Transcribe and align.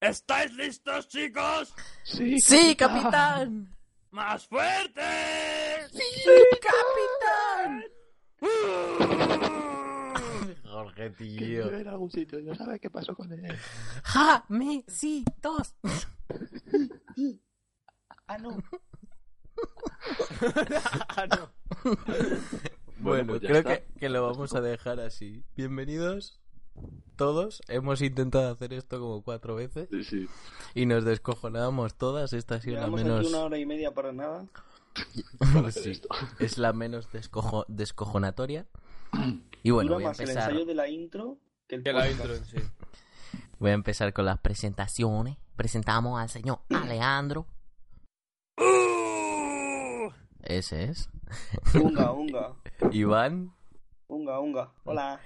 ¿Estáis 0.00 0.52
listos, 0.54 1.08
chicos? 1.08 1.74
Sí, 2.04 2.38
¡Sí, 2.40 2.74
capitán! 2.74 3.76
¡Más 4.10 4.46
fuerte! 4.46 5.02
¡Sí, 5.92 6.32
capitán! 6.62 7.84
Jorge, 10.64 11.12
Que 11.12 11.24
tío. 11.24 11.64
vive 11.64 11.80
en 11.82 11.88
algún 11.88 12.10
sitio 12.10 12.38
y 12.38 12.44
no 12.44 12.54
sabe 12.54 12.80
qué 12.80 12.88
pasó 12.88 13.14
con 13.14 13.30
él. 13.32 13.54
¡Ja! 14.04 14.44
¡Me! 14.48 14.84
¡Sí! 14.88 15.22
¡Dos! 15.42 15.74
Ah, 18.26 18.38
no. 18.38 18.56
Ah, 21.08 21.26
no. 21.26 21.52
Bueno, 23.00 23.32
pues 23.34 23.42
ya 23.42 23.48
creo 23.48 23.64
que, 23.64 23.86
que 23.98 24.08
lo 24.08 24.22
vamos 24.26 24.54
a 24.54 24.62
dejar 24.62 24.98
así. 25.00 25.44
Bienvenidos 25.54 26.39
todos. 27.16 27.60
Hemos 27.68 28.00
intentado 28.02 28.50
hacer 28.52 28.72
esto 28.72 28.98
como 29.00 29.22
cuatro 29.22 29.54
veces 29.54 29.88
Sí, 29.90 30.04
sí. 30.04 30.28
y 30.74 30.86
nos 30.86 31.04
descojonábamos 31.04 31.94
todas. 31.96 32.32
Esta 32.32 32.56
ha 32.56 32.60
sido 32.60 32.80
la 32.80 32.86
menos... 32.88 33.20
aquí 33.20 33.28
una 33.28 33.40
hora 33.40 33.58
y 33.58 33.66
media 33.66 33.92
para 33.92 34.12
nada. 34.12 34.46
Para 35.38 35.68
hacer 35.68 35.82
Sí, 35.84 35.90
esto. 35.92 36.08
es 36.40 36.58
la 36.58 36.72
menos 36.72 37.08
descojo- 37.12 37.64
descojonatoria. 37.68 38.66
Y 39.62 39.70
bueno, 39.70 39.88
Dura 39.88 39.94
voy 39.96 40.04
a 40.04 40.08
más 40.08 40.20
el 40.20 40.28
empezar. 40.30 40.50
ensayo 40.50 40.66
de 40.66 40.74
la 40.74 40.88
intro 40.88 41.38
que 41.68 41.76
el 41.76 41.82
Que 41.84 41.92
la 41.92 42.00
podcast. 42.00 42.18
intro 42.20 42.34
en 42.34 42.44
sí. 42.44 42.56
Voy 43.60 43.70
a 43.70 43.74
empezar 43.74 44.12
con 44.12 44.24
las 44.24 44.38
presentaciones. 44.40 45.36
Presentamos 45.56 46.20
al 46.20 46.28
señor 46.28 46.60
Alejandro. 46.70 47.46
¡Uh! 48.58 50.10
Ese 50.42 50.84
es. 50.84 51.08
Unga, 51.74 52.10
unga, 52.12 52.54
Iván 52.92 53.52
unga, 54.08 54.40
unga. 54.40 54.72
Hola. 54.84 55.20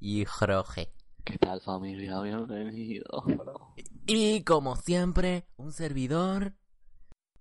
Y 0.00 0.24
Jorge. 0.24 0.92
¿Qué 1.24 1.38
tal, 1.38 1.60
familia? 1.60 2.20
Bienvenido. 2.20 3.24
Y 4.06 4.42
como 4.44 4.76
siempre, 4.76 5.46
un 5.56 5.72
servidor. 5.72 6.54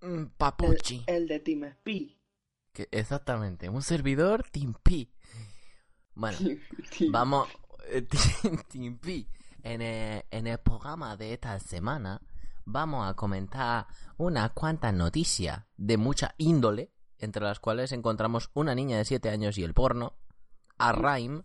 mm, 0.01 0.25
Papuchi. 0.37 1.03
El 1.07 1.27
de 1.27 1.39
Team 1.39 1.71
Spy. 1.71 2.17
Que- 2.73 2.89
exactamente, 2.91 3.69
un 3.69 3.81
servidor 3.81 4.43
Team 4.51 4.73
P. 4.83 5.09
Bueno, 6.15 6.37
Team- 6.37 7.11
vamos. 7.11 7.47
eh, 7.89 8.01
Team, 8.41 8.57
Team 8.69 8.97
P. 8.99 9.27
En 9.63 9.81
el, 9.81 10.23
en 10.31 10.47
el 10.47 10.57
programa 10.59 11.17
de 11.17 11.33
esta 11.33 11.59
semana 11.59 12.21
vamos 12.65 13.09
a 13.09 13.13
comentar 13.15 13.87
unas 14.17 14.51
cuantas 14.51 14.93
noticias 14.93 15.63
de 15.77 15.97
mucha 15.97 16.35
índole, 16.37 16.91
entre 17.17 17.43
las 17.43 17.59
cuales 17.59 17.91
encontramos 17.91 18.49
una 18.53 18.75
niña 18.75 18.97
de 18.97 19.05
7 19.05 19.29
años 19.29 19.57
y 19.57 19.63
el 19.63 19.73
porno, 19.73 20.13
a 20.77 20.91
Rhyme, 20.91 21.43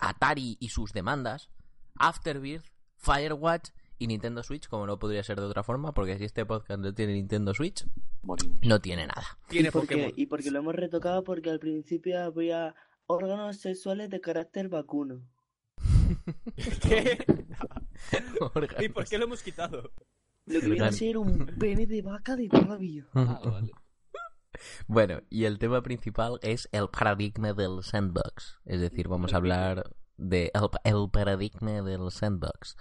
Atari 0.00 0.56
y 0.60 0.68
sus 0.68 0.92
demandas, 0.92 1.50
Afterbirth, 1.96 2.66
Firewatch 2.96 3.70
y 3.98 4.06
Nintendo 4.06 4.42
Switch, 4.42 4.68
como 4.68 4.86
no 4.86 4.98
podría 4.98 5.22
ser 5.24 5.40
de 5.40 5.46
otra 5.46 5.62
forma, 5.62 5.92
porque 5.92 6.18
si 6.18 6.24
este 6.24 6.46
podcast 6.46 6.80
no 6.80 6.94
tiene 6.94 7.14
Nintendo 7.14 7.52
Switch, 7.54 7.86
Morimos. 8.22 8.60
no 8.62 8.80
tiene 8.80 9.06
nada. 9.06 9.38
Tiene 9.48 9.68
¿Y 9.68 9.72
porque, 9.72 10.12
y 10.16 10.26
porque 10.26 10.50
lo 10.50 10.60
hemos 10.60 10.74
retocado 10.74 11.24
porque 11.24 11.50
al 11.50 11.58
principio 11.58 12.22
había 12.22 12.74
órganos 13.06 13.56
sexuales 13.58 14.10
de 14.10 14.20
carácter 14.20 14.68
vacuno. 14.68 15.22
¿Qué? 16.82 17.24
¿Y 18.80 18.88
por 18.88 19.06
qué 19.06 19.18
lo 19.18 19.24
hemos 19.24 19.42
quitado? 19.42 19.90
Lo 20.46 20.60
que 20.60 20.66
viene 20.66 20.86
a 20.86 20.92
ser 20.92 21.18
un 21.18 21.46
pene 21.58 21.86
de 21.86 22.02
vaca 22.02 22.36
de 22.36 22.48
toda 22.48 22.66
la 22.66 22.76
vida. 22.76 23.06
Ah, 23.14 23.40
vale. 23.44 23.70
Bueno, 24.86 25.20
y 25.30 25.44
el 25.44 25.58
tema 25.58 25.82
principal 25.82 26.38
es 26.42 26.68
el 26.72 26.88
paradigma 26.88 27.52
del 27.52 27.82
sandbox. 27.82 28.60
Es 28.64 28.80
decir, 28.80 29.08
vamos 29.08 29.32
a 29.34 29.36
hablar 29.36 29.94
de 30.16 30.50
el, 30.54 30.68
el 30.84 31.10
paradigma 31.10 31.82
del 31.82 32.10
sandbox. 32.10 32.76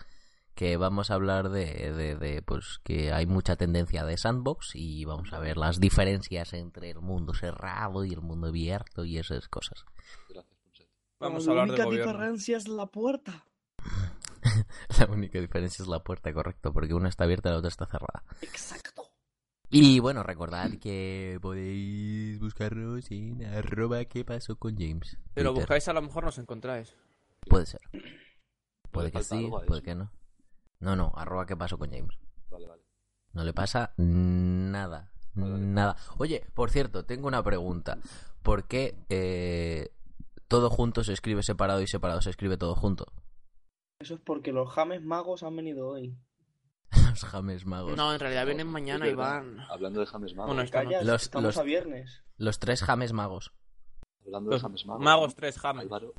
Que 0.56 0.76
vamos 0.78 1.12
a 1.12 1.14
hablar 1.14 1.50
de, 1.50 1.94
de, 1.94 2.16
de, 2.16 2.42
pues 2.42 2.80
que 2.84 3.12
hay 3.12 3.28
mucha 3.28 3.58
tendencia 3.58 4.04
de 4.06 4.18
sandbox 4.18 4.72
y 4.74 5.06
vamos 5.06 5.32
a 5.32 5.40
ver 5.40 5.56
las 5.56 5.80
diferencias 5.80 6.54
entre 6.54 6.90
el 6.90 7.00
mundo 7.00 7.36
cerrado 7.36 8.04
y 8.04 8.14
el 8.14 8.22
mundo 8.22 8.48
abierto 8.48 9.06
y 9.06 9.20
esas 9.20 9.48
cosas. 9.50 9.86
Gracias, 10.28 10.58
Ponset. 10.64 10.88
Vamos 11.20 11.48
a 11.48 11.54
la 11.54 11.64
única 11.64 11.86
diferencia 11.86 12.58
es 12.58 12.68
la 12.68 12.88
puerta. 12.88 13.46
La 15.00 15.06
única 15.08 15.40
diferencia 15.40 15.84
es 15.84 15.90
la 15.90 16.04
puerta, 16.04 16.34
correcto, 16.34 16.74
porque 16.74 16.94
una 16.94 17.10
está 17.10 17.26
abierta 17.26 17.50
y 17.50 17.52
la 17.52 17.58
otra 17.60 17.70
está 17.70 17.86
cerrada. 17.86 18.24
Exacto. 18.42 19.07
Y 19.70 20.00
bueno, 20.00 20.24
recordad 20.24 20.72
que 20.80 21.40
podéis 21.42 22.40
buscarnos 22.40 23.12
en 23.12 23.44
arroba 23.44 24.06
qué 24.06 24.24
pasó 24.24 24.56
con 24.56 24.78
James. 24.78 25.18
Si 25.36 25.44
lo 25.44 25.54
buscáis 25.54 25.88
a 25.90 25.94
lo 25.94 26.02
mejor 26.02 26.24
nos 26.24 26.38
encontráis. 26.38 26.96
Puede 27.48 27.66
ser. 27.66 27.82
Puede 28.92 29.12
que 29.12 29.24
sí, 29.24 29.50
puede 29.68 29.82
que 29.82 29.94
no. 29.94 30.12
No, 30.80 30.96
no, 30.96 31.12
arroba 31.16 31.46
qué 31.46 31.56
pasó 31.56 31.78
con 31.78 31.92
James. 31.92 32.18
Vale, 32.50 32.68
vale. 32.68 32.82
No 33.34 33.44
le 33.44 33.54
pasa 33.54 33.94
nada. 33.98 35.12
Vale, 35.36 35.52
vale. 35.52 35.66
Nada. 35.66 35.98
Oye, 36.18 36.46
por 36.54 36.72
cierto, 36.72 37.06
tengo 37.06 37.28
una 37.28 37.44
pregunta. 37.44 38.00
¿Por 38.42 38.64
qué 38.68 38.98
eh, 39.10 39.92
todo 40.48 40.70
junto 40.70 41.04
se 41.04 41.14
escribe 41.14 41.44
separado 41.44 41.82
y 41.82 41.88
separado 41.88 42.22
se 42.22 42.30
escribe 42.30 42.58
todo 42.58 42.74
junto? 42.76 43.06
Eso 44.00 44.16
es 44.16 44.22
porque 44.22 44.52
los 44.52 44.70
James 44.70 45.04
magos 45.04 45.44
han 45.44 45.56
venido 45.56 45.90
hoy. 45.90 46.18
Los 47.10 47.24
James 47.26 47.66
magos. 47.66 47.98
No, 47.98 48.14
en 48.14 48.20
realidad 48.20 48.46
vienen 48.46 48.68
mañana, 48.68 49.06
verdad. 49.06 49.44
Iván. 49.44 49.60
Hablando 49.70 50.00
de 50.00 50.06
James 50.06 50.34
Magos. 50.36 50.56
Bueno, 50.56 50.70
no. 50.84 51.04
Los- 51.04 51.24
estamos 51.24 51.44
los- 51.46 51.58
a 51.58 51.64
viernes. 51.64 52.24
Los 52.38 52.60
tres 52.60 52.84
James 52.84 53.12
magos. 53.14 53.52
Hablando 54.26 54.52
de 54.52 54.60
James 54.60 54.86
Magos. 54.86 55.04
magos 55.04 55.30
¿no? 55.30 55.36
tres 55.36 55.58
James. 55.60 55.82
Álvaro. 55.84 56.14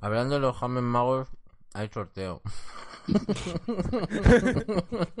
Hablando 0.00 0.34
de 0.36 0.40
los 0.40 0.56
James 0.56 0.82
magos, 0.82 1.28
hay 1.74 1.88
sorteo. 1.88 2.40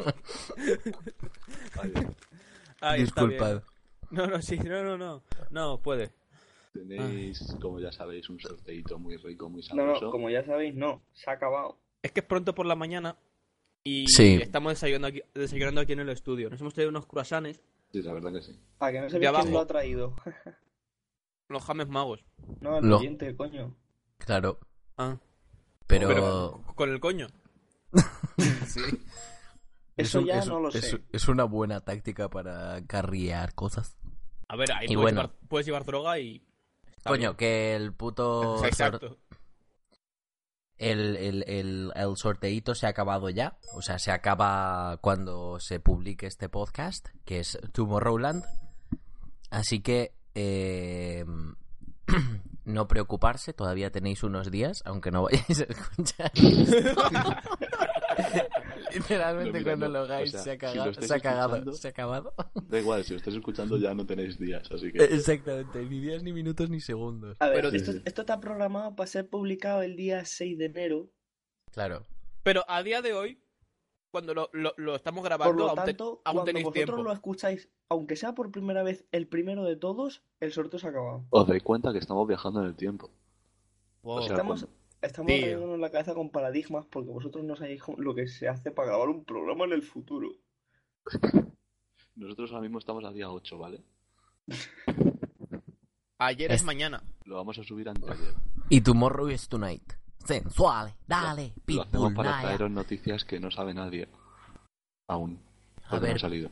Ahí. 2.80 3.02
Disculpad. 3.02 3.62
No, 4.10 4.26
no, 4.26 4.42
sí, 4.42 4.58
no, 4.58 4.82
no, 4.82 4.98
no. 4.98 5.22
No, 5.50 5.80
puede. 5.80 6.12
Tenéis, 6.72 7.54
como 7.60 7.80
ya 7.80 7.92
sabéis, 7.92 8.28
un 8.30 8.40
sorteito 8.40 8.98
muy 8.98 9.16
rico, 9.16 9.48
muy 9.48 9.62
No, 9.62 9.68
sabroso. 9.68 10.04
no, 10.06 10.10
como 10.10 10.30
ya 10.30 10.44
sabéis, 10.44 10.74
no. 10.74 11.02
Se 11.12 11.30
ha 11.30 11.34
acabado. 11.34 11.78
Es 12.02 12.12
que 12.12 12.20
es 12.20 12.26
pronto 12.26 12.54
por 12.54 12.66
la 12.66 12.74
mañana 12.74 13.16
y 13.84 14.06
Sí. 14.08 14.38
estamos 14.42 14.72
desayunando 14.72 15.08
aquí, 15.08 15.22
desayunando 15.34 15.80
aquí 15.80 15.92
en 15.92 16.00
el 16.00 16.08
estudio. 16.10 16.48
Nos 16.50 16.60
hemos 16.60 16.74
traído 16.74 16.90
unos 16.90 17.06
croissants, 17.06 17.60
Sí, 17.92 18.00
la 18.02 18.12
verdad 18.14 18.32
que 18.32 18.40
sí. 18.42 18.58
Para 18.78 18.92
que 18.92 18.98
no 18.98 19.04
De 19.04 19.10
sepáis 19.10 19.28
abajo. 19.28 19.42
quién 19.44 19.54
lo 19.54 19.60
ha 19.60 19.66
traído. 19.66 20.14
los 21.48 21.62
James 21.64 21.88
magos. 21.88 22.24
No, 22.60 22.78
el 22.78 22.86
Lo- 22.88 22.98
oyente, 22.98 23.36
coño. 23.36 23.76
Claro. 24.18 24.58
Ah, 24.96 25.18
Pero, 25.86 26.08
pero 26.08 26.64
con 26.74 26.88
el 26.90 27.00
coño. 27.00 27.26
sí. 28.66 28.80
Eso 29.96 30.20
ya 30.22 30.38
es- 30.38 30.46
no 30.46 30.60
lo 30.60 30.68
es- 30.70 30.90
sé. 30.90 31.02
es 31.12 31.28
una 31.28 31.44
buena 31.44 31.80
táctica 31.82 32.30
para 32.30 32.82
carriar 32.86 33.54
cosas. 33.54 33.96
A 34.48 34.56
ver, 34.56 34.72
ahí 34.72 34.86
Y 34.88 34.94
puedes, 34.94 35.02
bueno. 35.14 35.22
llevar, 35.22 35.36
puedes 35.48 35.66
llevar 35.66 35.84
droga 35.84 36.18
y... 36.18 36.42
está 36.96 37.10
Coño, 37.10 37.30
bien. 37.30 37.36
que 37.36 37.76
el 37.76 37.92
puto 37.92 38.56
sor- 38.58 38.66
Exacto. 38.68 39.18
El, 40.78 41.16
el, 41.16 41.44
el, 41.46 41.92
el 41.94 42.16
sorteíto 42.16 42.74
se 42.74 42.86
ha 42.86 42.90
acabado 42.90 43.30
ya. 43.30 43.56
O 43.74 43.82
sea, 43.82 43.98
se 43.98 44.10
acaba 44.10 44.98
cuando 45.00 45.58
se 45.60 45.80
publique 45.80 46.26
este 46.26 46.48
podcast, 46.48 47.08
que 47.24 47.40
es 47.40 47.58
Tomorrowland. 47.72 48.44
Así 49.50 49.80
que 49.80 50.12
eh, 50.34 51.24
no 52.64 52.88
preocuparse, 52.88 53.52
todavía 53.52 53.90
tenéis 53.90 54.22
unos 54.22 54.50
días, 54.50 54.82
aunque 54.84 55.10
no 55.10 55.22
vayáis 55.22 55.60
a 55.60 55.64
escuchar. 55.64 56.32
Literalmente 58.94 59.58
No, 59.58 59.64
cuando 59.64 59.86
no, 59.86 59.92
lo 59.92 59.98
hagáis 60.00 60.28
o 60.30 60.32
sea, 60.32 60.42
se 60.42 60.50
ha 60.52 60.58
cagado, 60.58 60.86
lo 60.86 60.94
se 60.94 61.14
ha 61.14 61.20
cagado, 61.20 61.56
escuchando- 61.56 61.72
se 61.72 61.88
ha 61.88 61.90
acabado. 61.90 62.34
Da 62.68 62.78
igual, 62.78 63.04
si 63.04 63.12
lo 63.12 63.16
estáis 63.18 63.36
escuchando 63.36 63.76
ya 63.78 63.94
no 63.94 64.06
tenéis 64.06 64.38
días, 64.38 64.70
así 64.70 64.86
Eh, 64.88 64.92
que... 64.92 65.04
Exactamente, 65.04 65.82
ni 65.84 66.00
días, 66.00 66.22
ni 66.22 66.32
minutos, 66.32 66.68
ni 66.70 66.80
segundos. 66.80 67.36
A 67.40 67.46
ver, 67.48 67.56
Pero- 67.56 67.68
esto, 67.68 67.92
Sí, 67.92 67.98
sí. 67.98 68.02
esto 68.04 68.22
está 68.22 68.40
programado 68.40 68.94
para 68.96 69.06
ser 69.06 69.28
publicado 69.28 69.82
el 69.82 69.96
día 69.96 70.24
6 70.24 70.58
de 70.58 70.64
enero. 70.66 71.08
Claro. 71.72 72.04
Pero 72.42 72.64
a 72.68 72.82
día 72.82 73.02
de 73.02 73.12
hoy, 73.14 73.38
cuando 74.10 74.34
lo, 74.34 74.50
lo, 74.52 74.74
lo 74.76 74.94
estamos 74.94 75.20
Por 75.22 75.28
grabando, 75.28 75.64
lo 75.64 75.68
aún, 75.70 75.78
te- 75.80 75.84
tanto, 75.86 76.04
aún 76.04 76.20
cuando 76.24 76.44
tenéis 76.44 76.64
vosotros 76.64 76.84
tiempo. 76.86 77.02
lo 77.02 77.12
escucháis, 77.12 77.68
aunque 77.88 78.16
sea 78.16 78.34
por 78.34 78.50
primera 78.50 78.82
vez 78.82 79.04
el 79.12 79.26
primero 79.26 79.64
de 79.64 79.76
todos, 79.76 80.22
el 80.40 80.52
sorteo 80.52 80.78
se 80.78 80.86
ha 80.86 80.90
acabado. 80.90 81.24
Os 81.30 81.46
dais 81.46 81.62
cuenta 81.62 81.92
que 81.92 81.98
estamos 81.98 82.26
viajando 82.28 82.60
en 82.60 82.66
el 82.66 82.74
tiempo. 82.76 83.10
Wow. 84.02 84.16
O 84.16 84.22
sea, 84.22 84.32
Estamos, 84.32 84.64
cuando- 84.64 84.81
estamos 85.02 85.30
rayándonos 85.30 85.78
la 85.78 85.90
cabeza 85.90 86.14
con 86.14 86.30
paradigmas 86.30 86.86
porque 86.86 87.10
vosotros 87.10 87.44
no 87.44 87.56
sabéis 87.56 87.82
lo 87.98 88.14
que 88.14 88.26
se 88.28 88.48
hace 88.48 88.70
para 88.70 88.88
grabar 88.88 89.08
un 89.08 89.24
programa 89.24 89.64
en 89.64 89.72
el 89.72 89.82
futuro. 89.82 90.28
Nosotros 92.14 92.50
ahora 92.50 92.62
mismo 92.62 92.78
estamos 92.78 93.04
a 93.04 93.10
día 93.12 93.30
8, 93.30 93.58
¿vale? 93.58 93.82
Ayer 96.18 96.50
Es- 96.52 96.60
es 96.60 96.66
mañana. 96.66 97.02
Lo 97.24 97.36
vamos 97.36 97.58
a 97.58 97.64
subir 97.64 97.88
antes 97.88 98.04
de 98.06 98.12
ayer. 98.12 98.34
Y 98.68 98.80
tomorrow 98.82 99.28
is 99.28 99.48
tonight. 99.48 99.92
Sensuales, 100.24 100.94
dale, 101.06 101.52
Lo 101.66 101.82
hacemos 101.82 101.86
pitbull, 101.90 102.14
para 102.14 102.30
naya. 102.30 102.42
traeros 102.48 102.70
noticias 102.70 103.24
que 103.24 103.40
no 103.40 103.50
sabe 103.50 103.74
nadie. 103.74 104.08
Aún. 105.08 105.40
A 105.84 105.90
Porque 105.90 105.90
no 105.90 105.96
han 105.96 106.02
ver, 106.02 106.20
salido. 106.20 106.50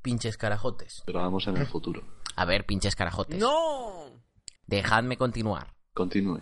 pinches 0.00 0.38
carajotes. 0.38 1.02
Pero 1.04 1.18
vamos 1.20 1.46
en 1.46 1.56
el 1.58 1.66
futuro. 1.66 2.02
A 2.36 2.44
ver, 2.46 2.64
pinches 2.64 2.96
carajotes. 2.96 3.38
¡No! 3.38 4.22
Dejadme 4.66 5.16
continuar. 5.18 5.74
Continúe. 5.92 6.40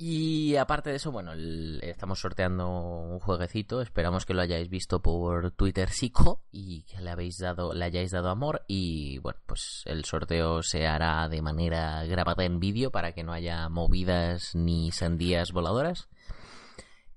Y 0.00 0.54
aparte 0.54 0.90
de 0.90 0.96
eso, 0.96 1.10
bueno, 1.10 1.32
el- 1.32 1.80
estamos 1.82 2.20
sorteando 2.20 2.68
un 2.70 3.18
jueguecito. 3.18 3.80
Esperamos 3.82 4.24
que 4.26 4.32
lo 4.34 4.42
hayáis 4.42 4.68
visto 4.68 5.02
por 5.02 5.50
Twitter 5.50 5.90
Psico 5.90 6.44
y 6.52 6.84
que 6.84 7.00
le 7.00 7.10
habéis 7.10 7.38
dado, 7.38 7.74
le 7.74 7.84
hayáis 7.84 8.12
dado 8.12 8.28
amor. 8.28 8.62
Y 8.68 9.18
bueno, 9.18 9.40
pues 9.46 9.82
el 9.86 10.04
sorteo 10.04 10.62
se 10.62 10.86
hará 10.86 11.28
de 11.28 11.42
manera 11.42 12.04
grabada 12.04 12.44
en 12.44 12.60
vídeo 12.60 12.92
para 12.92 13.10
que 13.12 13.24
no 13.24 13.32
haya 13.32 13.68
movidas 13.68 14.54
ni 14.54 14.92
sandías 14.92 15.50
voladoras. 15.50 16.08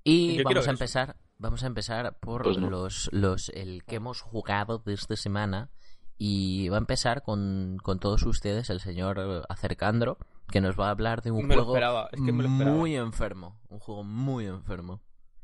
Y 0.02 0.38
Yo 0.38 0.42
vamos 0.42 0.56
a 0.58 0.60
eso. 0.62 0.70
empezar, 0.72 1.16
vamos 1.38 1.62
a 1.62 1.68
empezar 1.68 2.18
por 2.18 2.42
Pues 2.42 2.58
no. 2.58 2.68
los, 2.68 3.08
los, 3.12 3.48
el 3.50 3.84
que 3.84 3.96
hemos 3.96 4.20
jugado 4.22 4.78
de 4.78 4.94
esta 4.94 5.14
semana. 5.14 5.70
Y 6.18 6.68
va 6.68 6.76
a 6.76 6.80
empezar 6.80 7.22
con, 7.22 7.78
con 7.82 8.00
todos 8.00 8.24
ustedes 8.24 8.70
el 8.70 8.80
señor 8.80 9.44
Acercandro, 9.48 10.18
que 10.50 10.60
nos 10.60 10.78
va 10.78 10.88
a 10.88 10.90
hablar 10.90 11.22
de 11.22 11.30
un 11.30 11.46
Me 11.46 11.54
lo 11.56 11.62
juego 11.64 11.74
esperaba, 11.76 12.08
es 12.12 12.20
que 12.20 12.32
me 12.32 12.42
lo 12.42 12.48
esperaba. 12.48 12.76
muy 12.76 12.96
enfermo. 12.96 13.60
Un 13.68 13.78
juego 13.78 14.04
muy 14.04 14.46
enfermo. 14.46 15.00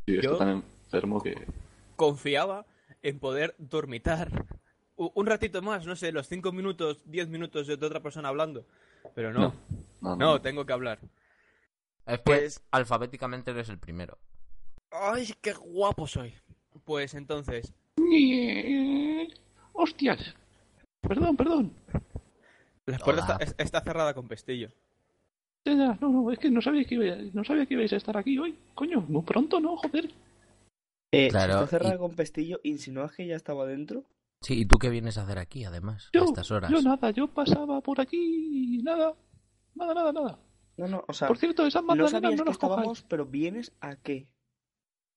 Sí, 0.06 0.17
está 0.17 0.23
Yo- 0.29 0.37
tan 0.37 0.49
enfermo 0.49 1.23
que. 1.23 1.35
Confiaba 1.97 2.67
en 3.03 3.19
poder 3.19 3.55
dormitar 3.59 4.47
un 4.97 5.27
ratito 5.27 5.62
más, 5.62 5.87
no 5.87 5.95
sé, 5.97 6.11
los 6.12 6.29
5 6.29 6.50
minutos, 6.53 7.03
10 7.06 7.29
minutos 7.29 7.67
de 7.67 7.75
otra 7.75 8.00
persona 8.00 8.29
hablando. 8.29 8.67
Pero 9.15 9.33
no, 9.33 9.41
No, 9.41 9.55
no, 10.00 10.17
no, 10.17 10.27
no. 10.33 10.41
tengo 10.41 10.67
que 10.67 10.73
hablar. 10.73 10.99
Es 12.06 12.19
que 12.19 12.23
Pues- 12.25 12.62
alfabéticamente 12.71 13.50
eres 13.53 13.69
el 13.69 13.79
primero. 13.79 14.19
¡Ay, 14.91 15.35
qué 15.41 15.53
guapo 15.53 16.06
soy! 16.06 16.35
Pues 16.85 17.15
entonces, 17.15 17.73
¡Hostias! 19.73 20.35
Perdón, 21.00 21.37
perdón. 21.37 21.73
la 22.87 22.99
puerta 22.99 23.39
está 23.59 23.81
cerrada 23.83 24.15
con 24.15 24.27
pestillo. 24.29 24.71
Ya, 25.76 25.99
No, 26.00 26.09
no, 26.09 26.31
es 26.31 26.38
que 26.38 26.50
no 26.50 26.61
sabía 26.61 26.85
que, 26.85 26.94
iba- 26.94 27.17
no 27.32 27.44
sabía 27.44 27.67
que 27.67 27.75
ibais 27.75 27.93
a 27.93 27.97
estar 27.97 28.17
aquí 28.17 28.38
hoy. 28.38 28.56
Coño, 28.75 29.00
muy 29.03 29.23
pronto, 29.23 29.61
¿no? 29.61 29.76
Joder. 29.76 30.11
Eh, 31.12 31.29
Claro, 31.29 31.53
si 31.55 31.59
está 31.65 31.67
cerrada 31.79 31.94
y- 31.94 31.99
con 31.99 32.15
pestillo, 32.15 32.61
¿insinúas 32.65 33.12
que 33.12 33.26
ya 33.26 33.37
estaba 33.37 33.67
dentro? 33.67 34.05
Sí, 34.43 34.61
¿y 34.61 34.67
tú 34.67 34.79
qué 34.79 34.88
vienes 34.91 35.19
a 35.19 35.23
hacer 35.23 35.38
aquí, 35.38 35.65
además, 35.65 36.11
a 36.15 36.19
estas 36.25 36.50
horas? 36.50 36.70
yo 36.70 36.81
nada, 36.82 37.11
yo 37.11 37.26
pasaba 37.29 37.81
por 37.81 38.00
aquí 38.00 38.79
y 38.79 38.82
nada. 38.82 39.15
Nada, 39.75 39.94
nada, 39.94 40.12
nada. 40.12 40.38
No, 40.76 40.87
no, 40.87 41.05
o 41.09 41.12
sea, 41.12 41.26
Por 41.29 41.38
cierto, 41.38 41.67
esas 41.67 41.82
no 41.82 42.09
sabías 42.09 42.23
no 42.37 42.44
que 42.44 42.50
las 42.50 42.59
cojáis. 42.59 42.76
estábamos, 42.79 43.03
pero 43.03 43.26
¿vienes 43.26 43.73
a 43.81 43.97
qué? 43.97 44.29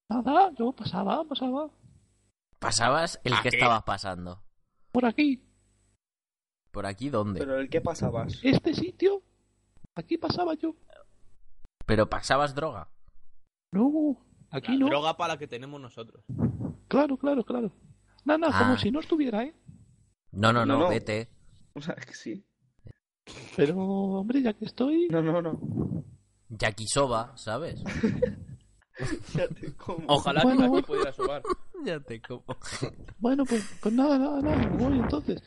Nada, 0.10 0.52
yo 0.58 0.72
pasaba, 0.72 1.24
pasaba. 1.24 1.70
¿Pasabas 2.60 3.20
el 3.24 3.34
¿A 3.34 3.42
que 3.44 3.50
qué? 3.50 3.58
estabas 3.58 3.84
pasando? 3.84 4.44
Por 4.92 5.06
aquí. 5.06 5.44
¿Por 6.72 6.86
aquí 6.86 7.10
dónde? 7.10 7.40
Pero, 7.40 7.52
¿Pero 7.52 7.62
el 7.62 7.70
qué 7.70 7.82
pasabas? 7.82 8.40
Este 8.44 8.74
sitio. 8.74 9.22
Aquí 9.96 10.18
pasaba 10.18 10.54
yo. 10.56 10.76
pasabas 12.10 12.56
droga. 12.56 12.88
No, 13.74 14.18
aquí 14.50 14.74
La 14.74 14.78
no. 14.80 14.86
droga 14.88 15.18
para 15.18 15.34
la 15.34 15.40
que 15.40 15.48
tenemos 15.48 15.80
nosotros. 15.82 16.24
Claro, 16.88 17.18
claro, 17.18 17.44
claro. 17.44 17.72
Nada, 18.26 18.48
Ah. 18.52 18.60
como 18.60 18.78
si 18.78 18.92
no 18.92 19.00
estuviera, 19.00 19.44
¿eh? 19.44 19.54
No, 20.32 20.54
no, 20.54 20.66
no, 20.66 20.74
No, 20.78 20.80
no. 20.84 20.90
vete. 20.90 21.30
O 21.74 21.82
sea, 21.82 21.96
es 21.96 22.06
que 22.06 22.14
sí. 22.14 22.46
Pero, 23.56 23.78
hombre, 23.78 24.42
ya 24.42 24.54
que 24.54 24.66
estoy. 24.66 25.08
No, 25.10 25.22
no, 25.22 25.42
no. 25.42 26.04
Yakisoba, 26.50 27.36
¿sabes? 27.38 27.82
Ya 29.34 29.48
te 29.48 29.74
como. 29.74 30.04
Ojalá 30.08 30.44
Bueno, 30.44 30.58
que 30.60 30.64
aquí 30.64 30.70
bueno. 30.72 30.88
pudiera 30.88 31.12
sobar. 31.14 31.42
ya 31.86 32.00
te 32.02 32.22
como. 32.22 32.44
Bueno, 33.18 33.46
pues, 33.46 33.80
pues 33.82 33.96
nada, 33.96 34.20
nada, 34.20 34.42
nada. 34.42 34.58
Me 34.58 34.78
voy 34.78 35.00
entonces. 35.00 35.42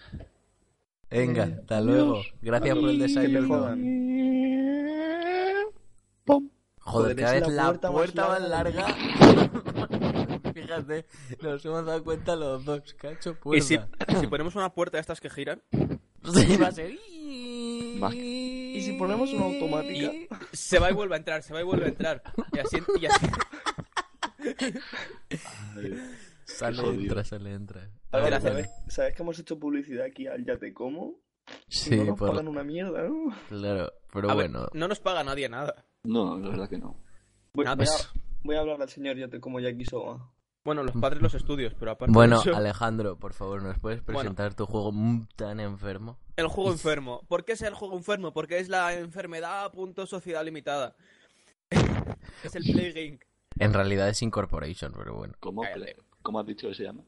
Venga, 1.09 1.45
Eh, 1.47 1.57
hasta 1.61 1.81
luego. 1.81 2.21
Gracias 2.43 2.75
por 2.77 2.89
el 2.91 3.01
Ay, 3.03 3.07
que 3.07 3.15
te 3.15 3.21
desayuno. 3.21 3.47
Pom. 6.25 6.49
Joder, 6.79 7.17
cada 7.17 7.33
vez 7.33 7.49
la 7.49 7.65
puerta 7.67 7.91
puerta, 7.91 8.29
más 8.29 8.41
más 8.41 8.49
larga. 8.51 8.87
Fíjate, 10.55 11.07
nos 11.43 11.65
hemos 11.65 11.85
dado 11.87 12.05
cuenta 12.05 12.37
los 12.37 12.65
dos, 12.65 12.95
cacho 12.95 13.31
Y 13.31 13.35
puerta. 13.35 13.65
si, 13.67 13.79
si 14.21 14.27
ponemos 14.27 14.55
una 14.55 14.73
puerta 14.73 14.97
de 14.99 15.01
estas 15.01 15.21
que 15.21 15.31
giran, 15.31 15.63
Sí, 15.73 16.57
va 16.57 16.69
a 16.69 16.73
ser. 16.73 16.93
¿Y 16.93 18.81
si 18.83 18.93
ponemos 18.99 19.33
una 19.33 19.45
automática? 19.47 20.13
y 20.13 20.29
se 20.53 20.79
va 20.79 20.91
y 20.91 20.95
vuelve 20.95 21.15
a 21.15 21.19
entrar, 21.19 21.43
se 21.43 21.53
va 21.55 21.61
y 21.61 21.65
vuelve 21.65 21.87
a 21.87 21.89
entrar. 21.89 22.23
Y 22.53 22.59
así, 22.59 22.79
y 23.01 23.07
así. 23.07 23.27
Sale, 26.45 26.77
jodido. 26.79 27.03
entra, 27.03 27.25
sale, 27.25 27.53
entra. 27.53 27.91
A 28.13 28.19
ver. 28.19 28.41
¿sabes, 28.41 28.71
¿sabes 28.89 29.15
que 29.15 29.23
hemos 29.23 29.39
hecho 29.39 29.59
publicidad 29.59 30.05
aquí 30.07 30.27
al 30.27 30.45
Ya 30.45 30.57
te 30.59 30.73
como? 30.73 31.17
Sí, 31.69 31.97
no 31.97 32.05
nos 32.05 32.19
por- 32.19 32.31
pagan 32.31 32.49
una 32.49 32.63
mierda, 32.65 33.03
¿no? 33.03 33.35
claro, 33.49 33.93
pero 34.13 34.31
A 34.31 34.35
ver, 34.35 34.51
bueno. 34.51 34.69
no 34.73 34.89
nos 34.89 35.01
paga 35.01 35.25
nadie 35.25 35.49
nada. 35.49 35.85
No, 36.05 36.39
la 36.39 36.49
verdad 36.51 36.69
que 36.69 36.79
no. 36.79 36.97
Voy, 37.55 37.65
Nada. 37.65 37.77
voy 37.77 37.87
a, 37.87 38.21
voy 38.43 38.57
a 38.57 38.61
hablar 38.61 38.83
al 38.83 38.89
señor 38.89 39.17
Ya 39.17 39.29
te 39.29 39.41
como 39.41 39.61
Yakisoba. 39.61 40.31
Bueno, 40.65 40.83
los 40.83 40.97
padres 40.97 41.21
los 41.21 41.35
estudios, 41.35 41.75
pero 41.79 41.91
aparte 41.91 42.13
Bueno, 42.13 42.37
de 42.43 42.51
eso, 42.51 42.57
Alejandro, 42.57 43.19
por 43.19 43.35
favor, 43.35 43.63
¿nos 43.63 43.79
puedes 43.79 44.01
presentar 44.01 44.55
tu 44.55 44.65
juego 44.65 44.93
tan 45.37 45.61
enfermo? 45.61 46.19
el 46.37 46.47
juego 46.47 46.73
enfermo. 46.73 47.21
¿Por 47.29 47.45
qué 47.45 47.53
es 47.53 47.63
el 47.63 47.75
juego 47.75 47.97
enfermo? 47.97 48.33
Porque 48.33 48.59
es 48.59 48.69
la 48.69 48.95
enfermedad 48.95 49.71
punto 49.73 50.07
sociedad 50.07 50.43
limitada. 50.45 50.97
es 52.43 52.55
el 52.55 52.63
Play 52.63 52.93
Game. 52.93 53.19
En 53.59 53.73
realidad 53.73 54.09
es 54.09 54.23
Incorporation, 54.23 54.93
pero 54.97 55.15
bueno. 55.15 55.35
¿Cómo. 55.41 55.63
¿Cómo 56.23 56.41
has 56.41 56.47
dicho 56.47 56.69
que 56.69 56.75
se 56.75 56.85
llama? 56.85 57.05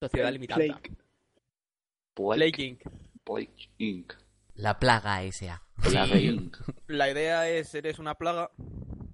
Sociedad 0.00 0.32
limitada. 0.32 0.80
Play 2.14 2.52
Game. 2.52 2.78
Plague 3.24 3.68
Inc. 3.78 4.12
La 4.54 4.78
plaga 4.78 5.22
S.A. 5.24 5.62
Plague 5.82 6.20
Inc. 6.20 6.56
La 6.86 7.10
idea 7.10 7.48
es, 7.48 7.74
eres 7.74 7.98
una 7.98 8.14
plaga, 8.14 8.50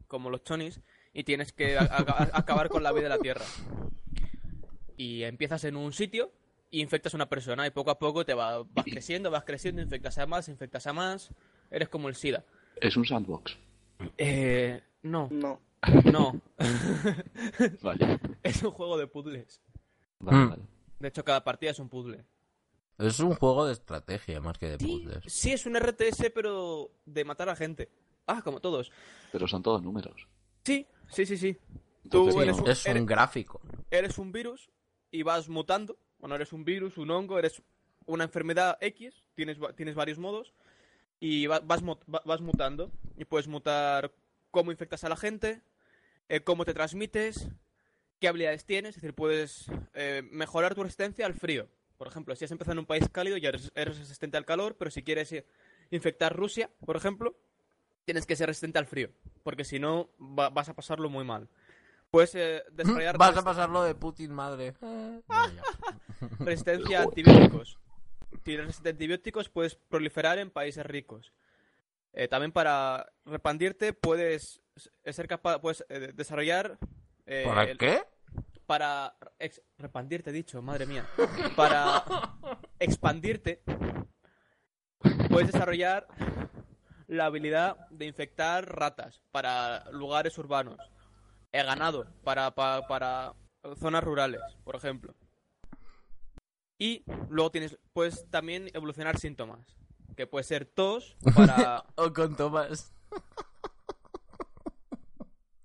como 0.06 0.28
los 0.30 0.44
chonis, 0.44 0.80
y 1.12 1.24
tienes 1.24 1.52
que 1.52 1.78
a- 1.78 1.82
a- 1.82 2.30
acabar 2.38 2.68
con 2.68 2.82
la 2.82 2.92
vida 2.92 3.04
de 3.04 3.08
la 3.08 3.18
Tierra. 3.18 3.44
Y 4.96 5.22
empiezas 5.24 5.64
en 5.64 5.76
un 5.76 5.92
sitio 5.92 6.30
y 6.70 6.82
infectas 6.82 7.14
a 7.14 7.16
una 7.16 7.28
persona 7.28 7.66
y 7.66 7.70
poco 7.70 7.90
a 7.90 7.98
poco 7.98 8.24
te 8.24 8.34
va- 8.34 8.62
vas 8.62 8.84
creciendo, 8.84 9.30
vas 9.30 9.44
creciendo, 9.44 9.80
infectas 9.82 10.18
a 10.18 10.26
más, 10.26 10.48
infectas 10.48 10.86
a 10.86 10.92
más. 10.92 11.30
Eres 11.70 11.88
como 11.88 12.08
el 12.08 12.14
SIDA. 12.14 12.44
Es 12.80 12.96
un 12.96 13.06
sandbox. 13.06 13.56
Eh, 14.18 14.82
no, 15.02 15.28
No. 15.30 15.60
no. 16.04 16.40
Vale. 17.82 18.20
es 18.42 18.62
un 18.62 18.70
juego 18.72 18.98
de 18.98 19.06
puzzles. 19.06 19.60
Vale, 20.18 20.36
Mm. 20.38 20.48
vale. 20.50 20.62
De 20.98 21.08
hecho, 21.08 21.24
cada 21.24 21.42
partida 21.42 21.70
es 21.70 21.78
un 21.78 21.88
puzzle. 21.88 22.24
Es 23.00 23.18
un 23.20 23.34
juego 23.34 23.66
de 23.66 23.72
estrategia 23.72 24.40
más 24.40 24.58
que 24.58 24.66
de 24.68 24.78
Sí, 24.78 24.86
puzzles. 24.86 25.24
sí, 25.32 25.52
es 25.52 25.66
un 25.66 25.74
RTS, 25.76 26.30
pero 26.34 26.90
de 27.06 27.24
matar 27.24 27.48
a 27.48 27.56
gente. 27.56 27.88
Ah, 28.26 28.42
como 28.42 28.60
todos. 28.60 28.92
Pero 29.32 29.48
son 29.48 29.62
todos 29.62 29.82
números. 29.82 30.26
Sí, 30.64 30.86
sí, 31.10 31.24
sí, 31.26 31.36
sí. 31.36 31.56
Entonces, 32.04 32.34
Tú 32.34 32.40
eres 32.42 32.58
un- 32.58 32.68
es 32.68 32.84
un 32.84 32.90
eres- 32.92 33.06
gráfico. 33.06 33.60
eres 33.90 34.18
un 34.18 34.32
virus 34.32 34.70
y 35.10 35.22
vas 35.22 35.48
mutando. 35.48 35.98
Bueno, 36.18 36.34
eres 36.34 36.52
un 36.52 36.64
virus, 36.64 36.98
un 36.98 37.10
hongo, 37.10 37.38
eres 37.38 37.62
una 38.06 38.24
enfermedad 38.24 38.76
X, 38.80 39.24
tienes, 39.34 39.60
va- 39.62 39.72
tienes 39.72 39.94
varios 39.94 40.18
modos 40.18 40.52
y 41.20 41.46
va- 41.46 41.60
vas, 41.60 41.82
vas 42.06 42.40
mutando. 42.40 42.90
Y 43.16 43.24
puedes 43.24 43.48
mutar 43.48 44.12
cómo 44.50 44.70
infectas 44.72 45.04
a 45.04 45.08
la 45.08 45.16
gente, 45.16 45.62
eh, 46.28 46.40
cómo 46.42 46.64
te 46.64 46.74
transmites, 46.74 47.48
qué 48.18 48.28
habilidades 48.28 48.64
tienes. 48.64 48.90
Es 48.96 49.02
decir, 49.02 49.14
puedes 49.14 49.66
eh, 49.94 50.22
mejorar 50.30 50.74
tu 50.74 50.82
resistencia 50.82 51.26
al 51.26 51.34
frío. 51.34 51.68
Por 52.00 52.08
ejemplo, 52.08 52.34
si 52.34 52.46
has 52.46 52.50
empezado 52.50 52.72
en 52.72 52.78
un 52.78 52.86
país 52.86 53.06
cálido 53.12 53.36
ya 53.36 53.50
eres, 53.50 53.70
eres 53.74 53.98
resistente 53.98 54.38
al 54.38 54.46
calor, 54.46 54.74
pero 54.78 54.90
si 54.90 55.02
quieres 55.02 55.30
eh, 55.32 55.44
infectar 55.90 56.34
Rusia, 56.34 56.70
por 56.86 56.96
ejemplo, 56.96 57.36
tienes 58.06 58.24
que 58.24 58.36
ser 58.36 58.46
resistente 58.46 58.78
al 58.78 58.86
frío. 58.86 59.10
Porque 59.42 59.64
si 59.64 59.78
no, 59.78 60.08
va- 60.18 60.48
vas 60.48 60.70
a 60.70 60.74
pasarlo 60.74 61.10
muy 61.10 61.24
mal. 61.26 61.46
Puedes 62.10 62.34
eh, 62.36 62.62
desarrollar 62.72 63.18
Vas 63.18 63.36
a 63.36 63.42
pasarlo 63.42 63.82
de 63.82 63.94
Putin, 63.94 64.32
madre. 64.32 64.72
Resistencia 66.38 67.00
a 67.00 67.02
antibióticos. 67.02 67.78
Si 68.46 68.54
eres 68.54 68.64
resistente 68.64 68.88
a 68.88 68.92
antibióticos, 68.92 69.48
puedes 69.50 69.74
proliferar 69.74 70.38
en 70.38 70.50
países 70.50 70.86
ricos. 70.86 71.34
Eh, 72.14 72.28
también 72.28 72.50
para 72.50 73.12
repandirte 73.26 73.92
puedes 73.92 74.62
ser 75.04 75.28
capaz, 75.28 75.58
puedes 75.60 75.84
eh, 75.90 76.12
desarrollar 76.14 76.78
¿Para 77.44 77.64
el- 77.64 77.76
qué? 77.76 78.02
Para 78.70 79.16
ex- 79.40 79.60
repandirte, 79.78 80.30
he 80.30 80.32
dicho, 80.32 80.62
madre 80.62 80.86
mía. 80.86 81.04
Para 81.56 82.04
expandirte, 82.78 83.64
puedes 85.28 85.50
desarrollar 85.50 86.06
la 87.08 87.24
habilidad 87.24 87.88
de 87.90 88.06
infectar 88.06 88.64
ratas 88.72 89.24
para 89.32 89.90
lugares 89.90 90.38
urbanos. 90.38 90.78
He 91.50 91.64
ganado 91.64 92.06
para, 92.22 92.52
pa- 92.54 92.86
para 92.86 93.34
zonas 93.74 94.04
rurales, 94.04 94.40
por 94.62 94.76
ejemplo. 94.76 95.16
Y 96.78 97.02
luego 97.28 97.50
tienes, 97.50 97.76
puedes 97.92 98.30
también 98.30 98.70
evolucionar 98.72 99.18
síntomas. 99.18 99.66
Que 100.16 100.28
puede 100.28 100.44
ser 100.44 100.64
tos 100.64 101.16
para... 101.34 101.86
O 101.96 102.12
con 102.12 102.36
Tomás. 102.36 102.94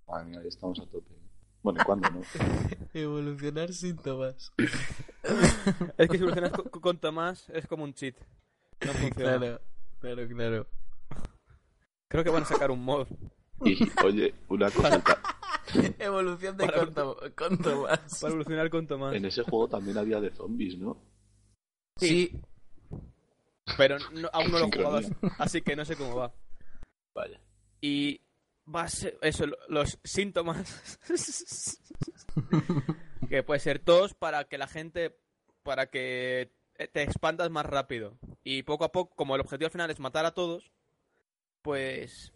Madre 0.07 0.25
mía, 0.25 0.41
estamos 0.43 0.79
a 0.79 0.87
tope. 0.87 1.14
Bueno, 1.65 1.81
¿y 1.81 1.83
cuándo 1.83 2.09
no? 2.11 2.21
Evolucionar 2.93 3.73
síntomas. 3.73 4.51
Es 5.97 6.07
que 6.07 6.17
si 6.17 6.23
evolucionas 6.23 6.51
con, 6.51 6.69
con 6.79 6.97
Tomás 6.99 7.49
es 7.49 7.65
como 7.65 7.83
un 7.83 7.93
cheat. 7.95 8.15
No 8.85 8.93
funciona. 8.93 9.37
Claro, 9.39 9.61
claro, 9.99 10.27
claro. 10.27 10.67
Creo 12.07 12.23
que 12.23 12.29
van 12.29 12.43
a 12.43 12.45
sacar 12.45 12.69
un 12.69 12.83
mod. 12.85 13.07
Y, 13.63 13.79
oye, 14.03 14.35
una 14.47 14.69
cosita. 14.69 15.17
Evolución 15.97 16.55
de 16.57 16.67
Para- 16.67 16.77
Conto- 16.85 17.19
Contomás. 17.35 18.19
Para 18.21 18.29
evolucionar 18.33 18.69
con 18.69 18.85
Tomás. 18.85 19.15
En 19.15 19.25
ese 19.25 19.41
juego 19.41 19.67
también 19.67 19.97
había 19.97 20.21
de 20.21 20.29
zombies, 20.29 20.77
¿no? 20.77 21.01
Sí, 21.97 22.39
Pero 23.77 23.97
no- 24.13 24.29
aún 24.31 24.51
no 24.51 24.59
lo 24.59 24.67
he 24.67 24.71
jugado, 24.71 24.99
así 25.39 25.63
que 25.63 25.75
no 25.75 25.83
sé 25.83 25.95
cómo 25.95 26.15
va. 26.15 26.31
Vaya. 27.15 27.41
Y 27.81 28.21
va 28.73 28.83
a 28.83 28.87
ser 28.89 29.17
eso, 29.21 29.45
lo- 29.47 29.57
los 29.67 29.99
síntomas. 30.03 30.99
que 33.29 33.43
puede 33.43 33.59
ser 33.59 33.79
tos 33.79 34.13
para 34.13 34.45
que 34.45 34.57
la 34.57 34.67
gente, 34.67 35.17
para 35.63 35.87
que 35.89 36.51
te 36.93 37.01
expandas 37.03 37.49
más 37.49 37.65
rápido. 37.65 38.17
Y 38.43 38.63
poco 38.63 38.85
a 38.85 38.91
poco, 38.91 39.15
como 39.15 39.35
el 39.35 39.41
objetivo 39.41 39.67
al 39.67 39.71
final 39.71 39.91
es 39.91 39.99
matar 39.99 40.25
a 40.25 40.33
todos, 40.33 40.71
pues 41.61 42.33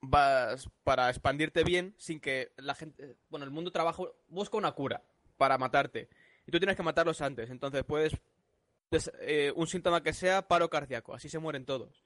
vas 0.00 0.68
para 0.84 1.10
expandirte 1.10 1.64
bien 1.64 1.94
sin 1.98 2.20
que 2.20 2.52
la 2.56 2.74
gente, 2.74 3.16
bueno, 3.28 3.44
el 3.44 3.50
mundo 3.50 3.70
trabaja, 3.70 4.02
busca 4.28 4.56
una 4.56 4.72
cura 4.72 5.02
para 5.36 5.58
matarte. 5.58 6.08
Y 6.46 6.52
tú 6.52 6.58
tienes 6.58 6.76
que 6.76 6.82
matarlos 6.82 7.20
antes. 7.20 7.50
Entonces 7.50 7.84
puedes, 7.84 8.12
des- 8.90 9.12
eh, 9.20 9.52
un 9.56 9.66
síntoma 9.66 10.02
que 10.02 10.12
sea 10.12 10.46
paro 10.48 10.70
cardíaco, 10.70 11.14
así 11.14 11.28
se 11.28 11.38
mueren 11.38 11.64
todos. 11.64 12.04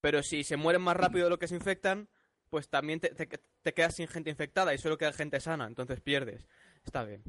Pero 0.00 0.22
si 0.22 0.44
se 0.44 0.56
mueren 0.56 0.82
más 0.82 0.96
rápido 0.96 1.24
de 1.24 1.30
lo 1.30 1.38
que 1.38 1.48
se 1.48 1.54
infectan, 1.56 2.08
pues 2.50 2.68
también 2.68 3.00
te, 3.00 3.08
te- 3.10 3.26
te 3.62 3.72
quedas 3.74 3.94
sin 3.96 4.08
gente 4.08 4.28
infectada 4.30 4.74
y 4.74 4.78
solo 4.78 4.98
queda 4.98 5.12
gente 5.12 5.40
sana, 5.40 5.66
entonces 5.66 6.00
pierdes. 6.00 6.46
Está 6.84 7.04
bien. 7.04 7.22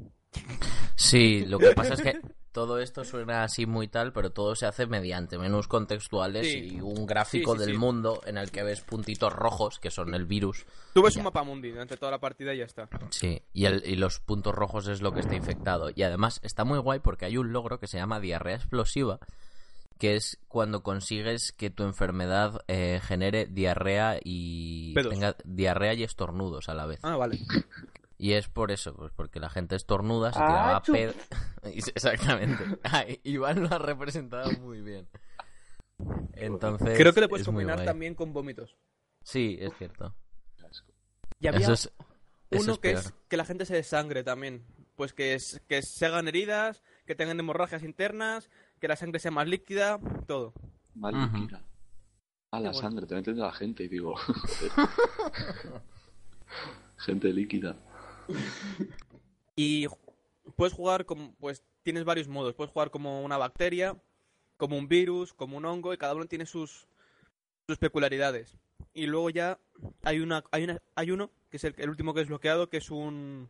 Sí, 0.96 1.44
lo 1.46 1.58
que 1.58 1.72
pasa 1.72 1.94
es 1.94 2.02
que 2.02 2.20
todo 2.52 2.78
esto 2.78 3.04
suena 3.04 3.44
así 3.44 3.66
muy 3.66 3.88
tal, 3.88 4.12
pero 4.12 4.30
todo 4.30 4.54
se 4.54 4.66
hace 4.66 4.86
mediante 4.86 5.38
menús 5.38 5.68
contextuales 5.68 6.46
Sí. 6.46 6.74
y 6.76 6.80
un 6.80 7.06
gráfico 7.06 7.54
Sí, 7.54 7.60
sí, 7.60 7.66
del 7.66 7.78
mundo 7.78 8.20
en 8.26 8.36
el 8.38 8.50
que 8.50 8.62
ves 8.62 8.80
puntitos 8.82 9.32
rojos, 9.32 9.78
que 9.78 9.90
son 9.90 10.14
el 10.14 10.26
virus. 10.26 10.64
Tú 10.94 11.02
ves 11.02 11.16
un 11.16 11.24
mapa 11.24 11.42
mundi 11.42 11.70
durante 11.70 11.96
toda 11.96 12.12
la 12.12 12.18
partida 12.20 12.54
y 12.54 12.58
ya 12.58 12.64
está. 12.64 12.88
Sí, 13.10 13.42
y, 13.52 13.64
el- 13.66 13.82
y 13.86 13.96
los 13.96 14.20
puntos 14.20 14.54
rojos 14.54 14.86
es 14.88 15.00
lo 15.02 15.12
que 15.12 15.20
está 15.20 15.34
infectado. 15.34 15.90
Y 15.94 16.02
además 16.02 16.40
está 16.42 16.64
muy 16.64 16.78
guay 16.78 17.00
porque 17.00 17.24
hay 17.26 17.36
un 17.36 17.52
logro 17.52 17.78
que 17.78 17.86
se 17.86 17.96
llama 17.98 18.20
diarrea 18.20 18.56
explosiva, 18.56 19.18
que 20.02 20.16
es 20.16 20.40
cuando 20.48 20.82
consigues 20.82 21.52
que 21.52 21.70
tu 21.70 21.84
enfermedad 21.84 22.64
eh, 22.66 22.98
genere 23.04 23.46
diarrea 23.46 24.18
y 24.20 24.92
Pedos. 24.94 25.12
tenga 25.12 25.36
diarrea 25.44 25.94
y 25.94 26.02
estornudos 26.02 26.68
a 26.68 26.74
la 26.74 26.86
vez. 26.86 26.98
Ah, 27.04 27.14
vale. 27.16 27.38
Y 28.18 28.32
es 28.32 28.48
por 28.48 28.72
eso, 28.72 28.96
pues 28.96 29.12
porque 29.14 29.38
la 29.38 29.48
gente 29.48 29.76
estornuda, 29.76 30.32
se 30.32 30.40
Ah, 30.42 30.46
tiraba 30.48 30.82
chup. 30.82 30.94
pedo. 30.96 31.12
Exactamente. 31.94 32.64
Ay, 32.82 33.20
Iván 33.22 33.62
lo 33.62 33.72
ha 33.72 33.78
representado 33.78 34.50
muy 34.58 34.80
bien. 34.80 35.08
Entonces. 36.34 36.98
Creo 36.98 37.12
que 37.12 37.20
le 37.20 37.28
puedes 37.28 37.46
combinar 37.46 37.84
también 37.84 38.16
con 38.16 38.32
vómitos. 38.32 38.76
Sí, 39.22 39.56
es 39.60 39.72
cierto. 39.78 40.16
Y 41.38 41.46
había 41.46 41.60
Eso 41.60 41.74
es, 41.74 41.92
eso 42.50 42.62
uno 42.64 42.72
es 42.72 42.78
que 42.80 42.88
peor. 42.90 43.00
es 43.04 43.14
que 43.28 43.36
la 43.36 43.44
gente 43.44 43.66
se 43.66 43.74
desangre 43.76 44.24
también. 44.24 44.64
Pues 44.96 45.12
que, 45.14 45.34
es, 45.34 45.62
que 45.68 45.80
se 45.82 46.06
hagan 46.06 46.26
heridas, 46.28 46.82
que 47.06 47.14
tengan 47.14 47.38
hemorragias 47.40 47.82
internas, 47.82 48.50
que 48.82 48.88
la 48.88 48.96
sangre 48.96 49.20
sea 49.20 49.30
más 49.30 49.46
líquida, 49.46 50.00
todo. 50.26 50.52
Ujú. 50.96 51.36
líquida. 51.38 51.62
A 52.50 52.58
la 52.58 52.72
bueno. 52.72 52.74
sangre, 52.74 53.06
te 53.06 53.14
meten 53.14 53.36
de 53.36 53.40
la 53.40 53.52
gente 53.52 53.84
y 53.84 53.88
digo. 53.88 54.16
gente 56.96 57.32
líquida. 57.32 57.76
Y 59.54 59.86
puedes 60.56 60.74
jugar 60.74 61.06
como, 61.06 61.32
pues 61.36 61.62
tienes 61.84 62.02
varios 62.02 62.26
modos. 62.26 62.56
Puedes 62.56 62.72
jugar 62.72 62.90
como 62.90 63.22
una 63.22 63.38
bacteria, 63.38 63.96
como 64.56 64.76
un 64.76 64.88
virus, 64.88 65.32
como 65.32 65.58
un 65.58 65.64
hongo, 65.64 65.94
y 65.94 65.96
cada 65.96 66.16
uno 66.16 66.26
tiene 66.26 66.44
sus, 66.44 66.88
sus 67.68 67.78
peculiaridades. 67.78 68.58
Y 68.94 69.06
luego 69.06 69.30
ya 69.30 69.60
hay 70.02 70.18
una, 70.18 70.42
hay 70.50 70.64
una, 70.64 70.82
hay 70.96 71.12
uno, 71.12 71.30
que 71.50 71.58
es 71.58 71.62
el, 71.62 71.76
el 71.78 71.88
último 71.88 72.14
que 72.14 72.22
es 72.22 72.26
bloqueado, 72.26 72.68
que 72.68 72.78
es 72.78 72.90
un. 72.90 73.48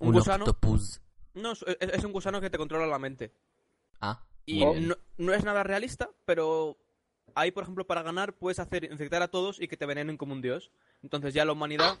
Un, 0.00 0.08
Un 0.08 0.14
gusano. 0.14 0.44
octopus. 0.44 1.00
No, 1.34 1.52
es, 1.52 1.62
es 1.78 2.02
un 2.02 2.12
gusano 2.12 2.40
que 2.40 2.50
te 2.50 2.58
controla 2.58 2.88
la 2.88 2.98
mente. 2.98 3.32
Ah. 4.02 4.22
Y 4.44 4.64
no, 4.64 4.96
no 5.16 5.32
es 5.32 5.44
nada 5.44 5.62
realista, 5.62 6.10
pero 6.26 6.76
ahí, 7.34 7.50
por 7.52 7.62
ejemplo, 7.62 7.86
para 7.86 8.02
ganar 8.02 8.34
puedes 8.34 8.58
hacer 8.58 8.84
infectar 8.84 9.22
a 9.22 9.28
todos 9.28 9.60
y 9.60 9.68
que 9.68 9.76
te 9.78 9.86
venenen 9.86 10.16
como 10.18 10.32
un 10.34 10.42
dios. 10.42 10.70
Entonces 11.02 11.32
ya 11.32 11.44
la 11.44 11.52
humanidad 11.52 11.98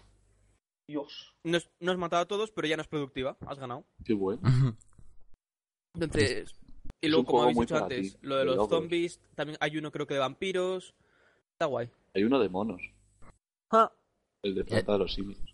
Dios. 0.88 1.34
no, 1.44 1.56
es- 1.56 1.70
no 1.80 1.92
has 1.92 1.98
matado 1.98 2.22
a 2.22 2.26
todos, 2.28 2.50
pero 2.50 2.66
ya 2.68 2.76
no 2.76 2.82
es 2.82 2.88
productiva. 2.88 3.38
Has 3.46 3.58
ganado. 3.58 3.84
Qué 4.04 4.12
bueno. 4.14 4.42
Entonces, 5.94 6.54
y 7.00 7.08
luego, 7.08 7.24
como 7.24 7.42
habéis 7.44 7.58
dicho 7.58 7.76
antes, 7.76 8.12
ti, 8.14 8.18
lo 8.26 8.34
de 8.36 8.40
de 8.40 8.46
los 8.46 8.56
logros. 8.56 8.80
zombies, 8.80 9.20
también 9.34 9.58
hay 9.60 9.76
uno 9.76 9.90
creo 9.92 10.06
que 10.06 10.14
de 10.14 10.20
vampiros. 10.20 10.94
Está 11.52 11.66
guay. 11.66 11.90
Hay 12.14 12.24
uno 12.24 12.38
de 12.40 12.48
monos. 12.48 12.82
Ah, 13.70 13.92
El 14.42 14.54
de 14.54 14.64
Planta 14.64 14.92
de 14.92 14.98
los 14.98 15.14
Simios. 15.14 15.51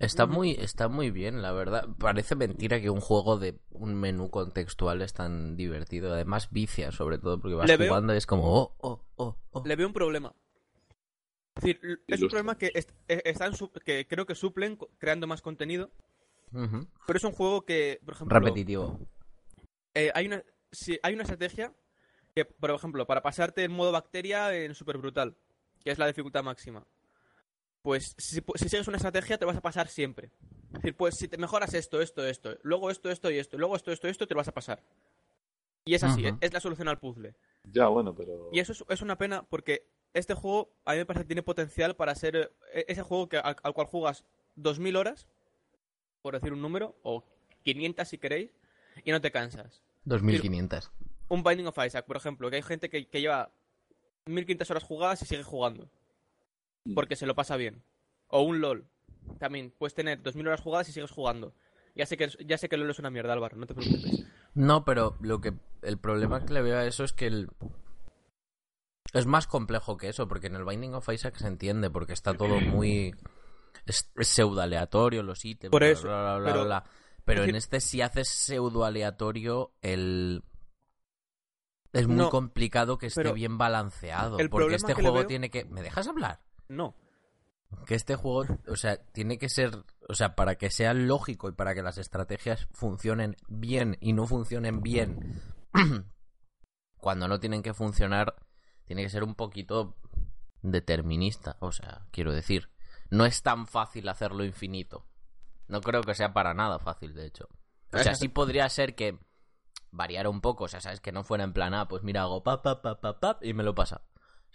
Está 0.00 0.26
muy, 0.26 0.52
está 0.52 0.88
muy 0.88 1.10
bien, 1.10 1.42
la 1.42 1.52
verdad. 1.52 1.86
Parece 1.98 2.34
mentira 2.34 2.80
que 2.80 2.88
un 2.90 3.00
juego 3.00 3.38
de 3.38 3.58
un 3.70 3.94
menú 3.94 4.30
contextual 4.30 5.02
es 5.02 5.12
tan 5.12 5.56
divertido. 5.56 6.12
Además, 6.12 6.48
vicia, 6.50 6.90
sobre 6.90 7.18
todo, 7.18 7.38
porque 7.40 7.54
vas 7.54 7.68
Le 7.68 7.76
veo- 7.76 7.88
jugando 7.88 8.14
y 8.14 8.16
es 8.16 8.26
como, 8.26 8.44
oh, 8.50 8.74
oh, 8.78 9.04
oh, 9.16 9.36
oh. 9.50 9.62
Le 9.66 9.76
veo 9.76 9.86
un 9.86 9.92
problema. 9.92 10.34
Es 11.56 11.62
decir, 11.64 11.80
es 12.08 12.22
un 12.22 12.28
problema 12.28 12.56
que, 12.56 12.72
eh, 12.74 13.22
están 13.26 13.54
su- 13.54 13.70
que 13.70 14.06
creo 14.06 14.24
que 14.24 14.34
suplen 14.34 14.78
creando 14.98 15.26
más 15.26 15.42
contenido, 15.42 15.90
pero 17.06 17.16
es 17.18 17.24
un 17.24 17.32
juego 17.32 17.66
que, 17.66 18.00
por 18.04 18.14
ejemplo, 18.14 18.38
Repetitivo. 18.38 18.98
eh, 19.94 20.10
hay 20.14 20.26
una 20.26 20.42
hay 21.02 21.12
una 21.14 21.24
estrategia 21.24 21.74
que, 22.34 22.44
por 22.46 22.70
ejemplo, 22.70 23.06
para 23.06 23.22
pasarte 23.22 23.64
en 23.64 23.72
modo 23.72 23.92
bacteria 23.92 24.54
en 24.54 24.74
super 24.74 24.96
brutal, 24.96 25.36
que 25.84 25.90
es 25.90 25.98
la 25.98 26.06
dificultad 26.06 26.42
máxima. 26.42 26.86
Pues 27.82 28.14
si, 28.18 28.40
sigues 28.56 28.88
una 28.88 28.96
estrategia 28.96 29.38
te 29.38 29.44
vas 29.44 29.56
a 29.56 29.62
pasar 29.62 29.88
siempre. 29.88 30.30
Es 30.68 30.74
decir, 30.74 30.96
pues 30.96 31.16
si 31.16 31.28
te 31.28 31.38
mejoras 31.38 31.74
esto, 31.74 32.00
esto, 32.00 32.26
esto, 32.26 32.56
luego 32.62 32.90
esto, 32.90 33.10
esto 33.10 33.30
y 33.30 33.38
esto, 33.38 33.56
luego 33.58 33.76
esto, 33.76 33.90
esto, 33.90 34.08
esto, 34.08 34.26
te 34.26 34.34
lo 34.34 34.38
vas 34.38 34.48
a 34.48 34.54
pasar. 34.54 34.82
Y 35.84 35.94
es 35.94 36.04
así, 36.04 36.26
Ujú. 36.26 36.38
es 36.40 36.52
la 36.52 36.60
solución 36.60 36.88
al 36.88 36.98
puzzle. 36.98 37.34
Ya, 37.64 37.88
bueno, 37.88 38.14
pero. 38.14 38.50
Y 38.52 38.60
eso 38.60 38.72
es, 38.72 38.84
es 38.88 39.02
una 39.02 39.16
pena 39.16 39.44
porque 39.48 39.86
este 40.12 40.34
juego 40.34 40.72
a 40.84 40.92
mí 40.92 40.98
me 40.98 41.06
parece 41.06 41.24
que 41.24 41.28
tiene 41.28 41.42
potencial 41.42 41.96
para 41.96 42.14
ser 42.14 42.52
eh, 42.72 42.84
ese 42.88 43.02
juego 43.02 43.28
que, 43.28 43.38
al, 43.38 43.56
al 43.62 43.72
cual 43.72 43.86
juegas 43.86 44.24
2000 44.56 44.96
horas, 44.96 45.26
por 46.22 46.34
decir 46.34 46.52
un 46.52 46.60
número, 46.60 46.96
o 47.02 47.24
500 47.64 48.06
si 48.06 48.18
queréis, 48.18 48.50
y 49.04 49.10
no 49.10 49.20
te 49.20 49.30
cansas. 49.30 49.82
2500. 50.04 50.90
Un 51.28 51.42
Binding 51.42 51.66
of 51.66 51.78
Isaac, 51.84 52.04
por 52.06 52.16
ejemplo, 52.16 52.50
que 52.50 52.56
hay 52.56 52.62
gente 52.62 52.90
que, 52.90 53.06
que 53.06 53.20
lleva 53.20 53.50
1500 54.26 54.70
horas 54.70 54.84
jugadas 54.84 55.22
y 55.22 55.26
sigue 55.26 55.42
jugando. 55.42 55.88
Porque 56.94 57.16
se 57.16 57.26
lo 57.26 57.34
pasa 57.34 57.56
bien. 57.56 57.82
O 58.28 58.42
un 58.42 58.60
LOL, 58.60 58.86
también 59.38 59.72
puedes 59.76 59.94
tener 59.94 60.22
2000 60.22 60.48
horas 60.48 60.60
jugadas 60.60 60.88
y 60.88 60.92
sigues 60.92 61.10
jugando. 61.10 61.54
Ya 61.94 62.06
sé 62.06 62.16
que 62.16 62.28
ya 62.46 62.56
sé 62.58 62.68
que 62.68 62.76
LOL 62.76 62.90
es 62.90 62.98
una 62.98 63.10
mierda, 63.10 63.32
Álvaro, 63.32 63.56
no 63.56 63.66
te 63.66 63.74
preocupes. 63.74 64.24
No, 64.54 64.84
pero 64.84 65.16
lo 65.20 65.40
que 65.40 65.54
el 65.82 65.98
problema 65.98 66.44
que 66.44 66.52
le 66.54 66.62
veo 66.62 66.78
a 66.78 66.84
eso 66.86 67.04
es 67.04 67.12
que 67.12 67.26
el 67.26 67.48
es 69.12 69.26
más 69.26 69.46
complejo 69.48 69.96
que 69.96 70.08
eso, 70.08 70.28
porque 70.28 70.46
en 70.46 70.54
el 70.54 70.64
Binding 70.64 70.94
of 70.94 71.08
Isaac 71.08 71.36
se 71.36 71.48
entiende, 71.48 71.90
porque 71.90 72.12
está 72.12 72.34
todo 72.34 72.60
muy 72.60 73.12
es, 73.86 74.10
es 74.16 74.28
pseudo 74.28 74.60
aleatorio 74.60 75.22
los 75.22 75.44
ítems, 75.44 75.70
Por 75.72 75.80
bla, 75.82 75.90
eso, 75.90 76.02
bla, 76.06 76.20
bla, 76.22 76.38
bla, 76.38 76.52
pero- 76.52 76.64
bla. 76.64 76.84
Pero 77.24 77.42
es 77.42 77.48
en 77.50 77.54
este 77.56 77.80
si 77.80 78.00
haces 78.02 78.28
pseudo 78.28 78.84
aleatorio 78.84 79.72
el 79.82 80.42
es 81.92 82.06
muy 82.06 82.16
No, 82.16 82.30
complicado 82.30 82.98
que 82.98 83.06
esté 83.06 83.32
bien 83.32 83.58
balanceado, 83.58 84.38
el 84.38 84.48
porque 84.48 84.74
este 84.76 84.94
juego 84.94 85.14
veo- 85.18 85.26
tiene 85.26 85.50
que 85.50 85.64
¿Me 85.64 85.82
dejas 85.82 86.06
hablar? 86.08 86.40
No, 86.70 86.94
que 87.86 87.94
este 87.94 88.16
juego, 88.16 88.58
o 88.68 88.76
sea, 88.76 88.96
tiene 89.12 89.38
que 89.38 89.48
ser, 89.48 89.84
o 90.08 90.14
sea, 90.14 90.34
para 90.34 90.56
que 90.56 90.70
sea 90.70 90.94
lógico 90.94 91.48
y 91.48 91.52
para 91.52 91.74
que 91.74 91.82
las 91.82 91.98
estrategias 91.98 92.68
funcionen 92.72 93.36
bien 93.48 93.96
y 94.00 94.12
no 94.12 94.26
funcionen 94.26 94.80
bien, 94.80 95.40
cuando 96.98 97.28
no 97.28 97.40
tienen 97.40 97.62
que 97.62 97.74
funcionar, 97.74 98.34
tiene 98.84 99.02
que 99.02 99.08
ser 99.08 99.22
un 99.24 99.34
poquito 99.34 99.96
determinista, 100.62 101.56
o 101.60 101.72
sea, 101.72 102.06
quiero 102.10 102.32
decir, 102.32 102.70
no 103.08 103.24
es 103.24 103.42
tan 103.42 103.66
fácil 103.66 104.08
hacerlo 104.08 104.44
infinito. 104.44 105.06
No 105.68 105.80
creo 105.80 106.02
que 106.02 106.14
sea 106.14 106.32
para 106.32 106.52
nada 106.52 106.80
fácil, 106.80 107.14
de 107.14 107.26
hecho. 107.26 107.48
O 107.92 107.98
sea, 107.98 108.14
sí 108.14 108.28
podría 108.28 108.68
ser 108.68 108.94
que 108.94 109.18
variara 109.92 110.28
un 110.28 110.40
poco, 110.40 110.64
o 110.64 110.68
sea, 110.68 110.80
sabes 110.80 111.00
que 111.00 111.12
no 111.12 111.24
fuera 111.24 111.44
en 111.44 111.52
plan, 111.52 111.74
ah, 111.74 111.86
pues 111.88 112.02
mira, 112.02 112.22
hago 112.22 112.42
pap, 112.42 112.62
pap, 112.62 112.82
pap, 112.82 113.00
pap, 113.00 113.20
pap, 113.20 113.44
y 113.44 113.54
me 113.54 113.62
lo 113.62 113.74
pasa. 113.74 114.02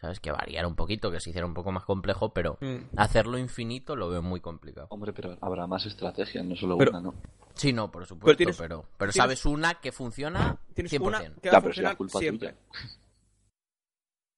Sabes 0.06 0.20
que 0.20 0.32
variara 0.32 0.68
un 0.68 0.76
poquito, 0.76 1.10
que 1.10 1.20
se 1.20 1.32
hiciera 1.32 1.48
un 1.48 1.56
poco 1.56 1.72
más 1.72 1.84
complejo, 1.84 2.32
pero 2.32 2.60
Mm. 2.62 2.78
hacerlo 2.96 3.40
infinito 3.40 3.96
lo 3.96 4.08
veo 4.08 4.22
muy 4.22 4.40
complicado. 4.40 4.86
Hombre, 4.92 5.14
pero 5.14 5.36
habrá 5.42 5.66
más 5.66 5.84
estrategias, 5.88 6.46
no 6.46 6.56
solo 6.56 6.78
Pero- 6.78 6.92
una, 6.92 7.02
¿no? 7.02 7.16
Sí, 7.56 7.74
no, 7.74 7.90
por 7.92 8.06
supuesto, 8.06 8.26
pero, 8.28 8.38
tienes- 8.38 8.58
pero, 8.58 8.86
tienes- 9.00 9.16
sabes 9.16 9.46
una 9.48 9.74
que 9.82 9.92
funciona 9.92 10.60
tienes 10.76 10.92
100%. 10.92 11.32
una 11.32 11.42
que 11.42 11.50
va 11.50 11.58
a 11.58 11.62
si 11.62 11.66
funcionar 11.66 11.98
culpa 11.98 12.20
siempre. 12.20 12.50
tuya. 12.50 12.90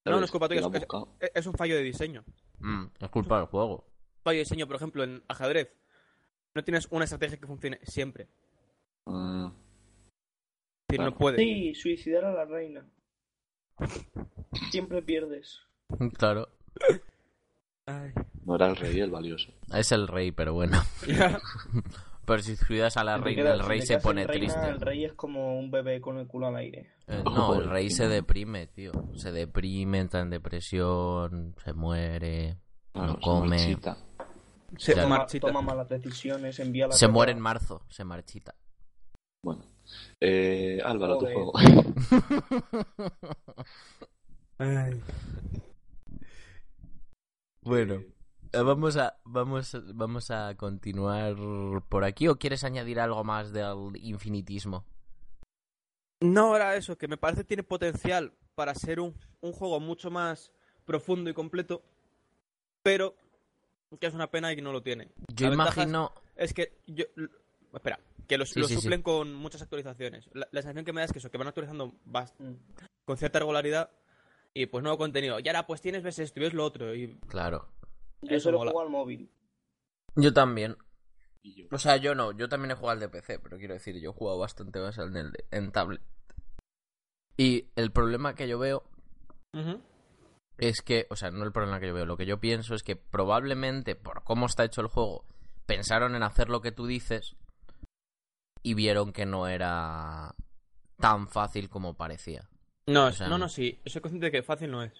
No, 0.05 0.19
no 0.19 0.23
es 0.25 0.31
culpa 0.31 0.47
¿Quién 0.47 0.63
tuya, 0.63 0.77
es, 0.77 0.81
buscado? 0.85 1.09
es- 1.19 1.31
es 1.35 1.45
un 1.47 1.53
fallo 1.53 1.75
de 1.75 1.81
diseño. 1.83 2.23
Mm, 2.59 2.85
es 3.01 3.09
culpa 3.09 3.37
del 3.39 3.47
juego. 3.47 3.83
fallo 4.23 4.37
de 4.37 4.43
diseño, 4.43 4.67
por 4.67 4.75
ejemplo, 4.77 5.03
en 5.03 5.21
ajedrez, 5.27 5.69
no 6.55 6.63
tienes 6.63 6.87
una 6.91 7.03
estrategia 7.03 7.37
que 7.37 7.45
funcione 7.47 7.79
siempre. 7.83 8.23
Es 9.05 9.13
decir, 9.13 9.51
Claro. 10.97 11.11
no 11.11 11.17
puedes. 11.17 11.39
Sí, 11.41 11.75
suicidar 11.75 12.23
a 12.23 12.31
la 12.33 12.45
reina. 12.45 12.85
Siempre 14.71 15.01
pierdes. 15.01 15.59
Claro. 16.17 16.49
Ay. 17.85 18.11
No 18.43 18.55
era 18.55 18.67
el 18.67 18.75
rey 18.75 18.99
el 18.99 19.11
valioso. 19.11 19.51
Es 19.73 19.91
el 19.91 20.07
rey, 20.07 20.31
pero 20.31 20.53
bueno. 20.53 20.81
pero 22.25 22.41
si 22.43 22.57
cuidas 22.57 22.97
a 22.97 23.03
la 23.03 23.17
reina, 23.17 23.53
el 23.53 23.59
rey 23.61 23.81
se 23.81 23.99
pone 23.99 24.27
reina, 24.27 24.47
triste. 24.53 24.69
El 24.69 24.81
rey 24.81 25.05
es 25.05 25.13
como 25.13 25.57
un 25.57 25.71
bebé 25.71 26.01
con 26.01 26.17
el 26.17 26.27
culo 26.27 26.47
al 26.47 26.57
aire. 26.57 26.91
Eh, 27.07 27.21
no, 27.25 27.55
el 27.55 27.69
rey 27.69 27.89
se 27.89 28.07
deprime, 28.07 28.67
tío. 28.67 28.91
Se 29.15 29.31
deprime, 29.31 29.99
entra 29.99 30.21
en 30.21 30.29
depresión, 30.29 31.55
se 31.63 31.73
muere, 31.73 32.57
Claro, 32.91 33.07
no 33.07 33.13
se 33.15 33.21
come. 33.21 33.49
marchita. 33.49 33.97
Se 34.77 34.93
Claro. 34.93 35.07
Toma, 35.07 35.17
marchita. 35.19 35.47
toma 35.47 35.61
malas 35.61 35.87
decisiones, 35.87 36.59
envía 36.59 36.85
a 36.85 36.87
la 36.89 36.93
Se 36.93 37.07
muere 37.07 37.31
en 37.31 37.39
marzo, 37.39 37.85
se 37.89 38.03
marchita. 38.03 38.55
Bueno. 39.41 39.63
Eh, 40.19 40.79
Álvaro, 40.83 41.17
tu 41.17 41.25
juego. 41.25 41.53
Bueno, 47.61 47.95
eh, 48.53 48.61
vamos 48.61 48.95
a, 48.97 49.19
vamos, 49.25 49.77
vamos 49.93 50.31
a 50.31 50.55
continuar 50.55 51.35
por 51.89 52.05
aquí. 52.05 52.27
¿O 52.27 52.37
quieres 52.37 52.63
añadir 52.63 52.99
algo 52.99 53.23
más 53.23 53.51
del 53.51 53.91
infinitismo? 54.01 54.85
No 56.21 56.55
era 56.55 56.75
eso, 56.75 56.97
que 56.97 57.07
me 57.07 57.17
parece 57.17 57.41
que 57.41 57.49
tiene 57.49 57.63
potencial 57.63 58.33
para 58.55 58.73
ser 58.73 58.99
un, 58.99 59.13
un 59.41 59.51
juego 59.51 59.79
mucho 59.79 60.09
más 60.09 60.51
profundo 60.85 61.29
y 61.29 61.33
completo, 61.33 61.83
pero 62.81 63.15
que 63.99 64.07
es 64.07 64.13
una 64.13 64.31
pena 64.31 64.51
y 64.51 64.55
que 64.55 64.61
no 64.61 64.71
lo 64.71 64.81
tiene. 64.81 65.09
Yo 65.33 65.47
La 65.49 65.53
imagino. 65.53 66.11
Es 66.35 66.53
que 66.53 66.73
yo... 66.87 67.05
Espera, 67.73 67.99
que 68.27 68.37
los, 68.37 68.49
Sí, 68.49 68.59
lo 68.59 68.67
sí, 68.67 68.75
sí. 68.75 68.81
suplen 68.81 69.01
con 69.01 69.33
muchas 69.33 69.61
actualizaciones. 69.61 70.29
La, 70.33 70.47
la 70.51 70.61
sensación 70.61 70.85
que 70.85 70.93
me 70.93 71.01
da 71.01 71.05
es 71.05 71.11
que 71.13 71.19
eso, 71.19 71.31
que 71.31 71.37
van 71.37 71.47
actualizando 71.47 71.93
bast- 72.05 72.35
Mm. 72.39 72.55
con 73.05 73.17
cierta 73.17 73.39
regularidad 73.39 73.89
y 74.53 74.65
pues 74.65 74.83
nuevo 74.83 74.97
contenido. 74.97 75.39
Y 75.39 75.47
ahora 75.47 75.65
pues 75.67 75.81
tienes 75.81 76.03
ves 76.03 76.19
esto 76.19 76.39
y 76.39 76.43
ves 76.43 76.53
lo 76.53 76.65
otro 76.65 76.93
y 76.93 77.15
Claro. 77.27 77.69
Yo 78.21 78.35
Eso 78.35 78.45
solo 78.45 78.57
mola. 78.59 78.71
juego 78.71 78.85
al 78.85 78.91
móvil. 78.91 79.29
Yo 80.15 80.33
también. 80.33 80.75
Y 81.43 81.53
yo. 81.53 81.67
O 81.71 81.77
sea, 81.77 81.97
yo 81.97 82.15
no. 82.15 82.31
Yo 82.31 82.49
también 82.49 82.71
he 82.71 82.75
jugado 82.75 82.93
al 82.93 82.99
de 82.99 83.09
PC, 83.09 83.39
pero 83.39 83.57
quiero 83.57 83.75
decir, 83.75 83.99
yo 83.99 84.09
he 84.09 84.13
jugado 84.13 84.39
bastante 84.39 84.79
más 84.79 84.97
en, 84.97 85.15
el 85.15 85.31
de- 85.31 85.45
en 85.51 85.71
tablet. 85.71 86.01
Y 87.37 87.69
el 87.75 87.91
problema 87.91 88.33
que 88.35 88.47
yo 88.47 88.57
veo 88.59 88.83
es 90.57 90.81
que, 90.81 91.05
o 91.09 91.15
sea, 91.15 91.29
no 91.31 91.43
el 91.45 91.51
problema 91.51 91.79
que 91.79 91.87
yo 91.87 91.93
veo, 91.93 92.05
lo 92.05 92.17
que 92.17 92.25
yo 92.25 92.39
pienso 92.39 92.73
es 92.73 92.81
que 92.83 92.95
probablemente 92.95 93.95
por 93.95 94.23
cómo 94.23 94.47
está 94.47 94.65
hecho 94.65 94.81
el 94.81 94.87
juego, 94.87 95.23
pensaron 95.67 96.15
en 96.15 96.23
hacer 96.23 96.49
lo 96.49 96.61
que 96.61 96.71
tú 96.71 96.87
dices 96.87 97.35
y 98.63 98.73
vieron 98.73 99.11
que 99.13 99.25
no 99.25 99.47
era 99.47 100.35
tan 100.99 101.27
fácil 101.27 101.69
como 101.69 101.95
parecía. 101.95 102.49
No, 102.87 103.05
O 103.05 103.07
es- 103.09 103.17
sea, 103.17 103.27
no, 103.27 103.37
no. 103.37 103.49
sí. 103.49 103.79
Soy 103.85 104.01
consciente 104.01 104.27
de 104.27 104.31
que 104.31 104.43
fácil 104.43 104.71
no 104.71 104.83
es. 104.83 104.93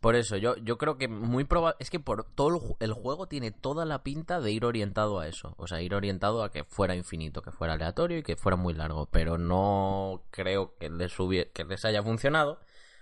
Por 0.00 0.14
eso, 0.14 0.36
yo, 0.36 0.56
yo 0.58 0.78
creo 0.78 0.96
que 0.96 1.08
muy 1.08 1.42
probable. 1.44 1.76
Es 1.80 1.90
que 1.90 1.98
por 1.98 2.22
todo 2.22 2.48
el, 2.48 2.54
ju- 2.54 2.76
el 2.78 2.92
juego 2.92 3.26
tiene 3.26 3.50
toda 3.50 3.84
la 3.84 4.04
pinta 4.04 4.40
de 4.40 4.52
ir 4.52 4.64
orientado 4.64 5.18
a 5.18 5.26
eso. 5.26 5.54
O 5.56 5.66
sea, 5.66 5.82
ir 5.82 5.92
orientado 5.94 6.44
a 6.44 6.52
que 6.52 6.62
fuera 6.62 6.94
infinito, 6.94 7.42
que 7.42 7.50
fuera 7.50 7.72
aleatorio 7.74 8.18
y 8.18 8.22
que 8.22 8.36
fuera 8.36 8.56
muy 8.56 8.74
largo. 8.74 9.06
Pero 9.06 9.38
no 9.38 10.22
creo 10.30 10.76
que 10.78 10.88
les, 10.90 11.18
hubie- 11.18 11.50
que 11.52 11.64
les 11.64 11.84
haya 11.84 12.02
funcionado. 12.02 12.60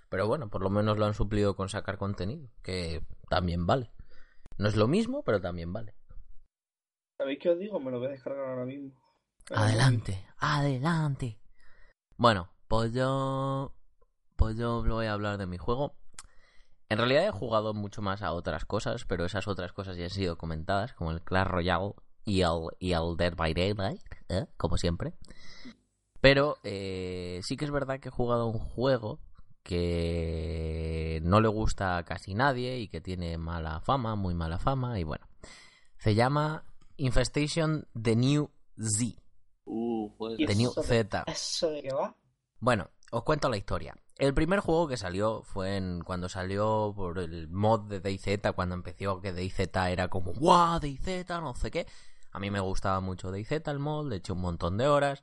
Pero 0.08 0.26
bueno, 0.26 0.48
por 0.48 0.62
lo 0.62 0.70
menos 0.70 0.96
lo 0.96 1.04
han 1.04 1.12
suplido 1.14 1.54
con 1.56 1.68
sacar 1.68 1.98
contenido, 1.98 2.48
que 2.62 3.02
también 3.28 3.66
vale. 3.66 3.90
No 4.56 4.68
es 4.68 4.76
lo 4.76 4.86
mismo, 4.88 5.22
pero 5.22 5.40
también 5.40 5.72
vale. 5.74 5.92
¿Sabéis 7.18 7.38
qué 7.40 7.50
os 7.50 7.58
digo? 7.58 7.78
Me 7.80 7.90
lo 7.90 7.98
voy 7.98 8.08
a 8.08 8.10
descargar 8.12 8.48
ahora 8.48 8.64
mismo. 8.64 8.90
Adelante, 9.54 10.26
adelante. 10.38 11.38
Bueno, 12.16 12.48
pues 12.68 12.92
yo. 12.92 13.72
Pues 14.36 14.56
yo 14.56 14.82
voy 14.82 15.06
a 15.06 15.12
hablar 15.12 15.38
de 15.38 15.46
mi 15.46 15.56
juego. 15.56 15.94
En 16.88 16.98
realidad 16.98 17.26
he 17.26 17.30
jugado 17.30 17.74
mucho 17.74 18.02
más 18.02 18.22
a 18.22 18.32
otras 18.32 18.64
cosas, 18.64 19.04
pero 19.04 19.24
esas 19.24 19.48
otras 19.48 19.72
cosas 19.72 19.96
ya 19.96 20.04
han 20.04 20.10
sido 20.10 20.36
comentadas, 20.36 20.92
como 20.92 21.10
el 21.10 21.22
Clash 21.22 21.46
Royale 21.46 21.94
y 22.24 22.42
el, 22.42 22.68
y 22.78 22.90
Dead 22.90 23.34
by 23.34 23.54
Daylight, 23.54 24.02
¿eh? 24.28 24.46
como 24.56 24.76
siempre. 24.76 25.14
Pero 26.20 26.58
eh, 26.64 27.40
sí 27.42 27.56
que 27.56 27.64
es 27.64 27.70
verdad 27.70 27.98
que 27.98 28.08
he 28.08 28.12
jugado 28.12 28.42
a 28.42 28.46
un 28.46 28.58
juego 28.58 29.20
que 29.62 31.20
no 31.24 31.40
le 31.40 31.48
gusta 31.48 31.96
a 31.96 32.04
casi 32.04 32.34
nadie 32.34 32.78
y 32.78 32.88
que 32.88 33.00
tiene 33.00 33.36
mala 33.36 33.80
fama, 33.80 34.14
muy 34.14 34.34
mala 34.34 34.58
fama, 34.58 34.98
y 35.00 35.04
bueno. 35.04 35.26
Se 35.98 36.14
llama 36.14 36.64
Infestation 36.96 37.88
The 38.00 38.14
New 38.16 38.50
Z. 38.78 39.25
Uh, 39.66 40.10
The 40.38 40.54
New 40.54 40.70
eso 40.70 40.80
de- 40.80 40.86
Z. 40.86 41.24
¿Eso 41.26 41.70
de 41.70 41.82
qué 41.82 41.92
va? 41.92 42.16
Bueno, 42.60 42.88
os 43.10 43.22
cuento 43.24 43.48
la 43.48 43.56
historia. 43.56 43.94
El 44.16 44.32
primer 44.32 44.60
juego 44.60 44.88
que 44.88 44.96
salió 44.96 45.42
fue 45.42 45.76
en 45.76 46.00
cuando 46.02 46.28
salió 46.28 46.92
por 46.96 47.18
el 47.18 47.48
mod 47.48 47.80
de 47.88 48.00
DayZ, 48.00 48.52
cuando 48.54 48.74
empezó 48.74 49.20
que 49.20 49.32
DayZ 49.32 49.58
era 49.90 50.08
como 50.08 50.32
¡Wow! 50.32 50.80
DayZ, 50.80 51.28
no 51.40 51.54
sé 51.54 51.70
qué. 51.70 51.86
A 52.32 52.38
mí 52.38 52.50
me 52.50 52.60
gustaba 52.60 53.00
mucho 53.00 53.30
DayZ 53.30 53.68
el 53.68 53.78
mod, 53.78 54.08
le 54.08 54.16
eché 54.16 54.32
un 54.32 54.40
montón 54.40 54.78
de 54.78 54.86
horas. 54.88 55.22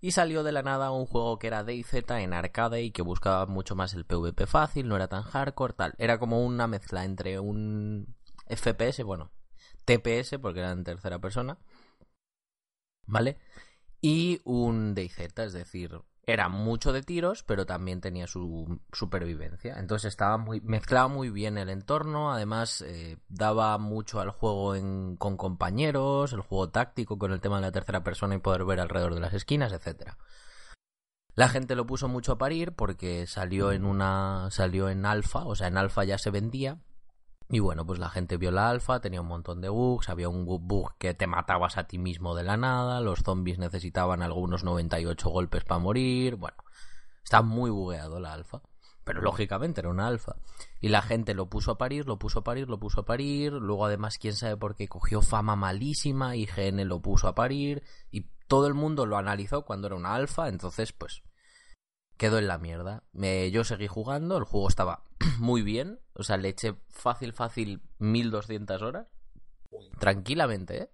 Y 0.00 0.12
salió 0.12 0.44
de 0.44 0.52
la 0.52 0.62
nada 0.62 0.92
un 0.92 1.06
juego 1.06 1.38
que 1.40 1.48
era 1.48 1.64
DayZ 1.64 1.94
en 2.10 2.32
arcade 2.32 2.82
y 2.82 2.92
que 2.92 3.02
buscaba 3.02 3.46
mucho 3.46 3.74
más 3.74 3.94
el 3.94 4.04
PvP 4.04 4.46
fácil, 4.46 4.86
no 4.86 4.94
era 4.94 5.08
tan 5.08 5.22
hardcore, 5.24 5.72
tal. 5.72 5.94
Era 5.98 6.18
como 6.18 6.44
una 6.44 6.68
mezcla 6.68 7.04
entre 7.04 7.40
un 7.40 8.14
FPS, 8.46 9.02
bueno, 9.02 9.32
TPS, 9.84 10.38
porque 10.38 10.60
era 10.60 10.70
en 10.70 10.84
tercera 10.84 11.18
persona, 11.18 11.58
¿vale? 13.06 13.38
Y 14.00 14.40
un 14.44 14.94
DayZ, 14.94 15.38
es 15.38 15.52
decir, 15.52 16.00
era 16.24 16.48
mucho 16.48 16.92
de 16.92 17.02
tiros, 17.02 17.42
pero 17.42 17.66
también 17.66 18.00
tenía 18.00 18.26
su 18.26 18.80
supervivencia. 18.92 19.78
Entonces 19.78 20.10
estaba 20.10 20.36
muy 20.36 20.60
mezclaba 20.60 21.08
muy 21.08 21.30
bien 21.30 21.56
el 21.58 21.70
entorno, 21.70 22.32
además 22.32 22.82
eh, 22.82 23.18
daba 23.28 23.76
mucho 23.78 24.20
al 24.20 24.30
juego 24.30 24.74
en- 24.74 25.16
con 25.16 25.36
compañeros, 25.36 26.32
el 26.32 26.40
juego 26.42 26.68
táctico 26.70 27.18
con 27.18 27.32
el 27.32 27.40
tema 27.40 27.56
de 27.56 27.62
la 27.62 27.72
tercera 27.72 28.04
persona 28.04 28.34
y 28.34 28.38
poder 28.38 28.64
ver 28.64 28.78
alrededor 28.80 29.14
de 29.14 29.20
las 29.20 29.34
esquinas, 29.34 29.72
etcétera. 29.72 30.18
La 31.34 31.48
gente 31.48 31.74
lo 31.76 31.86
puso 31.86 32.08
mucho 32.08 32.32
a 32.32 32.38
parir 32.38 32.72
porque 32.72 33.26
salió 33.26 33.72
en 33.72 33.84
una 33.84 34.48
salió 34.50 34.90
en 34.90 35.06
alfa, 35.06 35.44
o 35.44 35.54
sea, 35.54 35.68
en 35.68 35.78
alfa 35.78 36.04
ya 36.04 36.18
se 36.18 36.30
vendía. 36.30 36.78
Y 37.50 37.60
bueno, 37.60 37.86
pues 37.86 37.98
la 37.98 38.10
gente 38.10 38.36
vio 38.36 38.50
la 38.50 38.68
alfa, 38.68 39.00
tenía 39.00 39.22
un 39.22 39.26
montón 39.28 39.60
de 39.62 39.70
bugs, 39.70 40.10
había 40.10 40.28
un 40.28 40.46
bu- 40.46 40.60
bug 40.60 40.92
que 40.98 41.14
te 41.14 41.26
matabas 41.26 41.78
a 41.78 41.84
ti 41.84 41.98
mismo 41.98 42.34
de 42.34 42.42
la 42.42 42.56
nada, 42.58 43.00
los 43.00 43.20
zombies 43.20 43.58
necesitaban 43.58 44.22
algunos 44.22 44.64
98 44.64 45.30
golpes 45.30 45.64
para 45.64 45.78
morir, 45.78 46.36
bueno, 46.36 46.58
está 47.24 47.40
muy 47.40 47.70
bugueado 47.70 48.20
la 48.20 48.34
alfa, 48.34 48.60
pero 49.02 49.22
lógicamente 49.22 49.80
era 49.80 49.88
una 49.88 50.06
alfa. 50.08 50.36
Y 50.82 50.88
la 50.88 51.00
gente 51.00 51.32
lo 51.32 51.46
puso 51.46 51.70
a 51.70 51.78
parir, 51.78 52.06
lo 52.06 52.18
puso 52.18 52.40
a 52.40 52.44
parir, 52.44 52.68
lo 52.68 52.78
puso 52.78 53.00
a 53.00 53.06
parir, 53.06 53.52
luego 53.54 53.86
además 53.86 54.18
quién 54.18 54.34
sabe 54.36 54.58
por 54.58 54.76
qué 54.76 54.86
cogió 54.86 55.22
fama 55.22 55.56
malísima, 55.56 56.36
IGN 56.36 56.84
lo 56.86 57.00
puso 57.00 57.28
a 57.28 57.34
parir, 57.34 57.82
y 58.10 58.26
todo 58.46 58.66
el 58.66 58.74
mundo 58.74 59.06
lo 59.06 59.16
analizó 59.16 59.62
cuando 59.64 59.86
era 59.86 59.96
una 59.96 60.14
alfa, 60.14 60.48
entonces 60.48 60.92
pues 60.92 61.22
quedó 62.18 62.38
en 62.38 62.46
la 62.48 62.58
mierda. 62.58 63.02
Me- 63.12 63.50
yo 63.50 63.64
seguí 63.64 63.86
jugando, 63.86 64.36
el 64.36 64.44
juego 64.44 64.68
estaba 64.68 65.04
muy 65.38 65.62
bien, 65.62 66.00
o 66.14 66.22
sea, 66.22 66.36
le 66.36 66.50
eché 66.50 66.74
fácil, 66.90 67.32
fácil 67.32 67.80
1200 67.98 68.82
horas, 68.82 69.06
tranquilamente, 69.98 70.82
¿eh? 70.82 70.90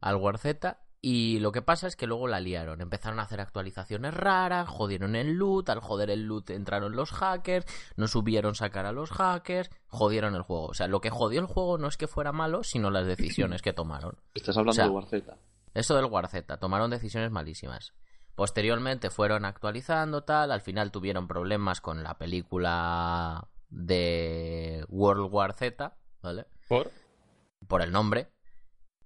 Al 0.00 0.16
Warzeta. 0.16 0.84
Y 1.00 1.38
lo 1.38 1.52
que 1.52 1.62
pasa 1.62 1.86
es 1.86 1.94
que 1.94 2.08
luego 2.08 2.26
la 2.26 2.40
liaron. 2.40 2.80
Empezaron 2.80 3.20
a 3.20 3.22
hacer 3.22 3.40
actualizaciones 3.40 4.12
raras, 4.14 4.68
jodieron 4.68 5.14
el 5.14 5.34
loot, 5.34 5.68
al 5.70 5.78
joder 5.78 6.10
el 6.10 6.24
loot 6.24 6.50
entraron 6.50 6.96
los 6.96 7.12
hackers, 7.12 7.66
no 7.96 8.08
subieron 8.08 8.56
sacar 8.56 8.84
a 8.84 8.90
los 8.90 9.10
hackers, 9.12 9.70
jodieron 9.86 10.34
el 10.34 10.42
juego. 10.42 10.66
O 10.66 10.74
sea, 10.74 10.88
lo 10.88 11.00
que 11.00 11.10
jodió 11.10 11.38
el 11.40 11.46
juego 11.46 11.78
no 11.78 11.86
es 11.86 11.96
que 11.96 12.08
fuera 12.08 12.32
malo, 12.32 12.64
sino 12.64 12.90
las 12.90 13.06
decisiones 13.06 13.62
que 13.62 13.72
tomaron. 13.72 14.16
Estás 14.34 14.56
hablando 14.56 14.72
O 14.72 14.74
sea, 14.74 14.84
de 14.86 14.90
Warzeta. 14.90 15.38
Esto 15.72 15.94
del 15.94 16.06
Warzeta, 16.06 16.56
tomaron 16.58 16.90
decisiones 16.90 17.30
malísimas. 17.30 17.92
Posteriormente 18.38 19.10
fueron 19.10 19.44
actualizando 19.44 20.22
tal, 20.22 20.52
al 20.52 20.60
final 20.60 20.92
tuvieron 20.92 21.26
problemas 21.26 21.80
con 21.80 22.04
la 22.04 22.18
película 22.18 23.48
de 23.68 24.86
World 24.90 25.28
War 25.28 25.54
Z, 25.54 25.96
¿vale? 26.22 26.46
¿Por? 26.68 26.88
Por 27.66 27.82
el 27.82 27.90
nombre. 27.90 28.28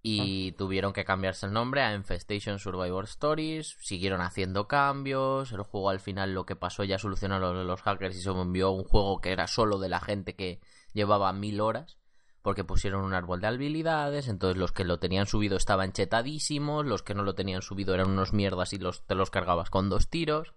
Y 0.03 0.53
tuvieron 0.53 0.93
que 0.93 1.07
cambiarse 1.07 1.47
el 1.47 1.55
nombre 1.55 1.81
a 1.81 1.95
Infestation 1.95 2.59
Survivor 2.59 3.05
Stories. 3.05 3.75
Siguieron 3.81 4.21
haciendo 4.21 4.69
cambios. 4.69 5.53
El 5.53 5.63
juego 5.63 5.89
al 5.89 6.01
final 6.01 6.35
lo 6.35 6.45
que 6.45 6.55
pasó 6.55 6.85
ya 6.85 6.99
solucionó 6.99 7.39
lo 7.39 7.55
de 7.55 7.65
los 7.65 7.81
hackers 7.81 8.15
y 8.15 8.21
se 8.21 8.29
envió 8.29 8.71
un 8.71 8.85
juego 8.85 9.23
que 9.23 9.33
era 9.33 9.47
solo 9.47 9.79
de 9.79 9.89
la 9.89 10.01
gente 10.01 10.37
que 10.37 10.61
llevaba 10.93 11.33
mil 11.33 11.63
horas 11.63 12.02
porque 12.43 12.65
pusieron 12.65 13.05
un 13.05 13.15
árbol 13.15 13.41
de 13.41 13.47
habilidades, 13.47 14.29
entonces 14.29 14.59
los 14.59 14.73
que 14.73 14.85
lo 14.85 14.99
tenían 14.99 15.27
subido 15.27 15.57
estaban 15.57 15.93
chetadísimos, 15.93 16.85
los 16.85 17.03
que 17.03 17.15
no 17.15 17.23
lo 17.23 17.35
tenían 17.35 17.63
subido 17.63 17.95
eran 17.95 18.11
unos 18.11 18.33
mierdas 18.33 18.73
y 18.73 18.79
los, 18.79 19.07
te 19.07 19.15
los 19.15 19.31
cargabas 19.31 19.71
con 19.71 19.89
dos 19.89 20.09
tiros. 20.09 20.55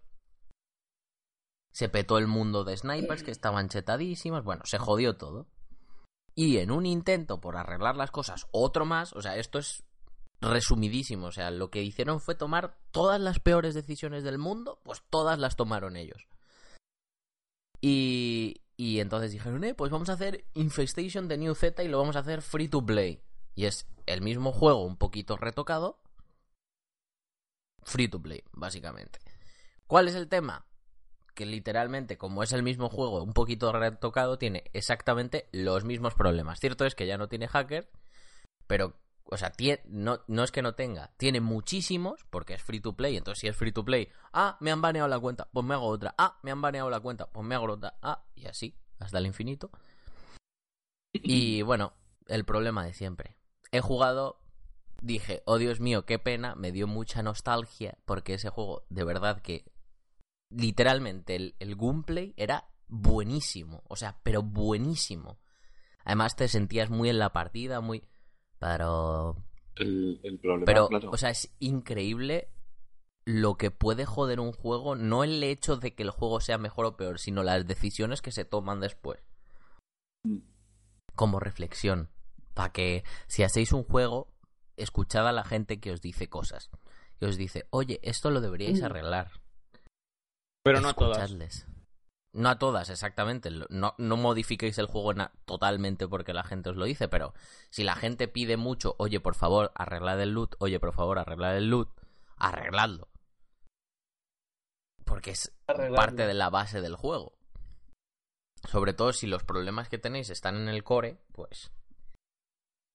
Se 1.72 1.90
petó 1.90 2.18
el 2.18 2.28
mundo 2.28 2.64
de 2.64 2.76
snipers 2.76 3.24
que 3.24 3.32
estaban 3.32 3.70
chetadísimos, 3.70 4.44
bueno, 4.44 4.64
se 4.66 4.80
jodió 4.80 5.16
todo. 5.18 5.48
Y 6.34 6.58
en 6.58 6.72
un 6.72 6.86
intento 6.86 7.40
por 7.40 7.56
arreglar 7.56 7.96
las 7.96 8.12
cosas, 8.12 8.48
otro 8.52 8.86
más, 8.86 9.14
o 9.14 9.22
sea, 9.22 9.38
esto 9.38 9.60
es 9.60 9.84
resumidísimo, 10.42 11.28
o 11.28 11.32
sea, 11.32 11.52
lo 11.52 11.70
que 11.70 11.84
hicieron 11.84 12.20
fue 12.20 12.36
tomar 12.36 12.78
todas 12.92 13.22
las 13.22 13.40
peores 13.40 13.74
decisiones 13.74 14.24
del 14.24 14.38
mundo, 14.38 14.80
pues 14.84 15.04
todas 15.10 15.38
las 15.40 15.56
tomaron 15.56 15.96
ellos. 15.96 16.28
Y, 17.80 18.65
Y 18.78 19.00
entonces 19.00 19.32
dijeron, 19.32 19.64
eh, 19.64 19.74
pues 19.74 19.92
vamos 19.92 20.10
a 20.10 20.14
hacer 20.14 20.46
Infestation 20.54 21.28
de 21.28 21.38
New 21.38 21.56
Z 21.56 21.82
y 21.84 21.88
lo 21.88 22.00
vamos 22.00 22.16
a 22.16 22.20
hacer 22.20 22.42
free 22.42 22.68
to 22.68 22.86
play. 22.86 23.22
Y 23.56 23.66
es 23.66 23.88
el 24.06 24.22
mismo 24.22 24.52
juego, 24.52 24.84
un 24.84 24.98
poquito 24.98 25.38
retocado. 25.38 26.00
Free 27.84 28.08
to 28.10 28.22
play, 28.22 28.44
básicamente. 28.52 29.20
¿Cuál 29.88 30.08
es 30.08 30.16
el 30.16 30.28
tema? 30.28 30.66
Que 31.36 31.46
literalmente, 31.46 32.18
como 32.18 32.44
es 32.44 32.52
el 32.52 32.64
mismo 32.64 32.90
juego, 32.90 33.24
un 33.24 33.34
poquito 33.34 33.72
retocado, 33.72 34.38
tiene 34.38 34.64
exactamente 34.74 35.48
los 35.52 35.86
mismos 35.86 36.16
problemas. 36.16 36.60
Cierto 36.60 36.86
es 36.86 36.96
que 36.96 37.08
ya 37.08 37.18
no 37.18 37.30
tiene 37.30 37.48
hacker, 37.48 37.90
pero, 38.68 38.94
o 39.28 39.38
sea, 39.38 39.52
no, 39.86 40.20
no 40.28 40.44
es 40.44 40.52
que 40.52 40.62
no 40.62 40.76
tenga, 40.76 41.12
tiene 41.18 41.42
muchísimos, 41.42 42.26
porque 42.30 42.54
es 42.54 42.62
free 42.62 42.80
to 42.80 42.96
play. 42.96 43.18
Entonces, 43.18 43.42
si 43.42 43.48
es 43.48 43.56
free 43.56 43.72
to 43.72 43.84
play, 43.84 44.10
ah, 44.34 44.58
me 44.60 44.72
han 44.72 44.82
baneado 44.82 45.08
la 45.08 45.20
cuenta, 45.20 45.50
pues 45.52 45.66
me 45.66 45.74
hago 45.74 45.88
otra. 45.88 46.14
Ah, 46.18 46.40
me 46.44 46.52
han 46.52 46.62
baneado 46.62 46.90
la 46.90 47.00
cuenta, 47.00 47.28
pues 47.32 47.46
me 47.46 47.56
hago 47.56 47.72
otra. 47.72 47.98
Ah, 48.02 48.24
y 48.36 48.46
así, 48.46 48.78
hasta 49.00 49.18
el 49.18 49.26
infinito. 49.26 49.72
Y 51.14 51.62
bueno, 51.62 51.94
el 52.28 52.44
problema 52.44 52.86
de 52.86 52.94
siempre. 52.94 53.38
He 53.72 53.80
jugado, 53.80 54.42
dije, 55.02 55.44
oh 55.46 55.58
Dios 55.58 55.80
mío, 55.80 56.06
qué 56.06 56.20
pena, 56.20 56.56
me 56.56 56.74
dio 56.74 56.88
mucha 56.88 57.24
nostalgia, 57.24 57.98
porque 58.04 58.34
ese 58.34 58.50
juego, 58.50 58.86
de 58.90 59.06
verdad 59.06 59.42
que, 59.42 59.72
literalmente, 60.50 61.38
el, 61.38 61.56
el 61.60 61.78
gameplay 61.78 62.34
era 62.36 62.68
buenísimo, 62.90 63.82
o 63.88 63.96
sea, 63.96 64.20
pero 64.24 64.44
buenísimo. 64.44 65.40
Además, 66.04 66.36
te 66.36 66.50
sentías 66.50 66.90
muy 66.90 67.10
en 67.10 67.18
la 67.18 67.32
partida, 67.32 67.80
muy... 67.80 68.04
Pero 68.60 69.36
El, 69.76 70.20
el 70.24 70.40
problema, 70.40 70.66
pero, 70.66 70.88
claro. 70.88 71.10
o 71.12 71.18
sea, 71.18 71.30
es 71.30 71.52
increíble 71.60 72.50
lo 73.26 73.56
que 73.58 73.72
puede 73.72 74.06
joder 74.06 74.40
un 74.40 74.54
juego, 74.54 74.96
no 74.96 75.24
el 75.24 75.44
hecho 75.44 75.78
de 75.78 75.94
que 75.96 76.04
el 76.04 76.12
juego 76.12 76.40
sea 76.42 76.58
mejor 76.58 76.86
o 76.86 76.96
peor, 76.98 77.20
sino 77.20 77.44
las 77.44 77.66
decisiones 77.68 78.22
que 78.22 78.32
se 78.32 78.46
toman 78.46 78.80
después. 78.80 79.20
Mm. 80.24 80.38
Como 81.16 81.40
reflexión. 81.40 82.10
Para 82.54 82.72
que 82.72 83.04
si 83.28 83.44
hacéis 83.44 83.74
un 83.74 83.84
juego, 83.84 84.28
escuchad 84.78 85.28
a 85.28 85.32
la 85.34 85.44
gente 85.44 85.80
que 85.80 85.92
os 85.92 86.02
dice 86.02 86.30
cosas. 86.30 86.70
Que 87.20 87.26
os 87.26 87.38
dice, 87.38 87.66
oye, 87.72 88.00
esto 88.04 88.30
lo 88.32 88.42
deberíais 88.42 88.82
Mm. 88.82 88.86
arreglar. 88.86 89.32
Pero 90.64 90.82
no 90.82 90.90
a 90.90 90.94
todas. 90.94 91.32
No 92.36 92.50
a 92.50 92.60
todas, 92.60 92.90
exactamente. 92.90 93.50
No, 93.70 93.96
no 93.98 94.18
modifiquéis 94.18 94.78
el 94.78 94.88
juego 94.88 95.14
totalmente 95.46 96.06
porque 96.06 96.34
la 96.34 96.44
gente 96.44 96.70
os 96.70 96.76
lo 96.76 96.84
dice, 96.84 97.08
pero 97.08 97.34
si 97.70 97.86
la 97.86 97.96
gente 97.96 98.28
pide 98.28 98.58
mucho, 98.58 98.94
oye, 99.00 99.22
por 99.22 99.36
favor, 99.36 99.72
arreglad 99.74 100.20
el 100.22 100.32
loot, 100.32 100.56
oye, 100.60 100.78
por 100.82 100.92
favor, 100.94 101.18
arreglad 101.18 101.56
el 101.56 101.70
loot, 101.70 101.88
arregladlo. 102.36 103.08
Porque 105.06 105.32
es 105.32 105.54
Arregladlo. 105.68 105.96
parte 105.96 106.28
de 106.28 106.34
la 106.34 106.50
base 106.50 106.82
del 106.82 106.98
juego. 106.98 107.38
Sobre 108.68 108.94
todo 108.94 109.14
si 109.14 109.28
los 109.28 109.46
problemas 109.46 109.88
que 109.88 109.98
tenéis 109.98 110.30
están 110.30 110.58
en 110.58 110.68
el 110.68 110.84
core, 110.84 111.22
pues 111.32 111.72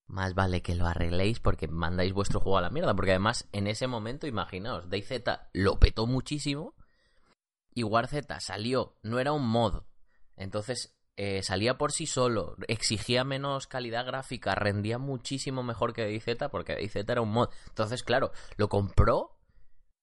más 0.05 0.35
vale 0.35 0.61
que 0.61 0.75
lo 0.75 0.85
arregléis 0.85 1.39
porque 1.39 1.67
mandáis 1.67 2.13
vuestro 2.13 2.39
juego 2.41 2.59
a 2.59 2.61
la 2.61 2.69
mierda. 2.69 2.93
Porque 2.93 3.11
además, 3.11 3.47
en 3.53 3.65
ese 3.65 3.87
momento, 3.87 4.27
imaginaos, 4.27 4.87
DayZ 4.87 5.23
lo 5.53 5.79
petó 5.79 6.05
muchísimo 6.05 6.75
y 7.73 7.83
WarZ 7.83 8.27
salió, 8.39 8.97
no 9.03 9.19
era 9.19 9.31
un 9.31 9.47
mod. 9.47 9.83
Entonces, 10.35 10.95
eh, 11.17 11.43
salía 11.43 11.77
por 11.77 11.91
sí 11.91 12.07
solo, 12.07 12.55
exigía 12.67 13.23
menos 13.23 13.67
calidad 13.67 14.05
gráfica, 14.05 14.55
rendía 14.55 14.97
muchísimo 14.97 15.61
mejor 15.61 15.93
que 15.93 16.03
DayZ 16.03 16.49
porque 16.51 16.73
DayZ 16.73 16.95
era 16.95 17.21
un 17.21 17.31
mod. 17.31 17.49
Entonces, 17.67 18.03
claro, 18.03 18.31
lo 18.57 18.69
compró 18.69 19.37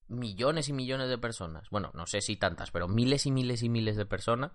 millones 0.08 0.68
y 0.68 0.72
millones 0.72 1.08
de 1.08 1.18
personas. 1.18 1.68
Bueno, 1.70 1.90
no 1.94 2.06
sé 2.06 2.20
si 2.20 2.36
tantas, 2.36 2.70
pero 2.70 2.88
miles 2.88 3.26
y 3.26 3.30
miles 3.30 3.62
y 3.62 3.68
miles 3.68 3.96
de 3.96 4.06
personas. 4.06 4.52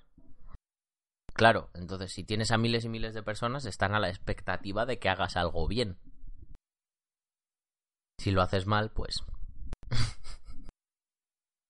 Claro, 1.34 1.72
entonces 1.74 2.14
si 2.14 2.24
tienes 2.24 2.52
a 2.52 2.58
miles 2.58 2.86
y 2.86 2.90
miles 2.90 3.14
de 3.14 3.24
personas, 3.24 3.66
están 3.66 3.96
a 3.96 4.00
la 4.00 4.10
expectativa 4.10 4.86
de 4.86 5.00
que 5.00 5.10
hagas 5.10 5.36
algo 5.36 5.68
bien. 5.68 5.98
Si 8.20 8.32
lo 8.32 8.42
haces 8.42 8.68
mal, 8.68 8.92
pues... 8.92 9.24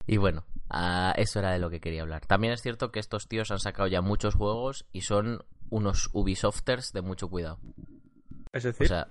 y 0.07 0.17
bueno, 0.17 0.45
ah, 0.69 1.13
eso 1.17 1.39
era 1.39 1.51
de 1.51 1.59
lo 1.59 1.69
que 1.69 1.79
quería 1.81 2.01
hablar. 2.01 2.25
También 2.25 2.53
es 2.53 2.61
cierto 2.61 2.91
que 2.91 2.99
estos 2.99 3.27
tíos 3.27 3.51
han 3.51 3.59
sacado 3.59 3.87
ya 3.87 4.01
muchos 4.01 4.35
juegos 4.35 4.85
y 4.91 5.01
son 5.01 5.43
unos 5.69 6.09
Ubisofters 6.13 6.91
de 6.93 7.01
mucho 7.01 7.29
cuidado. 7.29 7.59
Es 8.51 8.65
O 8.65 8.67
decir, 8.67 8.87
sea, 8.87 9.07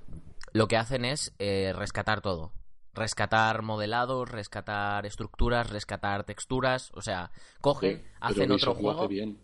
lo 0.53 0.69
que 0.69 0.77
hacen 0.77 1.05
es 1.05 1.35
eh, 1.39 1.73
rescatar 1.75 2.21
todo. 2.21 2.53
Rescatar 2.95 3.63
modelados, 3.63 4.29
rescatar 4.31 5.07
estructuras, 5.07 5.71
rescatar 5.71 6.25
texturas. 6.25 6.91
O 6.95 7.01
sea, 7.01 7.31
cogen, 7.61 7.97
Sí, 7.99 8.03
pero 8.03 8.19
hacen 8.21 8.53
otro 8.53 8.75
lo 8.75 8.81
juego. 8.81 9.01
hace 9.01 9.09
bien. 9.09 9.39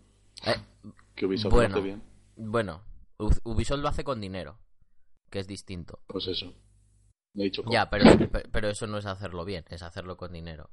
Eh, 0.45 0.55
Que 1.15 1.25
Ubisoft 1.25 1.51
Bueno. 1.53 1.69
lo 1.69 1.75
hace 1.79 1.83
bien. 1.87 2.03
bueno, 2.37 2.83
Ubisoft 3.43 3.79
lo 3.79 3.87
hace 3.89 4.03
con 4.03 4.21
dinero, 4.21 4.59
que 5.31 5.39
es 5.39 5.47
distinto. 5.47 5.99
Pues 6.07 6.27
eso. 6.27 6.53
No 7.33 7.41
he 7.41 7.45
dicho. 7.45 7.63
Ya, 7.69 7.89
pero, 7.89 8.05
pe- 8.31 8.47
pero 8.51 8.69
eso 8.69 8.85
no 8.87 8.99
es 8.99 9.05
hacerlo 9.07 9.43
bien, 9.45 9.65
es 9.69 9.81
hacerlo 9.83 10.15
con 10.15 10.31
dinero. 10.31 10.69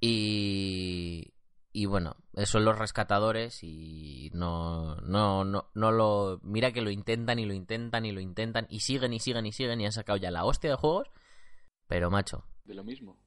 Y, 0.00 1.32
y 1.72 1.86
bueno, 1.86 2.16
son 2.44 2.64
los 2.64 2.78
rescatadores 2.78 3.62
y 3.62 4.30
no, 4.34 4.96
no, 4.96 5.44
no, 5.44 5.70
no 5.74 5.92
lo... 5.92 6.40
Mira 6.42 6.72
que 6.72 6.82
lo 6.82 6.90
intentan 6.90 7.38
y 7.38 7.46
lo 7.46 7.54
intentan 7.54 8.04
y 8.06 8.12
lo 8.12 8.20
intentan 8.20 8.66
y 8.70 8.80
siguen 8.80 9.12
y 9.12 9.20
siguen 9.20 9.46
y 9.46 9.52
siguen 9.52 9.80
y 9.80 9.86
han 9.86 9.92
sacado 9.92 10.16
ya 10.18 10.30
la 10.30 10.44
hostia 10.44 10.70
de 10.70 10.76
juegos. 10.76 11.10
Pero 11.86 12.10
macho, 12.10 12.44
De 12.64 12.74
lo 12.74 12.82
mismo. 12.84 13.18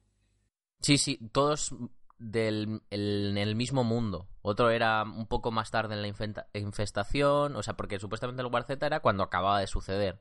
Sí, 0.80 0.98
sí, 0.98 1.18
todos 1.32 1.74
del, 2.18 2.82
el- 2.90 3.30
en 3.30 3.38
el 3.38 3.54
mismo 3.56 3.84
mundo. 3.84 4.28
Otro 4.42 4.70
era 4.70 5.02
un 5.02 5.26
poco 5.26 5.50
más 5.50 5.70
tarde 5.70 5.94
en 5.94 6.02
la 6.02 6.08
infenta- 6.08 6.46
infestación, 6.54 7.56
o 7.56 7.62
sea, 7.62 7.74
porque 7.74 7.98
supuestamente 7.98 8.42
el 8.42 8.48
War 8.52 8.64
Z 8.64 8.84
era 8.86 9.00
cuando 9.00 9.22
acababa 9.22 9.60
de 9.60 9.66
suceder. 9.66 10.20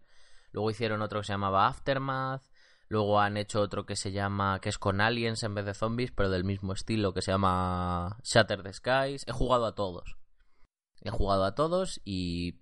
Luego 0.51 0.71
hicieron 0.71 1.01
otro 1.01 1.19
que 1.19 1.25
se 1.27 1.33
llamaba 1.33 1.67
Aftermath, 1.67 2.43
luego 2.89 3.19
han 3.19 3.37
hecho 3.37 3.61
otro 3.61 3.85
que 3.85 3.95
se 3.95 4.11
llama, 4.11 4.59
que 4.59 4.69
es 4.69 4.77
con 4.77 4.99
aliens 4.99 5.43
en 5.43 5.55
vez 5.55 5.65
de 5.65 5.73
zombies, 5.73 6.11
pero 6.11 6.29
del 6.29 6.43
mismo 6.43 6.73
estilo, 6.73 7.13
que 7.13 7.21
se 7.21 7.31
llama 7.31 8.17
Shatter 8.23 8.63
the 8.63 8.73
Skies. 8.73 9.25
He 9.27 9.31
jugado 9.31 9.65
a 9.65 9.75
todos. 9.75 10.17
He 11.01 11.11
jugado 11.11 11.45
a 11.45 11.55
todos 11.55 12.01
y 12.03 12.59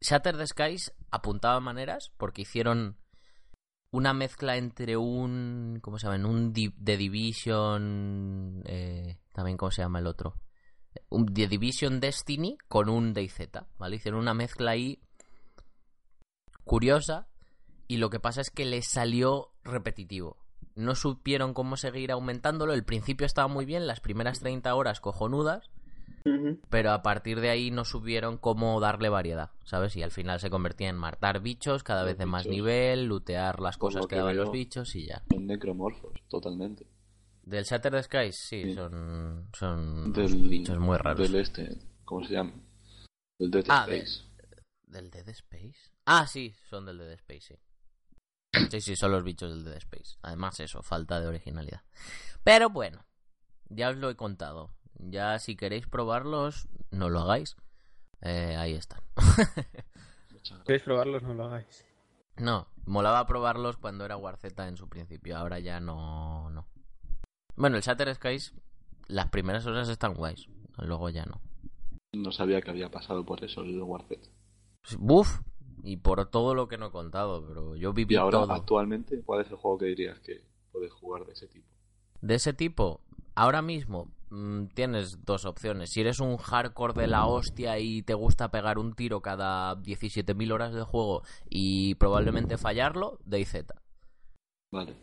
Shatter 0.00 0.38
the 0.38 0.46
Skies 0.46 0.94
apuntaba 1.10 1.60
maneras 1.60 2.10
porque 2.16 2.42
hicieron 2.42 2.96
una 3.90 4.14
mezcla 4.14 4.56
entre 4.56 4.96
un 4.96 5.80
¿cómo 5.82 5.98
se 5.98 6.06
llama? 6.06 6.28
un 6.28 6.52
The 6.52 6.96
Division 6.96 8.62
eh, 8.64 9.18
también 9.32 9.56
cómo 9.56 9.70
se 9.72 9.82
llama 9.82 9.98
el 9.98 10.06
otro 10.06 10.40
un 11.08 11.26
The 11.34 11.48
Division 11.48 12.00
Destiny 12.00 12.56
con 12.68 12.88
un 12.88 13.12
DayZ 13.12 13.50
vale 13.78 13.96
hicieron 13.96 14.20
una 14.20 14.32
mezcla 14.32 14.70
ahí 14.70 15.02
curiosa 16.64 17.29
y 17.90 17.96
lo 17.96 18.08
que 18.08 18.20
pasa 18.20 18.40
es 18.40 18.50
que 18.50 18.64
les 18.64 18.86
salió 18.86 19.50
repetitivo 19.64 20.36
no 20.76 20.94
supieron 20.94 21.54
cómo 21.54 21.76
seguir 21.76 22.12
aumentándolo 22.12 22.72
el 22.72 22.84
principio 22.84 23.26
estaba 23.26 23.48
muy 23.48 23.64
bien 23.64 23.86
las 23.88 24.00
primeras 24.00 24.38
30 24.40 24.74
horas 24.74 25.00
cojonudas 25.00 25.70
pero 26.68 26.92
a 26.92 27.02
partir 27.02 27.40
de 27.40 27.50
ahí 27.50 27.70
no 27.70 27.84
supieron 27.84 28.36
cómo 28.36 28.78
darle 28.78 29.08
variedad, 29.08 29.50
¿sabes? 29.64 29.96
Y 29.96 30.02
al 30.02 30.10
final 30.10 30.38
se 30.38 30.50
convertía 30.50 30.88
en 30.88 30.96
matar 30.96 31.40
bichos 31.40 31.82
cada 31.82 32.02
Los 32.02 32.10
vez 32.10 32.18
de 32.18 32.26
más 32.26 32.46
nivel, 32.46 33.06
lootear 33.06 33.58
las 33.60 33.78
cosas 33.78 34.02
que 34.06 34.10
que 34.10 34.16
daban 34.16 34.36
los 34.36 34.52
bichos 34.52 34.94
y 34.96 35.06
ya. 35.06 35.22
Son 35.32 35.46
necromorfos, 35.46 36.12
totalmente. 36.28 36.86
Del 37.42 37.64
Shatter 37.64 37.92
the 37.92 38.02
Skies, 38.02 38.36
sí, 38.36 38.62
Sí. 38.64 38.74
son, 38.74 39.48
son 39.56 40.12
Del, 40.12 40.48
bichos 40.48 40.78
muy 40.78 40.98
raros. 40.98 41.20
Del 41.30 41.40
este, 41.40 41.78
¿cómo 42.04 42.22
se 42.24 42.34
llama? 42.34 42.52
Del 43.38 43.50
Dead 43.50 43.64
Ah, 43.68 43.86
Space. 43.88 44.22
¿Del 44.86 45.10
Dead 45.10 45.28
Space? 45.30 45.90
Ah, 46.04 46.26
sí, 46.26 46.54
son 46.68 46.84
del 46.86 46.98
Dead 46.98 47.12
Space, 47.12 47.40
sí. 47.40 47.54
Sí, 48.70 48.80
sí, 48.80 48.96
son 48.96 49.12
los 49.12 49.24
bichos 49.24 49.50
del 49.50 49.64
Dead 49.64 49.76
Space. 49.76 50.16
Además, 50.22 50.60
eso, 50.60 50.82
falta 50.82 51.20
de 51.20 51.28
originalidad. 51.28 51.82
Pero 52.42 52.70
bueno, 52.70 53.04
ya 53.68 53.90
os 53.90 53.96
lo 53.96 54.10
he 54.10 54.16
contado. 54.16 54.70
Ya 54.94 55.38
si 55.38 55.56
queréis 55.56 55.86
probarlos, 55.86 56.68
no 56.90 57.08
lo 57.08 57.20
hagáis. 57.20 57.56
Eh, 58.20 58.56
ahí 58.56 58.74
están. 58.74 59.00
¿Queréis 60.64 60.82
probarlos? 60.82 61.22
No 61.22 61.34
lo 61.34 61.44
hagáis. 61.44 61.84
No, 62.36 62.68
molaba 62.86 63.26
probarlos 63.26 63.76
cuando 63.76 64.04
era 64.04 64.16
Warzeta 64.16 64.66
en 64.66 64.76
su 64.76 64.88
principio, 64.88 65.36
ahora 65.36 65.58
ya 65.58 65.78
no, 65.78 66.50
no. 66.50 66.66
Bueno, 67.56 67.76
el 67.76 67.82
Shatter 67.82 68.14
Skies, 68.14 68.54
las 69.08 69.28
primeras 69.28 69.66
horas 69.66 69.88
están 69.88 70.14
guays, 70.14 70.46
luego 70.78 71.10
ya 71.10 71.26
no. 71.26 71.40
No 72.12 72.32
sabía 72.32 72.62
que 72.62 72.70
había 72.70 72.90
pasado 72.90 73.24
por 73.24 73.44
eso 73.44 73.60
el 73.60 73.80
Warfare. 73.82 74.22
Buf, 74.98 75.40
y 75.84 75.98
por 75.98 76.30
todo 76.30 76.54
lo 76.54 76.68
que 76.68 76.78
no 76.78 76.86
he 76.86 76.90
contado, 76.90 77.46
pero 77.46 77.76
yo 77.76 77.92
viví 77.92 78.14
Y 78.14 78.16
ahora, 78.16 78.46
todo. 78.46 78.52
actualmente, 78.52 79.22
¿cuál 79.22 79.40
es 79.42 79.50
el 79.50 79.56
juego 79.56 79.78
que 79.78 79.86
dirías 79.86 80.18
que 80.20 80.42
puedes 80.72 80.92
jugar 80.92 81.24
de 81.26 81.32
ese 81.32 81.48
tipo? 81.48 81.66
De 82.20 82.34
ese 82.34 82.52
tipo, 82.52 83.00
ahora 83.34 83.62
mismo 83.62 84.12
mm, 84.30 84.66
tienes 84.74 85.24
dos 85.24 85.44
opciones. 85.44 85.90
Si 85.90 86.00
eres 86.00 86.20
un 86.20 86.36
hardcore 86.36 86.94
de 86.94 87.06
la 87.08 87.26
hostia 87.26 87.78
y 87.78 88.02
te 88.02 88.14
gusta 88.14 88.50
pegar 88.50 88.78
un 88.78 88.94
tiro 88.94 89.20
cada 89.22 89.74
17.000 89.76 90.52
horas 90.52 90.74
de 90.74 90.82
juego 90.82 91.22
y 91.48 91.94
probablemente 91.96 92.58
fallarlo, 92.58 93.18
DayZ. 93.24 93.64
Vale. 94.72 94.94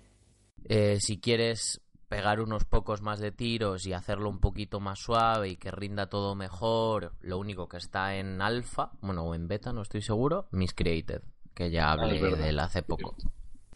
Eh, 0.65 0.99
si 0.99 1.19
quieres 1.19 1.81
pegar 2.07 2.39
unos 2.39 2.65
pocos 2.65 3.01
más 3.01 3.19
de 3.19 3.31
tiros 3.31 3.85
y 3.85 3.93
hacerlo 3.93 4.29
un 4.29 4.39
poquito 4.39 4.79
más 4.79 4.99
suave 4.99 5.49
y 5.49 5.57
que 5.57 5.71
rinda 5.71 6.07
todo 6.09 6.35
mejor. 6.35 7.13
Lo 7.21 7.37
único 7.37 7.67
que 7.67 7.77
está 7.77 8.15
en 8.15 8.41
alfa, 8.41 8.91
bueno, 9.01 9.23
o 9.23 9.35
en 9.35 9.47
beta, 9.47 9.73
no 9.73 9.81
estoy 9.81 10.01
seguro, 10.01 10.47
Miscreated, 10.51 11.23
que 11.53 11.69
ya 11.69 11.91
hablé 11.91 12.15
es 12.15 12.21
verdad. 12.21 12.37
de 12.37 12.49
él 12.49 12.59
hace 12.59 12.83
poco. 12.83 13.15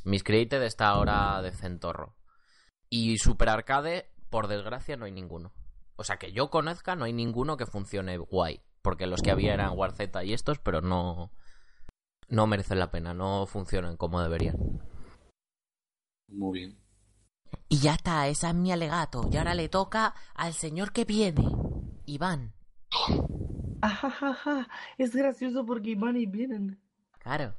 Miscreated 0.03 0.63
está 0.63 0.89
ahora 0.89 1.41
de 1.41 1.51
centorro. 1.51 2.15
Y 2.89 3.17
Super 3.17 3.49
Arcade, 3.49 4.09
por 4.29 4.47
desgracia, 4.47 4.97
no 4.97 5.05
hay 5.05 5.11
ninguno. 5.11 5.53
O 5.95 6.03
sea, 6.03 6.17
que 6.17 6.31
yo 6.31 6.49
conozca, 6.49 6.95
no 6.95 7.05
hay 7.05 7.13
ninguno 7.13 7.57
que 7.57 7.65
funcione 7.65 8.17
guay. 8.17 8.61
Porque 8.81 9.05
los 9.05 9.21
que 9.21 9.29
había 9.29 9.53
eran 9.53 9.77
War 9.77 9.91
Z 9.91 10.23
y 10.23 10.33
estos, 10.33 10.57
pero 10.57 10.81
no. 10.81 11.31
No 12.27 12.47
merecen 12.47 12.79
la 12.79 12.89
pena, 12.89 13.13
no 13.13 13.45
funcionan 13.45 13.97
como 13.97 14.21
deberían. 14.21 14.57
Muy 16.27 16.59
bien. 16.59 16.90
Y 17.69 17.77
ya 17.79 17.93
está, 17.93 18.27
esa 18.27 18.49
es 18.49 18.55
mi 18.55 18.71
alegato. 18.71 19.29
Y 19.31 19.37
ahora 19.37 19.55
le 19.55 19.69
toca 19.69 20.13
al 20.35 20.53
señor 20.53 20.91
que 20.91 21.05
viene, 21.05 21.45
Iván. 22.05 22.53
Ajajaja, 23.81 24.67
es 24.97 25.15
gracioso 25.15 25.65
porque 25.65 25.91
Iván 25.91 26.17
y 26.17 26.25
vienen. 26.25 26.79
Claro. 27.19 27.55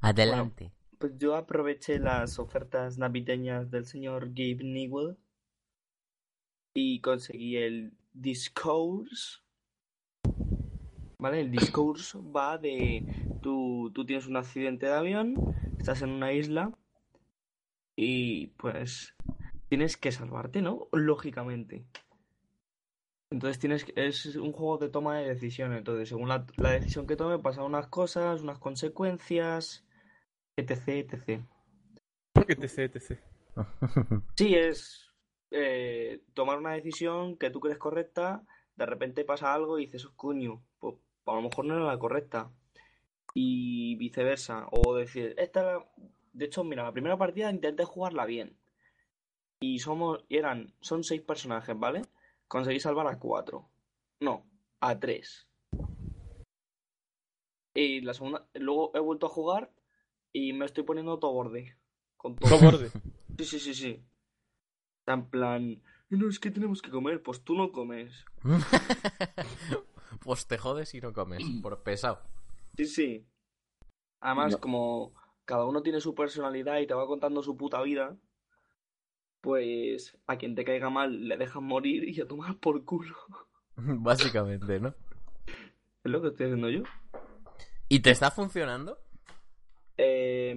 Adelante. 0.00 0.72
Pues 0.98 1.12
yo 1.18 1.36
aproveché 1.36 1.98
las 1.98 2.38
ofertas 2.38 2.98
navideñas 2.98 3.70
del 3.70 3.86
señor 3.86 4.28
Gabe 4.28 4.64
Newell 4.64 5.16
y 6.74 7.00
conseguí 7.00 7.56
el 7.56 7.92
Discourse. 8.12 9.40
¿Vale? 11.18 11.42
El 11.42 11.50
Discourse 11.50 12.18
va 12.18 12.56
de 12.56 13.04
tú, 13.42 13.90
tú 13.94 14.06
tienes 14.06 14.26
un 14.26 14.36
accidente 14.36 14.86
de 14.86 14.92
avión, 14.92 15.34
estás 15.78 16.02
en 16.02 16.10
una 16.10 16.32
isla 16.32 16.72
y 17.96 18.48
pues 18.58 19.14
tienes 19.68 19.96
que 19.96 20.12
salvarte, 20.12 20.62
¿no? 20.62 20.88
Lógicamente. 20.92 21.84
Entonces 23.32 23.58
tienes 23.60 23.84
que- 23.84 23.92
es 23.96 24.34
un 24.36 24.52
juego 24.52 24.78
de 24.78 24.88
toma 24.88 25.18
de 25.18 25.28
decisiones. 25.28 25.78
Entonces, 25.78 26.08
según 26.08 26.28
la, 26.28 26.44
la 26.56 26.72
decisión 26.72 27.06
que 27.06 27.16
tome, 27.16 27.38
pasan 27.38 27.64
unas 27.64 27.86
cosas, 27.86 28.40
unas 28.42 28.58
consecuencias, 28.58 29.84
etc, 30.56 30.88
etc. 30.88 31.42
etc, 32.48 32.78
etc. 32.96 33.20
Sí, 34.36 34.54
es 34.54 35.12
eh, 35.50 36.22
tomar 36.34 36.58
una 36.58 36.72
decisión 36.72 37.36
que 37.36 37.50
tú 37.50 37.60
crees 37.60 37.78
correcta, 37.78 38.42
de 38.76 38.86
repente 38.86 39.24
pasa 39.24 39.52
algo 39.54 39.78
y 39.78 39.86
dices, 39.86 40.06
"Oh, 40.06 40.12
coño, 40.16 40.62
pues 40.78 40.96
a 41.26 41.34
lo 41.34 41.42
mejor 41.42 41.64
no 41.66 41.74
era 41.76 41.84
la 41.84 41.98
correcta. 41.98 42.50
Y 43.34 43.94
viceversa. 43.96 44.66
O 44.72 44.96
decir, 44.96 45.34
esta 45.38 45.84
De 46.32 46.44
hecho, 46.46 46.64
mira, 46.64 46.84
la 46.84 46.92
primera 46.92 47.16
partida 47.18 47.50
intenté 47.50 47.84
jugarla 47.84 48.24
bien. 48.26 48.56
Y 49.60 49.78
somos, 49.80 50.24
y 50.28 50.36
eran, 50.36 50.74
son 50.80 51.04
seis 51.04 51.20
personajes, 51.22 51.78
¿vale? 51.78 52.02
Conseguí 52.48 52.80
salvar 52.80 53.06
a 53.08 53.18
cuatro. 53.18 53.68
No, 54.20 54.44
a 54.80 54.98
tres. 54.98 55.46
Y 57.74 58.00
la 58.00 58.14
segunda, 58.14 58.48
luego 58.54 58.90
he 58.94 59.00
vuelto 59.00 59.26
a 59.26 59.30
jugar 59.30 59.72
y 60.32 60.52
me 60.52 60.66
estoy 60.66 60.84
poniendo 60.84 61.18
todo 61.18 61.32
borde. 61.32 61.76
Con 62.16 62.36
todo. 62.36 62.58
Borde. 62.60 62.90
Sí, 63.38 63.46
sí, 63.46 63.58
sí, 63.58 63.74
sí. 63.74 64.04
En 65.06 65.30
plan, 65.30 65.82
no, 66.10 66.28
es 66.28 66.38
que 66.38 66.50
tenemos 66.50 66.82
que 66.82 66.90
comer, 66.90 67.22
pues 67.22 67.42
tú 67.42 67.54
no 67.54 67.72
comes. 67.72 68.12
pues 70.20 70.46
te 70.46 70.58
jodes 70.58 70.92
y 70.94 71.00
no 71.00 71.14
comes, 71.14 71.42
por 71.62 71.82
pesado. 71.82 72.20
Sí, 72.76 72.84
sí. 72.84 73.26
Además, 74.20 74.52
No. 74.52 74.60
como 74.60 75.12
cada 75.50 75.64
uno 75.64 75.82
tiene 75.82 76.00
su 76.00 76.14
personalidad 76.14 76.78
y 76.78 76.86
te 76.86 76.94
va 76.94 77.08
contando 77.08 77.42
su 77.42 77.56
puta 77.56 77.82
vida, 77.82 78.16
pues 79.40 80.16
a 80.28 80.38
quien 80.38 80.54
te 80.54 80.64
caiga 80.64 80.90
mal 80.90 81.26
le 81.26 81.36
dejas 81.36 81.60
morir 81.60 82.08
y 82.08 82.20
a 82.20 82.28
tomar 82.28 82.60
por 82.60 82.84
culo. 82.84 83.16
Básicamente, 83.76 84.78
¿no? 84.78 84.94
Es 86.04 86.12
lo 86.12 86.22
que 86.22 86.28
estoy 86.28 86.46
haciendo 86.46 86.70
yo. 86.70 86.84
¿Y 87.88 87.98
te 87.98 88.10
está 88.10 88.30
funcionando? 88.30 89.00
Eh... 89.96 90.56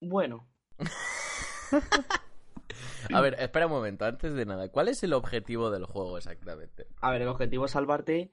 Bueno, 0.00 0.48
A 3.12 3.20
ver, 3.20 3.34
espera 3.40 3.66
un 3.66 3.72
momento, 3.72 4.04
antes 4.04 4.34
de 4.34 4.46
nada, 4.46 4.70
¿cuál 4.70 4.88
es 4.88 5.02
el 5.02 5.12
objetivo 5.12 5.70
del 5.70 5.86
juego 5.86 6.16
exactamente? 6.16 6.86
a 7.00 7.10
ver, 7.10 7.22
el 7.22 7.28
objetivo 7.28 7.64
es 7.64 7.72
salvarte, 7.72 8.30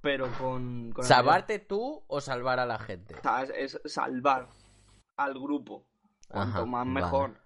pero 0.00 0.26
con... 0.38 0.92
con 0.92 1.04
el- 1.04 1.08
¿Salvarte 1.08 1.58
tú 1.58 2.04
o 2.06 2.20
salvar 2.20 2.58
a 2.60 2.66
la 2.66 2.78
gente? 2.78 3.14
Es, 3.56 3.78
es 3.84 3.92
salvar 3.92 4.48
al 5.16 5.34
grupo. 5.34 5.86
Cuanto 6.28 6.58
Ajá, 6.58 6.64
más 6.66 6.86
vale. 6.86 7.00
mejor. 7.00 7.40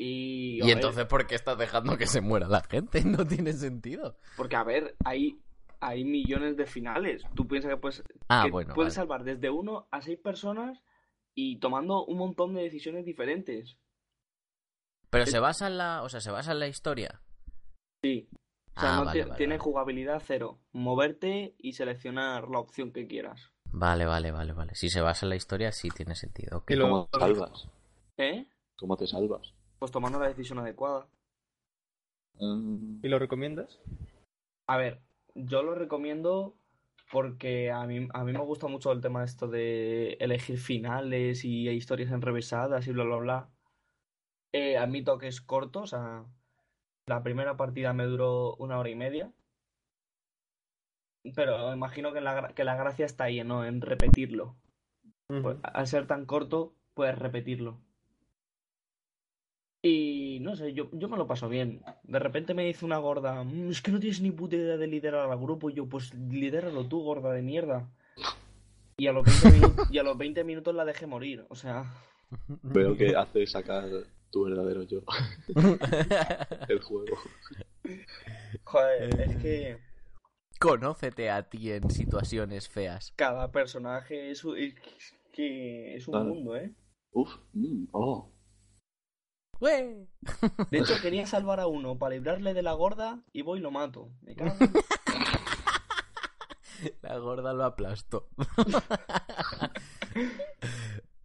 Y, 0.00 0.60
¿Y 0.62 0.70
entonces 0.70 1.06
por 1.06 1.26
qué 1.26 1.34
estás 1.34 1.58
dejando 1.58 1.96
que 1.98 2.06
se 2.06 2.20
muera 2.20 2.46
la 2.48 2.62
gente? 2.62 3.02
No 3.04 3.26
tiene 3.26 3.52
sentido. 3.52 4.16
Porque, 4.36 4.54
a 4.56 4.62
ver, 4.64 4.96
hay, 5.04 5.40
hay 5.80 6.04
millones 6.04 6.56
de 6.56 6.66
finales. 6.66 7.22
Tú 7.34 7.46
piensas 7.48 7.70
que 7.72 7.76
puedes, 7.76 8.02
Ah, 8.28 8.42
que 8.44 8.50
bueno, 8.52 8.74
puedes 8.74 8.94
vale. 8.96 9.06
salvar 9.08 9.24
desde 9.24 9.50
uno 9.50 9.88
a 9.90 10.00
seis 10.00 10.18
personas 10.20 10.80
y 11.34 11.58
tomando 11.58 12.04
un 12.04 12.18
montón 12.18 12.54
de 12.54 12.62
decisiones 12.62 13.04
diferentes. 13.04 13.76
Pero 15.10 15.26
se 15.26 15.38
basa 15.40 15.66
en 15.66 15.78
la, 15.78 16.02
o 16.02 16.08
sea, 16.08 16.20
se 16.20 16.30
basa 16.30 16.52
en 16.52 16.60
la 16.60 16.68
historia. 16.68 17.20
Sí. 18.04 18.28
O 18.78 18.80
sea, 18.80 18.92
Ah, 18.92 18.96
no 19.00 19.04
vale, 19.06 19.12
ti- 19.24 19.28
vale, 19.28 19.36
tiene 19.36 19.54
vale. 19.54 19.64
jugabilidad 19.64 20.22
cero. 20.24 20.58
Moverte 20.72 21.54
y 21.58 21.72
seleccionar 21.72 22.48
la 22.48 22.60
opción 22.60 22.92
que 22.92 23.06
quieras. 23.08 23.52
Vale, 23.72 24.06
vale, 24.06 24.30
vale, 24.30 24.52
vale. 24.52 24.74
Si 24.74 24.88
se 24.88 25.00
basa 25.00 25.26
en 25.26 25.30
la 25.30 25.36
historia, 25.36 25.72
sí 25.72 25.88
tiene 25.90 26.14
sentido. 26.14 26.64
Y 26.68 26.78
¿Cómo 26.78 27.08
te 27.10 27.18
salvas? 27.18 27.68
¿Eh? 28.16 28.46
¿Cómo 28.76 28.96
te 28.96 29.06
salvas? 29.06 29.52
Pues 29.78 29.90
tomando 29.90 30.18
la 30.18 30.28
decisión 30.28 30.58
adecuada. 30.58 31.06
Mm, 32.40 33.00
¿Y 33.04 33.08
lo 33.08 33.18
recomiendas? 33.18 33.78
A 34.66 34.76
ver, 34.76 35.00
yo 35.34 35.62
lo 35.62 35.74
recomiendo 35.74 36.54
porque 37.10 37.70
a 37.70 37.84
mí, 37.86 38.06
a 38.12 38.24
mí 38.24 38.32
me 38.32 38.38
gusta 38.40 38.66
mucho 38.68 38.92
el 38.92 39.00
tema 39.00 39.24
esto 39.24 39.48
de 39.48 40.12
elegir 40.20 40.58
finales 40.58 41.44
y 41.44 41.68
historias 41.68 42.12
enrevesadas 42.12 42.86
y 42.86 42.92
bla, 42.92 43.04
bla, 43.04 43.16
bla. 43.16 43.50
Eh, 44.52 44.76
admito 44.76 45.18
que 45.18 45.28
es 45.28 45.40
corto, 45.40 45.80
o 45.82 45.86
sea, 45.86 46.24
la 47.08 47.22
primera 47.22 47.56
partida 47.56 47.92
me 47.92 48.04
duró 48.04 48.54
una 48.56 48.78
hora 48.78 48.90
y 48.90 48.94
media. 48.94 49.32
Pero 51.34 51.72
imagino 51.74 52.12
que 52.12 52.20
la, 52.20 52.48
que 52.54 52.64
la 52.64 52.76
gracia 52.76 53.04
está 53.06 53.24
ahí, 53.24 53.42
¿no? 53.44 53.64
En 53.64 53.80
repetirlo. 53.80 54.56
Pues, 55.42 55.56
al 55.62 55.86
ser 55.86 56.06
tan 56.06 56.24
corto, 56.24 56.74
puedes 56.94 57.18
repetirlo. 57.18 57.78
Y 59.82 60.38
no 60.40 60.56
sé, 60.56 60.72
yo, 60.72 60.88
yo 60.92 61.08
me 61.08 61.16
lo 61.16 61.26
paso 61.26 61.48
bien. 61.48 61.82
De 62.02 62.18
repente 62.18 62.52
me 62.54 62.64
dice 62.64 62.84
una 62.84 62.98
gorda, 62.98 63.44
"Mm, 63.44 63.70
es 63.70 63.80
que 63.82 63.92
no 63.92 64.00
tienes 64.00 64.20
ni 64.20 64.30
puta 64.32 64.56
idea 64.56 64.76
de 64.76 64.86
liderar 64.86 65.30
al 65.30 65.38
grupo. 65.38 65.70
Y 65.70 65.74
yo, 65.74 65.86
pues 65.86 66.12
lidéralo 66.14 66.84
tú, 66.86 67.02
gorda 67.02 67.32
de 67.32 67.42
mierda. 67.42 67.88
Y 68.96 69.06
a 69.06 69.12
los 69.12 69.24
20, 69.24 69.58
minu- 69.58 69.86
y 69.90 69.98
a 69.98 70.02
los 70.02 70.18
20 70.18 70.42
minutos 70.44 70.74
la 70.74 70.84
dejé 70.84 71.06
morir. 71.06 71.46
O 71.48 71.54
sea, 71.54 71.92
Veo 72.62 72.96
que 72.96 73.14
hace 73.16 73.46
sacar 73.46 73.84
tu 74.30 74.44
verdadero 74.44 74.82
yo 74.82 75.00
el 76.68 76.80
juego. 76.82 77.16
joder, 78.64 79.20
es 79.20 79.36
que 79.36 79.78
Conócete 80.60 81.30
a 81.30 81.48
ti 81.48 81.70
en 81.72 81.88
situaciones 81.90 82.68
feas. 82.68 83.12
cada 83.16 83.50
personaje 83.52 84.30
es, 84.30 84.44
un- 84.44 84.58
es 84.58 84.74
que 85.32 85.94
es 85.94 86.08
un 86.08 86.26
mundo, 86.28 86.56
¿eh? 86.56 86.74
Uf, 87.12 87.32
mm, 87.52 87.86
oh. 87.92 88.30
¡Ué! 89.60 90.06
De 90.70 90.78
hecho, 90.78 90.94
quería 91.02 91.26
salvar 91.26 91.60
a 91.60 91.66
uno 91.68 91.96
para 91.98 92.14
librarle 92.16 92.54
de 92.54 92.62
la 92.62 92.72
gorda 92.72 93.22
y 93.32 93.42
voy 93.42 93.60
y 93.60 93.62
lo 93.62 93.70
mato. 93.70 94.10
Me 94.22 94.34
cago 94.34 94.56
en- 94.60 94.72
La 97.02 97.18
gorda 97.18 97.52
lo 97.54 97.64
aplastó. 97.64 98.28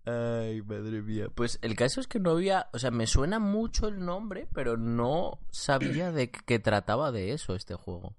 Ay, 0.05 0.61
madre 0.61 1.01
mía. 1.01 1.27
Pues 1.33 1.59
el 1.61 1.75
caso 1.75 2.01
es 2.01 2.07
que 2.07 2.19
no 2.19 2.31
había, 2.31 2.69
o 2.73 2.79
sea, 2.79 2.91
me 2.91 3.07
suena 3.07 3.39
mucho 3.39 3.87
el 3.87 3.99
nombre, 3.99 4.47
pero 4.53 4.75
no 4.75 5.39
sabía 5.49 6.11
de 6.11 6.29
qué 6.29 6.59
trataba 6.59 7.11
de 7.11 7.31
eso 7.31 7.55
este 7.55 7.75
juego. 7.75 8.13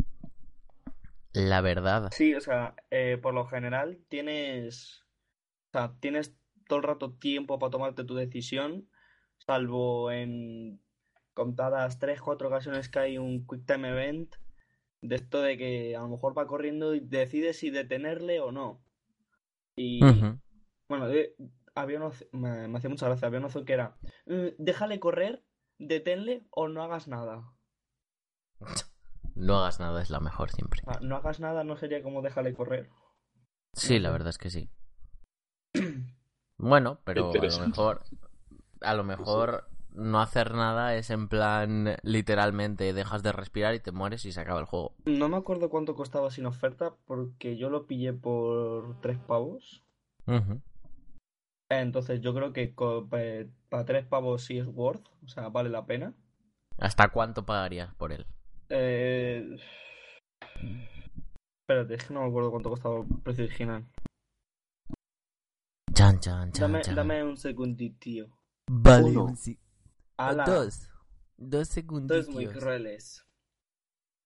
La 1.32 1.60
verdad. 1.60 2.10
Sí, 2.12 2.34
o 2.34 2.40
sea, 2.40 2.74
eh, 2.90 3.18
por 3.20 3.34
lo 3.34 3.46
general 3.46 3.98
tienes, 4.08 5.02
o 5.68 5.72
sea, 5.72 5.94
tienes 6.00 6.34
todo 6.68 6.78
el 6.78 6.84
rato 6.84 7.12
tiempo 7.12 7.58
para 7.58 7.70
tomarte 7.70 8.04
tu 8.04 8.14
decisión, 8.14 8.88
salvo 9.38 10.10
en 10.10 10.80
contadas 11.34 11.98
tres, 11.98 12.22
cuatro 12.22 12.48
ocasiones 12.48 12.88
que 12.88 12.98
hay 13.00 13.18
un 13.18 13.46
Quick 13.46 13.66
Time 13.66 13.90
Event 13.90 14.36
de 15.02 15.16
esto 15.16 15.42
de 15.42 15.58
que 15.58 15.96
a 15.96 16.00
lo 16.00 16.08
mejor 16.08 16.38
va 16.38 16.46
corriendo 16.46 16.94
y 16.94 17.00
decides 17.00 17.58
si 17.58 17.70
detenerle 17.70 18.40
o 18.40 18.52
no. 18.52 18.82
Y 19.76 20.00
bueno, 20.88 21.08
había 21.74 21.98
una 21.98 22.06
opción- 22.08 22.28
me, 22.32 22.68
me 22.68 22.78
hacía 22.78 22.90
mucha 22.90 23.06
gracia, 23.06 23.26
había 23.26 23.38
una 23.38 23.46
opción 23.46 23.64
que 23.64 23.72
era, 23.72 23.96
"Eh, 24.26 24.54
déjale 24.58 25.00
correr, 25.00 25.42
deténle 25.78 26.46
o 26.50 26.68
no 26.68 26.82
hagas 26.82 27.08
nada. 27.08 27.44
No 29.34 29.58
hagas 29.58 29.80
nada, 29.80 30.00
es 30.02 30.10
la 30.10 30.20
mejor 30.20 30.50
siempre. 30.50 30.80
Sea, 30.84 31.00
no 31.00 31.16
hagas 31.16 31.40
nada 31.40 31.64
no 31.64 31.76
sería 31.76 32.02
como 32.02 32.22
déjale 32.22 32.54
correr. 32.54 32.88
Sí, 33.72 33.98
la 33.98 34.10
verdad 34.10 34.28
es 34.28 34.38
que 34.38 34.50
sí. 34.50 34.70
Bueno, 36.56 37.00
pero 37.04 37.32
a 37.32 37.34
lo 37.34 37.66
mejor, 37.66 38.02
a 38.80 38.94
lo 38.94 39.02
mejor 39.04 39.68
no 39.90 40.20
hacer 40.20 40.54
nada 40.54 40.94
es 40.94 41.10
en 41.10 41.28
plan, 41.28 41.96
literalmente, 42.04 42.92
dejas 42.92 43.24
de 43.24 43.32
respirar 43.32 43.74
y 43.74 43.80
te 43.80 43.90
mueres 43.90 44.24
y 44.24 44.30
se 44.32 44.40
acaba 44.40 44.60
el 44.60 44.66
juego. 44.66 44.94
No 45.04 45.28
me 45.28 45.36
acuerdo 45.36 45.68
cuánto 45.68 45.96
costaba 45.96 46.30
sin 46.30 46.46
oferta 46.46 46.94
porque 47.06 47.56
yo 47.56 47.70
lo 47.70 47.86
pillé 47.86 48.12
por 48.12 49.00
tres 49.00 49.18
pavos. 49.18 49.84
Ujú. 50.26 50.60
Entonces 51.70 52.20
yo 52.20 52.34
creo 52.34 52.52
que 52.52 52.74
co- 52.74 53.06
pa- 53.08 53.18
para 53.68 53.84
tres 53.84 54.06
pavos 54.06 54.42
sí 54.44 54.58
es 54.58 54.66
worth, 54.66 55.06
o 55.24 55.28
sea, 55.28 55.48
vale 55.48 55.70
la 55.70 55.86
pena. 55.86 56.14
¿Hasta 56.78 57.08
cuánto 57.10 57.44
pagarías 57.46 57.94
por 57.94 58.12
él? 58.12 58.26
Eh... 58.68 59.56
Espérate, 61.62 61.94
es 61.94 62.04
que 62.04 62.14
no 62.14 62.22
me 62.22 62.28
acuerdo 62.28 62.50
cuánto 62.50 62.70
costaba 62.70 62.98
el 63.00 63.06
precio 63.22 63.44
original. 63.44 63.86
Chan, 65.94 66.18
chan, 66.20 66.52
chan, 66.52 66.72
Dame, 66.72 66.82
chan. 66.82 66.94
dame 66.94 67.22
un 67.24 67.36
segundito. 67.36 68.28
Vale, 68.70 69.04
Uno. 69.04 69.24
un 69.24 69.36
si- 69.36 69.58
Ala, 70.18 70.44
Dos. 70.44 70.90
Dos 71.36 71.68
esto 71.76 71.80
es 72.14 72.28
muy 72.28 72.44
segunditos. 72.44 72.56
crueles. 72.62 73.24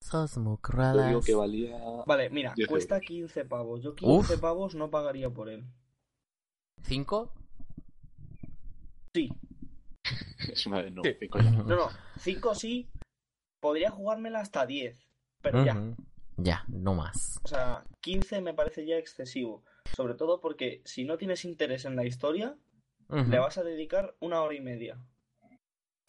Sos 0.02 0.38
muy 0.38 0.56
Yo 0.56 0.60
cruelas. 0.62 1.08
digo 1.08 1.20
que 1.20 1.34
valía. 1.34 1.78
Vale, 2.06 2.30
mira, 2.30 2.54
10 2.54 2.68
cuesta 2.68 2.96
euros. 2.96 3.06
15 3.06 3.44
pavos. 3.44 3.82
Yo 3.82 3.94
15 3.94 4.34
Uf. 4.34 4.40
pavos 4.40 4.74
no 4.74 4.90
pagaría 4.90 5.30
por 5.30 5.48
él. 5.48 5.64
¿Cinco? 6.88 7.30
Sí. 9.14 9.30
Es 10.52 10.66
una 10.66 10.82
de 10.82 10.90
no. 10.90 11.02
Sí. 11.02 11.14
cinco 11.20 11.38
ya. 11.38 11.50
No, 11.50 11.64
no, 11.64 11.88
5 12.18 12.54
sí. 12.54 12.88
Podría 13.60 13.90
jugármela 13.90 14.40
hasta 14.40 14.64
10. 14.64 14.98
Pero 15.42 15.64
ya. 15.64 15.76
Ya, 16.38 16.64
no 16.68 16.94
más. 16.94 17.40
O 17.42 17.48
sea, 17.48 17.84
15 18.00 18.40
me 18.40 18.54
parece 18.54 18.86
ya 18.86 18.96
excesivo. 18.96 19.64
Sobre 19.94 20.14
todo 20.14 20.40
porque 20.40 20.80
si 20.84 21.04
no 21.04 21.18
tienes 21.18 21.44
interés 21.44 21.84
en 21.84 21.96
la 21.96 22.06
historia, 22.06 22.56
le 23.08 23.38
vas 23.38 23.58
a 23.58 23.64
dedicar 23.64 24.16
una 24.20 24.40
hora 24.40 24.54
y 24.54 24.60
media. 24.60 24.98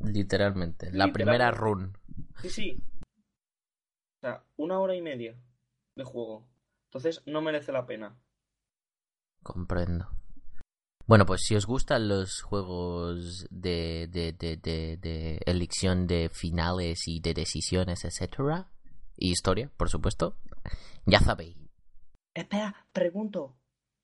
Literalmente. 0.03 0.91
La 0.93 1.11
primera 1.11 1.51
run. 1.51 1.97
Sí, 2.41 2.49
sí. 2.49 2.83
O 3.03 4.21
sea, 4.21 4.43
una 4.55 4.79
hora 4.79 4.95
y 4.95 5.01
media 5.01 5.35
de 5.95 6.03
juego. 6.03 6.47
Entonces 6.85 7.21
no 7.25 7.41
merece 7.41 7.71
la 7.71 7.85
pena. 7.85 8.17
Comprendo. 9.43 10.18
Bueno, 11.09 11.25
pues 11.25 11.41
si 11.41 11.55
os 11.55 11.65
gustan 11.65 12.07
los 12.07 12.43
juegos 12.43 13.47
de, 13.49 14.07
de, 14.11 14.31
de, 14.33 14.57
de, 14.57 14.97
de 14.97 15.39
elección 15.47 16.05
de 16.05 16.29
finales 16.29 17.07
y 17.07 17.19
de 17.19 17.33
decisiones, 17.33 18.05
etcétera, 18.05 18.69
y 19.17 19.31
historia, 19.31 19.71
por 19.75 19.89
supuesto, 19.89 20.37
ya 21.07 21.19
sabéis. 21.19 21.57
Espera, 22.35 22.85
pregunto. 22.93 23.55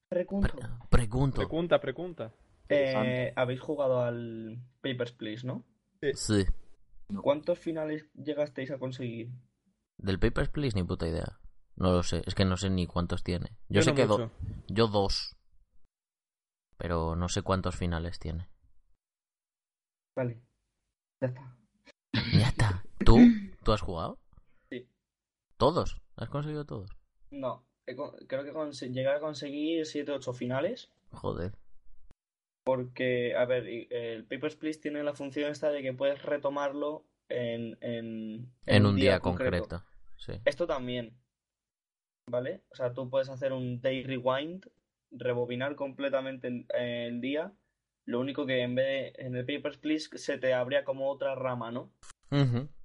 Pregunto. 0.09 0.47
Pre- 0.57 0.67
pregunto. 0.89 1.35
Pregunta, 1.37 1.79
pregunta. 1.79 2.33
Eh, 2.69 3.31
Habéis 3.35 3.59
jugado 3.61 4.01
al 4.01 4.57
Papers, 4.81 5.11
Please, 5.11 5.45
¿no? 5.45 5.63
Sí. 6.15 6.43
¿Cuántos 7.21 7.59
finales 7.59 8.03
llegasteis 8.15 8.71
a 8.71 8.79
conseguir? 8.79 9.29
Del 9.99 10.17
Papers, 10.17 10.49
Please, 10.49 10.75
ni 10.75 10.83
puta 10.83 11.07
idea. 11.07 11.39
No 11.75 11.91
lo 11.91 12.01
sé, 12.01 12.23
es 12.25 12.33
que 12.33 12.45
no 12.45 12.57
sé 12.57 12.71
ni 12.71 12.87
cuántos 12.87 13.23
tiene. 13.23 13.51
Yo, 13.69 13.83
sé 13.83 13.91
no 13.91 13.95
que 13.95 14.07
do- 14.07 14.31
yo 14.69 14.87
dos. 14.87 15.35
Pero 16.77 17.15
no 17.15 17.29
sé 17.29 17.41
cuántos 17.41 17.75
finales 17.75 18.19
tiene. 18.19 18.49
Vale. 20.15 20.41
Ya 21.21 21.27
está. 21.27 21.57
Ya 22.33 22.47
está. 22.47 22.83
¿Tú? 23.05 23.17
¿Tú 23.63 23.71
has 23.71 23.81
jugado? 23.81 24.19
Sí. 24.69 24.88
¿Todos? 25.57 26.01
¿Has 26.15 26.29
conseguido 26.29 26.65
todos? 26.65 26.89
No, 27.31 27.65
creo 27.85 28.43
que 28.43 28.71
llegué 28.89 29.09
a 29.09 29.19
conseguir 29.19 29.85
7 29.85 30.11
o 30.11 30.15
8 30.15 30.33
finales. 30.33 30.91
Joder. 31.11 31.53
Porque, 32.65 33.35
a 33.35 33.45
ver, 33.45 33.67
el 33.67 34.25
Papers, 34.25 34.55
Please 34.55 34.79
tiene 34.79 35.03
la 35.03 35.13
función 35.13 35.51
esta 35.51 35.69
de 35.69 35.83
que 35.83 35.93
puedes 35.93 36.23
retomarlo 36.23 37.05
en, 37.29 37.77
en, 37.81 38.51
En 38.65 38.85
un 38.85 38.95
día 38.95 39.19
concreto. 39.19 39.83
Sí. 40.17 40.33
Esto 40.45 40.65
también. 40.65 41.15
¿Vale? 42.27 42.63
O 42.69 42.75
sea, 42.75 42.91
tú 42.93 43.07
puedes 43.07 43.29
hacer 43.29 43.53
un 43.53 43.81
day 43.81 44.03
rewind, 44.03 44.67
rebobinar 45.11 45.75
completamente 45.75 46.47
el, 46.47 46.65
el 46.73 47.21
día. 47.21 47.53
Lo 48.05 48.19
único 48.19 48.45
que 48.45 48.61
en 48.61 48.75
vez 48.75 49.15
de 49.15 49.25
en 49.25 49.35
el 49.35 49.45
Papers, 49.45 49.77
Please 49.77 50.09
se 50.17 50.37
te 50.37 50.53
abría 50.53 50.83
como 50.83 51.09
otra 51.09 51.35
rama, 51.35 51.71
¿no? 51.71 51.91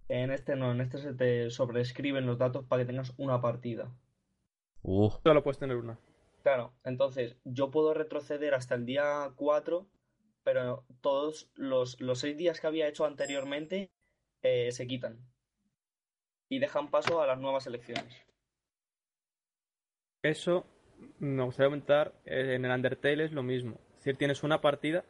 En 0.09 0.30
este 0.30 0.56
no, 0.56 0.72
en 0.72 0.80
este 0.80 0.98
se 0.98 1.12
te 1.14 1.50
sobrescriben 1.50 2.26
los 2.26 2.38
datos 2.38 2.64
para 2.66 2.83
que 2.83 2.87
tengas 2.87 3.12
una 3.16 3.40
partida. 3.40 3.92
Uh, 4.83 5.11
Solo 5.22 5.42
puedes 5.42 5.59
tener 5.59 5.76
una. 5.76 5.98
Claro, 6.42 6.72
entonces 6.85 7.37
yo 7.44 7.70
puedo 7.70 7.92
retroceder 7.92 8.54
hasta 8.54 8.74
el 8.74 8.87
día 8.87 9.30
4, 9.37 9.87
pero 10.42 10.87
todos 11.00 11.50
los, 11.54 12.00
los 12.00 12.18
6 12.20 12.37
días 12.37 12.61
que 12.61 12.66
había 12.66 12.88
hecho 12.88 13.04
anteriormente 13.04 13.90
eh, 14.42 14.72
se 14.72 14.87
quitan. 14.87 15.18
Y 16.48 16.59
dejan 16.59 16.90
paso 16.90 17.20
a 17.20 17.26
las 17.26 17.38
nuevas 17.38 17.66
elecciones. 17.66 18.26
Eso 20.22 20.66
me 21.19 21.43
gustaría 21.45 21.69
comentar. 21.69 22.15
eh, 22.25 22.55
En 22.55 22.65
el 22.65 22.71
Undertale 22.73 23.25
es 23.25 23.33
lo 23.33 23.43
mismo. 23.43 23.79
Es 23.93 23.97
decir, 24.05 24.17
tienes 24.17 24.43
una 24.43 24.61
partida 24.61 25.05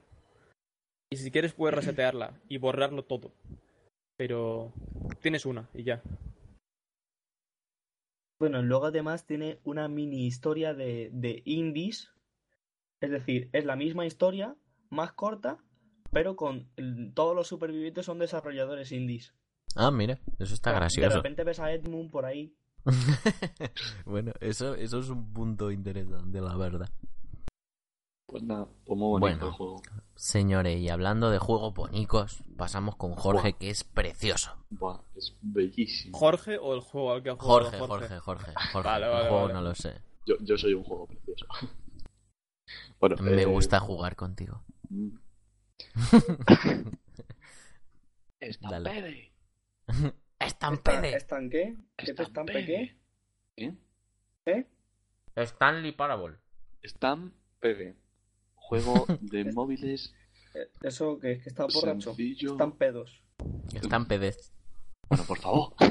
y 1.12 1.16
si 1.16 1.30
quieres 1.30 1.52
puedes 1.52 1.74
resetearla 1.76 2.40
y 2.48 2.58
borrarlo 2.58 3.04
todo. 3.04 3.32
Pero 4.16 4.72
tienes 5.22 5.46
una 5.46 5.68
y 5.74 5.84
ya. 5.84 6.02
Bueno, 8.38 8.62
luego 8.62 8.86
además 8.86 9.26
tiene 9.26 9.58
una 9.64 9.88
mini 9.88 10.26
historia 10.26 10.72
de, 10.74 11.10
de 11.12 11.42
indies. 11.44 12.10
Es 13.02 13.10
decir, 13.10 13.50
es 13.52 13.64
la 13.64 13.76
misma 13.76 14.06
historia, 14.06 14.56
más 14.88 15.12
corta, 15.12 15.58
pero 16.10 16.36
con 16.36 16.70
el- 16.76 17.12
todos 17.14 17.34
los 17.36 17.48
supervivientes 17.48 18.06
son 18.06 18.18
desarrolladores 18.18 18.92
indies. 18.92 19.34
Ah, 19.76 19.90
mira, 19.90 20.18
eso 20.38 20.54
está 20.54 20.70
De 20.70 20.76
gracioso. 20.76 21.16
repente 21.16 21.44
ves 21.44 21.60
a 21.60 21.72
Edmund 21.72 22.10
por 22.10 22.24
ahí. 22.24 22.54
bueno, 24.04 24.32
eso, 24.40 24.74
eso 24.74 24.98
es 25.00 25.08
un 25.10 25.32
punto 25.32 25.70
interesante, 25.70 26.40
la 26.40 26.56
verdad. 26.56 26.90
Pues 28.26 28.42
nada, 28.44 28.68
pues 28.84 28.98
muy 28.98 29.18
bonito 29.18 29.20
Bueno. 29.20 29.46
el 29.48 29.52
juego. 29.52 29.82
Señores, 30.14 30.78
y 30.80 30.88
hablando 30.88 31.30
de 31.30 31.38
juegos 31.38 31.74
bonicos, 31.74 32.44
pasamos 32.56 32.94
con 32.96 33.14
Jorge, 33.14 33.54
que 33.54 33.70
es 33.70 33.82
precioso. 33.84 34.52
Buah, 34.70 35.00
es 35.16 35.36
bellísimo. 35.40 36.16
¿Jorge 36.16 36.56
o 36.58 36.74
el 36.74 36.80
juego 36.80 37.12
al 37.12 37.22
que 37.22 37.30
ha 37.30 37.34
jugado 37.36 37.70
Jorge, 37.70 37.78
Jorge, 37.78 38.20
Jorge, 38.20 38.52
Jorge. 38.72 38.82
Vale, 38.88 39.06
el 39.06 39.12
vale, 39.12 39.28
juego 39.28 39.42
vale. 39.42 39.54
no 39.54 39.62
lo 39.62 39.74
sé. 39.74 40.00
Yo, 40.26 40.36
yo 40.40 40.56
soy 40.56 40.74
un 40.74 40.84
juego 40.84 41.06
precioso. 41.06 41.46
bueno, 43.00 43.16
Me 43.20 43.42
eh, 43.42 43.46
gusta 43.46 43.80
jugar 43.80 44.14
contigo. 44.14 44.62
mm. 44.90 45.16
¡Estampede! 50.40 51.14
¿Están 51.14 51.50
qué? 51.50 51.76
¿Qué 51.96 52.14
te 52.14 52.22
estampe 52.22 52.64
qué? 52.64 52.96
¿Eh? 53.56 53.74
¿Eh? 54.46 54.66
Stanley 55.36 55.92
Parable. 55.92 56.38
Stamp 56.82 57.34
PD. 57.60 57.94
Juego 58.54 59.04
de 59.20 59.44
móviles 59.52 60.14
Eh, 60.54 60.68
¿Eso 60.82 61.18
que 61.20 61.32
es 61.32 61.42
que 61.42 61.50
está 61.50 61.66
borracho? 61.66 62.14
sencillo. 62.14 62.52
Están 62.52 62.72
pedos. 62.72 63.22
Bueno, 65.08 65.24
por 65.24 65.38
favor. 65.38 65.74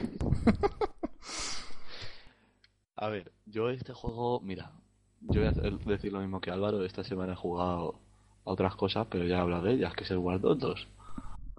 A 2.96 3.08
ver, 3.08 3.32
yo 3.46 3.70
este 3.70 3.94
juego, 3.94 4.42
mira, 4.42 4.74
yo 5.22 5.40
voy 5.42 5.48
a 5.48 5.52
decir 5.92 6.12
lo 6.12 6.20
mismo 6.20 6.42
que 6.42 6.52
Álvaro. 6.52 6.84
Esta 6.84 7.04
semana 7.04 7.32
he 7.34 7.36
jugado 7.38 8.00
a 8.46 8.52
otras 8.52 8.76
cosas, 8.76 9.08
pero 9.10 9.26
ya 9.26 9.38
he 9.38 9.40
hablado 9.40 9.64
de 9.64 9.74
ellas, 9.74 9.94
que 9.94 10.04
es 10.04 10.12
el 10.12 10.18
Dogs 10.18 10.60
2. 10.60 10.88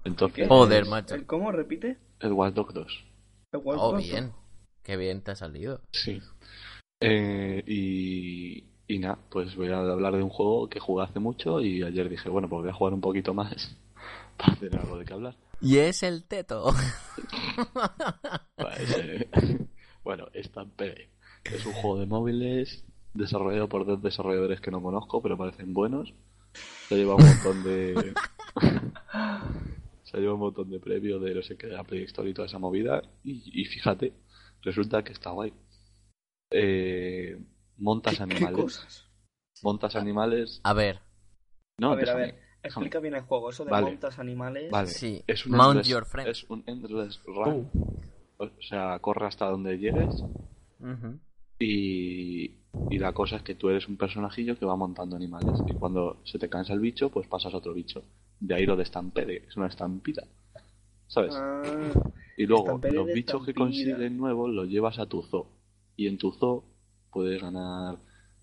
Entonces, 0.05 0.36
¿Qué? 0.36 0.48
Joder, 0.48 0.86
macho. 0.86 1.14
¿El 1.14 1.26
¿Cómo? 1.26 1.53
¿Repite? 1.53 1.98
el 2.20 2.32
Watch 2.32 2.55
Dogs 2.55 2.74
2. 2.74 3.05
El 3.53 3.61
Wild 3.64 3.80
Oh, 3.82 3.92
Dogs. 3.92 4.05
bien. 4.09 4.32
Qué 4.82 4.96
bien 4.96 5.22
te 5.22 5.30
ha 5.32 5.36
salido. 5.36 5.80
Sí. 5.92 6.20
Eh, 7.01 7.62
y, 7.66 8.64
y 8.88 8.98
nada, 8.98 9.18
pues 9.30 9.55
voy 9.57 9.68
a 9.68 9.78
hablar 9.78 10.14
de 10.16 10.22
un 10.22 10.28
juego 10.30 10.68
que 10.68 10.80
jugué 10.80 11.05
hace 11.05 11.18
mucho 11.18 11.61
y 11.61 11.82
ayer 11.82 12.09
dije, 12.09 12.28
bueno, 12.28 12.48
pues 12.48 12.62
voy 12.62 12.70
a 12.70 12.74
jugar 12.74 12.92
un 12.94 13.01
poquito 13.01 13.32
más 13.34 13.76
para 14.36 14.57
tener 14.57 14.80
algo 14.80 14.98
de 14.98 15.05
qué 15.05 15.12
hablar. 15.14 15.34
Y 15.61 15.78
es 15.78 16.03
el 16.03 16.24
teto. 16.24 16.72
Pues, 18.57 18.96
eh, 18.98 19.28
bueno, 20.05 20.26
Stampede. 20.34 21.09
Es 21.44 21.64
un 21.66 21.72
juego 21.72 21.98
de 22.01 22.07
móviles 22.07 22.84
desarrollado 23.14 23.68
por 23.68 23.86
dos 23.86 24.03
desarrolladores 24.03 24.61
que 24.61 24.70
no 24.70 24.82
conozco, 24.82 25.20
pero 25.22 25.36
parecen 25.38 25.72
buenos. 25.72 26.12
Se 26.88 26.96
lleva 26.96 27.14
un 27.16 27.24
montón 27.24 27.62
de. 27.64 28.14
Se 30.11 30.18
un 30.28 30.40
montón 30.40 30.68
de 30.70 30.80
premios 30.80 31.22
de 31.22 31.34
no 31.34 31.42
sé 31.42 31.56
qué, 31.56 31.68
de 31.68 31.74
la 31.74 31.84
Play 31.84 32.02
Store 32.04 32.28
y 32.28 32.34
toda 32.34 32.46
esa 32.46 32.58
movida. 32.58 33.00
Y, 33.22 33.42
y 33.61 33.64
fíjate, 33.66 34.12
resulta 34.62 35.04
que 35.04 35.12
está 35.12 35.30
guay. 35.30 35.52
Eh, 36.50 37.38
montas 37.76 38.18
¿Qué, 38.18 38.24
qué 38.24 38.34
animales. 38.34 38.56
cosas? 38.61 39.06
Montas 39.62 39.94
animales. 39.94 40.61
A 40.64 40.72
ver, 40.72 41.00
No, 41.78 41.92
a 41.92 41.94
ver, 41.94 42.08
a 42.11 42.14
déjame. 42.16 42.32
ver. 42.32 42.50
Explica 42.62 42.98
bien 42.98 43.14
el 43.14 43.22
juego. 43.22 43.50
Eso 43.50 43.64
de 43.64 43.70
Vale. 43.70 43.86
montas 43.86 44.18
animales. 44.18 44.70
Vale. 44.70 44.88
Sí, 44.88 45.22
Es 45.26 45.46
un 45.46 45.52
mount 45.52 45.76
endless- 45.78 45.88
your 45.88 46.04
friend. 46.04 46.28
Es 46.28 46.44
un 46.50 46.64
endless 46.66 47.20
run. 47.24 47.70
Uh, 47.72 48.44
O 48.44 48.50
sea, 48.62 48.98
corre 49.00 49.26
hasta 49.26 49.46
donde 49.48 49.78
llegues. 49.78 50.24
Y, 51.58 52.56
Y 52.90 52.98
la 52.98 53.12
cosa 53.12 53.36
es 53.36 53.42
que 53.42 53.54
tú 53.54 53.68
eres 53.68 53.86
un 53.88 53.96
personajillo 53.96 54.58
que 54.58 54.64
va 54.66 54.74
montando 54.76 55.14
animales. 55.16 55.61
Y 55.66 55.74
cuando 55.74 56.20
se 56.24 56.38
te 56.38 56.48
cansa 56.48 56.72
el 56.72 56.80
bicho, 56.80 57.11
pues 57.11 57.28
pasas 57.28 57.54
a 57.54 57.58
otro 57.58 57.74
bicho. 57.74 58.02
De 58.41 58.55
ahí 58.55 58.66
lo 58.66 58.76
de 58.76 58.82
estampede, 58.84 59.45
es 59.47 59.57
una 59.57 59.66
estampida. 59.66 60.24
¿Sabes? 61.07 61.34
Ah, 61.36 61.93
y 62.36 62.47
luego, 62.47 62.80
los 62.91 63.07
bichos 63.07 63.45
que 63.45 63.53
consigues 63.53 64.11
nuevos 64.12 64.51
los 64.51 64.68
llevas 64.68 64.99
a 64.99 65.07
tu 65.07 65.22
zoo. 65.22 65.47
Y 65.97 66.07
en 66.09 66.18
tu 66.18 66.32
zoo 66.32 66.64
puedes 67.12 67.43
ganar 67.43 67.99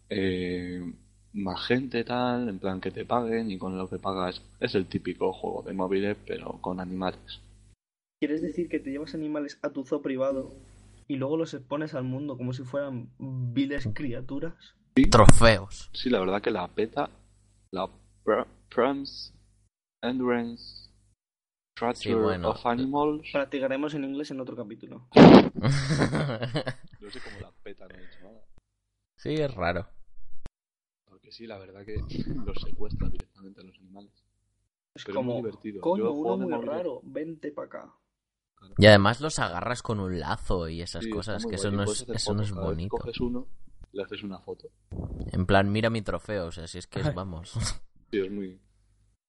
eh, 0.10 0.94
más 1.34 1.66
gente, 1.66 2.04
tal, 2.04 2.50
en 2.50 2.60
plan 2.60 2.80
que 2.80 2.92
te 2.92 3.06
paguen. 3.06 3.50
Y 3.50 3.58
con 3.58 3.78
lo 3.78 3.90
que 3.90 3.98
pagas 3.98 4.42
es 4.60 4.76
el 4.76 4.86
típico 4.86 5.34
juego 5.34 5.64
de 5.64 5.74
móviles, 5.74 6.18
pero 6.28 6.60
con 6.62 6.80
animales. 6.80 7.42
¿Quieres 8.20 8.42
decir 8.42 8.68
que 8.70 8.80
te 8.80 8.92
llevas 8.92 9.16
animales 9.16 9.60
a 9.62 9.70
tu 9.70 9.86
zoo 9.86 10.02
privado 10.02 10.52
y 11.08 11.16
luego 11.16 11.38
los 11.38 11.54
expones 11.54 11.94
al 11.94 12.04
mundo 12.04 12.36
como 12.38 12.54
si 12.54 12.64
fueran 12.64 13.10
viles 13.20 13.88
criaturas? 13.94 14.76
Trofeos. 15.12 15.90
Sí, 15.94 16.10
la 16.10 16.20
verdad 16.20 16.42
que 16.42 16.52
la 16.52 16.68
peta, 16.68 17.10
la 17.72 17.88
pr- 18.26 18.48
Prams 18.74 19.34
Endurance 20.02 20.90
Treasure 21.76 22.16
bueno. 22.22 22.50
of 22.50 22.66
Animals, 22.66 23.28
Practicaremos 23.32 23.94
en 23.94 24.04
inglés 24.04 24.32
en 24.32 24.40
otro 24.40 24.56
capítulo. 24.56 25.08
no 25.14 27.10
sé 27.10 27.20
cómo 27.22 27.40
la 27.42 27.52
peta 27.64 27.88
no 27.88 27.96
dicho 27.98 28.20
nada. 28.24 28.42
sí, 29.16 29.34
es 29.36 29.54
raro. 29.54 29.88
Porque 31.06 31.32
sí, 31.32 31.46
la 31.46 31.58
verdad 31.58 31.86
que 31.86 31.98
los 32.46 32.58
secuestra 32.62 33.10
directamente 33.10 33.62
a 33.62 33.64
los 33.64 33.78
animales. 33.80 34.12
Es 34.96 35.04
Pero 35.06 35.20
es 35.20 35.26
muy 35.26 35.34
como, 35.36 35.46
divertido. 35.46 35.82
coño, 35.82 36.04
Yo 36.06 36.12
uno 36.14 36.38
muy 36.38 36.66
raro, 36.66 37.02
vente 37.04 37.52
para 37.52 37.68
acá. 37.68 37.94
Y 38.80 38.88
además 38.88 39.22
los 39.22 39.38
agarras 39.38 39.84
con 39.84 40.00
un 40.00 40.20
lazo 40.20 40.68
y 40.68 40.82
esas 40.82 41.04
Sí, 41.04 41.12
cosas, 41.12 41.46
que 41.46 41.56
eso 41.56 41.70
no 41.70 41.84
es, 41.84 42.08
eso 42.10 42.34
no 42.34 42.42
es 42.42 42.52
bonito. 42.52 42.98
Coges 42.98 43.20
uno, 43.20 43.48
le 43.92 44.02
haces 44.04 44.24
una 44.24 44.40
foto. 44.40 44.70
En 45.32 45.46
plan, 45.46 45.72
mira 45.72 45.92
mi 45.92 46.02
trofeo, 46.02 46.48
o 46.48 46.52
sea, 46.52 46.66
si 46.68 46.80
es 46.80 46.88
que 46.88 47.02
es, 47.02 47.14
vamos. 47.14 47.52
Sí, 48.10 48.20
es 48.20 48.32
muy... 48.32 48.60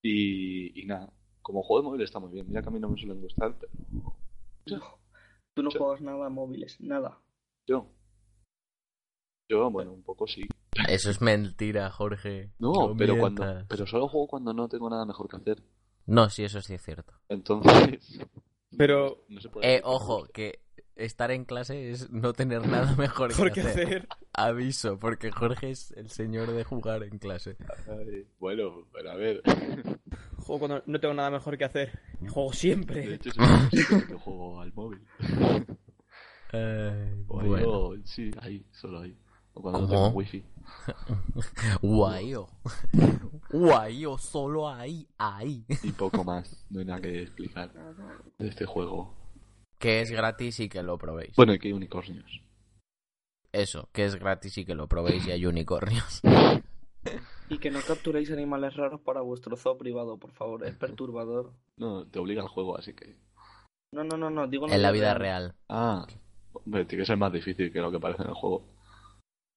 Y, 0.02 0.80
y 0.80 0.86
nada, 0.86 1.12
como 1.42 1.62
juego 1.62 1.82
de 1.82 1.88
móvil 1.88 2.02
está 2.02 2.18
muy 2.18 2.30
bien. 2.32 2.46
Mira 2.48 2.62
que 2.62 2.68
a 2.68 2.72
mí 2.72 2.78
no 2.80 2.88
me 2.88 2.98
suelen 2.98 3.20
gustar, 3.20 3.54
pero 3.58 3.72
No, 4.66 4.98
tú 5.54 5.62
no 5.62 5.70
juegas 5.70 6.00
nada 6.00 6.26
a 6.26 6.30
móviles, 6.30 6.80
nada. 6.80 7.18
yo... 7.66 7.86
Yo, 9.50 9.70
bueno, 9.70 9.92
un 9.94 10.02
poco 10.02 10.26
sí. 10.26 10.46
Eso 10.90 11.10
es 11.10 11.22
mentira, 11.22 11.90
Jorge. 11.90 12.50
No, 12.58 12.94
pero 12.96 13.16
cuando 13.18 13.64
pero 13.66 13.86
solo 13.86 14.06
juego 14.06 14.26
cuando 14.28 14.52
no 14.52 14.68
tengo 14.68 14.90
nada 14.90 15.06
mejor 15.06 15.26
que 15.26 15.36
hacer. 15.36 15.62
No, 16.04 16.28
sí, 16.28 16.44
eso 16.44 16.60
sí 16.60 16.74
es 16.74 16.82
cierto. 16.82 17.14
Entonces... 17.30 18.20
Pero- 18.76 19.24
No 19.28 19.40
se 19.40 19.48
puede 19.48 19.76
Eh, 19.76 19.80
ojo, 19.84 20.26
que 20.34 20.60
estar 20.98 21.30
en 21.30 21.44
clase 21.44 21.90
es 21.90 22.10
no 22.10 22.32
tener 22.32 22.66
nada 22.66 22.94
mejor 22.96 23.28
Mejor 23.30 23.48
que 23.52 23.62
que 23.62 23.68
hacer. 23.68 23.84
hacer. 23.86 24.08
Aviso, 24.34 24.98
porque 24.98 25.30
Jorge 25.32 25.70
es 25.70 25.92
el 25.92 26.10
señor 26.10 26.50
de 26.52 26.64
jugar 26.64 27.02
en 27.04 27.18
clase. 27.18 27.56
Ay, 27.88 28.26
bueno, 28.38 28.86
pero 28.92 29.10
a 29.12 29.14
ver. 29.14 29.42
Juego 30.36 30.58
cuando 30.58 30.82
no 30.86 31.00
tengo 31.00 31.14
nada 31.14 31.30
mejor 31.30 31.56
que 31.58 31.64
hacer. 31.64 31.98
Juego 32.28 32.50
De 32.50 32.56
siempre. 32.56 33.14
hecho, 33.14 33.30
es 33.30 33.86
que 34.06 34.14
juego 34.14 34.60
al 34.60 34.72
móvil. 34.74 35.00
O 37.28 37.40
bueno. 37.42 37.58
yo, 37.58 37.94
sí, 38.04 38.30
ahí, 38.40 38.64
solo 38.72 39.00
ahí. 39.00 39.16
O 39.54 39.62
cuando 39.62 39.80
no 39.82 39.88
tengo 39.88 40.08
wifi. 40.10 40.44
Guayo. 41.82 42.48
Guayo, 43.50 44.18
solo 44.18 44.68
ahí, 44.68 45.08
ahí. 45.18 45.64
Y 45.82 45.92
poco 45.92 46.22
más. 46.24 46.64
No 46.70 46.80
hay 46.80 46.86
nada 46.86 47.00
que 47.00 47.22
explicar 47.22 47.72
de 48.38 48.48
este 48.48 48.66
juego. 48.66 49.17
Que 49.78 50.00
es 50.00 50.10
gratis 50.10 50.60
y 50.60 50.68
que 50.68 50.82
lo 50.82 50.98
probéis. 50.98 51.36
Bueno, 51.36 51.54
y 51.54 51.58
que 51.58 51.68
hay 51.68 51.72
unicornios. 51.72 52.42
Eso, 53.52 53.88
que 53.92 54.04
es 54.04 54.16
gratis 54.16 54.58
y 54.58 54.64
que 54.64 54.74
lo 54.74 54.88
probéis 54.88 55.26
y 55.26 55.30
hay 55.30 55.46
unicornios. 55.46 56.20
Y 57.50 57.58
que 57.58 57.70
no 57.70 57.80
capturéis 57.80 58.30
animales 58.30 58.76
raros 58.76 59.00
para 59.00 59.22
vuestro 59.22 59.56
zoo 59.56 59.78
privado, 59.78 60.18
por 60.18 60.32
favor. 60.32 60.66
Es 60.66 60.76
perturbador. 60.76 61.54
No, 61.78 62.06
te 62.06 62.18
obliga 62.18 62.42
el 62.42 62.48
juego, 62.48 62.76
así 62.76 62.92
que. 62.92 63.16
No, 63.92 64.04
no, 64.04 64.18
no, 64.18 64.28
no. 64.28 64.46
Digo 64.46 64.68
En 64.68 64.82
la 64.82 64.90
vida 64.90 65.14
real. 65.14 65.54
Ah, 65.68 66.06
hombre, 66.52 66.84
tiene 66.84 67.02
que 67.02 67.06
ser 67.06 67.16
más 67.16 67.32
difícil 67.32 67.72
que 67.72 67.80
lo 67.80 67.90
que 67.90 68.00
parece 68.00 68.22
en 68.22 68.28
el 68.28 68.34
juego. 68.34 68.68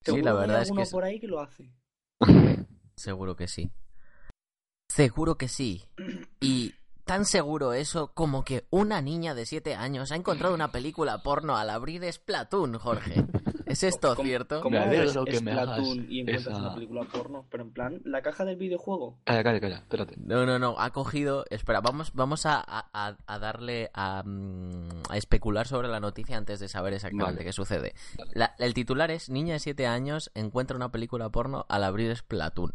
Sí, 0.05 0.21
la 0.21 0.21
que 0.21 0.29
hay 0.29 0.35
verdad 0.47 0.61
es 0.61 0.71
que 0.71 0.85
por 0.91 1.03
ahí 1.03 1.19
que 1.19 1.27
lo 1.27 1.41
hace. 1.41 1.69
Seguro 2.95 3.35
que 3.35 3.47
sí. 3.47 3.71
Seguro 4.89 5.35
que 5.35 5.47
sí. 5.47 5.83
Y 6.39 6.73
tan 7.05 7.25
seguro 7.25 7.73
eso 7.73 8.11
como 8.13 8.43
que 8.43 8.65
una 8.69 9.01
niña 9.01 9.33
de 9.35 9.45
7 9.45 9.75
años 9.75 10.11
ha 10.11 10.15
encontrado 10.15 10.53
una 10.55 10.71
película 10.71 11.21
porno 11.23 11.57
al 11.57 11.69
abrir 11.69 12.03
Splatoon, 12.11 12.77
Jorge. 12.77 13.25
¿Es 13.65 13.83
esto 13.83 14.15
¿Cómo- 14.15 14.27
cierto? 14.27 14.61
cómo 14.61 14.77
Me 14.77 14.83
abres 14.83 14.99
alegro 15.01 15.25
que 15.25 15.41
me 15.41 15.51
Splatoon 15.51 15.75
hagas 15.99 16.09
y 16.09 16.19
encuentras 16.21 16.47
esa- 16.55 16.57
una 16.61 16.73
película 16.75 17.03
porno? 17.11 17.45
Pero 17.49 17.63
en 17.63 17.71
plan, 17.73 18.01
la 18.05 18.21
caja 18.21 18.45
del 18.45 18.55
videojuego. 18.57 19.17
Calla, 19.23 19.43
calla, 19.43 19.59
calla, 19.59 19.75
espérate. 19.77 20.15
No, 20.17 20.45
no, 20.45 20.59
no, 20.59 20.75
ha 20.79 20.91
cogido... 20.91 21.45
Espera, 21.49 21.81
vamos, 21.81 22.11
vamos 22.13 22.45
a, 22.45 22.63
a- 22.65 23.17
a 23.25 23.39
darle 23.39 23.89
a, 23.93 24.23
mm, 24.25 24.89
a 25.09 25.17
especular 25.17 25.67
sobre 25.67 25.87
la 25.87 25.99
noticia 25.99 26.37
antes 26.37 26.59
de 26.59 26.67
saber 26.69 26.93
exactamente 26.93 27.33
Vale. 27.37 27.45
qué 27.45 27.53
sucede. 27.53 27.93
Vale. 28.17 28.31
La- 28.35 28.55
el 28.59 28.73
titular 28.73 29.11
es 29.11 29.29
Niña 29.29 29.53
de 29.53 29.59
7 29.59 29.87
años 29.87 30.31
encuentra 30.35 30.75
una 30.77 30.91
película 30.91 31.29
porno 31.29 31.65
al 31.69 31.83
abrir 31.83 32.15
Splatoon. 32.15 32.73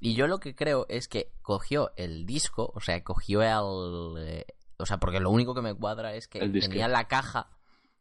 Y 0.00 0.14
yo 0.14 0.26
lo 0.26 0.38
que 0.38 0.54
creo 0.54 0.86
es 0.88 1.08
que 1.08 1.32
cogió 1.42 1.92
el 1.96 2.26
disco, 2.26 2.72
o 2.74 2.80
sea, 2.80 3.02
cogió 3.02 3.42
el... 3.42 4.16
eh, 4.18 4.46
o 4.76 4.86
sea, 4.86 4.98
porque 4.98 5.20
lo 5.20 5.30
único 5.30 5.54
que 5.54 5.62
me 5.62 5.74
cuadra 5.74 6.14
es 6.14 6.28
que 6.28 6.40
tenía 6.40 6.88
la 6.88 7.06
caja 7.06 7.48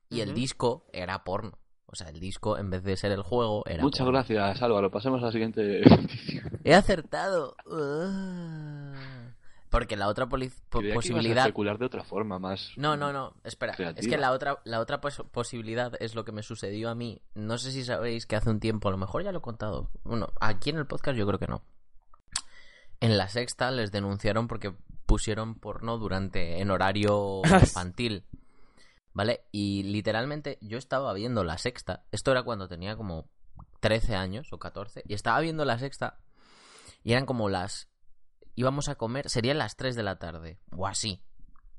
y 0.10 0.22
el 0.22 0.34
disco 0.34 0.86
era 0.92 1.24
porno. 1.24 1.60
O 1.86 1.96
sea, 1.96 2.10
el 2.10 2.20
disco, 2.20 2.58
en 2.58 2.72
vez 2.72 2.84
de 2.84 2.98
ser 2.98 3.12
el 3.12 3.22
juego, 3.22 3.64
era 3.68 3.84
Muchas 3.84 4.00
porno. 4.00 4.14
gracias, 4.14 4.64
Álvaro. 4.64 4.90
Pasemos 4.90 5.22
a 5.22 5.28
la 5.28 5.32
siguiente. 5.32 5.82
He 6.64 6.74
acertado. 6.74 7.56
Ah. 7.72 9.23
Porque 9.74 9.98
la 9.98 10.08
otra 10.08 10.28
poli- 10.28 10.50
po- 10.70 10.80
Creía 10.80 10.92
que 10.92 10.94
a 10.94 10.96
posibilidad... 10.96 11.46
especular 11.46 11.78
de 11.78 11.86
otra 11.86 12.04
forma, 12.04 12.40
más. 12.40 12.72
No, 12.78 12.96
no, 12.96 13.12
no, 13.12 13.34
espera. 13.44 13.74
Es 13.98 14.08
que 14.08 14.18
la 14.18 14.32
otra, 14.32 14.60
la 14.64 14.80
otra 14.80 15.02
pos- 15.02 15.24
posibilidad 15.32 15.94
es 16.00 16.16
lo 16.16 16.24
que 16.24 16.32
me 16.32 16.44
sucedió 16.44 16.90
a 16.90 16.96
mí. 16.96 17.22
No 17.34 17.58
sé 17.58 17.72
si 17.72 17.84
sabéis 17.84 18.26
que 18.26 18.36
hace 18.36 18.50
un 18.50 18.60
tiempo, 18.60 18.88
a 18.88 18.92
lo 18.92 18.98
mejor 18.98 19.24
ya 19.24 19.32
lo 19.32 19.40
he 19.40 19.42
contado. 19.42 19.90
Bueno, 20.04 20.32
aquí 20.40 20.70
en 20.70 20.78
el 20.78 20.86
podcast 20.88 21.18
yo 21.18 21.26
creo 21.28 21.40
que 21.40 21.48
no. 21.48 21.64
En 23.00 23.18
la 23.18 23.28
sexta 23.28 23.70
les 23.72 23.92
denunciaron 23.92 24.48
porque 24.48 24.74
pusieron 25.06 25.56
porno 25.56 25.98
durante 25.98 26.62
en 26.62 26.72
horario 26.72 27.42
infantil. 27.44 28.24
¿Vale? 29.16 29.42
Y 29.52 29.84
literalmente 29.84 30.58
yo 30.62 30.78
estaba 30.78 31.14
viendo 31.14 31.44
la 31.44 31.58
sexta. 31.58 32.04
Esto 32.12 32.32
era 32.32 32.44
cuando 32.44 32.68
tenía 32.68 32.96
como 32.96 33.28
13 33.80 34.16
años 34.16 34.52
o 34.54 34.58
14. 34.58 35.04
Y 35.08 35.14
estaba 35.14 35.40
viendo 35.40 35.66
la 35.66 35.78
sexta. 35.78 36.18
Y 37.04 37.12
eran 37.12 37.26
como 37.26 37.50
las. 37.50 37.90
Íbamos 38.56 38.90
a 38.90 38.96
comer. 38.96 39.30
Serían 39.30 39.58
las 39.58 39.76
3 39.76 39.96
de 39.96 40.04
la 40.04 40.18
tarde. 40.18 40.60
O 40.72 40.88
así. 40.88 41.22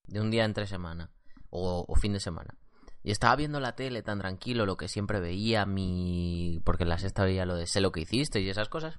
De 0.07 0.20
un 0.20 0.31
día 0.31 0.45
entre 0.45 0.66
semana. 0.66 1.11
O, 1.51 1.95
fin 1.97 2.12
de 2.12 2.20
semana. 2.20 2.55
Y 3.03 3.11
estaba 3.11 3.37
viendo 3.37 3.61
la 3.61 3.77
tele 3.77 4.03
tan 4.03 4.18
tranquilo, 4.18 4.66
lo 4.66 4.77
que 4.77 4.89
siempre 4.89 5.20
veía, 5.20 5.66
mi. 5.66 6.61
Porque 6.64 6.85
en 6.85 6.89
la 6.89 6.99
sexta 6.99 7.25
veía 7.25 7.47
lo 7.47 7.55
de 7.55 7.66
sé 7.66 7.81
lo 7.81 7.93
que 7.93 8.01
hiciste 8.01 8.41
y 8.41 8.49
esas 8.49 8.68
cosas. 8.68 8.99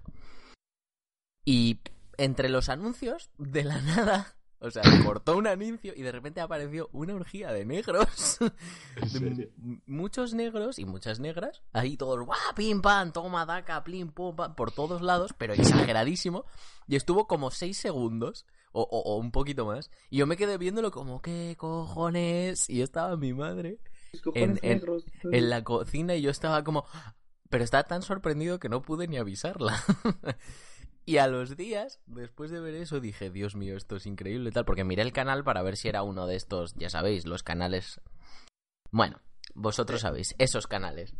Y 1.43 1.81
entre 2.17 2.49
los 2.49 2.69
anuncios, 2.69 3.29
de 3.37 3.63
la 3.63 3.81
nada. 3.81 4.34
O 4.59 4.71
sea, 4.71 4.81
cortó 5.03 5.37
un 5.37 5.47
anuncio 5.47 5.93
y 5.95 6.01
de 6.01 6.11
repente 6.11 6.41
apareció 6.41 6.89
una 6.93 7.13
orgía 7.13 7.51
de 7.51 7.65
negros. 7.65 8.37
¿En 8.95 9.35
De 9.37 9.51
muchos 9.85 10.33
negros 10.33 10.79
y 10.79 10.85
muchas 10.85 11.19
negras. 11.19 11.61
Ahí 11.73 11.97
todos, 11.97 12.25
¡guau! 12.25 12.37
Pim, 12.55 12.81
pam, 12.81 13.11
toma, 13.11 13.45
daca, 13.45 13.83
plim, 13.83 14.09
pum, 14.11 14.35
pam, 14.35 14.55
por 14.55 14.71
todos 14.71 15.01
lados, 15.01 15.33
pero 15.37 15.53
exageradísimo. 15.53 16.45
Y 16.87 16.95
estuvo 16.95 17.27
como 17.27 17.51
seis 17.51 17.77
segundos, 17.77 18.45
o, 18.71 18.81
o- 18.81 19.13
o 19.13 19.17
un 19.17 19.31
poquito 19.31 19.65
más. 19.65 19.91
Y 20.09 20.17
yo 20.17 20.25
me 20.27 20.37
quedé 20.37 20.57
viéndolo 20.57 20.89
como, 20.91 21.21
¿qué 21.21 21.55
cojones? 21.57 22.69
Y 22.69 22.81
estaba 22.81 23.15
mi 23.17 23.33
madre 23.33 23.79
en- 24.33 24.59
negros. 24.63 25.05
en 25.23 25.49
la 25.49 25.63
cocina 25.63 26.15
y 26.15 26.21
yo 26.21 26.31
estaba 26.31 26.63
como... 26.63 26.85
Pero 27.49 27.63
estaba 27.63 27.83
tan 27.83 28.01
sorprendido 28.01 28.59
que 28.59 28.69
no 28.69 28.81
pude 28.81 29.07
ni 29.07 29.17
avisarla. 29.17 29.81
y 31.05 31.17
a 31.17 31.27
los 31.27 31.55
días, 31.55 31.99
después 32.07 32.51
de 32.51 32.59
ver 32.59 32.75
eso, 32.75 32.99
dije, 32.99 33.29
Dios 33.29 33.55
mío, 33.55 33.77
esto 33.77 33.95
es 33.95 34.05
increíble 34.05 34.51
tal, 34.51 34.65
porque 34.65 34.83
miré 34.83 35.01
el 35.03 35.13
canal 35.13 35.43
para 35.43 35.61
ver 35.63 35.77
si 35.77 35.87
era 35.87 36.03
uno 36.03 36.27
de 36.27 36.35
estos, 36.35 36.73
ya 36.75 36.89
sabéis, 36.89 37.25
los 37.25 37.43
canales... 37.43 38.01
Bueno, 38.91 39.21
vosotros 39.53 40.01
sabéis, 40.01 40.35
esos 40.37 40.67
canales. 40.67 41.13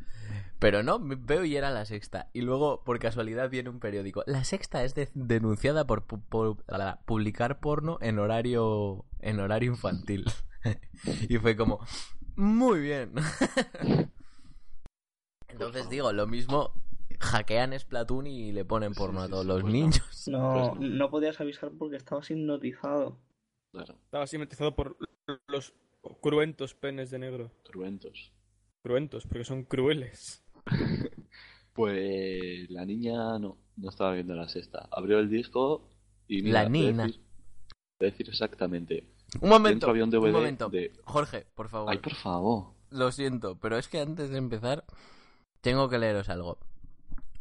Pero 0.59 0.81
no, 0.83 0.99
veo 1.01 1.43
y 1.45 1.55
era 1.57 1.69
la 1.71 1.85
sexta. 1.85 2.29
Y 2.33 2.41
luego, 2.41 2.83
por 2.83 2.97
casualidad, 2.99 3.49
viene 3.49 3.69
un 3.69 3.79
periódico. 3.79 4.23
La 4.25 4.43
sexta 4.43 4.83
es 4.83 4.95
de- 4.95 5.09
denunciada 5.13 5.85
por, 5.85 6.07
pu- 6.07 6.23
por 6.29 6.63
publicar 7.05 7.59
porno 7.59 7.97
en 8.01 8.19
horario, 8.19 9.05
en 9.19 9.39
horario 9.39 9.71
infantil. 9.71 10.25
y 11.29 11.37
fue 11.37 11.55
como, 11.55 11.85
muy 12.35 12.79
bien. 12.79 13.13
Entonces 15.47 15.89
digo, 15.89 16.11
lo 16.11 16.27
mismo, 16.27 16.73
hackean 17.19 17.77
Splatoon 17.79 18.27
y 18.27 18.51
le 18.51 18.65
ponen 18.65 18.93
Sí, 18.93 18.99
porno 18.99 19.21
a 19.21 19.29
todos 19.29 19.43
sí, 19.43 19.47
los 19.47 19.61
pues 19.61 19.73
niños. 19.73 20.27
No, 20.27 20.73
Pues 20.77 20.89
no. 20.89 20.95
no 20.97 21.09
podías 21.09 21.39
avisar 21.41 21.71
porque 21.77 21.97
estabas 21.97 22.29
hipnotizado. 22.31 23.19
Claro, 23.71 23.95
Estaba 24.05 24.23
así 24.23 24.37
metizado 24.37 24.75
por 24.75 24.97
los 25.47 25.73
cruentos 26.21 26.73
penes 26.75 27.09
de 27.11 27.19
negro. 27.19 27.51
cruentos. 27.63 28.31
Cruentos, 28.83 29.25
porque 29.27 29.43
son 29.45 29.63
crueles. 29.63 30.43
Pues 31.73 32.69
la 32.69 32.85
niña 32.85 33.37
no, 33.37 33.57
no 33.75 33.89
estaba 33.89 34.13
viendo 34.13 34.33
la 34.33 34.47
sexta. 34.47 34.87
Abrió 34.91 35.19
el 35.19 35.29
disco 35.29 35.89
y 36.27 36.41
mira, 36.41 36.63
La 36.63 36.63
te 36.63 36.69
voy 36.77 36.87
a 36.87 36.91
nina. 36.91 37.03
decir- 37.07 37.21
decir 37.99 38.29
exactamente. 38.29 39.09
Un 39.41 39.49
momento, 39.49 39.89
había 39.89 40.05
un 40.05 40.09
DVD 40.09 40.31
momento. 40.31 40.69
de- 40.69 40.93
Jorge, 41.03 41.45
por 41.53 41.67
favor. 41.67 41.91
Ay, 41.91 41.97
por 41.97 42.13
favor. 42.15 42.67
Lo 42.91 43.11
siento, 43.11 43.59
pero 43.59 43.77
es 43.77 43.89
que 43.89 43.99
antes 43.99 44.29
de 44.29 44.37
empezar 44.37 44.85
tengo 45.59 45.89
que 45.89 45.97
leeros 45.99 46.29
algo. 46.29 46.59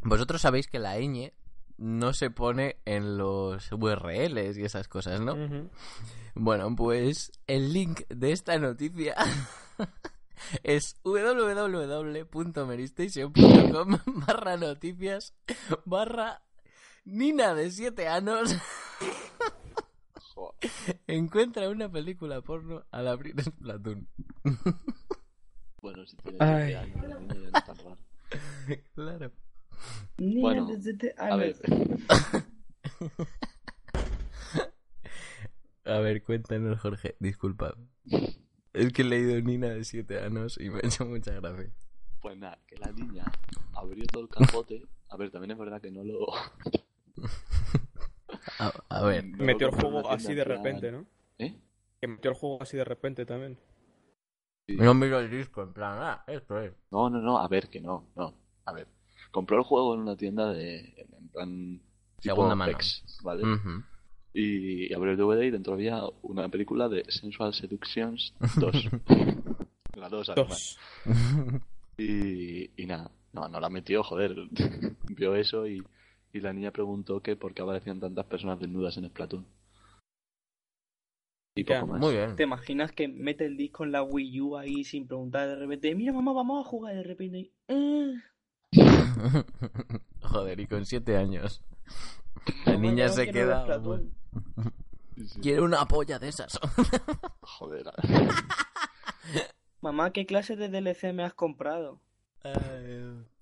Vosotros 0.04 0.42
sabéis 0.42 0.68
que 0.68 0.78
la 0.78 0.96
ñ 0.98 1.32
no 1.76 2.12
se 2.12 2.30
pone 2.30 2.76
en 2.84 3.18
los 3.18 3.72
URLs 3.72 4.56
y 4.56 4.64
esas 4.64 4.86
cosas, 4.86 5.20
¿no? 5.20 5.36
Bueno, 6.34 6.72
pues 6.76 7.32
el 7.46 7.72
link 7.72 8.02
de 8.08 8.30
esta 8.32 8.58
noticia 8.58 9.14
es 10.62 10.96
www.meristation.com 11.02 13.98
barra 14.26 14.56
noticias 14.56 15.34
barra 15.84 16.42
Nina 17.04 17.54
de 17.54 17.70
7 17.70 18.08
años 18.08 18.56
encuentra 21.06 21.68
una 21.68 21.88
película 21.90 22.40
porno 22.40 22.84
al 22.90 23.06
abrir 23.08 23.38
Splatoon. 23.42 24.08
Bueno, 25.82 26.06
si 26.06 26.16
tiene 26.16 26.38
Ay. 26.40 26.72
7 26.72 26.76
años, 26.76 27.08
ya 27.08 27.18
no 27.18 27.34
es 27.44 27.52
tan 27.52 27.76
raro. 27.76 27.98
claro. 28.94 29.30
Bueno, 30.18 30.68
A 31.18 31.36
ver, 31.36 31.56
A 35.84 35.98
ver, 35.98 36.22
cuéntanos, 36.22 36.80
Jorge. 36.80 37.16
Disculpad. 37.20 37.74
Es 38.72 38.92
que 38.92 39.02
he 39.02 39.04
leído 39.04 39.40
Nina 39.40 39.68
de 39.68 39.84
7 39.84 40.20
años 40.20 40.58
y 40.60 40.70
me 40.70 40.78
ha 40.78 40.86
hecho 40.86 41.04
mucha 41.04 41.32
gracia. 41.34 41.70
pues 42.20 42.36
nada, 42.38 42.58
que 42.66 42.76
la 42.76 42.90
niña 42.92 43.24
abrió 43.74 44.04
todo 44.06 44.22
el 44.22 44.28
capote. 44.28 44.86
A 45.08 45.16
ver, 45.16 45.30
también 45.30 45.50
es 45.52 45.58
verdad 45.58 45.80
que 45.80 45.90
no 45.90 46.02
lo. 46.04 46.26
A, 48.58 48.72
a 48.88 49.02
ver, 49.04 49.24
no 49.24 49.44
Metió 49.44 49.68
el 49.68 49.74
juego 49.74 50.08
así 50.10 50.34
de 50.34 50.44
plan- 50.44 50.58
repente, 50.58 50.92
¿no? 50.92 51.06
¿Eh? 51.38 51.56
Que 52.00 52.06
metió 52.08 52.30
el 52.30 52.36
juego 52.36 52.62
así 52.62 52.76
de 52.76 52.84
repente 52.84 53.24
también. 53.26 53.58
Sí. 54.66 54.76
no 54.76 54.92
miro 54.94 55.18
el 55.20 55.30
disco, 55.30 55.62
en 55.62 55.72
plan, 55.72 55.98
ah, 56.00 56.24
esto 56.26 56.58
es. 56.60 56.72
No, 56.90 57.08
no, 57.10 57.20
no, 57.20 57.38
a 57.38 57.48
ver, 57.48 57.68
que 57.68 57.80
no, 57.80 58.08
no. 58.16 58.34
A 58.64 58.72
ver, 58.72 58.86
compró 59.34 59.58
el 59.58 59.64
juego 59.64 59.94
en 59.94 60.00
una 60.00 60.16
tienda 60.16 60.52
de. 60.52 60.94
En 61.20 61.28
plan. 61.28 61.80
Segunda 62.20 62.54
mano. 62.54 62.78
¿vale? 63.22 63.42
Y, 64.32 64.90
y 64.90 64.94
abrió 64.94 65.12
el 65.12 65.18
DVD 65.18 65.42
y 65.46 65.50
dentro 65.50 65.74
había 65.74 66.00
una 66.22 66.48
película 66.48 66.88
de 66.88 67.04
Sensual 67.10 67.52
Seductions 67.52 68.32
2. 68.56 68.88
la 69.96 70.08
2, 70.08 70.28
además. 70.30 70.78
Dos. 71.04 71.60
Y, 71.98 72.70
y 72.80 72.86
nada, 72.86 73.10
no, 73.32 73.48
no 73.48 73.60
la 73.60 73.68
metió, 73.68 74.02
joder. 74.02 74.34
Vio 75.08 75.34
eso 75.34 75.66
y, 75.66 75.82
y 76.32 76.40
la 76.40 76.52
niña 76.52 76.70
preguntó 76.70 77.20
que 77.20 77.36
por 77.36 77.52
qué 77.54 77.62
aparecían 77.62 78.00
tantas 78.00 78.24
personas 78.26 78.58
desnudas 78.58 78.96
en 78.96 79.06
Splatoon. 79.08 79.44
Y 81.56 81.64
Ya, 81.64 81.80
poco 81.80 81.92
más. 81.92 82.00
Muy 82.00 82.14
bien. 82.14 82.34
¿Te 82.36 82.42
imaginas 82.44 82.90
que 82.92 83.06
mete 83.06 83.46
el 83.46 83.56
disco 83.56 83.84
en 83.84 83.92
la 83.92 84.02
Wii 84.02 84.40
U 84.40 84.56
ahí 84.56 84.82
sin 84.84 85.06
preguntar 85.06 85.48
de 85.48 85.56
repente? 85.56 85.94
Mira, 85.94 86.12
mamá, 86.12 86.32
vamos 86.32 86.64
a 86.64 86.68
jugar 86.68 86.94
de 86.96 87.02
repente. 87.04 87.38
y, 87.38 87.52
"Eh". 87.68 88.14
Joder, 90.22 90.60
y 90.60 90.66
con 90.66 90.84
7 90.84 91.16
años. 91.16 91.62
La 92.66 92.76
niña 92.76 93.08
se 93.08 93.30
quiero 93.30 93.48
queda. 93.48 93.62
Splatoon". 93.62 94.14
Sí, 95.16 95.28
sí. 95.28 95.40
Quiere 95.40 95.60
una 95.62 95.86
polla 95.86 96.18
de 96.18 96.28
esas. 96.28 96.58
Joder. 97.40 97.90
Mamá, 99.80 100.12
¿qué 100.12 100.26
clase 100.26 100.56
de 100.56 100.68
DLC 100.68 101.12
me 101.12 101.24
has 101.24 101.34
comprado? 101.34 102.00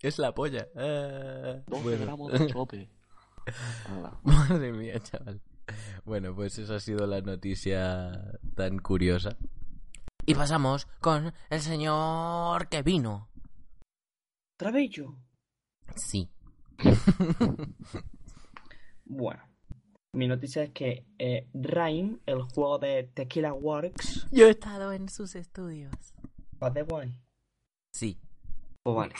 es 0.01 0.19
la 0.19 0.33
polla. 0.33 0.69
Ah, 0.77 1.61
12 1.67 1.83
bueno. 1.83 2.05
gramos 2.05 2.33
de 2.33 2.47
chope. 2.53 2.91
Madre 4.23 4.73
mía, 4.73 5.01
chaval. 5.01 5.41
Bueno, 6.05 6.35
pues 6.35 6.59
esa 6.59 6.77
ha 6.77 6.81
sido 6.81 7.07
la 7.07 7.21
noticia 7.21 8.39
tan 8.55 8.79
curiosa. 8.79 9.37
Y 10.27 10.35
pasamos 10.35 10.87
con 11.01 11.33
el 11.51 11.61
señor 11.61 12.69
que 12.69 12.83
vino. 12.83 13.29
¿Otra 14.57 14.71
vez 14.71 14.91
yo? 14.91 15.17
Sí. 15.97 16.29
Bueno, 19.05 19.43
mi 20.15 20.27
noticia 20.27 20.63
es 20.65 20.71
que 20.71 21.05
eh, 21.19 21.47
Rhyme, 21.55 22.19
el 22.27 22.43
juego 22.43 22.79
de 22.79 23.05
Tequila 23.15 23.53
Works, 23.53 24.27
Yo 24.31 24.47
he 24.47 24.51
estado 24.51 24.93
en 24.93 25.09
sus 25.09 25.35
estudios. 25.35 25.93
va 26.63 26.71
de 26.71 26.83
guay. 26.83 27.13
Sí. 27.93 28.19
Pues 28.83 28.97
vale. 28.97 29.15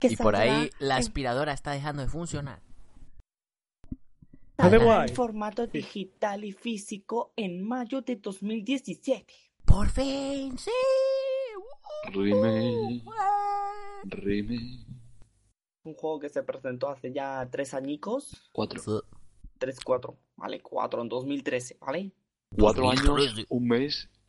Y 0.00 0.16
por 0.16 0.36
ahí 0.36 0.70
la 0.78 0.96
aspiradora 0.96 1.52
está 1.52 1.72
dejando 1.72 2.02
de 2.02 2.08
funcionar. 2.08 2.62
Saldrá 4.56 4.84
guay. 4.84 5.08
en 5.10 5.14
formato 5.14 5.66
digital 5.66 6.44
y 6.44 6.52
físico 6.52 7.32
en 7.36 7.66
mayo 7.66 8.00
de 8.02 8.16
2017. 8.16 9.34
¡Por 9.64 9.88
fin! 9.88 10.56
¡Sí! 10.58 10.70
Rime. 12.12 13.02
Rime. 14.04 14.86
Un 15.84 15.94
juego 15.94 16.18
que 16.20 16.28
se 16.28 16.42
presentó 16.42 16.88
hace 16.88 17.12
ya 17.12 17.48
tres 17.50 17.74
añicos. 17.74 18.50
4. 18.52 18.80
Sí. 18.80 18.90
Tres, 19.58 19.80
cuatro. 19.80 20.18
Vale, 20.36 20.60
cuatro 20.60 21.02
en 21.02 21.08
2013, 21.08 21.78
¿vale? 21.80 22.12
4 22.56 22.90
años, 22.90 23.04
2013. 23.04 23.46
un 23.50 23.66
mes. 23.68 24.08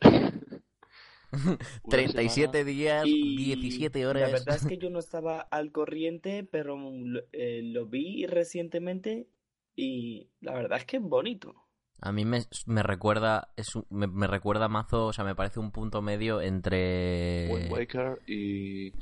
una 1.32 1.58
37 1.88 2.50
semana. 2.58 2.64
días, 2.64 3.04
Y 3.06 3.36
17 3.44 4.00
La 4.02 4.08
horas. 4.10 4.32
verdad 4.32 4.56
es 4.56 4.66
que 4.66 4.76
yo 4.78 4.90
no 4.90 4.98
estaba 4.98 5.40
al 5.40 5.70
corriente, 5.72 6.44
pero 6.44 6.76
lo, 6.76 7.20
eh, 7.32 7.62
lo 7.62 7.86
vi 7.86 8.26
recientemente 8.26 9.28
y 9.76 10.30
la 10.40 10.52
verdad 10.54 10.78
es 10.78 10.84
que 10.86 10.96
es 10.96 11.02
bonito. 11.02 11.54
A 12.02 12.12
mí 12.12 12.24
me, 12.24 12.40
me 12.66 12.82
recuerda 12.82 13.52
es 13.56 13.74
un- 13.76 13.84
me, 13.90 14.06
me 14.06 14.26
recuerda 14.26 14.68
mazo, 14.68 15.06
o 15.06 15.12
sea, 15.12 15.24
me 15.24 15.34
parece 15.34 15.60
un 15.60 15.70
punto 15.70 16.00
medio 16.00 16.40
entre 16.40 17.48
Wind 17.52 17.70
Waker 17.70 18.20
y, 18.26 18.92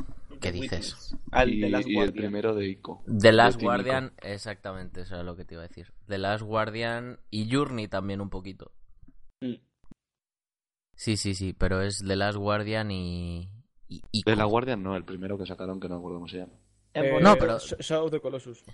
¿Qué 0.40 0.50
dices? 0.52 1.14
Al 1.30 1.54
y, 1.54 1.60
de 1.60 1.70
las 1.70 1.86
y 1.86 1.90
el 1.90 1.94
Guardian. 1.96 2.14
primero 2.16 2.54
de 2.54 2.68
Ico. 2.68 3.02
The 3.06 3.32
Last 3.32 3.58
de. 3.60 3.64
Guardian, 3.66 4.12
exactamente, 4.22 5.02
eso 5.02 5.14
era 5.14 5.22
lo 5.22 5.36
que 5.36 5.44
te 5.44 5.54
iba 5.54 5.62
a 5.62 5.68
decir. 5.68 5.92
The 6.08 6.18
Last 6.18 6.42
Guardian 6.42 7.20
y 7.30 7.48
Journey 7.52 7.86
también 7.88 8.20
un 8.20 8.30
poquito. 8.30 8.72
Mm. 9.42 9.54
Sí, 10.96 11.16
sí, 11.16 11.34
sí, 11.34 11.52
pero 11.52 11.80
es 11.82 11.98
The 12.04 12.16
Last 12.16 12.36
Guardian 12.38 12.90
y... 12.90 13.48
y, 13.88 14.02
y 14.10 14.22
De 14.24 14.34
la 14.34 14.44
Guardian 14.44 14.82
no, 14.82 14.96
el 14.96 15.04
primero 15.04 15.38
que 15.38 15.46
sacaron 15.46 15.78
que 15.78 15.88
no 15.88 15.94
me 15.94 15.98
acuerdo 16.00 16.16
cómo 16.18 16.28
se 16.28 16.38
llama. 16.38 16.52
Eh, 16.94 17.12
bonito. 17.12 17.20
No, 17.30 17.36
pero- 17.38 17.56
Sh- 17.58 17.76
Shadow 17.80 18.06
of 18.06 18.10
the 18.10 18.20
Colossus. 18.20 18.64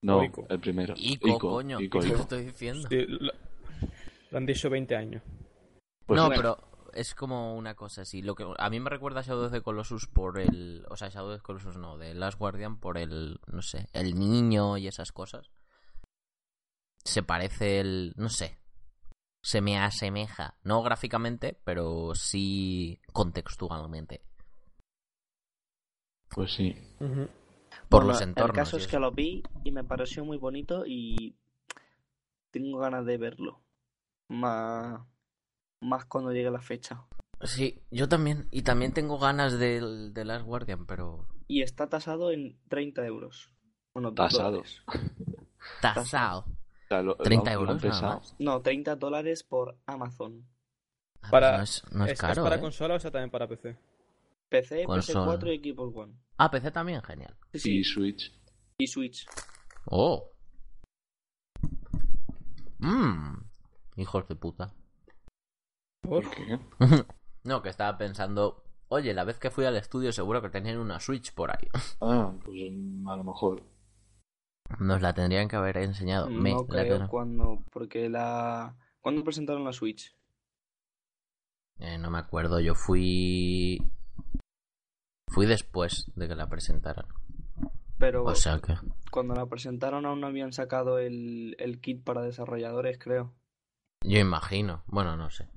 No, 0.00 0.22
Ico. 0.24 0.46
el 0.48 0.60
primero. 0.60 0.94
Ico, 0.96 1.38
coño, 1.38 1.80
Ico, 1.80 1.98
¿qué 1.98 2.06
te 2.06 2.12
Ico. 2.14 2.22
estoy 2.22 2.44
diciendo? 2.44 2.88
Sí, 2.88 3.04
lo, 3.06 3.32
lo 4.30 4.38
han 4.38 4.46
dicho 4.46 4.70
20 4.70 4.96
años. 4.96 5.22
Pues 6.06 6.16
no, 6.16 6.26
bueno. 6.26 6.40
pero 6.40 6.68
es 6.94 7.14
como 7.14 7.56
una 7.56 7.74
cosa 7.74 8.02
así. 8.02 8.22
Lo 8.22 8.34
que 8.34 8.46
a 8.56 8.70
mí 8.70 8.80
me 8.80 8.90
recuerda 8.90 9.20
a 9.20 9.22
Shadow 9.22 9.46
of 9.46 9.52
the 9.52 9.62
Colossus 9.62 10.06
por 10.06 10.38
el, 10.40 10.84
o 10.88 10.96
sea, 10.96 11.08
Shadow 11.08 11.30
of 11.30 11.36
the 11.38 11.42
Colossus 11.42 11.76
no, 11.76 11.98
de 11.98 12.14
Last 12.14 12.38
Guardian 12.38 12.78
por 12.78 12.98
el, 12.98 13.40
no 13.46 13.62
sé, 13.62 13.88
el 13.92 14.18
niño 14.18 14.76
y 14.76 14.86
esas 14.86 15.12
cosas. 15.12 15.50
Se 17.04 17.22
parece 17.22 17.80
el, 17.80 18.12
no 18.16 18.28
sé, 18.28 18.58
se 19.42 19.60
me 19.60 19.78
asemeja, 19.78 20.56
no 20.62 20.82
gráficamente, 20.82 21.58
pero 21.64 22.14
sí 22.14 23.00
contextualmente 23.12 24.22
Pues 26.28 26.52
sí. 26.52 26.76
Por 26.98 28.02
Bueno, 28.02 28.08
los 28.08 28.20
entornos. 28.20 28.50
El 28.50 28.64
caso 28.64 28.76
es 28.76 28.86
que 28.86 28.98
lo 28.98 29.12
vi 29.12 29.42
y 29.64 29.72
me 29.72 29.84
pareció 29.84 30.24
muy 30.24 30.36
bonito 30.36 30.84
y 30.86 31.36
tengo 32.50 32.78
ganas 32.78 33.06
de 33.06 33.16
verlo. 33.16 33.62
Más, 34.28 35.00
más 35.80 36.04
cuando 36.06 36.32
llegue 36.32 36.50
la 36.50 36.60
fecha. 36.60 37.04
Sí, 37.42 37.82
yo 37.90 38.08
también 38.08 38.48
y 38.50 38.62
también 38.62 38.92
tengo 38.92 39.18
ganas 39.18 39.58
del 39.58 40.12
de 40.12 40.24
Last 40.24 40.44
Guardian, 40.44 40.86
pero 40.86 41.26
Y 41.46 41.62
está 41.62 41.88
tasado 41.88 42.30
en 42.32 42.58
30 42.68 43.06
euros. 43.06 43.50
Bueno, 43.94 44.12
Tasado. 44.12 44.50
dólares. 44.50 44.82
tasado. 45.82 46.40
O 46.40 46.88
sea, 46.88 47.02
lo- 47.02 47.16
30 47.16 47.54
lo 47.54 47.60
han- 47.60 47.66
lo 47.66 47.70
han 47.72 47.76
euros 47.78 47.82
nada 47.84 47.94
pesado. 47.94 48.18
más. 48.20 48.36
No, 48.38 48.60
30 48.60 48.96
dólares 48.96 49.42
por 49.44 49.78
Amazon. 49.86 50.46
Ah, 51.22 51.30
Para- 51.30 51.56
pues 51.58 51.58
no 51.58 51.62
es, 51.62 51.92
no 51.94 52.04
es 52.06 52.12
¿Es, 52.12 52.18
caro, 52.20 52.32
es 52.32 52.38
para 52.40 52.56
¿eh? 52.56 52.60
consola 52.60 52.94
o 52.94 52.96
es 52.96 53.02
también 53.04 53.30
para 53.30 53.48
PC? 53.48 53.76
PC, 54.48 54.84
Consola. 54.84 55.26
PS4 55.38 55.52
y 55.54 55.72
Xbox 55.72 55.96
One. 55.96 56.14
Ah, 56.38 56.50
PC 56.50 56.70
también, 56.70 57.02
genial. 57.02 57.36
Sí, 57.52 57.58
sí. 57.60 57.78
Y 57.78 57.84
Switch. 57.84 58.32
Y 58.78 58.86
Switch. 58.86 59.26
Oh. 59.86 60.30
Mmm. 62.78 63.47
Hijos 63.98 64.26
de 64.28 64.36
puta. 64.36 64.72
¿Por? 66.02 66.22
¿Por 66.24 66.30
qué? 66.30 66.58
no, 67.44 67.62
que 67.62 67.68
estaba 67.68 67.98
pensando, 67.98 68.64
oye, 68.88 69.12
la 69.12 69.24
vez 69.24 69.38
que 69.38 69.50
fui 69.50 69.64
al 69.64 69.76
estudio 69.76 70.12
seguro 70.12 70.40
que 70.40 70.48
tenían 70.50 70.78
una 70.78 71.00
Switch 71.00 71.34
por 71.34 71.50
ahí. 71.50 71.68
Ah, 72.00 72.32
pues 72.44 72.62
a 73.06 73.16
lo 73.16 73.24
mejor. 73.24 73.62
Nos 74.78 75.02
la 75.02 75.14
tendrían 75.14 75.48
que 75.48 75.56
haber 75.56 75.78
enseñado. 75.78 76.28
Me 76.30 76.52
No 76.52 76.66
la 76.68 76.82
creo 76.82 76.98
ten- 76.98 77.06
cuando. 77.08 77.64
Porque 77.72 78.08
la. 78.08 78.76
¿Cuándo 79.00 79.24
presentaron 79.24 79.64
la 79.64 79.72
Switch? 79.72 80.14
Eh, 81.80 81.96
no 81.98 82.10
me 82.10 82.18
acuerdo, 82.18 82.58
yo 82.60 82.74
fui... 82.74 83.78
Fui 85.28 85.46
después 85.46 86.10
de 86.16 86.26
que 86.26 86.34
la 86.34 86.48
presentaran. 86.48 87.06
Pero 87.98 88.24
O 88.24 88.34
sea 88.34 88.58
que... 88.60 88.74
cuando 89.12 89.34
la 89.34 89.46
presentaron 89.46 90.04
aún 90.04 90.20
no 90.20 90.26
habían 90.26 90.52
sacado 90.52 90.98
el, 90.98 91.54
el 91.60 91.80
kit 91.80 92.02
para 92.02 92.22
desarrolladores, 92.22 92.98
creo. 92.98 93.32
Yo 94.02 94.18
imagino. 94.18 94.82
Bueno, 94.86 95.16
no 95.16 95.30
sé. 95.30 95.48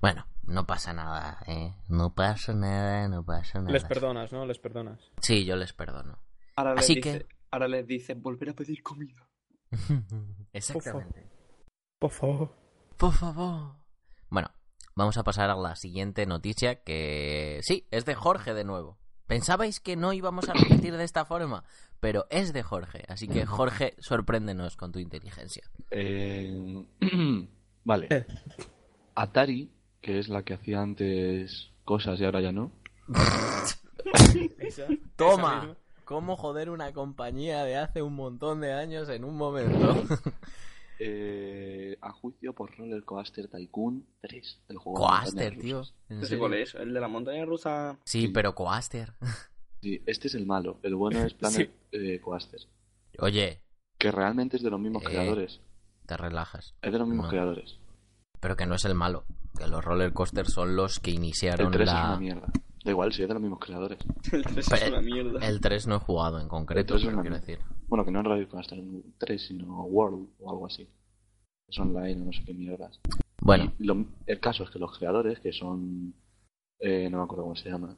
Bueno, 0.00 0.26
no 0.42 0.66
pasa 0.66 0.92
nada, 0.92 1.38
¿eh? 1.46 1.74
No 1.88 2.14
pasa 2.14 2.52
nada, 2.54 3.08
no 3.08 3.24
pasa 3.24 3.60
nada. 3.60 3.72
Les 3.72 3.84
perdonas, 3.84 4.32
¿no? 4.32 4.46
Les 4.46 4.58
perdonas. 4.58 5.10
Sí, 5.20 5.44
yo 5.44 5.56
les 5.56 5.72
perdono. 5.72 6.18
Ahora 6.56 6.74
les 6.74 6.84
Así 6.84 6.94
dice, 6.96 7.18
que- 7.20 7.26
ahora 7.50 7.68
les 7.68 7.86
dice 7.86 8.14
volver 8.14 8.50
a 8.50 8.54
pedir 8.54 8.82
comida. 8.82 9.28
Exactamente. 10.52 11.30
Por 11.98 12.10
favor. 12.10 12.54
Por 12.96 13.12
favor. 13.12 13.76
Bueno, 14.28 14.50
vamos 14.94 15.16
a 15.16 15.24
pasar 15.24 15.50
a 15.50 15.56
la 15.56 15.74
siguiente 15.76 16.26
noticia 16.26 16.82
que... 16.82 17.60
Sí, 17.62 17.86
es 17.90 18.04
de 18.04 18.14
Jorge 18.14 18.54
de 18.54 18.64
nuevo. 18.64 18.98
Pensabais 19.26 19.80
que 19.80 19.96
no 19.96 20.12
íbamos 20.12 20.48
a 20.48 20.52
repetir 20.52 20.96
de 20.96 21.04
esta 21.04 21.24
forma, 21.24 21.64
pero 21.98 22.26
es 22.30 22.52
de 22.52 22.62
Jorge. 22.62 23.04
Así 23.08 23.26
que 23.26 23.46
Jorge, 23.46 23.94
sorpréndenos 23.98 24.76
con 24.76 24.92
tu 24.92 24.98
inteligencia. 24.98 25.64
Eh, 25.90 26.84
vale. 27.84 28.06
Eh. 28.10 28.26
Atari, 29.14 29.70
que 30.00 30.18
es 30.18 30.28
la 30.28 30.42
que 30.42 30.54
hacía 30.54 30.80
antes 30.80 31.70
cosas 31.84 32.18
y 32.20 32.24
ahora 32.24 32.40
ya 32.40 32.52
no. 32.52 32.72
Esa- 34.58 34.88
Toma. 35.16 35.76
¿Cómo 36.04 36.36
joder 36.36 36.68
una 36.68 36.92
compañía 36.92 37.64
de 37.64 37.76
hace 37.76 38.02
un 38.02 38.14
montón 38.14 38.60
de 38.60 38.72
años 38.74 39.08
en 39.08 39.24
un 39.24 39.36
momento? 39.38 40.04
eh, 40.98 41.96
a 42.02 42.12
juicio 42.12 42.52
por 42.54 42.76
Roller 42.76 43.04
Coaster 43.04 43.48
Tycoon 43.48 44.04
3. 44.20 44.60
El 44.68 44.76
juego 44.76 44.98
de 44.98 45.04
Coaster, 45.06 45.58
tío. 45.58 45.82
cuál 46.38 46.54
es, 46.54 46.74
el 46.74 46.92
de 46.92 47.00
la 47.00 47.08
montaña 47.08 47.44
rusa. 47.46 47.98
Sí, 48.04 48.28
pero 48.28 48.54
Coaster. 48.54 49.14
Sí, 49.80 50.00
este 50.06 50.28
es 50.28 50.34
el 50.34 50.46
malo. 50.46 50.78
El 50.82 50.94
bueno 50.94 51.22
es 51.26 51.34
Planet 51.34 51.70
eh, 51.92 52.18
Coaster. 52.18 52.58
Oye, 53.18 53.60
Que 53.98 54.10
realmente 54.10 54.56
es 54.56 54.62
de 54.62 54.70
los 54.70 54.80
mismos 54.80 55.02
Eh, 55.02 55.06
creadores. 55.06 55.60
Te 56.06 56.16
relajas. 56.16 56.74
Es 56.82 56.92
de 56.92 56.98
los 56.98 57.08
mismos 57.08 57.26
no. 57.26 57.30
creadores. 57.30 57.78
Pero 58.40 58.56
que 58.56 58.66
no 58.66 58.74
es 58.74 58.84
el 58.84 58.94
malo. 58.94 59.24
Que 59.58 59.66
los 59.66 59.84
roller 59.84 60.12
coasters 60.12 60.52
son 60.52 60.76
los 60.76 61.00
que 61.00 61.10
iniciaron 61.12 61.66
El 61.68 61.72
3 61.72 61.88
es 61.88 61.94
la... 61.94 62.04
una 62.08 62.18
mierda. 62.18 62.46
Da 62.84 62.90
igual, 62.90 63.12
si 63.14 63.22
es 63.22 63.28
de 63.28 63.34
los 63.34 63.40
mismos 63.42 63.60
creadores. 63.60 63.98
El 64.32 64.42
3 64.44 64.72
es 64.72 64.88
una 64.90 65.00
mierda. 65.00 65.46
El 65.46 65.60
3 65.60 65.86
no 65.86 65.96
he 65.96 65.98
jugado 66.00 66.38
en 66.40 66.48
concreto, 66.48 66.96
es 66.96 67.04
una 67.04 67.22
quiero 67.22 67.22
mierda. 67.22 67.38
decir. 67.40 67.58
Bueno, 67.88 68.04
que 68.04 68.10
no 68.10 68.20
es 68.20 68.26
Roller 68.26 68.48
Coaster 68.48 68.78
3, 69.18 69.46
sino 69.46 69.84
World 69.84 70.28
o 70.40 70.50
algo 70.50 70.66
así. 70.66 70.86
Es 71.68 71.78
online 71.78 72.20
o 72.20 72.24
no 72.26 72.32
sé 72.32 72.42
qué 72.44 72.52
mierdas. 72.52 73.00
Bueno, 73.40 73.72
lo- 73.78 74.04
el 74.26 74.40
caso 74.40 74.64
es 74.64 74.70
que 74.70 74.78
los 74.78 74.98
creadores, 74.98 75.38
que 75.40 75.52
son. 75.52 76.12
eh, 76.80 77.08
no 77.10 77.18
me 77.18 77.24
acuerdo 77.24 77.44
cómo 77.44 77.56
se 77.56 77.70
llama. 77.70 77.96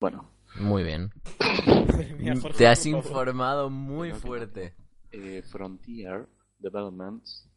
Bueno, 0.00 0.28
muy 0.60 0.82
bien. 0.82 1.10
Te 2.58 2.66
has 2.66 2.84
informado 2.86 3.70
muy 3.70 4.12
fuerte. 4.12 4.74
eh, 5.12 5.42
Frontier 5.50 6.26
Developments 6.64 7.48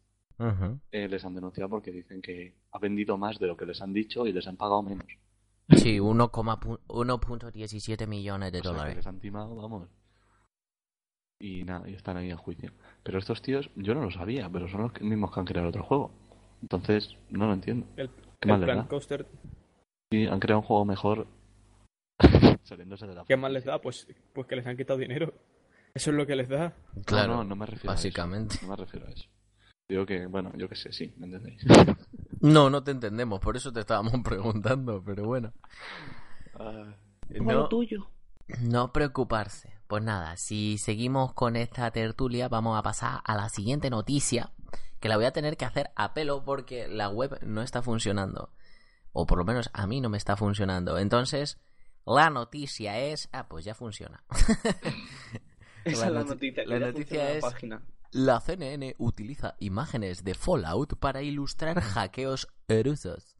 eh, 0.92 1.08
les 1.08 1.24
han 1.24 1.34
denunciado 1.34 1.68
porque 1.70 1.90
dicen 1.90 2.22
que 2.22 2.54
ha 2.72 2.78
vendido 2.78 3.16
más 3.16 3.38
de 3.40 3.46
lo 3.48 3.56
que 3.56 3.66
les 3.66 3.80
han 3.82 3.92
dicho 3.92 4.26
y 4.26 4.32
les 4.32 4.46
han 4.46 4.56
pagado 4.56 4.82
menos. 4.82 5.06
Sí, 5.70 5.98
1,pu- 5.98 6.78
1.17 6.86 8.06
millones 8.06 8.52
de 8.52 8.60
O 8.60 8.62
sea, 8.62 8.70
que 8.72 8.76
dólares. 8.78 8.96
les 8.96 9.06
han 9.06 9.20
timado, 9.20 9.54
vamos. 9.56 9.88
Y 11.40 11.64
nada, 11.64 11.88
y 11.88 11.94
están 11.94 12.16
ahí 12.16 12.30
en 12.30 12.36
juicio. 12.36 12.72
Pero 13.02 13.18
estos 13.18 13.42
tíos, 13.42 13.70
yo 13.76 13.94
no 13.94 14.02
lo 14.02 14.10
sabía, 14.10 14.48
pero 14.50 14.68
son 14.68 14.82
los 14.82 15.00
mismos 15.00 15.32
que 15.32 15.40
han 15.40 15.46
creado 15.46 15.68
otro 15.68 15.84
juego. 15.84 16.10
Entonces, 16.62 17.16
no 17.30 17.46
lo 17.46 17.52
entiendo. 17.52 17.86
El, 17.96 18.08
Qué 18.08 18.14
el 18.42 18.48
mal 18.48 18.60
les 18.60 18.66
Plan 18.66 18.78
da. 18.78 18.88
Coaster, 18.88 19.26
Sí, 20.10 20.26
han 20.26 20.40
creado 20.40 20.60
un 20.60 20.66
juego 20.66 20.84
mejor. 20.84 21.26
Saliéndose 22.64 23.06
de 23.06 23.14
la 23.14 23.24
¿qué 23.24 23.36
más 23.36 23.52
les 23.52 23.64
da? 23.64 23.80
Pues, 23.80 24.08
pues 24.32 24.46
que 24.46 24.56
les 24.56 24.66
han 24.66 24.76
quitado 24.76 24.98
dinero. 24.98 25.32
Eso 25.98 26.10
es 26.10 26.16
lo 26.16 26.26
que 26.28 26.36
les 26.36 26.48
da. 26.48 26.72
Claro, 27.04 27.32
no, 27.32 27.36
no, 27.38 27.44
no 27.50 27.56
me 27.56 27.66
refiero 27.66 27.92
básicamente. 27.92 28.54
a 28.54 28.56
eso. 28.58 28.66
No 28.66 28.70
me 28.70 28.76
refiero 28.76 29.06
a 29.08 29.10
eso. 29.10 29.24
Digo 29.88 30.06
que, 30.06 30.26
bueno, 30.26 30.52
yo 30.56 30.68
que 30.68 30.76
sé, 30.76 30.92
sí, 30.92 31.12
¿me 31.16 31.26
entendéis? 31.26 31.60
No, 32.40 32.70
no 32.70 32.84
te 32.84 32.92
entendemos, 32.92 33.40
por 33.40 33.56
eso 33.56 33.72
te 33.72 33.80
estábamos 33.80 34.12
preguntando, 34.24 35.02
pero 35.04 35.26
bueno. 35.26 35.52
Ah, 36.54 36.94
No, 37.30 37.68
tuyo. 37.68 38.08
no 38.60 38.92
preocuparse. 38.92 39.72
Pues 39.88 40.04
nada, 40.04 40.36
si 40.36 40.78
seguimos 40.78 41.32
con 41.34 41.56
esta 41.56 41.90
tertulia, 41.90 42.48
vamos 42.48 42.78
a 42.78 42.82
pasar 42.84 43.22
a 43.24 43.34
la 43.34 43.48
siguiente 43.48 43.90
noticia, 43.90 44.52
que 45.00 45.08
la 45.08 45.16
voy 45.16 45.24
a 45.24 45.32
tener 45.32 45.56
que 45.56 45.64
hacer 45.64 45.90
a 45.96 46.14
pelo 46.14 46.44
porque 46.44 46.86
la 46.86 47.08
web 47.08 47.40
no 47.42 47.60
está 47.62 47.82
funcionando. 47.82 48.52
O 49.12 49.26
por 49.26 49.38
lo 49.38 49.44
menos 49.44 49.68
a 49.72 49.88
mí 49.88 50.00
no 50.00 50.08
me 50.08 50.18
está 50.18 50.36
funcionando. 50.36 50.96
Entonces, 50.98 51.58
la 52.06 52.30
noticia 52.30 53.00
es... 53.00 53.28
Ah, 53.32 53.48
pues 53.48 53.64
ya 53.64 53.74
funciona. 53.74 54.22
Esa 55.92 56.02
La 56.02 56.06
es 56.08 56.12
la 56.14 56.20
noti- 56.20 56.28
noticia. 56.30 56.64
que 56.64 56.68
la 56.70 56.78
noticia 56.86 57.30
es- 57.32 57.40
página. 57.42 57.82
La 58.10 58.40
CNN 58.40 58.94
utiliza 58.98 59.54
imágenes 59.60 60.24
de 60.24 60.34
Fallout 60.34 60.94
para 60.98 61.20
ilustrar 61.22 61.78
hackeos 61.80 62.48
rusos. 62.68 63.36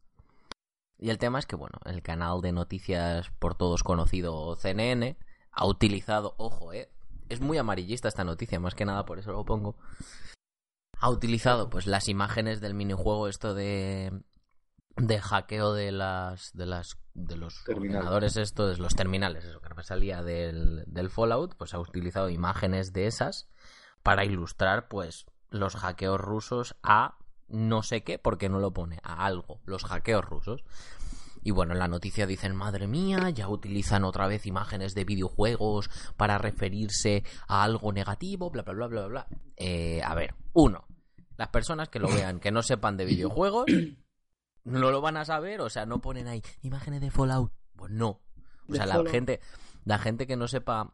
Y 0.99 1.09
el 1.09 1.17
tema 1.17 1.39
es 1.39 1.45
que, 1.45 1.55
bueno, 1.55 1.79
el 1.85 2.01
canal 2.03 2.41
de 2.41 2.51
noticias 2.51 3.31
por 3.39 3.55
todos 3.55 3.83
conocido 3.83 4.55
CNN 4.57 5.17
ha 5.51 5.65
utilizado, 5.65 6.35
ojo, 6.37 6.71
eh, 6.73 6.91
es 7.29 7.39
muy 7.41 7.57
amarillista 7.57 8.07
esta 8.07 8.23
noticia, 8.23 8.59
más 8.59 8.75
que 8.75 8.85
nada 8.85 9.05
por 9.05 9.17
eso 9.17 9.31
lo 9.31 9.43
pongo. 9.45 9.75
Ha 10.99 11.09
utilizado 11.09 11.69
pues 11.69 11.87
las 11.87 12.07
imágenes 12.09 12.59
del 12.61 12.73
minijuego 12.73 13.27
esto 13.27 13.53
de 13.53 14.11
de 14.97 15.19
hackeo 15.21 15.73
de 15.73 15.93
las 15.93 16.51
de 16.53 16.65
las 16.65 16.97
de 17.27 17.37
los 17.37 17.63
Terminales. 17.63 17.97
ordenadores 17.97 18.37
esto 18.37 18.67
de 18.67 18.77
los 18.77 18.95
terminales 18.95 19.45
eso 19.45 19.61
que 19.61 19.73
me 19.73 19.83
salía 19.83 20.23
del, 20.23 20.83
del 20.87 21.09
Fallout 21.09 21.55
pues 21.55 21.73
ha 21.73 21.79
utilizado 21.79 22.29
imágenes 22.29 22.93
de 22.93 23.07
esas 23.07 23.49
para 24.03 24.25
ilustrar 24.25 24.87
pues 24.87 25.25
los 25.49 25.75
hackeos 25.75 26.19
rusos 26.19 26.75
a 26.83 27.17
no 27.47 27.83
sé 27.83 28.03
qué 28.03 28.19
porque 28.19 28.49
no 28.49 28.59
lo 28.59 28.71
pone 28.71 28.99
a 29.03 29.25
algo 29.25 29.59
los 29.65 29.83
hackeos 29.83 30.23
rusos 30.23 30.63
y 31.41 31.51
bueno 31.51 31.73
en 31.73 31.79
la 31.79 31.87
noticia 31.87 32.27
dicen 32.27 32.55
madre 32.55 32.87
mía 32.87 33.29
ya 33.29 33.47
utilizan 33.49 34.03
otra 34.03 34.27
vez 34.27 34.45
imágenes 34.45 34.93
de 34.93 35.05
videojuegos 35.05 35.89
para 36.17 36.37
referirse 36.37 37.23
a 37.47 37.63
algo 37.63 37.91
negativo 37.91 38.49
bla 38.49 38.63
bla 38.63 38.73
bla 38.73 38.87
bla 38.87 39.07
bla 39.07 39.27
Eh, 39.57 40.01
a 40.03 40.15
ver 40.15 40.35
uno 40.53 40.85
las 41.37 41.49
personas 41.49 41.89
que 41.89 41.99
lo 41.99 42.09
vean 42.09 42.39
que 42.39 42.51
no 42.51 42.61
sepan 42.61 42.97
de 42.97 43.05
videojuegos 43.13 43.65
no 44.63 44.91
lo 44.91 45.01
van 45.01 45.17
a 45.17 45.25
saber 45.25 45.61
o 45.61 45.69
sea 45.69 45.85
no 45.85 45.99
ponen 45.99 46.27
ahí 46.27 46.41
imágenes 46.61 47.01
de 47.01 47.11
Fallout 47.11 47.51
pues 47.75 47.91
no 47.91 48.09
o 48.09 48.21
De 48.67 48.77
sea 48.77 48.85
la 48.85 48.95
Fallout. 48.95 49.11
gente 49.11 49.39
la 49.85 49.97
gente 49.97 50.27
que 50.27 50.35
no 50.35 50.47
sepa 50.47 50.93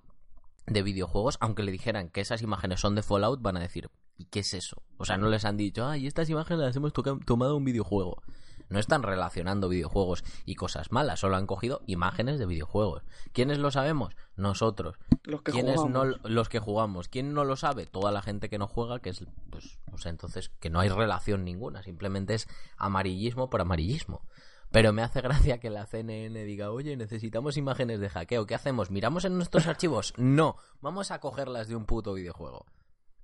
de 0.67 0.81
videojuegos, 0.81 1.37
aunque 1.41 1.63
le 1.63 1.71
dijeran 1.71 2.09
que 2.09 2.21
esas 2.21 2.41
imágenes 2.41 2.79
son 2.79 2.95
de 2.95 3.03
Fallout, 3.03 3.41
van 3.41 3.57
a 3.57 3.59
decir, 3.59 3.89
¿y 4.17 4.25
qué 4.25 4.39
es 4.39 4.53
eso? 4.55 4.81
O 4.97 5.05
sea, 5.05 5.17
no 5.17 5.29
les 5.29 5.45
han 5.45 5.57
dicho, 5.57 5.85
ay, 5.87 6.07
estas 6.07 6.27
imágenes 6.29 6.59
las 6.65 6.75
hemos 6.75 6.91
tomado 6.93 7.55
un 7.55 7.65
videojuego. 7.65 8.23
No 8.69 8.79
están 8.79 9.03
relacionando 9.03 9.69
videojuegos 9.69 10.23
y 10.45 10.55
cosas 10.55 10.91
malas, 10.91 11.19
solo 11.19 11.35
han 11.35 11.47
cogido 11.47 11.81
imágenes 11.85 12.39
de 12.39 12.45
videojuegos. 12.45 13.03
¿Quiénes 13.31 13.59
lo 13.59 13.71
sabemos? 13.71 14.15
Nosotros. 14.35 14.97
Los 15.23 15.41
que 15.41 15.51
¿Quiénes 15.51 15.75
no 15.75 15.81
jugamos. 15.83 16.19
los 16.23 16.49
que 16.49 16.59
jugamos? 16.59 17.07
¿Quién 17.07 17.33
no 17.33 17.45
lo 17.45 17.55
sabe? 17.55 17.85
Toda 17.85 18.11
la 18.11 18.21
gente 18.21 18.49
que 18.49 18.57
no 18.57 18.67
juega, 18.67 18.99
que 18.99 19.11
es, 19.11 19.25
pues, 19.49 19.79
o 19.91 19.97
sea, 19.97 20.09
entonces 20.09 20.49
que 20.59 20.69
no 20.69 20.79
hay 20.79 20.89
relación 20.89 21.45
ninguna, 21.45 21.83
simplemente 21.83 22.33
es 22.33 22.47
amarillismo 22.77 23.49
por 23.49 23.61
amarillismo. 23.61 24.25
Pero 24.71 24.91
me 24.91 25.03
hace 25.03 25.21
gracia 25.21 25.59
que 25.59 25.69
la 25.69 25.85
CNN 25.85 26.43
diga, 26.43 26.71
oye, 26.71 26.97
necesitamos 26.97 27.55
imágenes 27.55 27.99
de 27.99 28.09
hackeo. 28.09 28.45
¿Qué 28.45 28.55
hacemos? 28.55 28.91
¿Miramos 28.91 29.23
en 29.23 29.37
nuestros 29.37 29.67
archivos? 29.67 30.13
No, 30.17 30.57
vamos 30.81 31.11
a 31.11 31.19
cogerlas 31.19 31.67
de 31.67 31.75
un 31.75 31.85
puto 31.85 32.13
videojuego. 32.13 32.65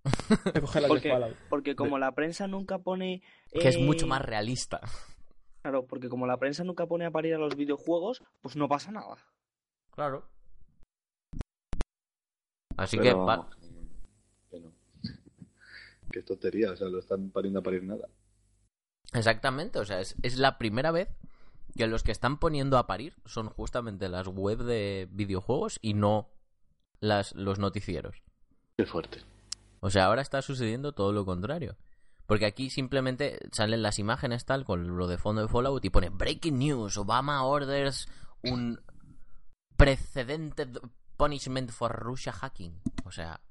Porque, 0.87 1.35
porque 1.49 1.75
como 1.75 1.99
la 1.99 2.13
prensa 2.13 2.47
nunca 2.47 2.79
pone... 2.79 3.21
Que 3.51 3.67
es 3.67 3.75
eh, 3.75 3.83
mucho 3.83 4.07
más 4.07 4.21
realista. 4.21 4.81
Claro, 5.61 5.85
porque 5.85 6.09
como 6.09 6.25
la 6.25 6.37
prensa 6.37 6.63
nunca 6.63 6.87
pone 6.87 7.05
a 7.05 7.11
parir 7.11 7.35
a 7.35 7.37
los 7.37 7.55
videojuegos, 7.55 8.23
pues 8.41 8.55
no 8.55 8.67
pasa 8.67 8.91
nada. 8.91 9.17
Claro. 9.91 10.25
Así 12.77 12.97
pero 12.97 13.03
que 13.09 13.13
va- 13.13 13.25
vamos, 13.25 13.55
que 14.49 14.59
no. 14.59 14.71
Qué 16.11 16.23
tontería, 16.23 16.71
o 16.71 16.75
sea, 16.75 16.87
lo 16.89 16.99
están 16.99 17.29
pariendo 17.29 17.59
a 17.59 17.63
parir 17.63 17.83
nada. 17.83 18.07
Exactamente, 19.13 19.79
o 19.79 19.85
sea, 19.85 19.99
es, 19.99 20.15
es 20.23 20.37
la 20.37 20.57
primera 20.57 20.91
vez 20.91 21.09
que 21.75 21.87
los 21.87 22.03
que 22.03 22.11
están 22.11 22.39
poniendo 22.39 22.77
a 22.77 22.87
parir 22.87 23.15
son 23.25 23.49
justamente 23.49 24.09
las 24.09 24.27
web 24.27 24.59
de 24.63 25.07
videojuegos 25.11 25.79
y 25.81 25.93
no 25.93 26.29
las, 26.99 27.35
los 27.35 27.59
noticieros. 27.59 28.23
Qué 28.77 28.85
fuerte. 28.85 29.19
O 29.79 29.89
sea, 29.89 30.05
ahora 30.05 30.21
está 30.21 30.41
sucediendo 30.41 30.93
todo 30.93 31.11
lo 31.11 31.25
contrario. 31.25 31.75
Porque 32.31 32.45
aquí 32.45 32.69
simplemente 32.69 33.39
salen 33.51 33.81
las 33.81 33.99
imágenes 33.99 34.45
tal 34.45 34.63
con 34.63 34.95
lo 34.95 35.05
de 35.07 35.17
fondo 35.17 35.41
de 35.41 35.49
Fallout 35.49 35.83
y 35.83 35.89
pone 35.89 36.07
Breaking 36.07 36.59
News, 36.59 36.95
Obama 36.95 37.43
orders 37.43 38.07
un 38.43 38.79
precedente 39.75 40.65
punishment 41.17 41.71
for 41.71 41.91
Russia 41.91 42.31
hacking. 42.31 42.79
O 43.03 43.11
sea, 43.11 43.41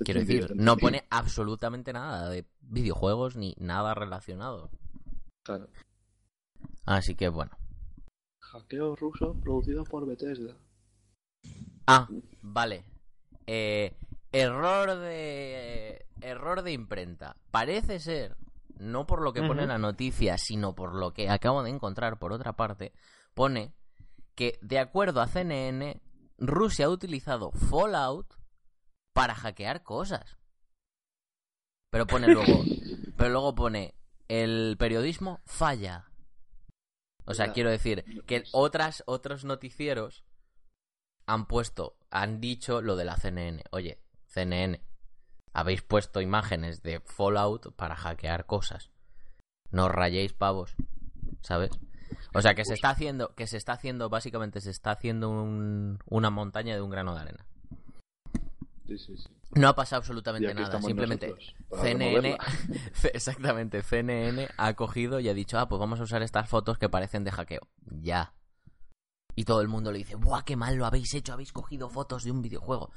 quiero 0.00 0.20
decir, 0.20 0.54
no 0.54 0.76
pone 0.76 1.06
absolutamente 1.08 1.94
nada 1.94 2.28
de 2.28 2.46
videojuegos 2.60 3.36
ni 3.36 3.54
nada 3.56 3.94
relacionado. 3.94 4.70
Claro. 5.42 5.70
Así 6.84 7.14
que 7.14 7.30
bueno, 7.30 7.56
Hackeo 8.38 8.96
ruso 8.96 9.32
producido 9.40 9.84
por 9.84 10.04
Bethesda. 10.04 10.58
Ah, 11.86 12.06
vale. 12.42 12.84
Eh, 13.46 13.96
error 14.32 14.98
de. 14.98 16.06
Error 16.20 16.62
de 16.62 16.72
imprenta. 16.72 17.36
Parece 17.50 18.00
ser, 18.00 18.36
no 18.78 19.06
por 19.06 19.22
lo 19.22 19.32
que 19.32 19.42
pone 19.42 19.66
la 19.66 19.78
noticia, 19.78 20.38
sino 20.38 20.74
por 20.74 20.94
lo 20.94 21.12
que 21.12 21.28
acabo 21.28 21.62
de 21.62 21.70
encontrar 21.70 22.18
por 22.18 22.32
otra 22.32 22.54
parte, 22.54 22.92
pone 23.34 23.74
que, 24.34 24.58
de 24.62 24.78
acuerdo 24.78 25.20
a 25.20 25.26
CNN, 25.26 26.00
Rusia 26.38 26.86
ha 26.86 26.90
utilizado 26.90 27.50
Fallout 27.52 28.34
para 29.12 29.34
hackear 29.34 29.82
cosas. 29.82 30.36
Pero 31.90 32.06
pone 32.06 32.28
luego. 32.28 32.62
pero 33.16 33.30
luego 33.30 33.54
pone. 33.54 33.94
El 34.28 34.76
periodismo 34.78 35.40
falla. 35.44 36.10
O 37.26 37.34
sea, 37.34 37.52
quiero 37.52 37.70
decir 37.70 38.04
que 38.26 38.44
otras, 38.52 39.02
otros 39.06 39.44
noticieros 39.44 40.24
han 41.26 41.46
puesto, 41.46 41.96
han 42.10 42.40
dicho 42.40 42.82
lo 42.82 42.96
de 42.96 43.04
la 43.04 43.16
CNN. 43.16 43.64
Oye, 43.70 44.00
CNN, 44.36 44.80
habéis 45.54 45.80
puesto 45.80 46.20
imágenes 46.20 46.82
de 46.82 47.00
Fallout 47.00 47.74
para 47.74 47.96
hackear 47.96 48.44
cosas. 48.44 48.90
No 49.70 49.86
os 49.86 49.90
rayéis 49.92 50.34
pavos, 50.34 50.76
¿sabes? 51.40 51.70
O 52.34 52.42
sea 52.42 52.54
que 52.54 52.64
se 52.66 52.74
está 52.74 52.90
haciendo, 52.90 53.34
que 53.34 53.46
se 53.46 53.56
está 53.56 53.72
haciendo, 53.72 54.10
básicamente 54.10 54.60
se 54.60 54.70
está 54.70 54.90
haciendo 54.90 55.30
un- 55.30 55.98
una 56.06 56.28
montaña 56.30 56.74
de 56.74 56.82
un 56.82 56.90
grano 56.90 57.14
de 57.14 57.20
arena. 57.22 57.46
Sí, 58.86 58.98
sí, 58.98 59.16
sí. 59.16 59.28
No 59.54 59.68
ha 59.68 59.74
pasado 59.74 60.00
absolutamente 60.00 60.52
nada, 60.54 60.80
simplemente 60.82 61.34
CNN, 61.80 62.36
exactamente, 63.14 63.82
CNN 63.82 64.48
ha 64.58 64.74
cogido 64.74 65.18
y 65.18 65.28
ha 65.30 65.34
dicho, 65.34 65.58
ah, 65.58 65.66
pues 65.68 65.80
vamos 65.80 65.98
a 65.98 66.02
usar 66.02 66.22
estas 66.22 66.48
fotos 66.48 66.76
que 66.78 66.90
parecen 66.90 67.24
de 67.24 67.30
hackeo. 67.32 67.66
Ya. 68.02 68.34
Y 69.34 69.44
todo 69.44 69.60
el 69.62 69.68
mundo 69.68 69.92
le 69.92 69.98
dice, 69.98 70.14
¡buah, 70.16 70.42
qué 70.44 70.56
mal 70.56 70.76
lo 70.76 70.86
habéis 70.86 71.12
hecho! 71.14 71.32
Habéis 71.32 71.52
cogido 71.52 71.88
fotos 71.88 72.24
de 72.24 72.30
un 72.30 72.42
videojuego. 72.42 72.90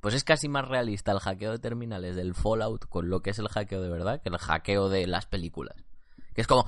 Pues 0.00 0.14
es 0.14 0.24
casi 0.24 0.48
más 0.48 0.66
realista 0.68 1.12
el 1.12 1.18
hackeo 1.18 1.52
de 1.52 1.58
terminales 1.58 2.16
del 2.16 2.34
Fallout 2.34 2.86
con 2.86 3.10
lo 3.10 3.20
que 3.20 3.30
es 3.30 3.38
el 3.38 3.48
hackeo 3.48 3.82
de 3.82 3.90
verdad 3.90 4.22
que 4.22 4.28
el 4.30 4.38
hackeo 4.38 4.88
de 4.88 5.06
las 5.06 5.26
películas. 5.26 5.76
Que 6.34 6.42
es 6.42 6.46
como, 6.46 6.64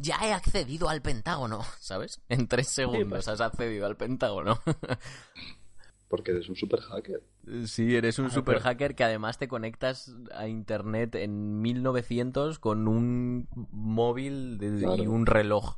ya 0.00 0.16
he 0.22 0.32
accedido 0.32 0.88
al 0.88 1.02
Pentágono, 1.02 1.60
¿sabes? 1.78 2.20
En 2.28 2.48
tres 2.48 2.68
segundos 2.68 3.28
has 3.28 3.40
accedido 3.40 3.86
al 3.86 3.96
Pentágono. 3.96 4.58
Porque 6.08 6.32
eres 6.32 6.48
un 6.48 6.56
super 6.56 6.80
hacker. 6.80 7.22
Sí, 7.66 7.94
eres 7.96 8.18
un 8.18 8.26
Ah, 8.26 8.30
super 8.30 8.56
pero- 8.56 8.64
hacker 8.64 8.94
que 8.94 9.04
además 9.04 9.38
te 9.38 9.48
conectas 9.48 10.14
a 10.34 10.46
internet 10.48 11.14
en 11.14 11.60
1900 11.62 12.58
con 12.58 12.86
un 12.88 13.48
móvil 13.70 14.58
de- 14.58 14.96
y 14.98 15.06
un 15.06 15.24
reloj. 15.26 15.76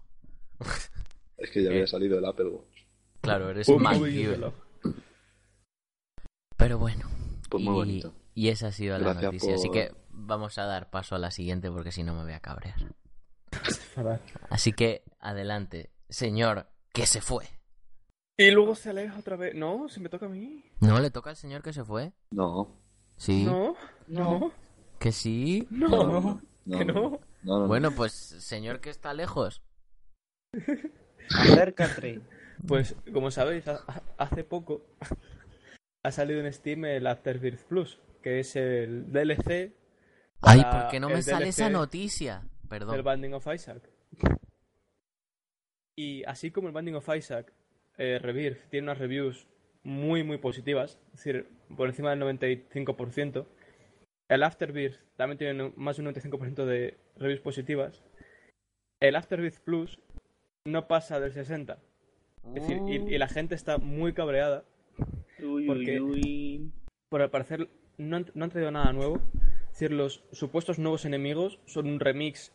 Es 1.37 1.51
que 1.51 1.63
ya 1.63 1.69
Eh. 1.71 1.73
había 1.75 1.87
salido 1.87 2.19
el 2.19 2.25
Apple 2.25 2.47
Watch. 2.49 2.79
Claro, 3.21 3.51
eres 3.51 3.69
Un 3.69 3.77
un 3.77 3.83
móvil 3.83 4.17
y 4.19 4.27
un 4.27 4.33
reloj. 4.33 4.55
Pero 6.57 6.79
bueno. 6.79 7.09
Pues 7.51 7.63
muy 7.63 7.73
y, 7.73 7.77
bonito. 7.77 8.15
y 8.35 8.49
esa 8.49 8.69
ha 8.69 8.73
sido 8.73 8.99
la 8.99 9.15
noticia. 9.15 9.55
Así 9.55 9.71
que 9.71 9.93
vamos 10.11 10.59
a 10.59 10.65
dar 10.65 10.91
paso 10.91 11.15
a 11.15 11.19
la 11.19 11.31
siguiente 11.31 11.71
porque 11.71 11.93
si 11.93 12.03
no 12.03 12.15
me 12.15 12.23
voy 12.23 12.33
a 12.33 12.41
cabrear. 12.41 12.77
Así 14.51 14.73
que 14.73 15.05
adelante, 15.21 15.91
señor, 16.09 16.69
que 16.93 17.07
se 17.07 17.21
fue. 17.21 17.45
Y 18.37 18.51
luego 18.51 18.75
se 18.75 18.91
aleja 18.91 19.17
otra 19.19 19.37
vez. 19.37 19.55
No, 19.55 19.89
se 19.89 20.01
me 20.01 20.09
toca 20.09 20.27
a 20.27 20.29
mí. 20.29 20.65
¿No 20.81 20.99
le 21.01 21.11
toca 21.11 21.31
al 21.31 21.37
señor 21.37 21.63
que 21.63 21.73
se 21.73 21.85
fue? 21.85 22.13
No, 22.33 22.81
Sí. 23.17 23.45
No, 23.45 23.77
no, 24.09 24.53
¿Que 24.99 25.13
sí? 25.13 25.69
no. 25.71 25.89
no, 25.89 26.41
no. 26.65 26.79
que 26.79 26.85
no. 26.85 26.93
no, 26.95 27.21
no, 27.45 27.59
no. 27.61 27.67
Bueno, 27.69 27.93
pues 27.93 28.13
señor 28.13 28.81
que 28.81 28.91
está 28.91 29.15
lejos. 29.15 29.63
Acércate. 31.31 32.21
Pues, 32.67 32.97
como 33.13 33.31
sabéis, 33.31 33.67
ha- 33.69 33.83
ha- 33.87 34.03
hace 34.19 34.43
poco 34.45 34.83
ha 36.05 36.13
salido 36.13 36.41
en 36.41 36.53
Steam 36.53 36.85
el 36.85 37.07
Afterbirth 37.07 37.65
Plus, 37.65 37.99
que 38.23 38.39
es 38.39 38.55
el 38.57 39.11
DLC 39.11 39.75
Ay, 40.47 40.63
¿por 40.63 40.89
qué 40.91 41.01
no 41.01 41.09
me 41.09 41.17
el 41.17 41.23
sale 41.23 41.49
esa 41.49 41.71
noticia? 41.71 42.43
Perdón. 42.69 42.95
del 42.95 43.03
Binding 43.03 43.35
of 43.35 43.47
Isaac. 43.53 43.83
Y 45.97 46.25
así 46.25 46.51
como 46.51 46.69
el 46.69 46.75
Binding 46.75 46.97
of 46.97 47.09
Isaac, 47.15 47.53
eh, 47.97 48.19
Rebirth 48.21 48.69
tiene 48.69 48.89
unas 48.89 48.99
reviews 48.99 49.47
muy, 49.83 50.23
muy 50.23 50.39
positivas, 50.39 50.99
es 51.07 51.25
decir, 51.25 51.49
por 51.77 51.89
encima 51.89 52.11
del 52.11 52.21
95%. 52.21 53.47
El 54.29 54.43
Afterbirth 54.43 54.99
también 55.17 55.39
tiene 55.39 55.73
más 55.77 55.97
de 55.97 56.03
un 56.03 56.15
95% 56.15 56.65
de 56.65 56.99
reviews 57.17 57.41
positivas. 57.41 58.03
El 59.01 59.17
Afterbirth 59.17 59.61
Plus 59.61 60.01
no 60.65 60.89
pasa 60.89 61.21
del 61.21 61.33
60%. 61.33 61.79
Es 62.49 62.55
decir, 62.55 62.83
y, 62.87 63.15
y 63.15 63.19
la 63.19 63.29
gente 63.29 63.55
está 63.55 63.79
muy 63.79 64.13
cabreada 64.13 64.65
Uy, 65.45 65.67
Porque- 65.67 66.01
uy, 66.01 66.21
uy. 66.21 66.73
por 67.09 67.23
al 67.23 67.31
parecer 67.31 67.69
no 67.99 68.17
han, 68.17 68.27
no 68.35 68.45
han 68.45 68.51
traído 68.51 68.71
nada 68.71 68.93
nuevo. 68.93 69.21
Es 69.67 69.81
decir, 69.81 69.93
los 69.93 70.25
supuestos 70.33 70.79
nuevos 70.79 71.05
enemigos 71.05 71.61
son 71.67 71.87
un 71.87 72.01
remix 72.01 72.53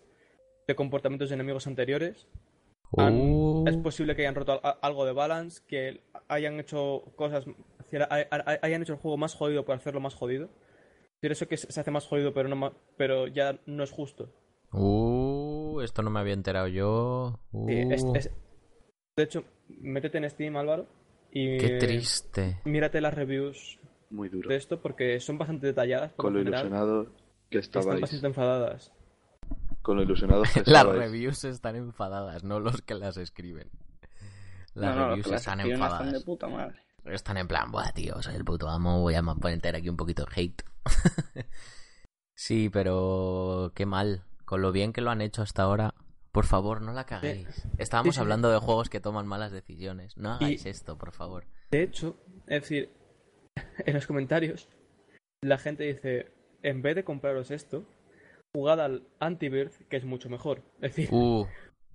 de 0.68 0.76
comportamientos 0.76 1.30
de 1.30 1.36
enemigos 1.36 1.68
anteriores. 1.68 2.28
Han- 2.98 3.20
Uh. 3.22 3.66
Es 3.68 3.78
posible 3.78 4.16
que 4.16 4.22
hayan 4.24 4.36
roto 4.36 4.54
a- 4.64 4.78
algo 4.82 5.06
de 5.06 5.12
balance, 5.14 5.62
que 5.68 6.02
hayan 6.28 6.60
hecho 6.60 7.04
cosas, 7.16 7.46
es 7.48 7.86
decir, 7.86 8.06
hay- 8.10 8.24
hay- 8.32 8.58
hayan 8.62 8.82
hecho 8.82 8.94
el 8.94 9.00
juego 9.00 9.18
más 9.18 9.36
jodido 9.36 9.64
por 9.66 9.76
hacerlo 9.76 10.00
más 10.00 10.16
jodido. 10.16 10.46
Es 10.46 11.22
decir, 11.22 11.32
eso 11.34 11.48
que 11.48 11.58
se 11.58 11.80
hace 11.80 11.92
más 11.92 12.08
jodido, 12.08 12.34
pero 12.34 12.48
no 12.50 12.74
pero 12.98 13.28
ya 13.28 13.60
no 13.66 13.84
es 13.84 13.92
justo. 13.92 14.30
Uh, 14.72 15.82
esto 15.82 16.02
no 16.02 16.10
me 16.10 16.20
había 16.20 16.34
enterado 16.34 16.68
yo. 16.68 17.40
Uh, 17.52 17.68
Sí, 17.68 17.74
es- 17.92 18.06
es- 18.16 18.32
de 19.18 19.24
hecho, 19.24 19.44
métete 19.68 20.18
en 20.18 20.30
Steam, 20.30 20.56
Álvaro, 20.56 20.88
y 21.32 21.57
Qué 21.57 21.77
triste. 21.80 22.59
mírate 22.65 23.01
las 23.01 23.13
reviews 23.13 23.80
Muy 24.09 24.30
duro. 24.30 24.49
de 24.49 24.55
esto 24.55 24.82
porque 24.82 25.19
son 25.19 25.38
bastante 25.38 25.67
detalladas. 25.67 26.11
por 26.13 26.25
Con 26.25 26.34
lo 26.34 26.39
general, 26.39 26.61
ilusionado 26.67 27.05
que 27.49 27.57
y 27.57 27.61
están 27.61 27.80
estabais. 27.82 28.01
bastante 28.01 28.27
enfadadas. 28.27 28.91
Con 29.82 29.97
lo 29.97 30.03
ilusionado 30.03 30.43
que 30.43 30.49
Las 30.65 30.67
estabais. 30.67 30.99
reviews 30.99 31.43
están 31.45 31.75
enfadadas, 31.75 32.43
no 32.43 32.59
los 32.59 32.82
que 32.82 32.95
las 32.95 33.17
escriben. 33.17 33.69
Las 34.73 34.95
No, 34.95 35.01
no, 35.01 35.07
reviews 35.09 35.27
las 35.27 35.41
están 35.41 35.59
escriben 35.59 35.82
están 35.82 35.91
enfadadas. 35.91 36.13
de 36.13 36.21
puta 36.25 36.47
madre. 36.47 36.75
Están 37.05 37.38
en 37.38 37.47
plan, 37.47 37.71
buah, 37.71 37.91
tío, 37.93 38.21
soy 38.21 38.36
el 38.36 38.43
puto 38.45 38.67
amo, 38.69 39.01
voy 39.01 39.15
a 39.15 39.23
poner 39.23 39.75
aquí 39.75 39.89
un 39.89 39.97
poquito 39.97 40.25
de 40.25 40.41
hate. 40.41 40.63
sí, 42.36 42.69
pero 42.69 43.71
qué 43.75 43.86
mal. 43.86 44.23
Con 44.45 44.61
lo 44.61 44.71
bien 44.71 44.93
que 44.93 45.01
lo 45.01 45.11
han 45.11 45.21
hecho 45.21 45.41
hasta 45.41 45.63
ahora, 45.63 45.93
por 46.32 46.45
favor, 46.45 46.82
no 46.82 46.93
la 46.93 47.05
caguéis. 47.05 47.67
Estábamos 47.77 48.15
Sí, 48.15 48.19
sí. 48.19 48.21
hablando 48.21 48.49
de 48.51 48.59
juegos 48.59 48.89
que 48.89 48.99
toman 48.99 49.27
malas 49.27 49.51
decisiones. 49.51 50.15
No 50.17 50.34
hagáis 50.34 50.65
esto, 50.65 50.97
por 50.97 51.11
favor. 51.11 51.45
De 51.71 51.84
hecho, 51.84 52.17
es 52.47 52.61
decir, 52.61 52.89
en 53.86 53.93
los 53.93 54.07
comentarios, 54.07 54.69
la 55.41 55.57
gente 55.57 55.84
dice, 55.86 56.32
en 56.63 56.82
vez 56.82 56.95
de 56.95 57.03
compraros 57.03 57.51
esto, 57.51 57.86
jugad 58.55 58.80
al 58.82 59.07
Anti-Birth, 59.19 59.88
que 59.88 59.97
es 59.97 60.05
mucho 60.05 60.30
mejor. 60.30 60.63
Es 60.82 60.95
decir, 60.95 61.09
Uh, 61.11 61.47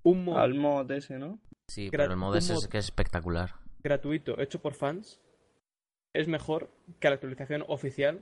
un 0.03 0.25
mod 0.25 0.37
Al 0.37 0.53
mod 0.55 0.89
ese, 0.91 1.17
¿no? 1.17 1.39
sí, 1.69 1.87
Gra- 1.87 1.91
pero 1.97 2.11
el 2.11 2.17
modo 2.17 2.33
un 2.33 2.37
ese 2.37 2.53
es 2.53 2.65
mod- 2.65 2.69
que 2.69 2.77
es 2.77 2.85
espectacular. 2.85 3.55
gratuito 3.83 4.39
hecho 4.41 4.61
por 4.61 4.73
fans 4.73 5.21
es 6.13 6.27
mejor 6.27 6.71
que 6.99 7.07
la 7.09 7.15
actualización 7.15 7.63
oficial 7.67 8.21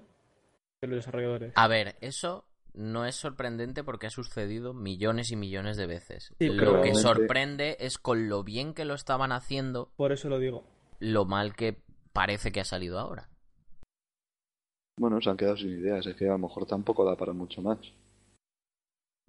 de 0.82 0.88
los 0.88 0.98
desarrolladores. 0.98 1.54
A 1.56 1.68
ver, 1.68 1.96
eso 2.02 2.46
no 2.74 3.06
es 3.06 3.16
sorprendente 3.16 3.84
porque 3.84 4.08
ha 4.08 4.10
sucedido 4.10 4.74
millones 4.74 5.32
y 5.32 5.36
millones 5.36 5.78
de 5.78 5.88
veces. 5.88 6.34
Sí, 6.40 6.50
lo 6.50 6.82
que 6.82 6.96
sorprende 6.96 7.78
es 7.80 7.98
con 7.98 8.30
lo 8.30 8.44
bien 8.44 8.74
que 8.74 8.86
lo 8.86 8.94
estaban 8.94 9.32
haciendo, 9.32 9.92
Por 9.96 10.12
eso 10.12 10.30
lo 10.30 10.40
digo. 10.40 10.64
lo 11.00 11.26
mal 11.26 11.56
que 11.56 11.82
parece 12.14 12.52
que 12.52 12.62
ha 12.62 12.66
salido 12.66 13.00
ahora. 13.00 13.30
Bueno, 14.98 15.22
se 15.22 15.30
han 15.30 15.38
quedado 15.38 15.58
sin 15.58 15.70
ideas. 15.70 16.06
Es 16.06 16.16
que 16.16 16.28
a 16.28 16.34
lo 16.34 16.38
mejor 16.40 16.66
tampoco 16.66 17.06
da 17.06 17.16
para 17.16 17.34
mucho 17.34 17.62
más. 17.62 17.80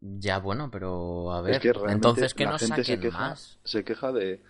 Ya, 0.01 0.39
bueno, 0.39 0.71
pero 0.71 1.33
a 1.33 1.41
ver, 1.41 1.55
es 1.55 1.61
que 1.61 1.73
realmente 1.73 1.93
entonces 1.93 2.35
que 2.35 2.45
no 2.47 2.59
se 2.59 2.67
saquen 2.67 3.01
queja, 3.01 3.19
más. 3.19 3.59
se 3.65 3.85
queja 3.85 4.13
de, 4.13 4.43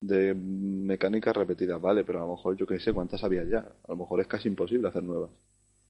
de 0.00 0.34
mecánicas 0.34 1.36
repetidas, 1.36 1.80
vale, 1.80 2.04
pero 2.04 2.20
a 2.20 2.26
lo 2.26 2.36
mejor 2.36 2.56
yo 2.56 2.66
que 2.66 2.80
sé 2.80 2.92
cuántas 2.92 3.24
había 3.24 3.44
ya. 3.44 3.58
A 3.60 3.88
lo 3.92 3.96
mejor 3.96 4.20
es 4.20 4.26
casi 4.28 4.48
imposible 4.48 4.88
hacer 4.88 5.02
nuevas. 5.02 5.30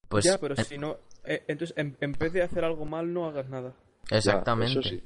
Pues 0.09 0.25
ya, 0.25 0.39
pero 0.39 0.55
eh, 0.55 0.65
si 0.65 0.79
no... 0.79 0.97
eh, 1.25 1.45
entonces, 1.49 1.77
en, 1.77 1.97
en 2.01 2.13
vez 2.13 2.33
de 2.33 2.43
hacer 2.43 2.65
algo 2.65 2.85
mal, 2.85 3.13
no 3.13 3.27
hagas 3.27 3.49
nada. 3.49 3.75
Ya, 4.11 4.17
exactamente. 4.19 4.81
eso 4.81 4.89
sí. 4.89 5.03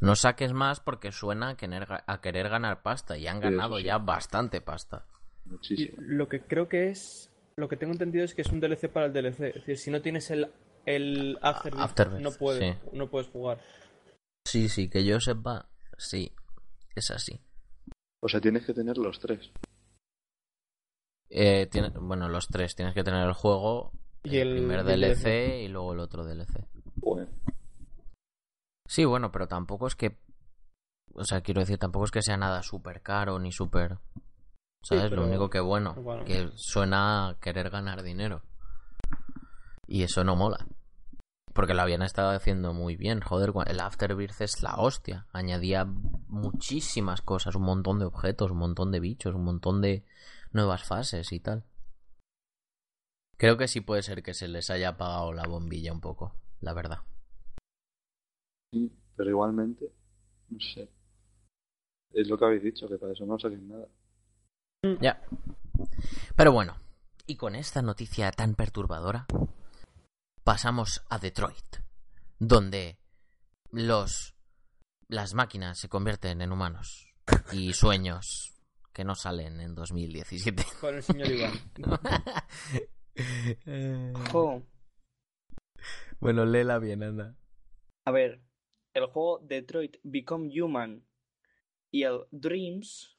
No 0.00 0.16
saques 0.16 0.52
más 0.52 0.80
porque 0.80 1.12
suena 1.12 1.50
a 1.50 1.56
querer, 1.56 1.86
a 2.06 2.20
querer 2.20 2.48
ganar 2.48 2.82
pasta 2.82 3.16
y 3.16 3.26
han 3.26 3.40
ganado 3.40 3.78
sí. 3.78 3.84
ya 3.84 3.98
bastante 3.98 4.60
pasta. 4.60 5.06
Y 5.46 5.48
Muchísimo. 5.50 5.96
lo 6.00 6.28
que 6.28 6.40
creo 6.42 6.68
que 6.68 6.90
es... 6.90 7.30
Lo 7.56 7.68
que 7.68 7.76
tengo 7.76 7.92
entendido 7.92 8.24
es 8.24 8.34
que 8.34 8.42
es 8.42 8.48
un 8.48 8.58
DLC 8.60 8.88
para 8.90 9.06
el 9.06 9.12
DLC. 9.12 9.40
Es 9.40 9.54
decir, 9.54 9.78
si 9.78 9.90
no 9.92 10.02
tienes 10.02 10.28
el, 10.30 10.50
el 10.86 11.38
Afterbirth, 11.40 11.82
Afterbirth, 11.84 12.20
no, 12.22 12.32
puedes, 12.32 12.74
sí. 12.74 12.88
no 12.92 13.08
puedes 13.08 13.28
jugar. 13.28 13.60
Sí, 14.46 14.68
sí, 14.68 14.90
que 14.90 15.04
yo 15.04 15.20
sepa, 15.20 15.68
sí, 15.96 16.32
es 16.96 17.10
así. 17.12 17.40
O 18.20 18.28
sea, 18.28 18.40
tienes 18.40 18.66
que 18.66 18.74
tener 18.74 18.98
los 18.98 19.20
tres. 19.20 19.52
Eh, 21.30 21.66
tiene- 21.70 21.90
bueno, 21.90 22.28
los 22.28 22.48
tres, 22.48 22.74
tienes 22.74 22.94
que 22.94 23.04
tener 23.04 23.24
el 23.26 23.32
juego, 23.32 23.92
Y 24.24 24.38
el, 24.38 24.48
el- 24.48 24.54
primer 24.56 24.84
DLC 24.84 25.62
y 25.62 25.68
luego 25.68 25.92
el 25.92 26.00
otro 26.00 26.24
DLC. 26.24 26.66
Bueno, 26.96 27.28
Sí, 28.88 29.04
bueno, 29.04 29.32
pero 29.32 29.48
tampoco 29.48 29.86
es 29.86 29.96
que 29.96 30.18
O 31.14 31.24
sea, 31.24 31.40
quiero 31.42 31.60
decir, 31.60 31.78
tampoco 31.78 32.04
es 32.06 32.10
que 32.10 32.22
sea 32.22 32.36
nada 32.36 32.62
súper 32.62 33.00
caro 33.02 33.38
ni 33.38 33.52
súper... 33.52 33.98
¿Sabes? 34.82 35.04
pero- 35.10 35.22
Lo 35.22 35.28
único 35.28 35.48
que 35.48 35.60
bueno, 35.60 35.94
bueno. 35.94 36.24
que 36.24 36.50
suena 36.56 37.28
a 37.28 37.34
querer 37.40 37.70
ganar 37.70 38.02
dinero. 38.02 38.42
Y 39.86 40.02
eso 40.02 40.24
no 40.24 40.34
mola. 40.36 40.66
Porque 41.54 41.72
lo 41.72 41.82
habían 41.82 42.02
estado 42.02 42.30
haciendo 42.30 42.74
muy 42.74 42.96
bien. 42.96 43.20
Joder, 43.20 43.52
el 43.66 43.80
Afterbirth 43.80 44.40
es 44.40 44.62
la 44.62 44.74
hostia. 44.76 45.26
Añadía 45.32 45.84
muchísimas 45.84 47.22
cosas, 47.22 47.54
un 47.54 47.62
montón 47.62 48.00
de 48.00 48.06
objetos, 48.06 48.50
un 48.50 48.58
montón 48.58 48.90
de 48.90 49.00
bichos, 49.00 49.34
un 49.34 49.44
montón 49.44 49.80
de 49.80 50.04
nuevas 50.52 50.82
fases 50.84 51.32
y 51.32 51.38
tal. 51.40 51.64
Creo 53.36 53.56
que 53.56 53.68
sí 53.68 53.80
puede 53.80 54.02
ser 54.02 54.22
que 54.22 54.34
se 54.34 54.48
les 54.48 54.70
haya 54.70 54.90
apagado 54.90 55.32
la 55.32 55.46
bombilla 55.46 55.92
un 55.92 56.00
poco, 56.00 56.34
la 56.60 56.72
verdad. 56.72 56.98
Sí, 58.72 58.92
pero 59.16 59.30
igualmente, 59.30 59.92
no 60.50 60.60
sé. 60.60 60.88
Es 62.12 62.28
lo 62.28 62.38
que 62.38 62.44
habéis 62.44 62.62
dicho, 62.62 62.88
que 62.88 62.96
para 62.96 63.12
eso 63.12 63.26
no 63.26 63.38
saquen 63.38 63.68
nada. 63.68 63.88
Ya. 65.00 65.20
Pero 66.36 66.52
bueno, 66.52 66.76
y 67.26 67.36
con 67.36 67.54
esta 67.54 67.82
noticia 67.82 68.30
tan 68.30 68.54
perturbadora, 68.54 69.26
pasamos 70.44 71.02
a 71.08 71.18
Detroit, 71.18 71.78
donde 72.38 72.98
los 73.70 74.34
las 75.08 75.34
máquinas 75.34 75.78
se 75.78 75.88
convierten 75.88 76.40
en 76.40 76.52
humanos 76.52 77.12
y 77.52 77.72
sueños 77.72 78.54
que 78.92 79.04
no 79.04 79.14
salen 79.14 79.60
en 79.60 79.74
2017. 79.74 80.64
Con 80.80 80.94
el 80.94 81.02
señor 81.02 81.30
Iván. 81.30 81.52
Jo, 84.32 84.62
bueno, 86.20 86.44
léela 86.44 86.78
bien, 86.78 87.02
anda. 87.02 87.36
a 88.06 88.10
ver, 88.12 88.40
el 88.94 89.06
juego 89.06 89.40
Detroit 89.40 89.96
Become 90.02 90.50
Human 90.62 91.04
y 91.92 92.04
el 92.04 92.20
Dreams 92.32 93.18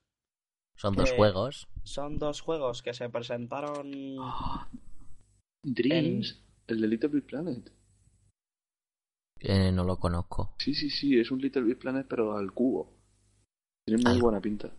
Son 0.78 0.96
dos 0.96 1.12
Eh, 1.12 1.12
juegos. 1.12 1.68
son 1.84 2.20
dos 2.20 2.41
juegos 2.41 2.82
que 2.84 2.93
se 2.93 3.10
presentaron. 3.10 3.89
Dreams, 5.66 6.39
el 6.68 6.80
de 6.80 6.88
Little 6.88 7.10
Big 7.10 7.26
Planet. 7.26 7.70
Eh, 9.39 9.72
no 9.72 9.86
lo 9.86 9.98
conozco. 9.98 10.58
Sí, 10.58 10.74
sí, 10.74 10.89
sí, 10.89 11.18
es 11.18 11.32
un 11.32 11.39
Little 11.39 11.62
Big 11.64 11.80
Planet, 11.80 12.06
pero 12.10 12.36
al 12.36 12.52
cubo. 12.52 12.91
Tiene 13.86 14.02
muy 14.04 14.18
Al- 14.18 14.22
buena 14.22 14.41
pinta. 14.41 14.72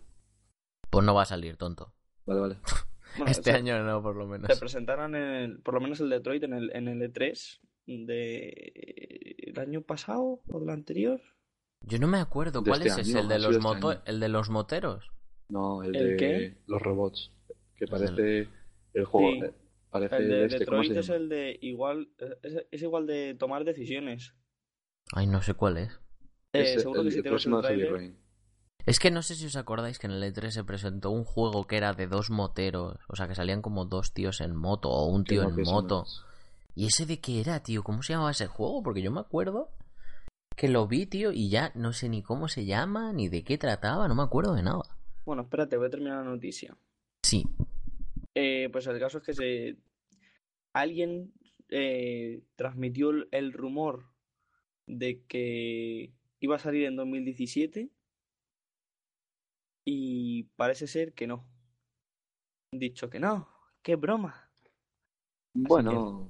Pues 0.91 1.05
no 1.05 1.15
va 1.15 1.23
a 1.23 1.27
salir, 1.27 1.57
tonto. 1.57 1.95
Vale, 2.27 2.41
vale. 2.41 2.57
Bueno, 3.19 3.31
Este 3.31 3.51
se, 3.51 3.57
año 3.57 3.83
no, 3.83 4.03
por 4.03 4.17
lo 4.17 4.27
menos. 4.27 4.47
se 4.53 4.59
presentaron 4.59 5.15
en 5.15 5.23
el- 5.23 5.59
por 5.61 5.75
lo 5.75 5.81
menos 5.81 6.01
el 6.01 6.11
Detroit 6.11 6.43
en 6.45 6.53
el, 6.55 6.71
en 6.75 6.89
el 6.89 7.01
E3 7.13 7.61
de 7.87 9.37
el 9.39 9.59
año 9.59 9.83
pasado 9.83 10.41
o 10.49 10.61
del 10.61 10.71
anterior. 10.71 11.21
Yo 11.83 11.99
no 11.99 12.07
me 12.09 12.19
acuerdo. 12.19 12.63
¿Cuál 12.63 12.83
este 12.83 13.01
es 13.01 13.09
ese? 13.09 13.19
año, 13.19 13.21
¿El 13.23 13.29
de, 13.29 13.39
los 13.39 13.57
este 13.57 13.63
moto-. 13.63 14.03
¿El 14.07 14.21
de 14.21 14.29
los 14.29 14.51
moteros? 14.51 15.11
No, 15.49 15.83
el, 15.83 15.95
¿El 15.95 16.09
de 16.11 16.17
qué? 16.17 16.57
los 16.67 16.83
robots. 16.83 17.33
Que 17.77 17.85
El 17.85 17.91
parece 17.91 18.49
el 18.95 19.05
juego. 19.05 19.31
Sí. 19.33 19.41
eh, 19.47 19.53
Parece 19.91 20.17
El 20.17 20.29
de 20.29 20.45
este, 20.47 20.67
¿cómo 20.67 20.83
se 20.83 20.89
Detroit 20.89 21.05
es 21.05 21.09
el 21.11 21.29
de 21.29 21.59
igual 21.63 22.09
es, 22.43 22.67
es 22.71 22.83
igual 22.83 23.07
de 23.07 23.35
tomar 23.35 23.65
decisiones. 23.65 24.35
Ay, 25.13 25.27
no 25.27 25.41
sé 25.43 25.55
cuál 25.55 25.79
es. 25.79 25.93
Eh, 26.53 26.75
Es 26.75 26.83
seguro 26.83 27.01
el, 27.03 27.07
que 27.07 27.13
si 27.13 27.17
el 27.19 27.23
te 27.25 27.31
Es 28.87 29.01
que 29.01 29.11
no 29.11 29.23
sé 29.23 29.35
si 29.35 29.47
os 29.47 29.57
acordáis 29.57 29.99
que 29.99 30.07
en 30.07 30.13
el 30.13 30.23
E3 30.23 30.51
se 30.51 30.65
presentó 30.65 31.11
un 31.11 31.25
juego 31.25 31.67
que 31.67 31.77
era 31.77 31.93
de 31.93 32.07
dos 32.07 32.31
moteros. 32.31 32.99
O 33.09 33.17
sea, 33.17 33.27
que 33.27 33.35
salían 33.35 33.61
como 33.61 33.85
dos 33.85 34.15
tíos 34.15 34.41
en 34.41 34.55
moto 34.55 34.91
o 34.91 35.07
un 35.07 35.25
tío 35.25 35.43
en 35.43 35.61
moto. 35.63 36.05
es. 36.07 36.23
¿Y 36.77 36.87
ese 36.87 37.05
de 37.05 37.19
qué 37.19 37.41
era, 37.41 37.61
tío? 37.65 37.83
¿Cómo 37.83 38.03
se 38.03 38.13
llamaba 38.13 38.31
ese 38.31 38.47
juego? 38.47 38.83
Porque 38.85 39.03
yo 39.03 39.11
me 39.11 39.21
acuerdo 39.21 39.71
que 40.57 40.69
lo 40.69 40.87
vi, 40.87 41.07
tío, 41.07 41.33
y 41.33 41.51
ya 41.51 41.73
no 41.75 41.93
sé 41.93 42.09
ni 42.09 42.23
cómo 42.23 42.49
se 42.49 42.65
llama, 42.65 43.13
ni 43.13 43.29
de 43.29 43.43
qué 43.43 43.59
trataba, 43.59 44.07
no 44.09 44.15
me 44.15 44.23
acuerdo 44.23 44.55
de 44.55 44.63
nada. 44.63 44.83
Bueno, 45.25 45.43
espérate, 45.43 45.77
voy 45.77 45.89
a 45.89 45.91
terminar 45.91 46.25
la 46.25 46.31
noticia. 46.31 46.77
Sí, 47.23 47.45
Eh, 48.35 48.69
pues 48.71 48.87
el 48.87 49.01
caso 49.01 49.19
es 49.19 49.25
que 49.25 49.33
se 49.35 49.77
alguien 50.73 51.33
eh, 51.71 52.43
transmitió 52.55 53.11
el, 53.11 53.29
el 53.33 53.53
rumor 53.53 54.07
de 54.87 55.23
que 55.27 56.13
iba 56.41 56.57
a 56.57 56.61
salir 56.61 56.85
en 56.85 56.97
2017 56.97 57.91
y 59.89 60.43
parece 60.57 60.87
ser 60.87 61.15
que 61.15 61.27
no. 61.27 61.47
Dicho 62.73 63.09
que 63.09 63.21
no, 63.21 63.49
qué 63.83 63.95
broma. 63.97 64.51
Bueno, 65.55 66.29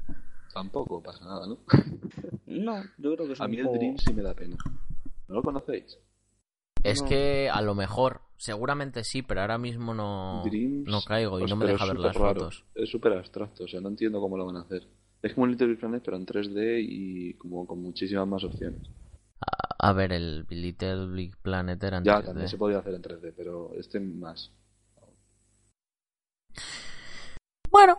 tampoco 0.55 1.03
pasa 1.03 1.25
nada, 1.25 1.47
¿no? 1.49 1.59
No, 2.47 2.83
yo 2.99 3.15
creo 3.17 3.27
que 3.27 3.33
es 3.33 3.41
A 3.41 3.47
un 3.47 3.51
mí 3.51 3.57
el 3.59 3.65
juego- 3.65 3.79
Dream 3.79 3.99
sí 3.99 4.15
me 4.15 4.23
da 4.23 4.33
pena. 4.35 4.57
¿No 5.29 5.35
lo 5.35 5.43
conocéis? 5.43 5.99
es 6.85 7.03
No. 7.03 7.09
que 7.09 7.51
a 7.51 7.61
lo 7.63 7.75
mejor, 7.75 8.21
seguramente 8.37 9.03
sí, 9.03 9.23
pero 9.23 9.41
ahora 9.41 9.59
mismo 9.59 9.93
no, 9.95 10.43
Dreams, 10.45 10.87
no 10.89 11.01
caigo 11.03 11.41
y 11.41 11.47
no 11.47 11.57
me 11.57 11.67
deja 11.67 11.85
ver 11.87 11.99
las 11.99 12.15
raro. 12.15 12.35
fotos. 12.43 12.65
Es 12.77 12.89
súper 12.89 13.15
abstracto, 13.15 13.65
o 13.65 13.69
sea, 13.69 13.81
no 13.81 13.89
entiendo 13.89 14.21
cómo 14.21 14.37
lo 14.37 14.47
van 14.47 14.57
a 14.57 14.61
hacer. 14.61 14.87
Es 15.23 15.35
como 15.35 15.45
un 15.45 15.51
Little 15.51 15.67
Big 15.69 15.81
Planet, 15.81 16.03
pero 16.05 16.17
en 16.17 16.27
3D 16.27 16.79
y 16.89 17.35
como 17.35 17.67
con 17.67 17.81
muchísimas 17.83 18.29
más 18.29 18.45
opciones. 18.45 18.89
A, 19.47 19.89
a 19.89 19.93
ver, 19.93 20.13
el 20.13 20.47
Little 20.49 21.07
Big 21.09 21.37
Planet 21.39 21.83
era 21.83 21.99
en 21.99 22.05
Ya, 22.05 22.21
3D. 22.21 22.25
también 22.27 22.49
se 22.49 22.57
podía 22.59 22.79
hacer 22.79 22.95
en 22.95 23.03
3D, 23.03 23.33
pero 23.37 23.73
este 23.75 24.01
más. 24.01 24.51
Bueno, 27.71 27.99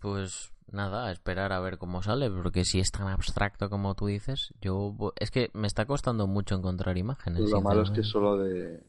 pues 0.00 0.52
nada, 0.70 1.06
a 1.06 1.12
esperar 1.12 1.52
a 1.52 1.60
ver 1.60 1.78
cómo 1.78 2.02
sale, 2.02 2.30
porque 2.30 2.64
si 2.64 2.78
es 2.80 2.90
tan 2.92 3.08
abstracto 3.08 3.68
como 3.68 3.94
tú 3.94 4.06
dices, 4.06 4.52
yo 4.60 4.94
es 5.16 5.30
que 5.30 5.50
me 5.52 5.66
está 5.66 5.84
costando 5.86 6.26
mucho 6.26 6.54
encontrar 6.54 6.96
imágenes. 6.96 7.50
Lo 7.50 7.60
malo 7.60 7.82
es 7.82 7.90
que 7.90 8.02
solo 8.02 8.38
de. 8.38 8.82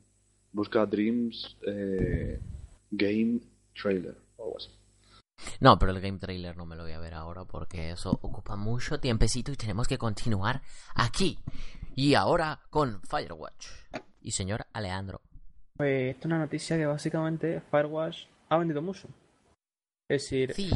Busca 0.53 0.85
Dreams 0.85 1.57
eh, 1.65 2.39
Game 2.91 3.39
Trailer 3.73 4.17
o 4.37 4.43
algo 4.43 4.57
así. 4.57 4.69
No, 5.59 5.79
pero 5.79 5.91
el 5.91 6.01
game 6.01 6.19
trailer 6.19 6.55
no 6.55 6.67
me 6.67 6.75
lo 6.75 6.83
voy 6.83 6.91
a 6.91 6.99
ver 6.99 7.15
ahora 7.15 7.45
porque 7.45 7.89
eso 7.89 8.11
ocupa 8.21 8.55
mucho 8.55 8.99
tiempecito 8.99 9.51
y 9.51 9.55
tenemos 9.55 9.87
que 9.87 9.97
continuar 9.97 10.61
aquí. 10.93 11.39
Y 11.95 12.13
ahora 12.15 12.59
con 12.69 13.01
Firewatch. 13.03 13.67
Y 14.21 14.31
señor 14.31 14.65
Alejandro. 14.73 15.21
Pues 15.77 16.11
esto 16.11 16.19
es 16.21 16.25
una 16.25 16.39
noticia 16.39 16.77
que 16.77 16.85
básicamente 16.85 17.61
Firewatch 17.71 18.27
ha 18.49 18.57
vendido 18.57 18.81
mucho. 18.81 19.07
Es 20.09 20.23
decir, 20.23 20.53
Sí, 20.53 20.69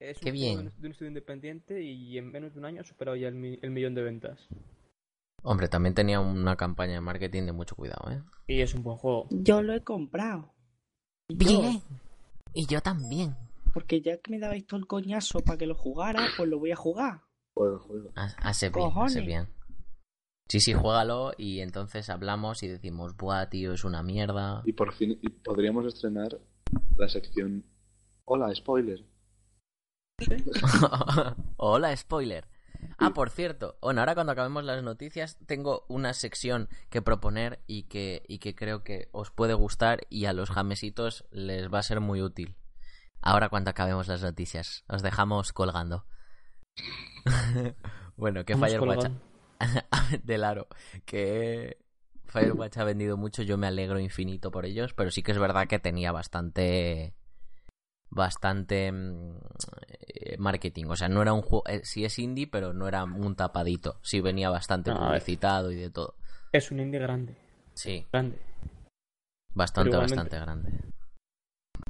es 0.00 0.16
un 0.18 0.22
qué 0.22 0.30
juego 0.30 0.32
bien. 0.32 0.72
de 0.78 0.86
un- 0.86 0.92
estudio 0.92 1.08
independiente 1.08 1.82
y 1.82 2.16
en 2.18 2.30
menos 2.30 2.52
de 2.54 2.58
un 2.60 2.64
año 2.66 2.80
ha 2.80 2.84
superado 2.84 3.16
ya 3.16 3.28
el, 3.28 3.34
mi- 3.34 3.58
el 3.62 3.70
millón 3.70 3.94
de 3.94 4.02
ventas. 4.02 4.48
hombre, 5.46 5.68
también 5.68 5.94
tenía 5.94 6.20
una 6.20 6.56
campaña 6.56 6.94
de 6.94 7.00
marketing 7.02 7.42
de 7.44 7.52
mucho 7.52 7.76
cuidado, 7.76 8.10
¿eh? 8.10 8.22
Y 8.46 8.62
es 8.62 8.74
un 8.74 8.82
buen 8.82 8.96
juego. 8.96 9.26
Yo 9.30 9.60
lo 9.62 9.74
he 9.74 9.82
comprado. 9.82 10.54
Bien. 11.28 11.82
Y 12.54 12.66
yo 12.66 12.80
también. 12.80 13.36
Porque 13.74 14.00
ya 14.00 14.16
que 14.18 14.30
me 14.30 14.38
dabais 14.38 14.66
todo 14.66 14.78
el 14.80 14.86
coñazo 14.86 15.40
para 15.40 15.58
que 15.58 15.66
lo 15.66 15.74
jugara, 15.74 16.20
pues 16.38 16.48
lo 16.48 16.58
voy 16.58 16.70
a 16.70 16.76
jugar. 16.76 17.20
Juego, 17.54 17.78
juego. 17.80 18.10
Ha- 18.16 18.34
Hace 18.38 18.70
bien, 18.70 18.90
hace 18.96 19.20
bien. 19.20 19.48
Sí, 20.48 20.60
sí, 20.60 20.74
juégalo 20.74 21.32
y 21.36 21.60
entonces 21.60 22.10
hablamos 22.10 22.62
y 22.62 22.68
decimos, 22.68 23.16
buah, 23.16 23.48
tío, 23.48 23.72
es 23.72 23.84
una 23.84 24.02
mierda. 24.02 24.62
Y 24.64 24.72
por 24.72 24.92
fin 24.92 25.18
y 25.22 25.28
podríamos 25.28 25.86
estrenar 25.86 26.38
la 26.96 27.08
sección. 27.08 27.64
Hola, 28.24 28.54
spoiler. 28.54 29.04
Hola, 31.56 31.96
spoiler. 31.96 32.46
Ah, 32.98 33.10
por 33.10 33.30
cierto, 33.30 33.78
bueno, 33.80 34.00
ahora 34.00 34.14
cuando 34.14 34.32
acabemos 34.32 34.64
las 34.64 34.82
noticias 34.82 35.38
tengo 35.46 35.86
una 35.88 36.12
sección 36.12 36.68
que 36.90 37.02
proponer 37.02 37.62
y 37.66 37.84
que, 37.84 38.22
y 38.28 38.38
que 38.38 38.54
creo 38.54 38.84
que 38.84 39.08
os 39.12 39.30
puede 39.30 39.54
gustar 39.54 40.06
y 40.10 40.26
a 40.26 40.34
los 40.34 40.50
jamesitos 40.50 41.24
les 41.30 41.72
va 41.72 41.78
a 41.78 41.82
ser 41.82 42.00
muy 42.00 42.20
útil. 42.20 42.56
Ahora 43.20 43.48
cuando 43.48 43.70
acabemos 43.70 44.06
las 44.06 44.22
noticias, 44.22 44.84
os 44.88 45.02
dejamos 45.02 45.52
colgando. 45.54 46.06
bueno, 48.16 48.44
que 48.44 48.54
Firewatch 48.54 48.78
colgando. 48.78 49.33
del 50.22 50.44
aro, 50.44 50.68
que 51.04 51.78
Firewatch 52.26 52.78
ha 52.78 52.84
vendido 52.84 53.16
mucho, 53.16 53.42
yo 53.42 53.56
me 53.56 53.66
alegro 53.66 53.98
infinito 54.00 54.50
por 54.50 54.64
ellos, 54.66 54.94
pero 54.94 55.10
sí 55.10 55.22
que 55.22 55.32
es 55.32 55.38
verdad 55.38 55.66
que 55.68 55.78
tenía 55.78 56.12
bastante 56.12 57.14
bastante 58.10 58.92
mm, 58.92 59.36
eh, 59.88 60.36
marketing, 60.38 60.84
o 60.86 60.96
sea, 60.96 61.08
no 61.08 61.20
era 61.22 61.32
un 61.32 61.42
juego, 61.42 61.64
eh, 61.66 61.80
sí 61.84 62.04
es 62.04 62.18
indie, 62.18 62.46
pero 62.46 62.72
no 62.72 62.86
era 62.86 63.04
un 63.04 63.34
tapadito, 63.34 63.98
sí 64.02 64.20
venía 64.20 64.50
bastante 64.50 64.90
No, 64.90 64.96
a 64.96 65.00
ver. 65.00 65.08
publicitado 65.20 65.72
y 65.72 65.76
de 65.76 65.90
todo. 65.90 66.14
Es 66.52 66.70
un 66.70 66.78
indie 66.80 67.00
grande. 67.00 67.34
Sí, 67.74 68.06
Grande. 68.12 68.38
bastante, 69.52 69.90
igualmente- 69.90 70.16
bastante 70.16 70.38
grande. 70.40 70.70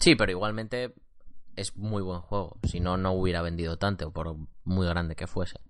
Sí, 0.00 0.14
pero 0.16 0.32
igualmente 0.32 0.94
es 1.56 1.76
muy 1.76 2.02
buen 2.02 2.20
juego, 2.20 2.56
si 2.64 2.80
no, 2.80 2.96
no 2.96 3.12
hubiera 3.12 3.42
vendido 3.42 3.76
tanto, 3.76 4.10
por 4.10 4.36
muy 4.64 4.86
grande 4.86 5.14
que 5.14 5.26
fuese. 5.26 5.60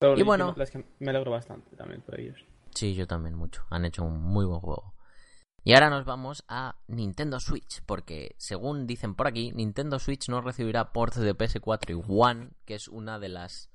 Pero 0.00 0.16
Y 0.18 0.22
bueno. 0.22 0.54
es 0.58 0.70
que 0.70 0.84
me 1.00 1.10
alegro 1.10 1.30
bastante 1.32 1.74
también 1.76 2.02
por 2.02 2.18
ellos. 2.20 2.38
Sí, 2.74 2.94
yo 2.94 3.06
también 3.06 3.34
mucho. 3.34 3.64
Han 3.70 3.84
hecho 3.84 4.04
un 4.04 4.20
muy 4.22 4.44
buen 4.46 4.60
juego. 4.60 4.94
Y 5.64 5.74
ahora 5.74 5.90
nos 5.90 6.04
vamos 6.04 6.44
a 6.48 6.76
Nintendo 6.86 7.40
Switch, 7.40 7.82
porque 7.84 8.34
según 8.38 8.86
dicen 8.86 9.14
por 9.14 9.26
aquí, 9.26 9.50
Nintendo 9.52 9.98
Switch 9.98 10.28
no 10.28 10.40
recibirá 10.40 10.92
ports 10.92 11.16
de 11.18 11.34
PS4 11.36 11.90
y 11.98 12.02
One, 12.08 12.50
que 12.64 12.74
es 12.74 12.88
una 12.88 13.18
de 13.18 13.28
las 13.28 13.70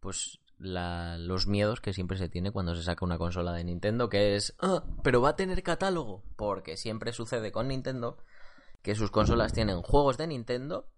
pues 0.00 0.40
la- 0.58 1.16
los 1.18 1.46
miedos 1.46 1.80
que 1.80 1.92
siempre 1.92 2.16
se 2.16 2.28
tiene 2.28 2.50
cuando 2.50 2.74
se 2.74 2.82
saca 2.82 3.04
una 3.04 3.18
consola 3.18 3.52
de 3.52 3.62
Nintendo, 3.64 4.08
que 4.08 4.34
es, 4.36 4.54
"Ah, 4.60 4.84
pero 5.04 5.20
va 5.20 5.30
a 5.30 5.36
tener 5.36 5.62
catálogo, 5.62 6.24
porque 6.36 6.76
siempre 6.76 7.12
sucede 7.12 7.52
con 7.52 7.68
Nintendo 7.68 8.16
que 8.82 8.94
sus 8.96 9.10
consolas 9.12 9.52
tienen 9.52 9.80
juegos 9.82 10.18
de 10.18 10.26
Nintendo 10.26 10.88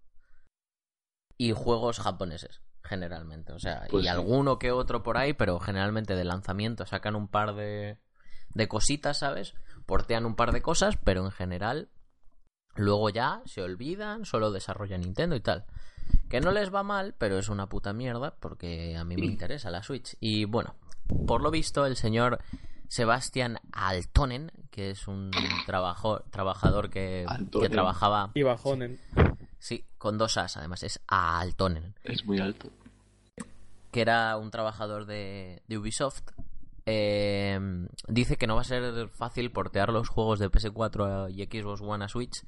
y 1.37 1.53
juegos 1.53 1.99
japoneses, 2.01 2.63
generalmente. 2.85 3.53
O 3.53 3.59
sea, 3.59 3.87
Pues 3.91 4.05
y 4.05 4.07
sí. 4.07 4.09
alguno 4.09 4.59
que 4.59 4.71
otro 4.73 5.03
por 5.03 5.17
ahí, 5.17 5.33
pero 5.33 5.59
generalmente 5.59 6.15
de 6.15 6.25
lanzamiento 6.25 6.87
sacan 6.87 7.17
un 7.17 7.29
par 7.29 7.55
de, 7.55 7.99
de 8.55 8.69
cositas, 8.69 9.19
¿sabes? 9.19 9.55
Portean 9.87 10.27
un 10.27 10.37
par 10.37 10.53
de 10.53 10.63
cosas, 10.63 10.97
pero 11.03 11.25
en 11.25 11.31
general 11.31 11.89
luego 12.77 13.09
ya 13.11 13.41
se 13.47 13.63
olvidan, 13.63 14.25
solo 14.25 14.51
desarrolla 14.51 14.99
Nintendo 14.99 15.37
y 15.37 15.41
tal. 15.41 15.65
Que 16.29 16.41
no 16.41 16.51
les 16.53 16.75
va 16.75 16.83
mal, 16.83 17.15
pero 17.17 17.39
es 17.39 17.49
una 17.49 17.69
puta 17.69 17.93
mierda 17.93 18.35
porque 18.39 18.97
a 18.97 19.05
mí 19.05 19.17
me 19.17 19.27
interesa 19.27 19.71
la 19.71 19.83
Switch. 19.83 20.17
Y 20.21 20.45
bueno, 20.45 20.75
por 21.27 21.41
lo 21.43 21.51
visto 21.51 21.87
el 21.87 21.97
señor 21.97 22.41
Sebastián 22.89 23.59
Altonen, 23.73 24.53
que 24.71 24.91
es 24.91 25.09
un 25.09 25.31
trabajo, 25.67 26.21
trabajador 26.31 26.91
que, 26.91 27.25
trabajaba, 27.71 28.31
Y 28.35 28.43
bajonen. 28.43 28.99
sí, 29.15 29.44
con 29.99 30.19
dos 30.19 30.37
as 30.37 30.57
además, 30.57 30.83
es 30.83 31.01
Altonen, 31.07 31.95
Es 32.05 32.25
muy 32.25 32.39
alto. 32.41 32.69
que 33.93 34.01
era 34.01 34.37
un 34.37 34.51
trabajador 34.51 35.07
de, 35.07 35.63
de 35.69 35.79
Ubisoft. 35.79 36.23
eh, 36.87 37.59
dice 38.09 38.37
que 38.37 38.47
no 38.47 38.57
va 38.57 38.61
a 38.61 38.65
ser 38.65 39.09
fácil 39.09 39.51
portear 39.53 39.91
los 39.91 40.09
juegos 40.09 40.39
de 40.39 40.51
PS4 40.51 41.31
y 41.31 41.45
Xbox 41.45 41.81
One 41.81 42.05
a 42.05 42.09
Switch, 42.09 42.43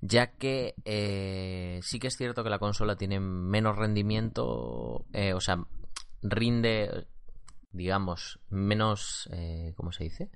ya 0.00 0.28
que 0.36 0.74
eh, 0.84 1.80
sí 1.82 1.98
que 1.98 2.06
es 2.06 2.16
cierto 2.16 2.44
que 2.44 2.50
la 2.50 2.60
consola 2.60 2.94
tiene 2.96 3.18
menos 3.18 3.76
rendimiento, 3.76 5.06
eh, 5.12 5.32
o 5.34 5.40
sea, 5.40 5.56
rinde, 6.22 7.08
digamos, 7.72 8.38
menos, 8.48 9.28
eh, 9.32 9.72
¿cómo 9.76 9.90
se 9.90 10.04
dice? 10.04 10.30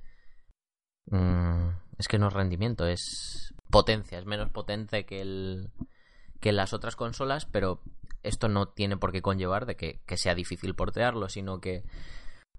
Mm, 1.07 1.69
es 1.99 2.09
que 2.09 2.19
no 2.19 2.27
es 2.29 2.33
rendimiento, 2.33 2.87
es 2.87 3.55
potencia, 3.73 4.21
es 4.21 4.27
menos 4.27 4.51
potente 4.51 5.05
que 5.05 5.21
el 5.21 5.71
que 6.39 6.53
las 6.53 6.73
otras 6.73 6.95
consolas, 6.97 7.47
pero 7.47 7.81
esto 8.23 8.49
no 8.49 8.69
tiene 8.69 8.97
por 8.97 9.13
qué 9.13 9.23
conllevar 9.23 9.65
de 9.65 9.77
que, 9.77 10.01
sea 10.17 10.35
difícil 10.35 10.75
portearlo, 10.75 11.29
sino 11.29 11.61
que 11.61 11.85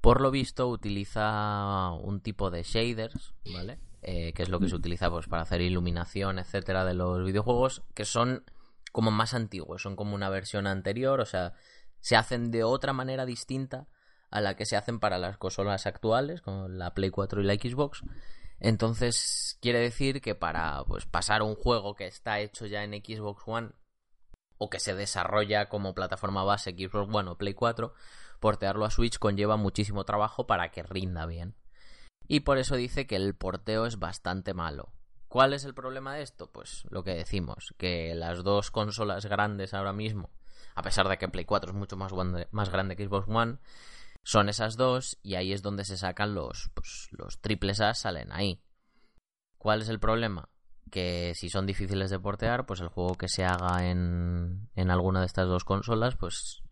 por 0.01 0.21
lo 0.21 0.31
visto 0.31 0.67
utiliza 0.67 1.91
un 1.91 2.21
tipo 2.21 2.49
de 2.49 2.63
shaders, 2.63 3.33
¿vale? 3.53 3.79
Eh, 4.01 4.33
que 4.33 4.43
es 4.43 4.49
lo 4.49 4.59
que 4.59 4.69
se 4.69 4.75
utiliza 4.75 5.09
pues, 5.09 5.27
para 5.27 5.43
hacer 5.43 5.61
iluminación, 5.61 6.39
etcétera, 6.39 6.83
de 6.85 6.93
los 6.93 7.23
videojuegos, 7.25 7.83
que 7.93 8.05
son 8.05 8.43
como 8.91 9.11
más 9.11 9.33
antiguos, 9.33 9.81
son 9.81 9.95
como 9.95 10.15
una 10.15 10.29
versión 10.29 10.67
anterior, 10.67 11.19
o 11.19 11.25
sea, 11.25 11.53
se 11.99 12.15
hacen 12.15 12.51
de 12.51 12.63
otra 12.63 12.93
manera 12.93 13.25
distinta 13.25 13.87
a 14.29 14.41
la 14.41 14.55
que 14.55 14.65
se 14.65 14.75
hacen 14.75 14.99
para 14.99 15.17
las 15.17 15.37
consolas 15.37 15.87
actuales, 15.87 16.41
como 16.41 16.67
la 16.67 16.93
Play 16.93 17.09
4 17.09 17.41
y 17.41 17.43
la 17.45 17.53
Xbox. 17.53 18.01
Entonces, 18.63 19.57
quiere 19.61 19.79
decir 19.79 20.21
que 20.21 20.35
para 20.35 20.85
pues, 20.85 21.05
pasar 21.05 21.41
un 21.41 21.53
juego 21.53 21.95
que 21.95 22.07
está 22.07 22.39
hecho 22.39 22.65
ya 22.65 22.85
en 22.85 22.93
Xbox 22.93 23.43
One 23.45 23.71
o 24.57 24.69
que 24.69 24.79
se 24.79 24.95
desarrolla 24.95 25.67
como 25.67 25.93
plataforma 25.93 26.45
base 26.45 26.71
Xbox 26.71 27.13
One 27.13 27.29
o 27.29 27.37
Play 27.37 27.55
4, 27.55 27.93
portearlo 28.39 28.85
a 28.85 28.89
Switch 28.89 29.19
conlleva 29.19 29.57
muchísimo 29.57 30.05
trabajo 30.05 30.47
para 30.47 30.71
que 30.71 30.81
rinda 30.81 31.25
bien. 31.25 31.55
Y 32.25 32.39
por 32.39 32.57
eso 32.57 32.77
dice 32.77 33.05
que 33.05 33.17
el 33.17 33.35
porteo 33.35 33.85
es 33.85 33.99
bastante 33.99 34.53
malo. 34.53 34.93
¿Cuál 35.27 35.51
es 35.51 35.65
el 35.65 35.73
problema 35.73 36.15
de 36.15 36.21
esto? 36.21 36.49
Pues 36.49 36.85
lo 36.89 37.03
que 37.03 37.15
decimos, 37.15 37.75
que 37.77 38.15
las 38.15 38.45
dos 38.45 38.71
consolas 38.71 39.25
grandes 39.25 39.73
ahora 39.73 39.91
mismo, 39.91 40.29
a 40.73 40.83
pesar 40.83 41.09
de 41.09 41.17
que 41.17 41.27
Play 41.27 41.43
4 41.43 41.71
es 41.71 41.75
mucho 41.75 41.97
más 41.97 42.13
más 42.51 42.69
grande 42.69 42.95
que 42.95 43.05
Xbox 43.05 43.27
One, 43.27 43.57
son 44.23 44.49
esas 44.49 44.77
dos 44.77 45.17
y 45.21 45.35
ahí 45.35 45.53
es 45.53 45.61
donde 45.61 45.85
se 45.85 45.97
sacan 45.97 46.33
los, 46.33 46.71
pues, 46.73 47.09
los 47.11 47.39
triples 47.39 47.81
A 47.81 47.93
salen 47.93 48.31
ahí. 48.31 48.61
¿Cuál 49.57 49.81
es 49.81 49.89
el 49.89 49.99
problema? 49.99 50.49
Que 50.91 51.33
si 51.35 51.49
son 51.49 51.65
difíciles 51.65 52.09
de 52.09 52.19
portear, 52.19 52.65
pues 52.65 52.79
el 52.81 52.87
juego 52.87 53.15
que 53.15 53.27
se 53.27 53.43
haga 53.43 53.89
en, 53.89 54.69
en 54.75 54.91
alguna 54.91 55.21
de 55.21 55.25
estas 55.25 55.47
dos 55.47 55.63
consolas, 55.63 56.15
pues 56.15 56.63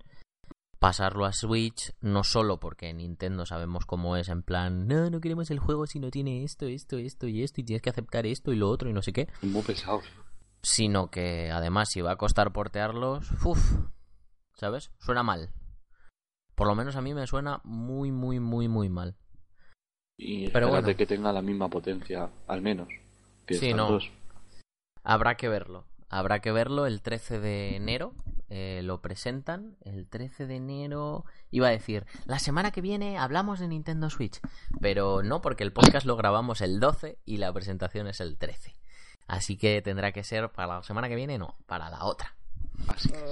pasarlo 0.81 1.25
a 1.25 1.31
Switch, 1.31 1.93
no 2.01 2.23
solo 2.23 2.59
porque 2.59 2.91
Nintendo 2.91 3.45
sabemos 3.45 3.85
cómo 3.85 4.17
es, 4.17 4.29
en 4.29 4.41
plan, 4.41 4.87
no, 4.87 5.11
no 5.11 5.21
queremos 5.21 5.51
el 5.51 5.59
juego 5.59 5.85
si 5.85 5.99
no 5.99 6.09
tiene 6.09 6.43
esto, 6.43 6.65
esto, 6.65 6.97
esto 6.97 7.27
y 7.27 7.43
esto, 7.43 7.61
y 7.61 7.63
tienes 7.63 7.83
que 7.83 7.91
aceptar 7.91 8.25
esto 8.25 8.51
y 8.51 8.55
lo 8.55 8.67
otro 8.67 8.89
y 8.89 8.93
no 8.93 9.03
sé 9.03 9.13
qué, 9.13 9.29
muy 9.43 9.61
pesado. 9.61 10.01
sino 10.63 11.11
que 11.11 11.51
además 11.51 11.89
si 11.89 12.01
va 12.01 12.13
a 12.13 12.17
costar 12.17 12.51
portearlos, 12.51 13.29
uff, 13.45 13.75
¿sabes? 14.55 14.91
Suena 14.97 15.21
mal. 15.21 15.53
Por 16.55 16.67
lo 16.67 16.75
menos 16.75 16.95
a 16.95 17.01
mí 17.01 17.13
me 17.13 17.25
suena 17.27 17.61
muy, 17.63 18.11
muy, 18.11 18.39
muy, 18.39 18.67
muy 18.67 18.89
mal. 18.89 19.15
Y 20.17 20.49
Pero 20.49 20.69
bueno. 20.69 20.95
que 20.95 21.05
tenga 21.05 21.33
la 21.33 21.41
misma 21.41 21.69
potencia, 21.69 22.29
al 22.47 22.61
menos. 22.61 22.87
Que 23.45 23.55
Sí, 23.55 23.73
no. 23.73 23.89
dos. 23.89 24.11
Habrá 25.03 25.35
que 25.35 25.49
verlo. 25.49 25.85
Habrá 26.09 26.39
que 26.41 26.51
verlo 26.51 26.85
el 26.85 27.01
13 27.01 27.39
de 27.39 27.75
enero. 27.75 28.13
eh, 28.53 28.81
lo 28.83 29.01
presentan. 29.01 29.77
El 29.81 30.07
13 30.09 30.45
de 30.45 30.57
enero. 30.57 31.23
Iba 31.51 31.67
a 31.69 31.71
decir, 31.71 32.05
la 32.25 32.37
semana 32.37 32.71
que 32.71 32.81
viene 32.81 33.17
hablamos 33.17 33.59
de 33.61 33.69
Nintendo 33.69 34.09
Switch. 34.09 34.41
Pero 34.81 35.23
no, 35.23 35.41
porque 35.41 35.63
el 35.63 35.71
podcast 35.71 36.05
lo 36.05 36.17
grabamos 36.17 36.59
el 36.59 36.81
12 36.81 37.17
y 37.25 37.37
la 37.37 37.53
presentación 37.53 38.07
es 38.07 38.19
el 38.19 38.37
13. 38.37 38.75
Así 39.27 39.57
que 39.57 39.81
tendrá 39.81 40.11
que 40.11 40.23
ser 40.23 40.49
para 40.51 40.75
la 40.75 40.83
semana 40.83 41.07
que 41.07 41.15
viene, 41.15 41.37
no, 41.37 41.55
para 41.65 41.89
la 41.89 42.03
otra. 42.03 42.35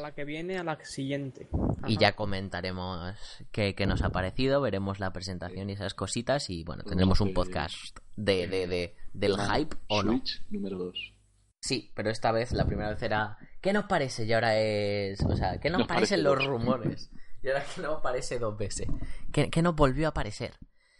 La 0.01 0.13
que 0.13 0.25
viene 0.25 0.57
a 0.57 0.63
la 0.63 0.83
siguiente. 0.83 1.49
Y 1.87 1.97
ya 1.97 2.15
comentaremos 2.15 3.15
qué, 3.51 3.75
qué 3.75 3.85
nos 3.85 4.01
ha 4.03 4.09
parecido, 4.09 4.61
veremos 4.61 4.99
la 4.99 5.11
presentación 5.11 5.69
y 5.69 5.73
esas 5.73 5.93
cositas. 5.93 6.49
Y 6.49 6.63
bueno, 6.63 6.83
tendremos 6.83 7.21
un 7.21 7.33
podcast 7.33 7.97
de, 8.15 8.47
de, 8.47 8.67
de- 8.67 8.95
del 9.13 9.35
hype 9.39 9.75
o 9.87 10.03
no. 10.03 10.21
Número 10.49 10.77
2. 10.77 11.13
Sí, 11.61 11.91
pero 11.95 12.09
esta 12.09 12.31
vez 12.31 12.51
la 12.53 12.65
primera 12.65 12.89
vez 12.91 13.01
era 13.03 13.37
¿qué 13.61 13.73
nos 13.73 13.85
parece? 13.85 14.25
Y 14.25 14.31
ahora 14.33 14.57
es, 14.57 15.21
o 15.25 15.35
sea, 15.35 15.59
¿qué 15.59 15.69
nos, 15.69 15.79
Nos 15.79 15.87
parecen 15.87 16.23
parece 16.23 16.23
los 16.23 16.37
dos. 16.37 16.45
rumores? 16.47 17.11
Y 17.41 17.47
ahora 17.47 17.63
que 17.73 17.81
nos 17.81 18.01
parece 18.01 18.37
dos 18.37 18.57
veces. 18.57 18.85
¿Qué, 19.31 19.49
qué 19.49 19.61
nos 19.61 19.73
volvió 19.73 20.07
a 20.07 20.09
aparecer? 20.09 20.55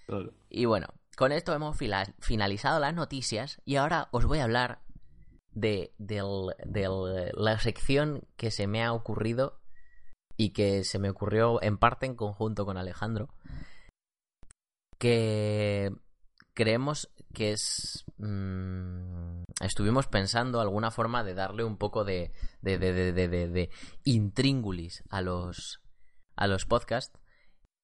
Claro. 0.08 0.34
Y 0.50 0.64
bueno, 0.64 0.88
con 1.18 1.34
esto 1.34 1.54
hemos 1.54 1.78
finalizado 2.22 2.80
las 2.80 2.94
noticias 2.94 3.62
y 3.66 3.76
ahora 3.76 4.08
os 4.12 4.24
voy 4.26 4.40
a 4.40 4.46
hablar 4.46 4.80
de, 5.60 5.94
del- 5.98 7.32
la 7.34 7.60
sección 7.60 8.28
que 8.38 8.52
se 8.52 8.68
me 8.68 8.84
ha 8.84 8.94
ocurrido 8.94 9.60
y 10.38 10.52
que 10.52 10.84
se 10.84 11.00
me 11.00 11.10
ocurrió 11.10 11.62
en 11.62 11.78
parte 11.78 12.06
en 12.06 12.16
conjunto 12.16 12.66
con 12.66 12.78
Alejandro, 12.78 13.30
que 14.98 15.92
creemos 16.54 17.10
que 17.34 17.52
es... 17.54 18.06
mm, 18.18 19.44
estuvimos 19.62 20.08
pensando 20.08 20.60
alguna 20.62 20.92
forma 20.92 21.24
de 21.24 21.34
darle 21.34 21.64
un 21.64 21.78
poco 21.78 22.04
de, 22.04 22.32
de, 22.62 22.78
de, 22.78 23.12
de, 23.28 23.70
intríngulis 24.04 25.04
a 25.10 25.22
los, 25.22 25.82
a 26.36 26.48
los 26.48 26.66
podcasts 26.66 27.18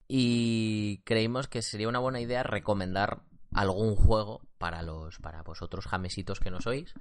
y 0.08 1.02
creímos 1.04 1.48
que 1.48 1.62
sería 1.62 1.90
una 1.90 2.00
buena 2.00 2.20
idea 2.22 2.44
recomendar 2.44 3.24
algún 3.54 3.96
juego 3.96 4.42
para 4.58 4.82
los 4.82 5.20
para 5.20 5.42
vosotros 5.44 5.86
jamesitos 5.88 6.40
que 6.40 6.52
nos 6.52 6.68
oís 6.68 6.94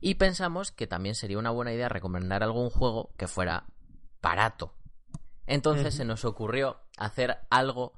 y 0.00 0.14
pensamos 0.14 0.72
que 0.72 0.86
también 0.86 1.14
sería 1.14 1.38
una 1.38 1.50
buena 1.50 1.72
idea 1.72 1.88
recomendar 1.88 2.42
algún 2.42 2.70
juego 2.70 3.12
que 3.16 3.26
fuera 3.26 3.66
barato. 4.22 4.74
Entonces 5.46 5.94
se 5.94 6.04
nos 6.04 6.24
ocurrió 6.24 6.80
hacer 6.98 7.38
algo 7.50 7.94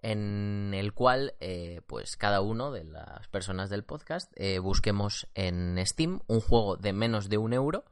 en 0.00 0.72
el 0.74 0.94
cual 0.94 1.34
eh, 1.40 1.82
pues 1.86 2.16
cada 2.16 2.40
uno 2.40 2.70
de 2.70 2.84
las 2.84 3.28
personas 3.28 3.68
del 3.68 3.84
podcast 3.84 4.32
eh, 4.36 4.58
busquemos 4.58 5.28
en 5.34 5.84
Steam 5.84 6.20
un 6.28 6.40
juego 6.40 6.76
de 6.76 6.92
menos 6.92 7.28
de 7.28 7.36
un 7.36 7.52
euro 7.52 7.84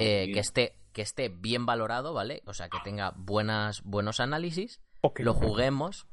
eh, 0.00 0.30
que 0.32 0.40
esté 0.40 0.76
que 0.92 1.02
esté 1.02 1.28
bien 1.28 1.66
valorado, 1.66 2.12
¿vale? 2.12 2.42
O 2.46 2.52
sea, 2.52 2.68
que 2.68 2.78
tenga 2.82 3.14
buenas 3.16 3.82
buenos 3.84 4.18
análisis, 4.18 4.80
lo 5.16 5.34
juguemos 5.34 6.08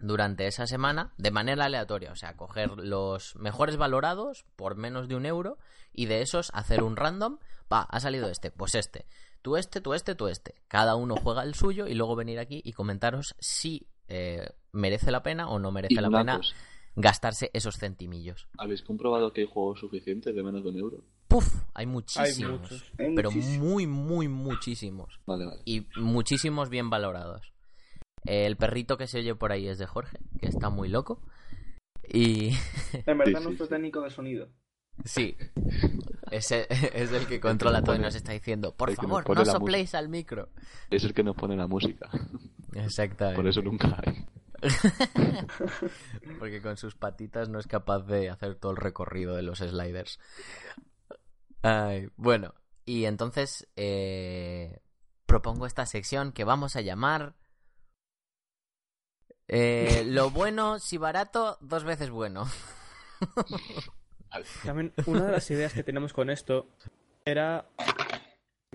durante 0.00 0.46
esa 0.46 0.66
semana 0.66 1.12
de 1.18 1.30
manera 1.30 1.66
aleatoria, 1.66 2.12
o 2.12 2.16
sea, 2.16 2.36
coger 2.36 2.70
los 2.78 3.36
mejores 3.36 3.76
valorados 3.76 4.44
por 4.56 4.76
menos 4.76 5.08
de 5.08 5.16
un 5.16 5.26
euro 5.26 5.58
y 5.92 6.06
de 6.06 6.22
esos 6.22 6.50
hacer 6.54 6.82
un 6.82 6.96
random, 6.96 7.38
va, 7.72 7.82
ha 7.82 8.00
salido 8.00 8.28
este, 8.28 8.50
pues 8.50 8.74
este, 8.74 9.06
tú 9.42 9.56
este, 9.56 9.80
tú 9.80 9.94
este, 9.94 10.14
tú 10.14 10.28
este, 10.28 10.54
cada 10.68 10.96
uno 10.96 11.16
juega 11.16 11.42
el 11.42 11.54
suyo 11.54 11.86
y 11.86 11.94
luego 11.94 12.16
venir 12.16 12.38
aquí 12.38 12.60
y 12.64 12.72
comentaros 12.72 13.34
si 13.38 13.86
eh, 14.08 14.48
merece 14.72 15.10
la 15.10 15.22
pena 15.22 15.48
o 15.48 15.58
no 15.58 15.70
merece 15.70 15.94
Y 15.94 15.96
la 15.96 16.10
pena 16.10 16.40
gastarse 16.96 17.50
esos 17.52 17.76
centimillos. 17.76 18.48
¿Habéis 18.58 18.82
comprobado 18.82 19.32
que 19.32 19.42
hay 19.42 19.46
juegos 19.46 19.80
suficientes 19.80 20.34
de 20.34 20.42
menos 20.42 20.62
de 20.64 20.70
un 20.70 20.78
euro? 20.78 21.04
Puf, 21.28 21.46
hay 21.74 21.84
Hay 21.84 21.86
muchísimos. 21.86 22.92
Hay 22.98 23.14
pero 23.14 23.30
muchísimos. 23.30 23.68
muy, 23.68 23.86
muy, 23.86 24.28
muchísimos. 24.28 25.20
Vale, 25.26 25.46
vale. 25.46 25.62
y 25.64 25.86
muchísimos 25.96 26.68
bien 26.68 26.90
valorados. 26.90 27.52
El 28.24 28.56
perrito 28.56 28.96
que 28.96 29.06
se 29.06 29.18
oye 29.18 29.34
por 29.34 29.52
ahí 29.52 29.66
es 29.68 29.78
de 29.78 29.86
Jorge, 29.86 30.18
que 30.40 30.46
está 30.48 30.68
muy 30.70 30.88
loco. 30.88 31.22
Y 32.08 32.50
En 33.06 33.18
verdad, 33.18 33.38
Sí, 33.38 33.38
sí, 33.40 33.44
nuestro 33.44 33.66
sí. 33.66 33.70
técnico 33.70 34.00
de 34.02 34.10
sonido. 34.10 34.48
sí, 35.04 35.36
Ese 36.30 36.66
es 36.94 37.12
el 37.12 37.26
que 37.26 37.40
controla 37.40 37.82
todo 37.82 37.96
y 37.96 38.00
nos 38.00 38.14
está 38.14 38.32
diciendo, 38.32 38.74
por 38.76 38.92
favor, 38.94 39.28
no 39.34 39.44
sopléis 39.44 39.94
al 39.94 40.08
micro. 40.08 40.50
Es 40.90 41.04
el 41.04 41.14
que 41.14 41.22
nos 41.22 41.36
pone 41.36 41.56
la 41.56 41.66
música. 41.66 42.10
Exactamente. 42.74 43.36
Por 43.36 43.48
eso 43.48 43.62
nunca 43.62 43.98
hay. 44.04 44.26
Porque 46.38 46.60
con 46.60 46.76
sus 46.76 46.94
patitas 46.94 47.48
no 47.48 47.58
es 47.58 47.66
capaz 47.66 48.00
de 48.00 48.28
hacer 48.30 48.56
todo 48.56 48.72
el 48.72 48.76
recorrido 48.78 49.34
de 49.34 49.42
los 49.42 49.58
sliders. 49.58 50.18
Ay, 51.62 52.08
bueno, 52.16 52.54
y 52.84 53.04
entonces 53.04 53.68
eh, 53.76 54.80
propongo 55.26 55.66
esta 55.66 55.86
sección 55.86 56.32
que 56.32 56.44
vamos 56.44 56.76
a 56.76 56.80
llamar 56.80 57.34
eh, 59.52 60.04
Lo 60.06 60.30
bueno, 60.30 60.78
si 60.78 60.96
barato, 60.96 61.58
dos 61.60 61.84
veces 61.84 62.08
bueno. 62.10 62.46
También 64.64 64.92
una 65.06 65.24
de 65.26 65.32
las 65.32 65.50
ideas 65.50 65.72
que 65.72 65.82
tenemos 65.82 66.12
con 66.12 66.30
esto 66.30 66.66
era 67.24 67.66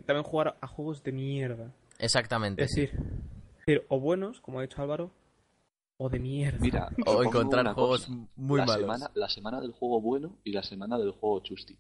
también 0.06 0.24
jugar 0.24 0.58
a 0.62 0.68
juegos 0.68 1.02
de 1.04 1.12
mierda. 1.12 1.72
Exactamente. 1.98 2.64
Es 2.64 2.72
decir, 2.76 2.92
es 2.94 3.66
decir, 3.66 3.86
o 3.88 4.00
buenos, 4.00 4.42
como 4.42 4.60
ha 4.60 4.64
dicho 4.64 4.82
Álvaro, 4.82 5.12
o 5.98 6.10
de 6.10 6.20
mierda. 6.20 6.60
Mira, 6.60 6.90
O 7.06 7.24
encontrar 7.24 7.74
juegos 7.74 8.06
cosa. 8.08 8.20
muy 8.36 8.60
la 8.60 8.66
malos. 8.66 8.82
Semana, 8.82 9.12
la 9.16 9.30
semana 9.30 9.62
del 9.62 9.72
juego 9.72 10.02
bueno 10.02 10.38
y 10.44 10.52
la 10.52 10.62
semana 10.64 10.98
del 11.00 11.12
juego 11.12 11.40
chusti. 11.42 11.80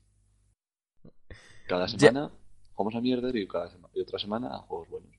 Cada 1.67 1.87
Ya. 1.87 1.97
semana 1.99 2.31
jugamos 2.73 2.95
a 2.97 3.01
mierda 3.01 3.29
y, 3.37 3.45
cada 3.47 3.69
sema- 3.69 3.89
y 3.93 4.01
otra 4.01 4.17
semana 4.19 4.55
a 4.55 4.59
juegos 4.59 4.89
buenos. 4.89 5.14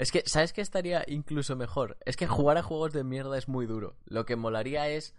Es 0.00 0.12
que, 0.12 0.22
¿sabes 0.26 0.52
qué 0.54 0.62
estaría 0.62 1.04
incluso 1.06 1.56
mejor? 1.56 1.98
Es 2.06 2.16
que 2.16 2.26
jugar 2.26 2.56
a 2.56 2.62
juegos 2.62 2.92
de 2.94 3.04
mierda 3.04 3.36
es 3.36 3.48
muy 3.48 3.66
duro. 3.66 3.96
Lo 4.06 4.24
que 4.24 4.34
molaría 4.34 4.88
es 4.88 5.14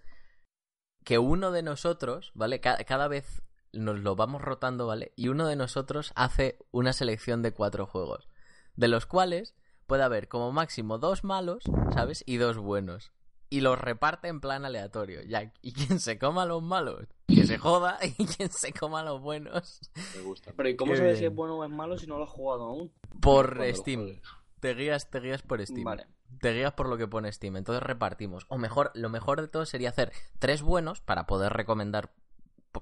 que 1.04 1.20
uno 1.20 1.52
de 1.52 1.62
nosotros, 1.64 2.32
¿vale? 2.34 2.60
Ca- 2.62 2.84
cada 2.86 3.08
vez 3.08 3.44
nos 3.74 4.00
lo 4.00 4.16
vamos 4.16 4.42
rotando, 4.42 4.88
¿vale? 4.88 5.14
Y 5.16 5.28
uno 5.28 5.46
de 5.48 5.56
nosotros 5.56 6.12
hace 6.16 6.58
una 6.72 6.94
selección 6.94 7.44
de 7.44 7.54
cuatro 7.54 7.86
juegos. 7.86 8.28
De 8.76 8.88
los 8.88 9.06
cuales 9.06 9.54
puede 9.86 10.02
haber 10.04 10.28
como 10.28 10.52
máximo 10.52 10.98
dos 10.98 11.24
malos, 11.24 11.64
¿sabes? 11.94 12.24
Y 12.26 12.38
dos 12.38 12.58
buenos. 12.58 13.12
Y 13.52 13.62
los 13.62 13.78
reparte 13.80 14.30
en 14.30 14.42
plan 14.42 14.66
aleatorio. 14.66 15.22
Ya, 15.24 15.52
y 15.62 15.74
quien 15.74 16.00
se 16.00 16.18
coma 16.18 16.46
los 16.46 16.64
malos, 16.64 17.06
que 17.28 17.46
se 17.46 17.58
joda. 17.60 18.00
Y 18.18 18.26
quien 18.26 18.50
se 18.50 18.74
coma 18.74 19.04
los 19.04 19.22
buenos, 19.22 19.80
Me 20.16 20.22
gusta. 20.22 20.54
Pero 20.58 20.70
¿y 20.70 20.76
cómo 20.76 20.96
sabes 20.96 21.20
si 21.20 21.26
es 21.26 21.36
bueno 21.36 21.58
o 21.60 21.64
es 21.64 21.70
malo 21.70 21.98
si 22.00 22.08
no 22.08 22.18
lo 22.18 22.24
has 22.24 22.30
jugado 22.32 22.64
aún? 22.64 22.92
por 23.20 23.58
Steam. 23.76 24.20
Te 24.62 24.74
guías, 24.76 25.09
te 25.09 25.20
guías 25.20 25.41
por 25.41 25.66
Steam. 25.66 25.84
Vale. 25.84 26.07
Te 26.39 26.53
guías 26.53 26.72
por 26.74 26.88
lo 26.88 26.97
que 26.97 27.07
pone 27.07 27.32
Steam. 27.32 27.57
Entonces 27.57 27.84
repartimos. 27.84 28.45
O 28.47 28.57
mejor, 28.57 28.91
lo 28.93 29.09
mejor 29.09 29.41
de 29.41 29.47
todo 29.49 29.66
sería 29.66 29.89
hacer 29.89 30.14
tres 30.39 30.62
buenos 30.62 31.01
para 31.01 31.26
poder 31.28 31.51
recomendar 31.51 32.14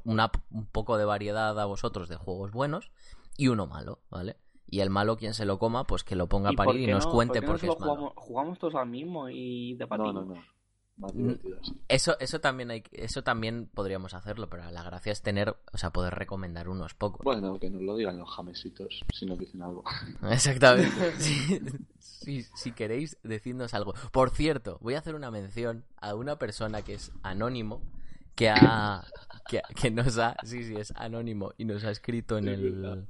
una, 0.04 0.32
un 0.52 0.68
poco 0.68 0.98
de 0.98 1.06
variedad 1.06 1.60
a 1.60 1.66
vosotros 1.66 2.10
de 2.10 2.16
juegos 2.18 2.52
buenos 2.52 2.92
y 3.38 3.48
uno 3.48 3.66
malo, 3.66 4.00
¿vale? 4.12 4.38
Y 4.68 4.82
el 4.82 4.92
malo, 4.92 5.18
quien 5.18 5.34
se 5.34 5.46
lo 5.46 5.58
coma, 5.58 5.86
pues 5.88 6.04
que 6.04 6.16
lo 6.16 6.28
ponga 6.28 6.50
a 6.50 6.52
¿Y 6.52 6.56
por 6.56 6.66
parir 6.68 6.88
y 6.90 6.92
nos 6.92 7.06
no? 7.08 7.12
cuente 7.12 7.42
¿Por 7.42 7.42
qué 7.42 7.48
por 7.48 7.56
no 7.56 7.60
qué 7.60 7.60
se 7.62 7.66
es 7.68 7.74
lo 7.74 7.80
malo. 7.80 7.96
jugamos, 7.96 8.14
jugamos 8.18 8.60
todos 8.60 8.76
al 8.76 8.88
mismo 8.88 9.30
y 9.30 9.74
No, 9.74 9.78
debatimos? 9.80 10.14
no, 10.28 10.36
no. 10.36 10.44
Más 11.00 11.14
Mm. 11.16 11.34
Eso, 11.88 12.20
eso 12.20 12.40
también 12.42 12.72
hay, 12.72 12.84
eso 12.92 13.24
también 13.24 13.70
podríamos 13.74 14.14
hacerlo, 14.14 14.50
pero 14.50 14.70
la 14.70 14.84
gracia 14.84 15.12
es 15.14 15.22
tener, 15.22 15.56
o 15.72 15.78
sea, 15.78 15.92
poder 15.92 16.14
recomendar 16.14 16.68
unos 16.70 16.94
pocos. 16.94 17.24
Bueno, 17.24 17.58
que 17.58 17.70
nos 17.70 17.82
lo 17.82 17.96
digan 17.96 18.18
los 18.18 18.30
jamesitos 18.30 19.04
si 19.14 19.26
nos 19.26 19.40
dicen 19.40 19.62
algo. 19.62 19.84
Exactamente. 20.30 20.92
Si, 21.20 22.44
si- 22.44 22.44
si 22.56 22.72
queréis, 22.74 23.18
decidnos 23.24 23.74
algo. 23.74 23.94
Por 24.12 24.30
cierto, 24.32 24.78
voy 24.82 24.96
a 24.96 25.00
hacer 25.00 25.16
una 25.16 25.32
mención 25.32 25.86
a 26.02 26.16
una 26.16 26.38
persona 26.38 26.82
que 26.82 26.94
es 26.96 27.12
anónimo, 27.24 27.82
que 28.36 28.50
ha. 28.50 29.06
Que, 29.50 29.62
que 29.80 29.90
nos 29.90 30.18
ha. 30.18 30.36
Sí, 30.44 30.64
sí, 30.64 30.76
es 30.76 30.92
anónimo 30.98 31.54
y 31.58 31.64
nos 31.66 31.84
ha 31.86 31.92
escrito 31.92 32.38
en 32.38 32.48
el. 32.50 33.06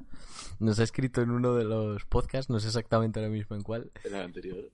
Nos 0.60 0.80
ha 0.80 0.84
escrito 0.84 1.22
en 1.22 1.32
uno 1.32 1.56
de 1.56 1.66
los 1.66 2.06
podcasts, 2.06 2.50
no 2.52 2.60
sé 2.60 2.68
exactamente 2.68 3.20
ahora 3.20 3.32
mismo 3.32 3.56
en 3.56 3.64
cuál. 3.64 3.92
En 4.04 4.14
el 4.16 4.22
anterior. 4.22 4.70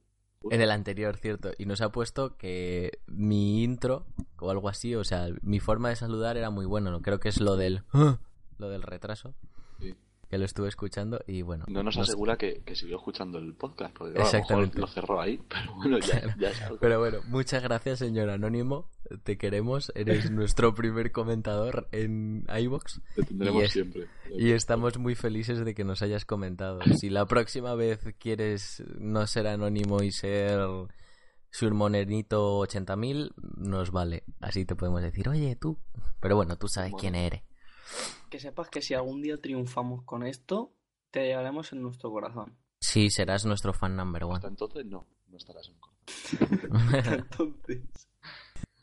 En 0.51 0.61
el 0.61 0.71
anterior, 0.71 1.17
cierto. 1.17 1.51
Y 1.57 1.65
nos 1.65 1.81
ha 1.81 1.89
puesto 1.91 2.38
que 2.38 2.99
mi 3.07 3.63
intro 3.63 4.05
o 4.39 4.51
algo 4.51 4.69
así, 4.69 4.93
o 4.95 5.03
sea, 5.03 5.27
mi 5.41 5.59
forma 5.59 5.89
de 5.89 5.95
saludar 5.95 6.38
era 6.38 6.49
muy 6.49 6.65
bueno. 6.65 6.91
¿no? 6.91 7.01
Creo 7.01 7.19
que 7.19 7.29
es 7.29 7.39
lo 7.41 7.55
del. 7.55 7.83
"Ah", 7.93 8.19
Lo 8.57 8.69
del 8.69 8.83
retraso. 8.83 9.33
Que 10.30 10.38
lo 10.39 10.45
estuve 10.45 10.67
escuchando 10.69 11.19
y 11.28 11.43
bueno. 11.43 11.65
No 11.67 11.84
nos 11.84 11.97
asegura 11.97 12.36
que, 12.38 12.61
que 12.65 12.76
siguió 12.76 12.97
escuchando 12.97 13.38
el 13.38 13.53
podcast, 13.53 13.95
porque 13.95 14.19
Exactamente. 14.19 14.53
a 14.53 14.55
lo 14.55 14.61
mejor 14.67 14.80
lo 14.80 14.88
cerró 14.88 15.21
ahí, 15.21 15.39
pero 15.49 15.76
bueno, 15.76 15.99
ya, 15.99 16.36
ya 16.39 16.49
es 16.49 16.61
algo. 16.63 16.78
Pero 16.80 16.99
bueno, 16.99 17.17
muchas 17.28 17.61
gracias, 17.61 17.99
señor 17.99 18.30
Anónimo. 18.30 18.89
Te 19.23 19.38
queremos. 19.38 19.91
Eres 19.95 20.32
nuestro 20.32 20.73
primer 20.73 21.11
comentador 21.11 21.88
en 21.91 22.45
iBox. 22.57 23.01
Te 23.15 23.23
tendremos 23.23 23.61
y 23.61 23.65
es- 23.65 23.71
siempre. 23.71 24.07
Y 24.36 24.51
estamos 24.51 24.97
muy 24.97 25.13
felices 25.15 25.63
de 25.63 25.76
que 25.76 25.84
nos 25.84 26.01
hayas 26.01 26.26
comentado. 26.26 26.80
Si 26.99 27.09
la 27.11 27.26
próxima 27.28 27.76
vez 27.76 27.99
quieres 28.19 28.84
no 28.97 29.28
ser 29.28 29.45
anónimo 29.47 30.01
y 30.01 30.11
ser 30.11 30.59
Surmonenito 31.51 32.59
80.000, 32.61 33.32
nos 33.57 33.91
vale. 33.91 34.23
Así 34.41 34.65
te 34.65 34.76
podemos 34.76 35.01
decir, 35.01 35.30
oye, 35.30 35.55
tú. 35.55 35.78
Pero 36.19 36.36
bueno, 36.36 36.57
tú 36.57 36.67
sabes 36.67 36.91
Bueno. 36.91 37.01
quién 37.01 37.15
eres. 37.15 37.43
Que 38.29 38.39
sepas 38.39 38.69
que 38.69 38.81
si 38.81 38.93
algún 38.93 39.21
día 39.21 39.37
triunfamos 39.37 40.03
con 40.03 40.25
esto, 40.25 40.73
te 41.11 41.25
llevaremos 41.27 41.71
en 41.73 41.81
nuestro 41.81 42.11
corazón. 42.11 42.57
Sí, 42.79 43.09
serás 43.09 43.45
nuestro 43.45 43.73
fan 43.73 43.95
number 43.95 44.23
one. 44.25 44.35
Hasta 44.35 44.47
entonces 44.47 44.85
no, 44.85 45.07
no 45.27 45.37
estarás 45.37 45.67
en 45.69 45.75
corto. 45.79 45.97
Entonces... 47.13 47.79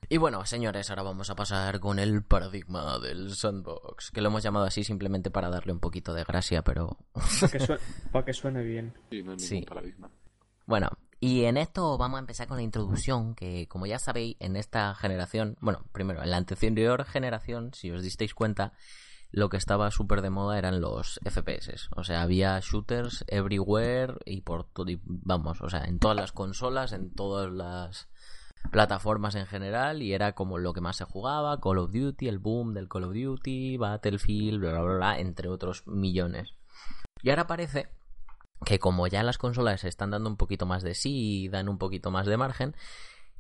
Y 0.09 0.19
bueno, 0.19 0.45
señores, 0.45 0.91
ahora 0.91 1.05
vamos 1.05 1.31
a 1.31 1.35
pasar 1.35 1.81
con 1.81 1.99
el 1.99 2.23
paradigma 2.23 2.99
del 2.99 3.35
sandbox, 3.35 4.11
que 4.11 4.21
lo 4.21 4.29
hemos 4.29 4.43
llamado 4.43 4.67
así 4.67 4.85
simplemente 4.85 5.31
para 5.31 5.49
darle 5.49 5.73
un 5.73 5.81
poquito 5.81 6.13
de 6.13 6.23
gracia, 6.25 6.61
pero 6.61 6.99
Para 7.15 7.51
que, 7.51 7.61
suene, 7.61 7.81
para 8.13 8.25
que 8.27 8.33
suene 8.35 8.63
bien. 8.63 8.93
Sí, 9.11 9.23
no 9.23 9.31
hay 9.31 9.37
ningún 9.39 9.39
Sí. 9.39 9.63
paradigma. 9.63 10.11
Bueno, 10.67 10.91
y 11.25 11.45
en 11.45 11.57
esto 11.57 11.97
vamos 11.99 12.17
a 12.17 12.21
empezar 12.23 12.49
con 12.49 12.57
la 12.57 12.65
introducción, 12.65 13.37
que 13.37 13.69
como 13.69 13.87
ya 13.87 14.01
sabéis, 14.01 14.37
en 14.41 14.57
esta 14.57 14.93
generación, 14.97 15.57
bueno, 15.61 15.85
primero, 15.93 16.21
en 16.21 16.33
la 16.33 16.37
anterior 16.37 17.05
generación, 17.05 17.73
si 17.75 17.93
os 17.93 18.03
disteis 18.03 18.35
cuenta, 18.35 18.73
lo 19.31 19.49
que 19.49 19.57
estaba 19.57 19.93
súper 19.93 20.21
de 20.21 20.31
moda 20.31 20.59
eran 20.59 20.81
los 20.81 21.21
FPS. 21.25 21.89
O 21.95 22.03
sea, 22.03 22.23
había 22.23 22.59
shooters 22.59 23.25
everywhere 23.29 24.15
y 24.25 24.41
por 24.41 24.65
todo, 24.65 24.91
vamos, 25.05 25.61
o 25.61 25.71
sea, 25.71 25.85
en 25.85 26.01
todas 26.01 26.17
las 26.17 26.33
consolas, 26.33 26.93
en 26.93 27.15
todas 27.15 27.53
las 27.53 28.09
plataformas 28.73 29.37
en 29.37 29.47
general, 29.47 30.03
y 30.03 30.15
era 30.15 30.33
como 30.33 30.59
lo 30.59 30.73
que 30.73 30.81
más 30.81 30.97
se 30.97 31.05
jugaba, 31.05 31.61
Call 31.61 31.79
of 31.79 31.93
Duty, 31.93 32.27
el 32.27 32.41
boom 32.41 32.75
del 32.75 32.89
Call 32.89 33.05
of 33.05 33.15
Duty, 33.15 33.77
Battlefield, 33.77 34.59
bla, 34.59 34.83
bla, 34.83 34.95
bla, 34.95 35.19
entre 35.21 35.49
otros 35.49 35.87
millones. 35.87 36.57
Y 37.23 37.31
ahora 37.31 37.47
parece 37.47 37.91
que 38.65 38.79
como 38.79 39.07
ya 39.07 39.23
las 39.23 39.39
consolas 39.39 39.81
se 39.83 39.89
están 39.89 40.11
dando 40.11 40.29
un 40.31 40.37
poquito 40.37 40.67
más 40.67 40.83
de 40.83 40.95
sí 40.95 41.45
y 41.45 41.49
dan 41.49 41.69
un 41.69 41.79
poquito 41.79 42.11
más 42.11 42.27
de 42.27 42.37
margen, 42.37 42.75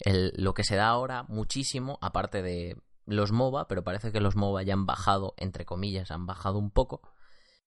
el- 0.00 0.32
lo 0.36 0.54
que 0.54 0.64
se 0.64 0.76
da 0.76 0.88
ahora 0.88 1.24
muchísimo, 1.28 1.98
aparte 2.00 2.42
de 2.42 2.76
los 3.06 3.32
MOBA, 3.32 3.66
pero 3.68 3.82
parece 3.84 4.12
que 4.12 4.20
los 4.20 4.36
MOBA 4.36 4.62
ya 4.62 4.74
han 4.74 4.86
bajado, 4.86 5.34
entre 5.36 5.64
comillas, 5.64 6.10
han 6.10 6.26
bajado 6.26 6.58
un 6.58 6.70
poco, 6.70 7.02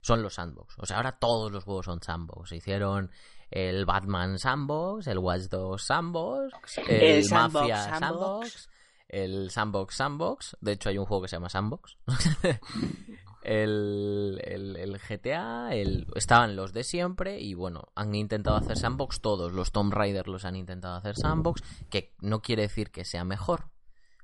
son 0.02 0.22
los 0.22 0.36
sandbox. 0.36 0.76
O 0.80 0.86
sea, 0.86 0.98
ahora 0.98 1.18
todos 1.19 1.52
los 1.52 1.64
juegos 1.64 1.86
son 1.86 2.02
sandbox. 2.02 2.49
Se 2.49 2.56
hicieron 2.57 3.11
el 3.52 3.86
Batman 3.86 4.40
Sandbox, 4.40 5.07
el 5.07 5.19
Watch 5.19 5.44
Dogs 5.49 5.84
Sandbox, 5.86 6.53
el, 6.88 7.02
El 7.02 7.23
Sandbox 7.26 7.53
Mafia 7.61 7.77
Sandbox. 7.84 7.99
Sandbox, 7.99 8.69
el 9.07 9.52
Sandbox 9.52 9.95
Sandbox. 9.95 10.57
De 10.61 10.72
hecho, 10.73 10.90
hay 10.90 10.98
un 10.98 11.06
juego 11.06 11.22
que 11.23 11.27
se 11.30 11.36
llama 11.36 11.49
Sandbox. 11.49 11.98
el, 13.46 14.42
el, 14.44 14.76
el 14.76 14.98
GTA, 14.98 15.74
el, 15.74 16.08
estaban 16.16 16.56
los 16.56 16.74
de 16.74 16.84
siempre 16.84 17.40
y 17.40 17.54
bueno, 17.54 17.90
han 17.96 18.16
intentado 18.16 18.58
hacer 18.58 18.78
sandbox 18.78 19.22
todos, 19.22 19.54
los 19.54 19.72
Tomb 19.72 19.94
Raider 19.94 20.28
los 20.28 20.46
han 20.46 20.56
intentado 20.56 20.96
hacer 20.96 21.16
sandbox, 21.16 21.64
que 21.90 22.14
no 22.20 22.42
quiere 22.42 22.64
decir 22.64 22.92
que 22.92 23.06
sea 23.06 23.24
mejor, 23.24 23.70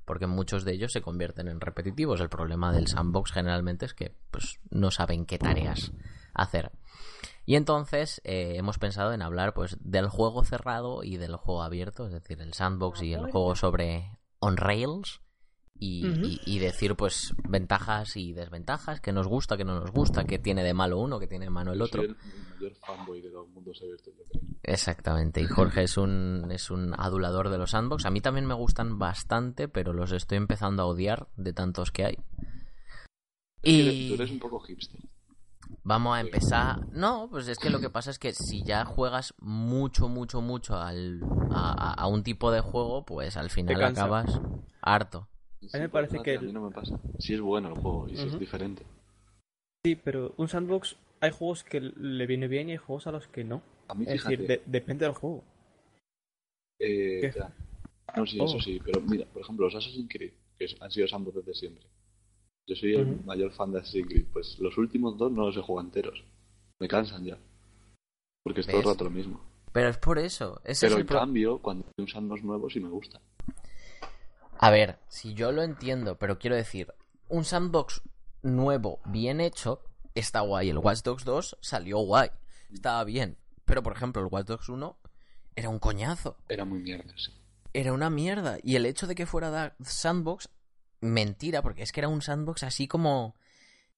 porque 0.06 0.27
muchos 0.27 0.65
de 0.65 0.73
ellos 0.73 0.91
se 0.91 1.02
convierten 1.02 1.48
en 1.48 1.61
repetitivos. 1.61 2.19
El 2.19 2.30
problema 2.30 2.72
del 2.72 2.88
sandbox 2.88 3.31
generalmente 3.31 3.85
es 3.85 3.93
que 3.93 4.15
pues 4.31 4.60
no 4.69 4.91
saben 4.91 5.26
qué 5.26 5.38
tareas 5.38 5.91
hacer. 6.34 6.72
Y 7.45 7.56
entonces 7.56 8.22
eh, 8.23 8.53
hemos 8.56 8.77
pensado 8.77 9.14
en 9.14 9.22
hablar 9.22 9.53
pues 9.53 9.77
del 9.80 10.07
juego 10.07 10.43
cerrado 10.43 11.03
y 11.03 11.18
del 11.18 11.35
juego 11.35 11.64
abierto, 11.64 12.06
es 12.06 12.11
decir, 12.11 12.41
el 12.41 12.53
sandbox 12.53 13.02
y 13.03 13.14
el 13.14 13.31
juego 13.31 13.56
sobre 13.56 14.18
on 14.39 14.57
rails 14.57 15.22
y, 15.83 16.07
Ujú. 16.07 16.25
y- 16.25 16.39
y 16.45 16.59
decir 16.59 16.95
pues 16.95 17.33
ventajas 17.49 18.15
y 18.15 18.33
desventajas, 18.33 19.01
que 19.01 19.11
nos 19.11 19.27
gusta, 19.27 19.57
que 19.57 19.65
no 19.65 19.79
nos 19.79 19.89
gusta, 19.91 20.23
que 20.25 20.37
tiene 20.37 20.63
de 20.63 20.75
malo 20.75 20.99
uno, 20.99 21.19
que 21.19 21.25
tiene 21.27 21.45
de 21.45 21.49
malo 21.49 21.73
el 21.73 21.81
otro. 21.81 22.03
soy 22.03 22.11
el, 22.11 22.17
el 22.35 22.47
mayor 22.49 22.75
fanboy 22.85 23.21
de 23.21 23.31
los 23.31 23.49
mundos 23.49 23.79
abiertos, 23.81 24.13
yo 24.15 24.23
creo. 24.25 24.41
Exactamente, 24.63 25.41
y 25.41 25.47
Jorge 25.47 25.81
es 25.83 25.97
un, 25.97 26.47
es 26.51 26.69
un 26.69 26.93
adulador 26.97 27.49
de 27.49 27.57
los 27.57 27.71
sandbox. 27.71 28.05
A 28.05 28.11
mí 28.11 28.21
también 28.21 28.45
me 28.45 28.53
gustan 28.53 28.99
bastante, 28.99 29.67
pero 29.67 29.91
los 29.91 30.11
estoy 30.11 30.37
empezando 30.37 30.83
a 30.83 30.85
odiar 30.85 31.27
de 31.35 31.51
tantos 31.51 31.91
que 31.91 32.05
hay. 32.05 32.15
Tú 33.63 33.69
Y 33.69 34.13
eres 34.13 34.29
un 34.31 34.39
poco 34.39 34.59
hipster. 34.59 34.99
vamos 35.83 36.15
a 36.15 36.19
empezar. 36.21 36.87
No, 36.91 37.27
pues 37.31 37.47
es 37.47 37.57
que 37.57 37.71
lo 37.71 37.79
que 37.79 37.89
pasa 37.89 38.11
es 38.11 38.19
que 38.19 38.33
si 38.33 38.63
ya 38.63 38.85
juegas 38.85 39.33
mucho, 39.39 40.07
mucho, 40.09 40.41
mucho 40.41 40.77
al, 40.77 41.21
a, 41.51 42.05
un 42.07 42.21
tipo 42.23 42.51
de 42.51 42.61
juego, 42.61 43.03
pues 43.03 43.35
al 43.35 43.49
final 43.49 43.83
acabas 43.83 44.39
harto. 44.81 45.27
A 45.73 45.77
mí 45.77 45.81
me 45.81 45.89
parece 45.89 46.19
que 46.23 46.38
A 46.38 46.41
mí 46.41 46.51
no 46.51 46.61
me 46.61 46.71
pasa. 46.71 46.99
Si 47.19 47.33
es 47.33 47.41
bueno 47.41 47.69
el 47.69 47.75
juego 47.75 48.07
y 48.09 48.15
si 48.17 48.27
es 48.27 48.39
diferente. 48.39 48.83
Sí, 49.85 49.95
pero 49.95 50.33
un 50.38 50.47
sandbox, 50.47 50.95
hay 51.19 51.31
juegos 51.31 51.63
que 51.63 51.79
le 51.81 52.25
viene 52.27 52.47
bien 52.47 52.69
y 52.69 52.73
hay 52.73 52.77
juegos 52.77 53.07
a 53.07 53.11
los 53.11 53.27
que 53.27 53.43
no. 53.43 53.61
A 53.88 53.93
mí, 53.93 54.05
Es 54.07 54.13
fíjate, 54.23 54.38
decir, 54.38 54.47
de- 54.47 54.61
depende 54.65 55.05
del 55.05 55.13
juego. 55.15 55.43
eh, 56.79 57.19
¿Qué? 57.21 57.31
ya. 57.35 57.53
No, 58.17 58.25
sí, 58.25 58.38
Oh. 58.39 58.45
eso 58.45 58.59
sí, 58.59 58.79
pero 58.83 59.01
mira, 59.01 59.25
por 59.25 59.41
ejemplo, 59.41 59.65
los 59.65 59.75
Assassin's 59.75 60.09
Creed, 60.09 60.31
que 60.57 60.67
han 60.79 60.91
sido 60.91 61.07
sandbox 61.07 61.38
desde 61.38 61.53
siempre. 61.53 61.85
Yo 62.67 62.75
soy 62.75 62.95
el 62.95 63.23
mayor 63.25 63.51
fan 63.51 63.71
de 63.71 63.79
Assassin's 63.79 64.07
Creed, 64.07 64.25
pues 64.33 64.57
los 64.59 64.77
últimos 64.77 65.17
dos 65.17 65.31
no 65.31 65.45
los 65.45 65.55
he 65.57 65.61
jugado 65.61 65.88
enteros. 65.88 66.23
Me 66.79 66.88
cansan 66.88 67.23
ya. 67.23 67.38
Porque 68.43 68.61
es 68.61 68.67
todo 68.67 68.79
el 68.79 68.85
rato 68.85 69.03
lo 69.03 69.11
mismo. 69.11 69.39
Pero 69.71 69.89
es 69.89 69.97
por 69.97 70.17
eso. 70.19 70.59
Ese 70.65 70.85
Pero 70.88 70.93
es 70.93 70.95
el 70.95 71.01
en 71.01 71.07
pro- 71.07 71.19
cambio, 71.19 71.59
cuando 71.59 71.85
hay 71.85 72.03
un 72.03 72.07
sandbox 72.07 72.43
nuevo 72.43 72.69
sí 72.69 72.79
me 72.79 72.89
gusta. 72.89 73.21
A 74.61 74.69
ver, 74.69 74.99
si 75.07 75.33
yo 75.33 75.51
lo 75.51 75.63
entiendo, 75.63 76.19
pero 76.19 76.38
quiero 76.38 76.55
decir, 76.55 76.93
un 77.29 77.45
sandbox 77.45 78.03
nuevo, 78.43 78.99
bien 79.05 79.41
hecho, 79.41 79.81
está 80.13 80.41
guay. 80.41 80.69
El 80.69 80.77
Watch 80.77 81.01
Dogs 81.01 81.25
2 81.25 81.57
salió 81.61 81.97
guay. 81.97 82.29
Estaba 82.71 83.03
bien. 83.03 83.38
Pero, 83.65 83.81
por 83.81 83.93
ejemplo, 83.93 84.21
el 84.21 84.27
Watch 84.31 84.45
Dogs 84.45 84.69
1 84.69 84.97
era 85.55 85.67
un 85.67 85.79
coñazo. 85.79 86.38
Era 86.47 86.63
muy 86.63 86.77
mierda, 86.79 87.11
sí. 87.17 87.31
Era 87.73 87.91
una 87.91 88.11
mierda. 88.11 88.59
Y 88.61 88.75
el 88.75 88.85
hecho 88.85 89.07
de 89.07 89.15
que 89.15 89.25
fuera 89.25 89.75
sandbox, 89.83 90.49
mentira, 90.99 91.63
porque 91.63 91.81
es 91.81 91.91
que 91.91 92.01
era 92.01 92.07
un 92.09 92.21
sandbox 92.21 92.61
así 92.61 92.88
como 92.88 93.35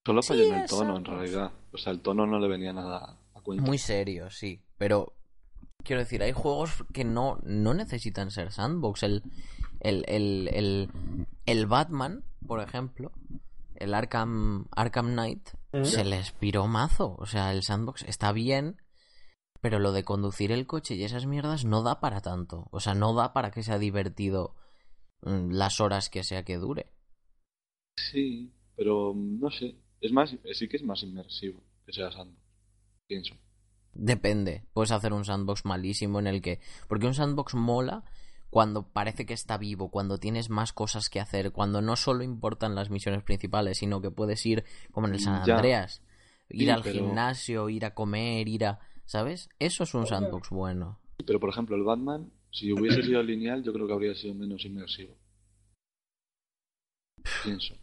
Solo 0.06 0.22
Sí, 0.22 0.30
falló 0.30 0.44
en 0.46 0.54
el 0.54 0.70
tono, 0.70 0.98
en 0.98 1.06
realidad. 1.06 1.52
O 1.74 1.78
sea, 1.78 1.92
el 1.92 2.00
tono 2.00 2.26
no 2.26 2.40
le 2.40 2.48
venía 2.48 2.72
nada 2.72 3.18
a 3.34 3.42
cuenta. 3.42 3.66
muy 3.66 3.78
serio, 3.78 4.30
sí. 4.30 4.62
Pero, 4.78 5.14
quiero 5.84 6.02
decir, 6.02 6.24
hay 6.24 6.32
juegos 6.32 6.84
que 6.94 7.04
no, 7.04 7.40
no 7.44 7.74
necesitan 7.74 8.32
ser 8.32 8.52
sandbox. 8.52 9.04
El, 9.04 9.24
el, 9.80 10.04
el, 10.08 10.50
el, 10.54 10.90
el 11.46 11.66
Batman, 11.66 12.24
por 12.48 12.62
ejemplo, 12.62 13.12
el 13.76 13.94
Arkham, 13.94 14.68
Arkham 14.72 15.14
Knight, 15.14 15.50
se 15.84 16.04
les 16.04 16.32
piró 16.32 16.68
mazo. 16.68 17.16
O 17.20 17.26
sea, 17.26 17.52
el 17.52 17.64
sandbox 17.64 18.04
está 18.04 18.32
bien, 18.32 18.78
pero 19.62 19.80
lo 19.80 19.92
de 19.92 20.04
conducir 20.04 20.52
el 20.52 20.68
coche 20.68 20.96
y 20.96 21.04
esas 21.04 21.26
mierdas 21.26 21.66
no 21.66 21.84
da 21.84 22.00
para 22.00 22.22
tanto. 22.22 22.68
O 22.72 22.80
sea, 22.80 22.94
no 22.96 23.14
da 23.14 23.34
para 23.34 23.52
que 23.52 23.64
sea 23.64 23.80
divertido 23.80 24.56
mm, 25.22 25.52
las 25.52 25.80
horas 25.80 26.10
que 26.10 26.24
sea 26.24 26.44
que 26.44 26.58
dure. 26.58 26.92
Sí, 27.98 28.54
pero 28.76 29.14
mm, 29.14 29.40
no 29.40 29.52
sé. 29.52 29.76
Es 30.02 30.12
más, 30.12 30.36
sí 30.54 30.68
que 30.68 30.78
es 30.78 30.84
más 30.84 31.04
inmersivo 31.04 31.64
que 31.86 31.94
sea 31.94 32.12
sandbox. 32.12 32.42
Pienso. 33.08 33.36
Depende. 33.94 34.64
Puedes 34.74 34.92
hacer 34.92 35.14
un 35.14 35.24
sandbox 35.26 35.66
malísimo 35.66 36.20
en 36.20 36.28
el 36.28 36.42
que. 36.42 36.60
Porque 36.88 37.06
un 37.08 37.14
sandbox 37.14 37.54
mola 37.56 38.04
cuando 38.50 38.88
parece 38.88 39.26
que 39.26 39.34
está 39.34 39.58
vivo, 39.58 39.90
cuando 39.90 40.18
tienes 40.20 40.50
más 40.50 40.74
cosas 40.74 41.10
que 41.10 41.20
hacer, 41.20 41.52
cuando 41.52 41.82
no 41.82 41.96
solo 41.96 42.24
importan 42.24 42.76
las 42.76 42.90
misiones 42.90 43.24
principales, 43.24 43.80
sino 43.80 44.00
que 44.02 44.12
puedes 44.12 44.46
ir 44.46 44.64
como 44.92 45.08
en 45.08 45.14
el 45.16 45.20
San 45.20 45.44
Ya. 45.46 45.56
Andreas, 45.56 46.02
ir 46.50 46.66
Sí, 46.66 46.70
al 46.70 46.84
pero- 46.84 46.96
gimnasio, 46.96 47.70
ir 47.70 47.86
a 47.86 47.94
comer, 47.94 48.48
ir 48.48 48.66
a. 48.66 48.80
¿Sabes? 49.06 49.50
Eso 49.60 49.84
es 49.84 49.94
un 49.96 50.08
sandbox 50.08 50.50
bueno. 50.50 51.00
Pero 51.26 51.40
por 51.40 51.50
ejemplo, 51.50 51.76
el 51.76 51.84
Batman, 51.84 52.32
si 52.52 52.72
hubiese 52.72 53.04
sido 53.04 53.22
lineal, 53.22 53.64
yo 53.64 53.74
creo 53.74 53.86
que 53.88 53.94
habría 53.94 54.16
sido 54.16 54.34
menos 54.34 54.64
inmersivo. 54.66 55.16
Pienso. 57.44 57.76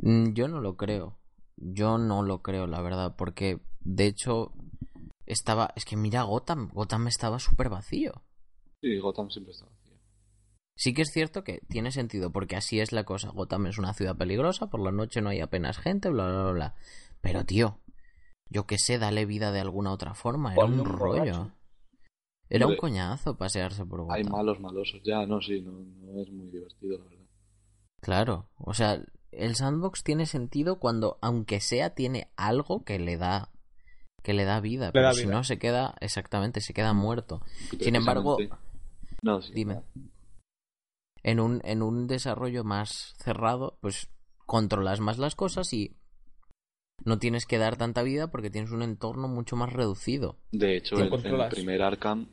Mm, 0.00 0.32
Yo 0.32 0.48
no 0.48 0.60
lo 0.60 0.76
creo. 0.76 1.18
Yo 1.56 1.98
no 1.98 2.22
lo 2.22 2.42
creo, 2.42 2.66
la 2.66 2.80
verdad, 2.80 3.16
porque 3.16 3.60
de 3.80 4.06
hecho 4.06 4.52
estaba. 5.28 5.72
Es 5.76 5.84
que 5.84 5.96
mira 5.96 6.22
Gotham. 6.22 6.70
Gotham 6.72 7.06
estaba 7.08 7.38
súper 7.38 7.68
vacío. 7.68 8.24
Sí, 8.80 8.98
Gotham 8.98 9.30
siempre 9.30 9.52
está 9.52 9.66
vacío. 9.66 9.94
Sí 10.76 10.94
que 10.94 11.02
es 11.02 11.10
cierto 11.12 11.42
que 11.42 11.60
tiene 11.68 11.90
sentido, 11.90 12.30
porque 12.30 12.56
así 12.56 12.78
es 12.80 12.92
la 12.92 13.04
cosa. 13.04 13.30
Gotham 13.30 13.66
es 13.66 13.78
una 13.78 13.94
ciudad 13.94 14.16
peligrosa, 14.16 14.68
por 14.70 14.80
la 14.80 14.92
noche 14.92 15.20
no 15.20 15.30
hay 15.30 15.40
apenas 15.40 15.78
gente, 15.78 16.08
bla, 16.08 16.28
bla, 16.28 16.42
bla, 16.44 16.52
bla. 16.52 16.74
Pero, 17.20 17.44
tío, 17.44 17.80
yo 18.48 18.66
qué 18.66 18.78
sé, 18.78 18.98
dale 18.98 19.26
vida 19.26 19.50
de 19.52 19.60
alguna 19.60 19.92
otra 19.92 20.14
forma. 20.14 20.54
Era 20.54 20.64
un 20.64 20.80
un 20.80 20.84
rollo. 20.84 21.32
borracho. 21.32 21.52
Era 22.48 22.66
un 22.66 22.76
coñazo 22.76 23.36
pasearse 23.36 23.84
por 23.84 24.00
Hay 24.08 24.22
Gotham. 24.22 24.32
malos 24.32 24.60
malosos. 24.60 25.02
Ya, 25.04 25.26
no, 25.26 25.40
sí, 25.40 25.60
no, 25.60 25.72
no 25.72 26.20
es 26.22 26.30
muy 26.30 26.50
divertido, 26.50 26.98
la 26.98 27.04
verdad. 27.04 27.26
Claro, 28.00 28.48
o 28.56 28.72
sea, 28.74 29.02
el 29.32 29.56
sandbox 29.56 30.02
tiene 30.04 30.26
sentido 30.26 30.78
cuando, 30.78 31.18
aunque 31.20 31.60
sea, 31.60 31.90
tiene 31.94 32.30
algo 32.36 32.84
que 32.84 32.98
le 32.98 33.16
da 33.16 33.50
que 34.28 34.34
le 34.34 34.44
da 34.44 34.60
vida, 34.60 34.92
pero 34.92 35.06
da 35.06 35.14
si 35.14 35.22
vida. 35.24 35.32
no 35.32 35.42
se 35.42 35.58
queda, 35.58 35.94
exactamente, 36.00 36.60
se 36.60 36.74
queda 36.74 36.92
muerto. 36.92 37.40
Sin 37.80 37.96
embargo, 37.96 38.36
precisamente- 38.36 38.68
No, 39.22 39.40
sí. 39.40 39.52
dime. 39.54 39.80
En 41.22 41.40
un, 41.40 41.62
en 41.64 41.80
un 41.82 42.06
desarrollo 42.06 42.62
más 42.62 43.14
cerrado, 43.16 43.78
pues 43.80 44.10
controlas 44.44 45.00
más 45.00 45.16
las 45.16 45.34
cosas 45.34 45.72
y 45.72 45.96
no 47.06 47.18
tienes 47.18 47.46
que 47.46 47.56
dar 47.56 47.76
tanta 47.78 48.02
vida 48.02 48.26
porque 48.30 48.50
tienes 48.50 48.70
un 48.70 48.82
entorno 48.82 49.28
mucho 49.28 49.56
más 49.56 49.72
reducido. 49.72 50.36
De 50.52 50.76
hecho, 50.76 50.96
en, 50.98 51.10
en 51.12 51.40
el 51.40 51.48
primer 51.48 51.80
Arkham, 51.80 52.26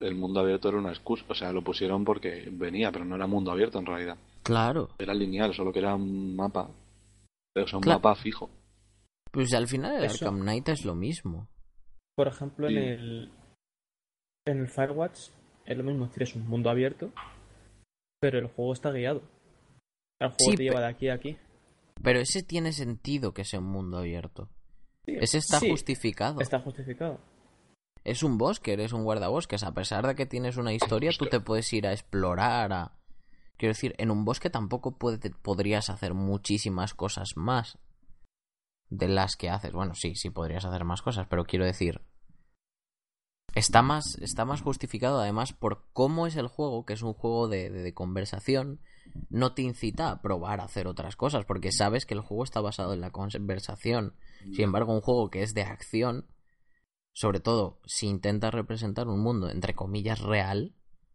el 0.00 0.14
mundo 0.14 0.40
abierto 0.40 0.68
era 0.68 0.76
una 0.76 0.90
excusa. 0.90 1.24
O 1.28 1.34
sea, 1.34 1.52
lo 1.52 1.64
pusieron 1.64 2.04
porque 2.04 2.48
venía, 2.52 2.92
pero 2.92 3.06
no 3.06 3.16
era 3.16 3.26
mundo 3.26 3.50
abierto 3.50 3.78
en 3.78 3.86
realidad. 3.86 4.18
Claro. 4.42 4.90
Era 4.98 5.14
lineal, 5.14 5.54
solo 5.54 5.72
que 5.72 5.78
era 5.78 5.94
un 5.94 6.36
mapa. 6.36 6.68
O 7.56 7.66
sea, 7.66 7.78
un 7.78 7.82
Claro. 7.82 7.98
mapa 8.00 8.14
fijo. 8.16 8.50
Pues 9.30 9.52
al 9.54 9.68
final 9.68 9.96
el 9.96 10.04
Eso. 10.04 10.24
Arkham 10.26 10.40
Knight 10.40 10.68
es 10.68 10.84
lo 10.84 10.94
mismo. 10.94 11.48
Por 12.16 12.28
ejemplo, 12.28 12.68
Sí. 12.68 12.76
en 12.76 12.82
el 12.84 13.32
en 14.46 14.58
el 14.60 14.68
Firewatch 14.68 15.28
es 15.66 15.76
lo 15.76 15.84
mismo, 15.84 16.04
es 16.06 16.10
decir, 16.10 16.22
es 16.22 16.34
un 16.34 16.48
mundo 16.48 16.70
abierto, 16.70 17.12
pero 18.20 18.38
el 18.38 18.46
juego 18.46 18.72
está 18.72 18.90
guiado. 18.90 19.22
El 20.20 20.28
juego 20.30 20.50
Sí, 20.52 20.56
te 20.56 20.62
lleva 20.64 20.80
de 20.80 20.86
aquí 20.86 21.08
a 21.08 21.14
aquí. 21.14 21.36
Pero 22.02 22.18
ese 22.20 22.42
tiene 22.42 22.72
sentido 22.72 23.34
que 23.34 23.44
sea 23.44 23.60
un 23.60 23.66
mundo 23.66 23.98
abierto. 23.98 24.48
Ese 25.06 25.38
está 25.38 25.58
Sí, 25.60 25.70
justificado. 25.70 26.40
Está 26.40 26.60
justificado. 26.60 27.18
Es 28.04 28.22
un 28.22 28.38
bosque, 28.38 28.72
eres 28.72 28.92
un 28.92 29.04
guardabosques. 29.04 29.62
A 29.64 29.72
pesar 29.74 30.06
de 30.06 30.14
que 30.14 30.24
tienes 30.26 30.56
una 30.56 30.72
historia, 30.72 31.10
tú 31.18 31.26
te 31.26 31.40
puedes 31.40 31.70
ir 31.72 31.86
a 31.86 31.92
explorar. 31.92 32.72
A... 32.72 32.92
Quiero 33.58 33.74
decir, 33.74 33.94
en 33.98 34.10
un 34.10 34.24
bosque 34.24 34.48
tampoco 34.50 34.96
puede- 34.96 35.30
podrías 35.42 35.90
hacer 35.90 36.14
muchísimas 36.14 36.94
cosas 36.94 37.30
más 37.36 37.76
de 38.90 39.08
las 39.08 39.36
que 39.36 39.50
haces. 39.50 39.72
Bueno, 39.72 39.94
sí, 39.94 40.14
sí 40.14 40.30
podrías 40.30 40.64
hacer 40.64 40.84
más 40.84 41.02
cosas, 41.02 41.26
pero 41.28 41.44
quiero 41.44 41.64
decir. 41.64 42.02
Está 43.54 43.82
más, 43.82 44.16
está 44.18 44.44
más 44.44 44.60
justificado 44.60 45.20
además 45.20 45.52
por 45.52 45.84
cómo 45.92 46.26
es 46.26 46.36
el 46.36 46.46
juego, 46.48 46.84
que 46.84 46.92
es 46.92 47.02
un 47.02 47.14
juego 47.14 47.48
de, 47.48 47.70
de- 47.70 47.82
de 47.82 47.94
conversación, 47.94 48.80
no 49.30 49.52
te 49.54 49.62
incita 49.62 50.10
a 50.10 50.22
probar 50.22 50.60
a 50.60 50.64
hacer 50.64 50.86
otras 50.86 51.16
cosas, 51.16 51.44
porque 51.44 51.72
sabes 51.72 52.06
que 52.06 52.14
el 52.14 52.20
juego 52.20 52.44
está 52.44 52.60
basado 52.60 52.92
en 52.92 53.00
la 53.00 53.10
conversación. 53.10 54.14
Sin 54.52 54.64
embargo, 54.64 54.92
un 54.92 55.00
juego 55.00 55.30
que 55.30 55.42
es 55.42 55.54
de 55.54 55.62
acción, 55.62 56.26
sobre 57.12 57.40
todo 57.40 57.80
si 57.84 58.06
intentas 58.06 58.54
representar 58.54 59.08
un 59.08 59.20
mundo 59.20 59.50
entre 59.50 59.74
comillas 59.74 60.20
real, 60.20 60.74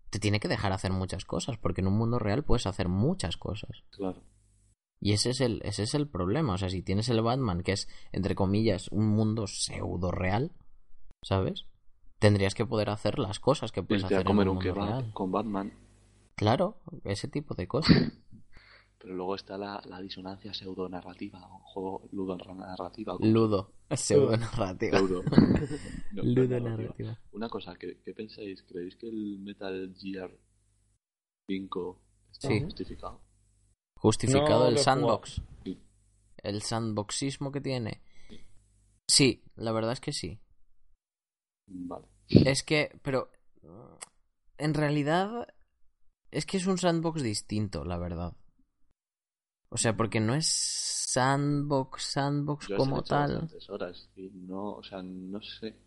te 0.10 0.20
tiene 0.20 0.40
que 0.40 0.48
dejar 0.50 0.74
hacer 0.74 0.92
muchas 0.92 1.26
cosas, 1.26 1.58
porque 1.58 1.82
en 1.82 1.88
un 1.88 1.98
mundo 1.98 2.20
real 2.20 2.44
puedes 2.44 2.68
hacer 2.68 2.90
muchas 2.90 3.38
cosas. 3.38 3.84
Claro. 3.92 4.22
Y 5.06 5.12
ese 5.12 5.32
es 5.32 5.42
el, 5.42 5.62
ese 5.66 5.84
es 5.84 5.94
el 5.96 6.08
problema. 6.08 6.54
O 6.54 6.58
sea, 6.58 6.70
si 6.70 6.82
tienes 6.82 7.10
el 7.10 7.22
Batman, 7.22 7.62
que 7.62 7.74
es, 7.74 7.90
entre 8.14 8.36
comillas, 8.36 8.88
un 8.90 9.08
mundo 9.08 9.48
pseudo 9.48 10.12
real, 10.12 10.54
¿sabes? 11.22 11.66
Tendrías 12.20 12.56
que 12.56 12.66
poder 12.66 12.90
hacer 12.90 13.20
las 13.20 13.40
cosas 13.42 13.74
que 13.74 13.84
puedes 13.84 14.06
hacer 14.06 14.24
comer 14.24 14.44
en 14.48 14.52
un 14.52 14.58
un 14.58 14.64
mundo 14.64 14.74
kebab 14.74 14.88
real. 15.02 15.14
con 15.14 15.30
Batman. 15.32 15.74
Claro, 16.36 16.78
ese 17.04 17.28
tipo 17.28 17.54
de 17.54 17.68
cosas. 17.68 17.92
Pero 18.98 19.16
luego 19.16 19.36
está 19.36 19.58
la, 19.58 19.82
la 19.86 20.00
disonancia 20.00 20.54
pseudo-narrativa, 20.54 21.46
o 21.54 21.60
juego 21.66 22.08
ludo-narrativa. 22.14 23.18
Ludo, 23.20 23.74
pseudo 23.92 24.38
narrativa. 24.38 24.98
Pseudo. 25.00 25.22
No, 26.14 26.24
Ludo 26.24 26.48
narrativa. 26.48 26.70
narrativa. 26.70 27.20
Una 27.34 27.50
cosa, 27.50 27.76
¿qué, 27.76 28.00
qué 28.06 28.14
pensáis? 28.14 28.64
¿Creéis 28.64 28.96
que 28.96 29.10
el 29.10 29.40
Metal 29.40 29.94
Gear 30.00 30.32
5 31.48 32.02
está 32.32 32.48
Sí. 32.48 32.62
justificado? 32.62 33.20
Justificado 34.04 34.66
No 34.66 34.68
el 34.68 34.78
sandbox. 34.80 35.42
El 36.44 36.62
sandboxismo 36.62 37.54
que 37.54 37.62
tiene. 37.62 38.02
Sí, 39.08 39.46
la 39.56 39.72
verdad 39.72 39.94
es 39.94 40.02
que 40.02 40.12
sí. 40.12 40.42
Vale. 41.68 42.06
Es 42.28 42.64
que, 42.64 43.00
pero 43.02 43.32
en 44.58 44.74
realidad 44.74 45.48
es 46.32 46.46
que 46.46 46.58
es 46.58 46.68
un 46.68 46.78
sandbox 46.78 47.24
distinto, 47.24 47.86
la 47.86 47.98
verdad. 47.98 48.36
O 49.70 49.78
sea, 49.78 49.96
porque 49.96 50.20
no 50.20 50.36
es 50.36 50.48
sandbox, 50.48 52.04
sandbox 52.04 52.68
Yo 52.68 52.76
como 52.76 53.04
tal. 53.04 53.50
horas 53.70 54.10
y 54.18 54.30
no, 54.32 54.74
o 54.74 54.84
sea, 54.84 55.02
no 55.02 55.42
sé. 55.42 55.78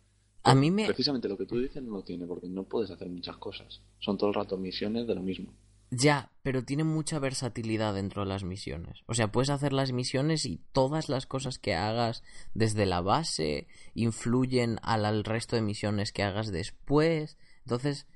A 0.41 0.55
mí 0.55 0.71
me 0.71 0.87
Precisamente 0.87 1.29
lo 1.29 1.37
que 1.37 1.45
tú 1.45 1.59
dices 1.59 1.83
no 1.83 1.97
lo 1.97 2.03
tiene, 2.03 2.25
porque 2.25 2.47
no 2.49 2.63
puedes 2.63 2.89
hacer 2.89 3.09
muchas 3.09 3.37
cosas. 3.37 3.79
Son 3.99 4.17
todo 4.17 4.29
el 4.29 4.35
rato 4.35 4.57
misiones 4.57 5.05
de 5.05 5.13
lo 5.13 5.21
mismo. 5.21 5.53
Ya, 5.89 6.31
pero 6.43 6.63
tiene 6.63 6.83
mucha 6.83 7.19
versatilidad 7.19 7.93
dentro 7.93 8.23
de 8.23 8.29
las 8.29 8.43
misiones. 8.43 9.03
O 9.05 9.13
sea, 9.13 9.31
puedes 9.31 9.49
hacer 9.49 9.73
las 9.73 9.91
misiones 9.91 10.45
y 10.45 10.61
todas 10.71 11.09
las 11.09 11.25
cosas 11.25 11.59
que 11.59 11.75
hagas 11.75 12.23
desde 12.53 12.85
la 12.85 13.01
base 13.01 13.67
influyen 13.93 14.79
al, 14.81 15.05
al 15.05 15.23
resto 15.23 15.55
de 15.55 15.61
misiones 15.61 16.11
que 16.11 16.23
hagas 16.23 16.51
después. 16.51 17.37
Entonces, 17.59 18.07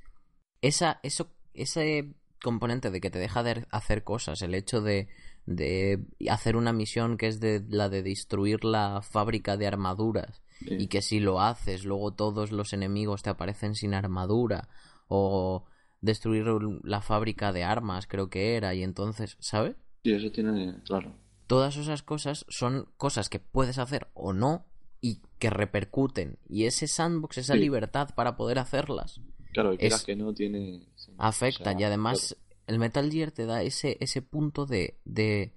esa, 0.62 1.00
eso, 1.04 1.32
ese 1.54 2.14
componente 2.42 2.92
de 2.92 3.02
que 3.02 3.12
te 3.12 3.20
deja 3.20 3.44
de 3.44 3.66
hacer 3.72 4.04
cosas, 4.04 4.42
el 4.42 4.56
hecho 4.56 4.82
de 4.82 5.08
de 5.48 6.06
hacer 6.30 6.56
una 6.56 6.72
misión 6.72 7.18
que 7.18 7.28
es 7.28 7.40
de 7.40 7.64
la 7.68 7.90
de 7.90 8.04
destruir 8.04 8.64
la 8.64 9.02
fábrica 9.02 9.58
de 9.58 9.68
armaduras 9.68 10.42
Sí. 10.60 10.76
y 10.78 10.88
que 10.90 11.02
si 11.02 11.20
lo 11.20 11.42
haces 11.42 11.86
luego 11.86 12.14
todos 12.14 12.52
los 12.52 12.74
enemigos 12.74 13.24
te 13.24 13.32
aparecen 13.32 13.74
sin 13.74 13.96
armadura 13.96 14.70
o 15.08 15.66
destruir 16.02 16.46
la 16.84 17.02
fábrica 17.02 17.52
de 17.54 17.64
armas 17.64 18.08
creo 18.08 18.30
que 18.30 18.56
era 18.56 18.74
y 18.74 18.84
entonces 18.84 19.38
¿sabes? 19.40 19.76
Sí, 20.04 20.14
eso 20.14 20.32
tiene, 20.32 20.76
claro. 20.86 21.14
todas 21.48 21.78
esas 21.78 22.02
cosas 22.04 22.46
son 22.50 22.88
cosas 22.98 23.30
que 23.30 23.40
puedes 23.40 23.78
hacer 23.78 24.10
o 24.14 24.34
no 24.34 24.66
y 25.00 25.22
que 25.40 25.50
repercuten 25.50 26.40
y 26.48 26.66
ese 26.66 26.88
sandbox 26.88 27.38
esa 27.40 27.54
Sí. 27.54 27.60
libertad 27.60 28.10
para 28.16 28.36
poder 28.36 28.60
hacerlas 28.60 29.22
Claro, 29.54 29.74
y 29.74 29.78
quieras 29.78 30.02
Es- 30.02 30.06
que 30.06 30.16
no 30.16 30.34
tiene... 30.34 30.88
sí, 30.96 31.12
afecta 31.18 31.72
o 31.72 31.74
sea, 31.74 31.82
y 31.82 31.84
además 31.84 32.38
el 32.68 32.80
Metal 32.80 33.12
Gear 33.12 33.32
te 33.32 33.46
da 33.46 33.62
ese, 33.64 33.98
ese 34.00 34.22
punto 34.22 34.66
de, 34.66 34.98
de 35.04 35.54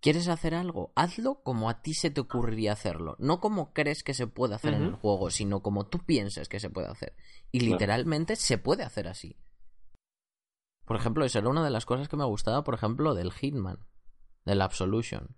¿quieres 0.00 0.28
hacer 0.28 0.54
algo? 0.54 0.92
Hazlo 0.94 1.42
como 1.42 1.70
a 1.70 1.80
ti 1.82 1.94
se 1.94 2.10
te 2.10 2.20
ocurriría 2.20 2.72
hacerlo, 2.72 3.16
no 3.18 3.40
como 3.40 3.72
crees 3.72 4.02
que 4.02 4.14
se 4.14 4.26
puede 4.26 4.54
hacer 4.54 4.74
en 4.74 4.82
el 4.82 4.94
juego, 4.94 5.30
sino 5.30 5.62
como 5.62 5.86
tú 5.86 5.98
piensas 6.00 6.48
que 6.48 6.60
se 6.60 6.70
puede 6.70 6.88
hacer. 6.88 7.14
Y 7.50 7.60
Claro. 7.60 7.72
literalmente 7.72 8.36
se 8.36 8.58
puede 8.58 8.82
hacer 8.84 9.08
así. 9.08 9.36
Por 10.84 10.96
ejemplo, 10.96 11.24
esa 11.24 11.38
era 11.38 11.48
una 11.48 11.64
de 11.64 11.70
las 11.70 11.86
cosas 11.86 12.08
que 12.08 12.16
me 12.16 12.24
gustaba, 12.24 12.62
por 12.64 12.74
ejemplo, 12.74 13.14
del 13.14 13.32
Hitman, 13.32 13.78
del 14.44 14.60
Absolution. 14.62 15.34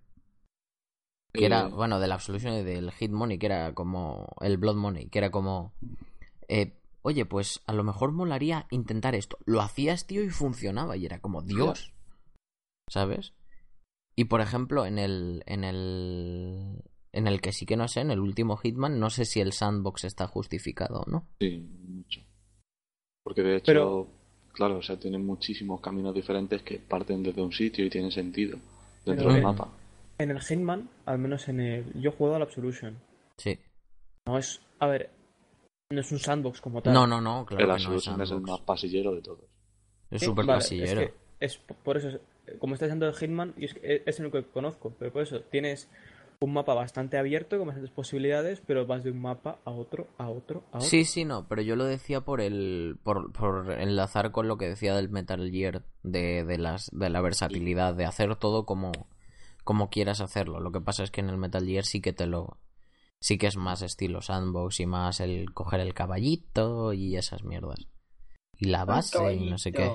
Que 1.33 1.45
era, 1.45 1.67
eh, 1.67 1.69
bueno, 1.69 1.99
del 1.99 2.11
Absolution 2.11 2.53
y 2.55 2.63
del 2.63 2.91
Hit 2.91 3.11
Money, 3.11 3.37
que 3.37 3.45
era 3.45 3.73
como 3.73 4.27
el 4.41 4.57
Blood 4.57 4.75
Money, 4.75 5.07
que 5.09 5.19
era 5.19 5.29
como, 5.31 5.73
eh, 6.47 6.79
oye, 7.03 7.25
pues 7.25 7.61
a 7.67 7.73
lo 7.73 7.83
mejor 7.83 8.11
molaría 8.11 8.65
intentar 8.71 9.13
esto. 9.15 9.37
Lo 9.45 9.61
hacías, 9.61 10.07
tío, 10.07 10.23
y 10.23 10.29
funcionaba, 10.29 10.97
y 10.97 11.05
era 11.05 11.19
como, 11.19 11.41
Dios, 11.43 11.93
¿sabes? 12.89 13.33
Y 14.15 14.25
por 14.25 14.41
ejemplo, 14.41 14.85
en 14.85 14.97
el, 14.97 15.43
en 15.45 15.63
el, 15.63 16.83
en 17.11 17.27
el 17.27 17.39
que 17.39 17.51
sí 17.53 17.65
que 17.67 17.77
no 17.77 17.87
sé, 17.87 17.99
en 18.01 18.09
el 18.11 18.19
último 18.19 18.57
Hitman, 18.57 18.99
no 18.99 19.09
sé 19.11 19.25
si 19.25 19.39
el 19.39 19.53
sandbox 19.53 20.05
está 20.05 20.27
justificado 20.27 21.01
o 21.01 21.09
no. 21.09 21.27
Sí, 21.39 21.59
mucho. 21.87 22.21
Porque 23.23 23.43
de 23.43 23.57
hecho, 23.57 23.65
Pero- 23.65 24.16
claro, 24.57 24.77
o 24.77 24.81
sea, 24.81 24.97
tienen 24.97 25.25
muchísimos 25.25 25.79
caminos 25.79 26.13
diferentes 26.13 26.61
que 26.63 26.79
parten 26.79 27.21
desde 27.23 27.41
un 27.41 27.51
sitio 27.53 27.85
y 27.85 27.89
tienen 27.89 28.11
sentido 28.11 28.57
dentro 29.05 29.27
Pero 29.27 29.29
del 29.29 29.37
en- 29.37 29.43
mapa. 29.43 29.69
En 30.19 30.31
el 30.31 30.41
Hitman, 30.41 30.89
al 31.05 31.19
menos 31.19 31.47
en 31.47 31.59
el. 31.59 31.93
Yo 32.01 32.09
he 32.09 32.13
jugado 32.13 32.37
al 32.37 32.41
Absolution. 32.41 32.97
Sí. 33.37 33.57
No 34.27 34.37
es. 34.39 34.59
A 34.79 34.87
ver. 34.87 35.09
No 35.91 36.01
es 36.01 36.11
un 36.11 36.19
sandbox 36.19 36.59
como 36.59 36.81
tal. 36.81 36.91
No, 36.93 37.05
no, 37.07 37.21
no, 37.21 37.45
claro 37.45 37.61
el 37.63 37.69
no 37.69 37.75
es 37.75 37.83
Absolution 37.85 38.21
es 38.21 38.31
el 38.31 38.41
más 38.41 38.59
pasillero 38.61 39.13
de 39.13 39.21
todos. 39.21 39.45
Es 40.09 40.19
Sí, 40.21 40.25
súper 40.25 40.45
vale, 40.45 40.57
pasillero. 40.59 41.01
Es, 41.01 41.07
que 41.07 41.13
es 41.45 41.57
por 41.83 41.97
eso, 41.97 42.09
es- 42.09 42.19
como 42.59 42.73
estás 42.73 42.87
diciendo 42.87 43.07
el 43.07 43.13
Hitman, 43.13 43.53
y 43.57 43.65
es, 43.65 43.73
que 43.75 44.01
es 44.05 44.19
el 44.19 44.25
único 44.25 44.39
que 44.41 44.49
conozco, 44.49 44.91
pero 44.97 45.13
por 45.13 45.21
eso 45.21 45.39
tienes 45.41 45.87
un 46.39 46.53
mapa 46.53 46.73
bastante 46.73 47.17
abierto 47.17 47.57
con 47.57 47.67
bastantes 47.67 47.91
posibilidades, 47.91 48.61
pero 48.65 48.85
vas 48.85 49.03
de 49.03 49.11
un 49.11 49.21
mapa 49.21 49.59
a 49.65 49.71
otro, 49.71 50.07
a 50.17 50.29
otro, 50.29 50.63
a 50.71 50.77
otro. 50.77 50.87
Sí, 50.87 51.05
sí, 51.05 51.25
no, 51.25 51.47
pero 51.47 51.61
yo 51.61 51.75
lo 51.75 51.85
decía 51.85 52.21
por 52.21 52.41
el 52.41 52.99
por, 53.03 53.31
por 53.33 53.71
enlazar 53.71 54.31
con 54.31 54.47
lo 54.47 54.57
que 54.57 54.69
decía 54.69 54.95
del 54.95 55.09
Metal 55.09 55.49
Gear 55.51 55.83
de, 56.03 56.43
de 56.43 56.57
las 56.57 56.89
de 56.91 57.09
la 57.09 57.21
versatilidad 57.21 57.95
de 57.95 58.05
hacer 58.05 58.35
todo 58.35 58.65
como 58.65 58.91
como 59.63 59.89
quieras 59.89 60.21
hacerlo. 60.21 60.59
Lo 60.59 60.71
que 60.71 60.81
pasa 60.81 61.03
es 61.03 61.11
que 61.11 61.21
en 61.21 61.29
el 61.29 61.37
Metal 61.37 61.65
Gear 61.65 61.85
sí 61.85 62.01
que 62.01 62.13
te 62.13 62.27
lo 62.27 62.59
sí 63.19 63.37
que 63.37 63.47
es 63.47 63.57
más 63.57 63.81
estilo 63.81 64.21
sandbox 64.21 64.79
y 64.79 64.85
más 64.85 65.19
el 65.19 65.53
coger 65.53 65.79
el 65.79 65.93
caballito 65.93 66.93
y 66.93 67.15
esas 67.15 67.43
mierdas. 67.43 67.87
Y 68.59 68.67
la 68.67 68.85
base 68.85 69.33
y 69.33 69.49
no 69.49 69.57
sé 69.57 69.71
qué. 69.71 69.91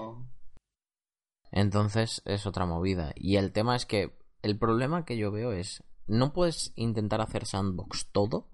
Entonces 1.51 2.23
es 2.25 2.47
otra 2.47 2.67
movida. 2.67 3.13
Y 3.15 3.37
el 3.37 3.53
tema 3.53 3.77
es 3.77 3.87
que 3.87 4.17
el 4.43 4.59
problema 4.59 5.05
que 5.05 5.17
yo 5.17 5.31
veo 5.31 5.53
es 5.53 5.85
no 6.13 6.35
puedes 6.35 6.73
intentar 6.77 7.21
hacer 7.21 7.47
sandbox 7.47 8.11
todo 8.13 8.49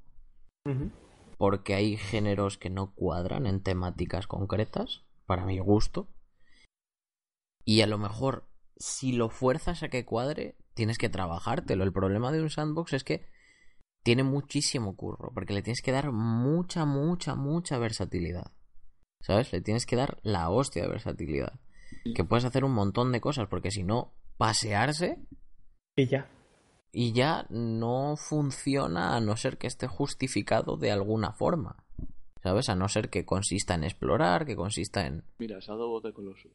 porque 1.39 1.75
hay 1.75 1.97
géneros 1.97 2.59
que 2.59 2.69
no 2.69 2.95
cuadran 2.95 3.47
en 3.47 3.63
temáticas 3.63 4.27
concretas, 4.27 5.05
para 5.25 5.45
mi 5.45 5.59
gusto. 5.59 6.09
Y 7.65 7.81
a 7.81 7.87
lo 7.87 7.97
mejor, 7.97 8.49
si 8.77 9.13
lo 9.13 9.29
fuerzas 9.29 9.83
a 9.83 9.89
que 9.89 10.05
cuadre, 10.05 10.57
tienes 10.75 10.99
que 10.99 11.09
trabajártelo. 11.09 11.85
El 11.85 11.93
problema 11.93 12.33
de 12.33 12.43
un 12.43 12.51
sandbox 12.51 12.93
es 12.93 13.05
que 13.05 13.27
tiene 14.03 14.25
muchísimo 14.25 14.97
curro, 14.97 15.33
porque 15.35 15.55
le 15.55 15.63
tienes 15.63 15.83
que 15.83 15.93
dar 15.93 16.13
mucha, 16.13 16.85
mucha, 16.85 17.35
mucha 17.35 17.79
versatilidad. 17.79 18.53
¿Sabes? 19.21 19.53
Le 19.53 19.61
tienes 19.61 19.87
que 19.87 19.97
dar 19.97 20.19
la 20.23 20.51
hostia 20.51 20.83
de 20.83 20.89
versatilidad. 20.89 21.61
Que 22.15 22.25
puedes 22.25 22.45
hacer 22.45 22.65
un 22.65 22.73
montón 22.73 23.11
de 23.11 23.21
cosas, 23.21 23.49
porque 23.49 23.71
si 23.71 23.83
no, 23.83 24.15
pasearse 24.37 25.19
Y 25.97 26.07
ya. 26.07 26.29
Y 26.93 27.13
ya 27.13 27.47
no 27.51 28.17
funciona 28.17 29.17
a 29.17 29.21
no 29.21 29.37
ser 29.37 29.59
que 29.59 29.67
esté 29.67 29.87
justificado 29.87 30.77
de 30.77 30.91
alguna 30.91 31.33
forma. 31.33 31.77
¿Sabes? 32.43 32.69
A 32.69 32.77
no 32.77 32.89
ser 32.89 33.11
que 33.11 33.25
consista 33.25 33.75
en 33.75 33.83
explorar, 33.85 34.47
que 34.47 34.55
consista 34.57 35.07
en... 35.07 35.25
Mira, 35.39 35.59
Shadow 35.61 35.93
of 35.95 36.03
the 36.05 36.13
Colossus. 36.13 36.53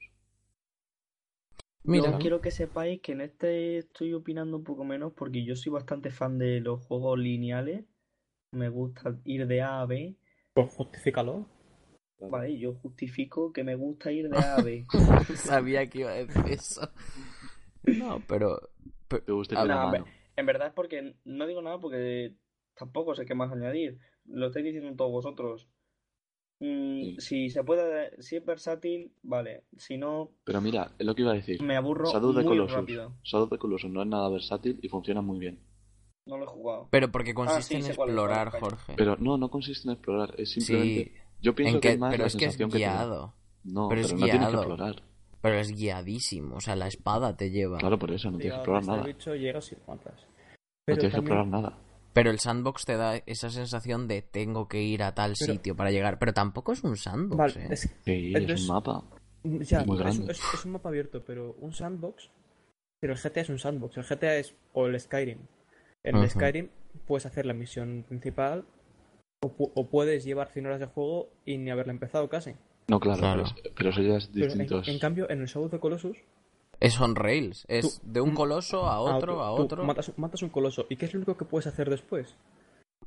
Mira, 1.84 2.12
Yo 2.12 2.20
quiero 2.20 2.42
que 2.42 2.52
sepáis 2.52 3.02
que 3.02 3.12
en 3.12 3.22
este 3.22 3.80
estoy 3.80 4.14
opinando 4.14 4.56
un 4.56 4.64
poco 4.64 4.86
menos 4.86 5.12
porque 5.14 5.44
yo 5.44 5.56
soy 5.56 5.74
bastante 5.74 6.10
fan 6.12 6.38
de 6.40 6.62
los 6.62 6.82
juegos 6.86 7.20
lineales. 7.20 7.84
Me 8.54 8.70
gusta 8.70 9.18
ir 9.26 9.46
de 9.48 9.62
A 9.62 9.82
a 9.82 9.86
B. 9.86 10.16
Pues 10.54 10.72
justifícalo. 10.74 11.46
Vale, 12.30 12.58
yo 12.58 12.76
justifico 12.76 13.52
que 13.52 13.66
me 13.66 13.76
gusta 13.76 14.12
ir 14.14 14.30
de 14.30 14.38
A 14.38 14.56
a 14.56 14.62
B. 14.62 14.86
sabía 15.36 15.86
que 15.88 16.00
iba 16.00 16.12
a 16.12 16.16
decir 16.16 16.46
eso. 16.48 16.90
No, 17.86 18.22
pero... 18.30 18.70
pero- 19.10 19.24
¿Te 19.26 19.32
gusta 19.34 19.56
ir 19.56 19.60
a 19.60 19.64
de 19.64 19.68
la 19.68 19.86
mano? 19.88 20.06
En 20.36 20.46
verdad 20.46 20.68
es 20.70 20.74
porque 20.74 21.16
no 21.26 21.46
digo 21.48 21.62
nada 21.62 21.80
porque 21.80 22.34
tampoco 22.76 23.16
sé 23.16 23.26
qué 23.26 23.36
más 23.36 23.52
añadir. 23.52 24.00
Lo 24.26 24.48
estáis 24.48 24.66
diciendo 24.66 24.96
todos 24.96 25.12
vosotros. 25.12 25.68
Mm, 26.60 26.94
Sí. 27.02 27.16
Si 27.20 27.50
se 27.50 27.64
puede, 27.64 28.22
si 28.22 28.38
es 28.38 28.46
versátil, 28.46 29.12
vale. 29.22 29.64
Si 29.78 29.98
no, 29.98 30.32
Pero 30.46 30.62
mira, 30.62 30.92
es 30.98 31.06
lo 31.06 31.14
que 31.14 31.22
iba 31.24 31.32
a 31.32 31.36
decir. 31.36 31.62
me 31.62 31.76
aburro 31.76 32.12
Shadow 32.12 32.32
muy 32.34 32.44
Colossus. 32.46 32.78
rápido. 32.78 33.16
Shadow 33.24 33.50
the 33.50 33.58
Colossus 33.58 33.92
no 33.92 34.02
es 34.02 34.08
nada 34.08 34.30
versátil 34.30 34.80
y 34.82 34.88
funciona 34.88 35.22
muy 35.22 35.40
bien. 35.40 35.60
No 36.26 36.38
lo 36.38 36.46
he 36.46 36.48
jugado. 36.48 36.88
Pero 36.90 37.12
porque 37.12 37.34
consiste 37.34 37.76
sí, 37.76 37.82
en 37.82 37.88
explorar, 37.88 38.48
es, 38.54 38.60
Jorge. 38.62 38.94
Pero 38.96 39.18
no, 39.18 39.38
no 39.38 39.50
consiste 39.50 39.90
en 39.90 39.94
explorar. 39.96 40.34
Es 40.40 40.52
simplemente. 40.52 41.04
sí, 41.06 41.12
Yo 41.42 41.54
pienso 41.54 41.76
en 41.76 41.82
que 41.82 41.88
que, 41.90 41.94
es 41.96 42.00
más 42.00 42.12
pero 42.12 42.24
la 42.24 42.28
es 42.28 42.36
que 42.38 42.46
es 42.46 42.52
sensación 42.54 42.70
que 42.72 42.78
te 42.78 42.84
da. 42.86 42.94
guiado. 42.94 43.34
No, 43.66 43.90
pero 43.90 44.02
pero, 44.02 44.08
es 44.08 44.14
no 44.14 44.18
tienes 44.26 44.32
que 44.34 44.38
guiado. 44.38 44.58
explorar. 44.62 45.04
Pero 45.44 45.60
es 45.60 45.72
guiadísimo. 45.72 46.56
O 46.56 46.60
sea, 46.62 46.76
la 46.76 46.88
espada 46.88 47.38
te 47.38 47.52
lleva. 47.52 47.78
Claro, 47.78 48.00
por 48.00 48.10
eso 48.12 48.32
no 48.32 48.38
tienes 48.40 48.60
que 48.62 48.74
está 48.74 48.80
nada. 48.94 49.02
el 49.02 49.14
bicho, 49.14 49.36
llegas 49.36 49.72
y 49.72 49.76
lo 49.76 49.82
matas. 49.88 50.16
No 50.16 50.28
Pero 50.86 50.98
tienes 50.98 51.14
que 51.14 51.20
explorar 51.20 51.48
nada. 51.48 51.78
Pero 52.14 52.32
el 52.32 52.40
sandbox 52.40 52.86
te 52.86 52.96
da 52.98 53.18
esa 53.26 53.50
sensación 53.50 54.08
de 54.08 54.22
tengo 54.22 54.68
que 54.68 54.82
ir 54.82 55.04
a 55.04 55.14
tal 55.14 55.34
Pero- 55.38 55.54
sitio 55.54 55.76
para 55.76 55.92
llegar. 55.92 56.18
Pero 56.18 56.34
tampoco 56.34 56.72
es 56.72 56.84
un 56.84 56.96
sandbox, 56.98 57.38
Vale, 57.38 57.66
¿eh? 57.66 57.68
es, 57.72 57.82
Sí, 58.06 58.28
Entonces- 58.34 58.62
es 58.62 58.70
un 58.70 58.76
mapa. 58.76 59.04
ya, 59.44 59.84
Muy 59.84 59.98
grande. 59.98 60.32
Es, 60.32 60.42
es 60.54 60.66
un 60.66 60.72
mapa 60.72 60.90
abierto, 60.90 61.24
pero 61.26 61.56
un 61.60 61.74
sandbox. 61.74 62.30
Pero 63.02 63.14
el 63.14 63.20
GTA 63.20 63.42
es 63.42 63.50
un 63.50 63.60
sandbox. 63.60 63.98
El 63.98 64.04
GTA 64.06 64.38
es. 64.38 64.56
O 64.72 64.88
el 64.88 64.98
Skyrim. 65.00 65.40
En 66.04 66.16
el. 66.16 66.30
Skyrim 66.30 66.70
puedes 67.06 67.26
hacer 67.26 67.46
la 67.46 67.54
misión 67.54 68.06
principal. 68.08 68.64
O, 69.44 69.50
pu- 69.58 69.72
o 69.76 69.90
puedes 69.90 70.24
llevar 70.24 70.48
100 70.54 70.68
horas 70.68 70.80
de 70.80 70.86
juego 70.86 71.28
y 71.44 71.58
ni 71.58 71.70
haberla 71.70 71.92
empezado 71.92 72.30
casi. 72.30 72.54
No, 72.88 73.00
claro, 73.00 73.20
Claro. 73.20 73.44
Pero, 73.64 73.76
pero 73.76 73.90
eso 73.92 74.02
ya 74.02 74.18
es 74.18 74.28
Pero 74.28 74.46
en, 74.46 74.50
distintos. 74.60 74.88
en 74.88 75.00
cambio, 75.00 75.30
en 75.30 75.42
el 75.42 75.48
Shadow 75.48 75.66
of 75.66 75.72
the 75.72 75.80
Colossus. 75.80 76.18
Es 76.80 77.00
on 77.00 77.16
rails. 77.16 77.66
Es 77.70 78.02
Tú- 78.02 78.12
de 78.12 78.20
un 78.22 78.34
coloso 78.36 78.88
a 78.88 79.00
otro, 79.00 79.42
a 79.42 79.52
otro. 79.52 79.84
matas, 79.86 80.12
matas 80.18 80.42
un 80.44 80.50
coloso. 80.50 80.86
¿Y 80.90 80.98
qué 80.98 81.06
es 81.06 81.14
lo 81.14 81.20
único 81.20 81.38
que 81.38 81.46
puedes 81.46 81.68
hacer 81.68 81.90
después? 81.90 82.36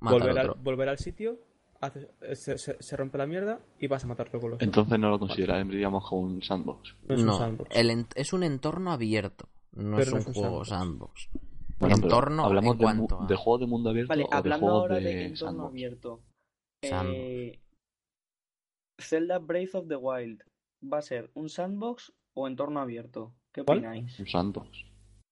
mata 0.01 0.17
al 0.17 0.21
volver, 0.23 0.39
al, 0.39 0.51
otro. 0.51 0.63
volver 0.63 0.89
al 0.89 0.99
sitio, 0.99 1.39
eh, 2.23 2.37
se, 2.37 2.57
se- 2.59 2.77
se 2.81 2.97
rompe 2.97 3.19
la 3.19 3.27
mierda 3.27 3.61
y 3.79 3.87
vas 3.87 4.05
a 4.05 4.07
matar 4.07 4.31
tu 4.31 4.39
coloso. 4.41 4.63
Entonces 4.65 4.99
no 4.99 5.11
lo 5.11 5.19
consideraríamos 5.19 6.09
como 6.09 6.23
un 6.23 6.43
sandbox. 6.43 6.95
no 7.09 7.15
es 7.15 7.21
un 7.21 7.27
No, 7.27 7.39
sandbox. 7.39 7.77
el 7.77 7.91
en- 7.91 8.07
es 8.15 8.33
un 8.33 8.43
entorno 8.45 8.93
abierto. 8.93 9.49
No 9.73 9.99
es 9.99 10.09
no 10.09 10.15
un 10.15 10.21
es 10.21 10.27
un 10.27 10.33
juego 10.35 10.65
sandbox. 10.65 11.29
sandbox. 11.29 11.47
Bueno, 11.79 11.97
pero 11.97 12.07
entorno 12.07 12.45
hablamos 12.45 12.73
en 12.73 12.79
de, 12.79 12.83
cuanto 12.85 13.17
mu- 13.19 13.25
a- 13.25 13.27
de 13.27 13.37
juego 13.37 13.59
de 13.59 13.67
mundo 13.67 13.91
abierto 13.91 14.09
Vale, 14.09 14.25
o 14.25 14.29
de 14.31 14.37
hablando 14.37 14.65
juego 14.67 14.81
ahora 14.81 14.95
de, 14.97 15.03
de 15.03 15.25
entorno 15.27 15.37
sandbox. 15.51 15.71
abierto. 15.71 16.21
Sandbox. 16.83 17.17
Eh, 17.19 17.61
Zelda 18.99 19.39
Breath 19.39 19.75
of 19.75 19.89
the 19.89 19.97
Wild. 19.97 20.43
¿Va 20.83 20.99
a 20.99 21.03
ser 21.03 21.31
un 21.35 21.49
sandbox 21.49 22.13
o 22.35 22.47
entorno 22.47 22.81
abierto? 22.81 23.33
¿Qué 23.53 23.63
¿Cuál? 23.65 23.79
opináis? 23.79 24.19
Un 24.21 24.27
sandbox. 24.27 24.85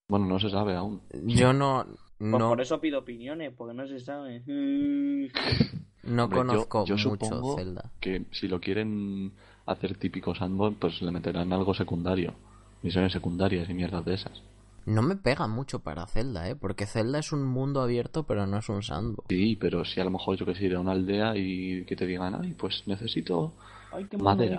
Bueno, 0.08 0.26
no 0.26 0.38
se 0.38 0.50
sabe 0.50 0.74
aún. 0.74 1.00
Yo 1.26 1.52
no, 1.52 1.84
Pues 2.18 2.30
no, 2.30 2.48
por 2.48 2.60
eso 2.60 2.80
pido 2.80 2.98
opiniones, 3.00 3.52
porque 3.56 3.74
no 3.74 3.86
se 3.86 3.98
sabe. 4.00 4.40
Mm. 4.46 5.26
no 6.14 6.24
Hombre, 6.24 6.38
yo- 6.40 6.46
conozco 6.46 6.84
yo 6.86 6.94
mucho 6.94 7.10
supongo 7.10 7.56
Zelda. 7.56 7.90
Que 8.00 8.24
si 8.32 8.48
lo 8.48 8.60
quieren 8.60 9.32
hacer 9.66 9.96
típico 9.96 10.34
sandbox, 10.34 10.76
pues 10.78 11.02
le 11.02 11.10
meterán 11.10 11.52
algo 11.52 11.74
secundario. 11.74 12.34
Misiones 12.82 13.12
secundarias 13.12 13.68
y 13.70 13.74
mierdas 13.74 14.04
de 14.04 14.14
esas. 14.14 14.42
No 14.86 15.02
me 15.02 15.16
pega 15.16 15.46
mucho 15.46 15.80
para 15.82 16.06
Zelda, 16.06 16.48
¿eh? 16.48 16.56
Porque 16.56 16.86
Zelda 16.86 17.18
es 17.18 17.32
un 17.32 17.44
mundo 17.44 17.80
abierto, 17.80 18.24
pero 18.26 18.46
no 18.46 18.58
es 18.58 18.68
un 18.68 18.82
sandbox. 18.82 19.26
Sí, 19.28 19.56
pero 19.56 19.84
si 19.84 20.00
a 20.00 20.04
lo 20.04 20.10
mejor 20.10 20.36
yo 20.36 20.44
que 20.44 20.54
sé, 20.54 20.64
ir 20.66 20.74
a 20.76 20.80
una 20.80 20.92
aldea 20.92 21.36
y 21.36 21.84
que 21.86 21.96
te 21.96 22.06
digan, 22.06 22.34
ay, 22.40 22.52
pues 22.54 22.82
necesito, 22.86 23.54
Ay, 23.92 24.04
qué 24.06 24.16
Madera. 24.18 24.58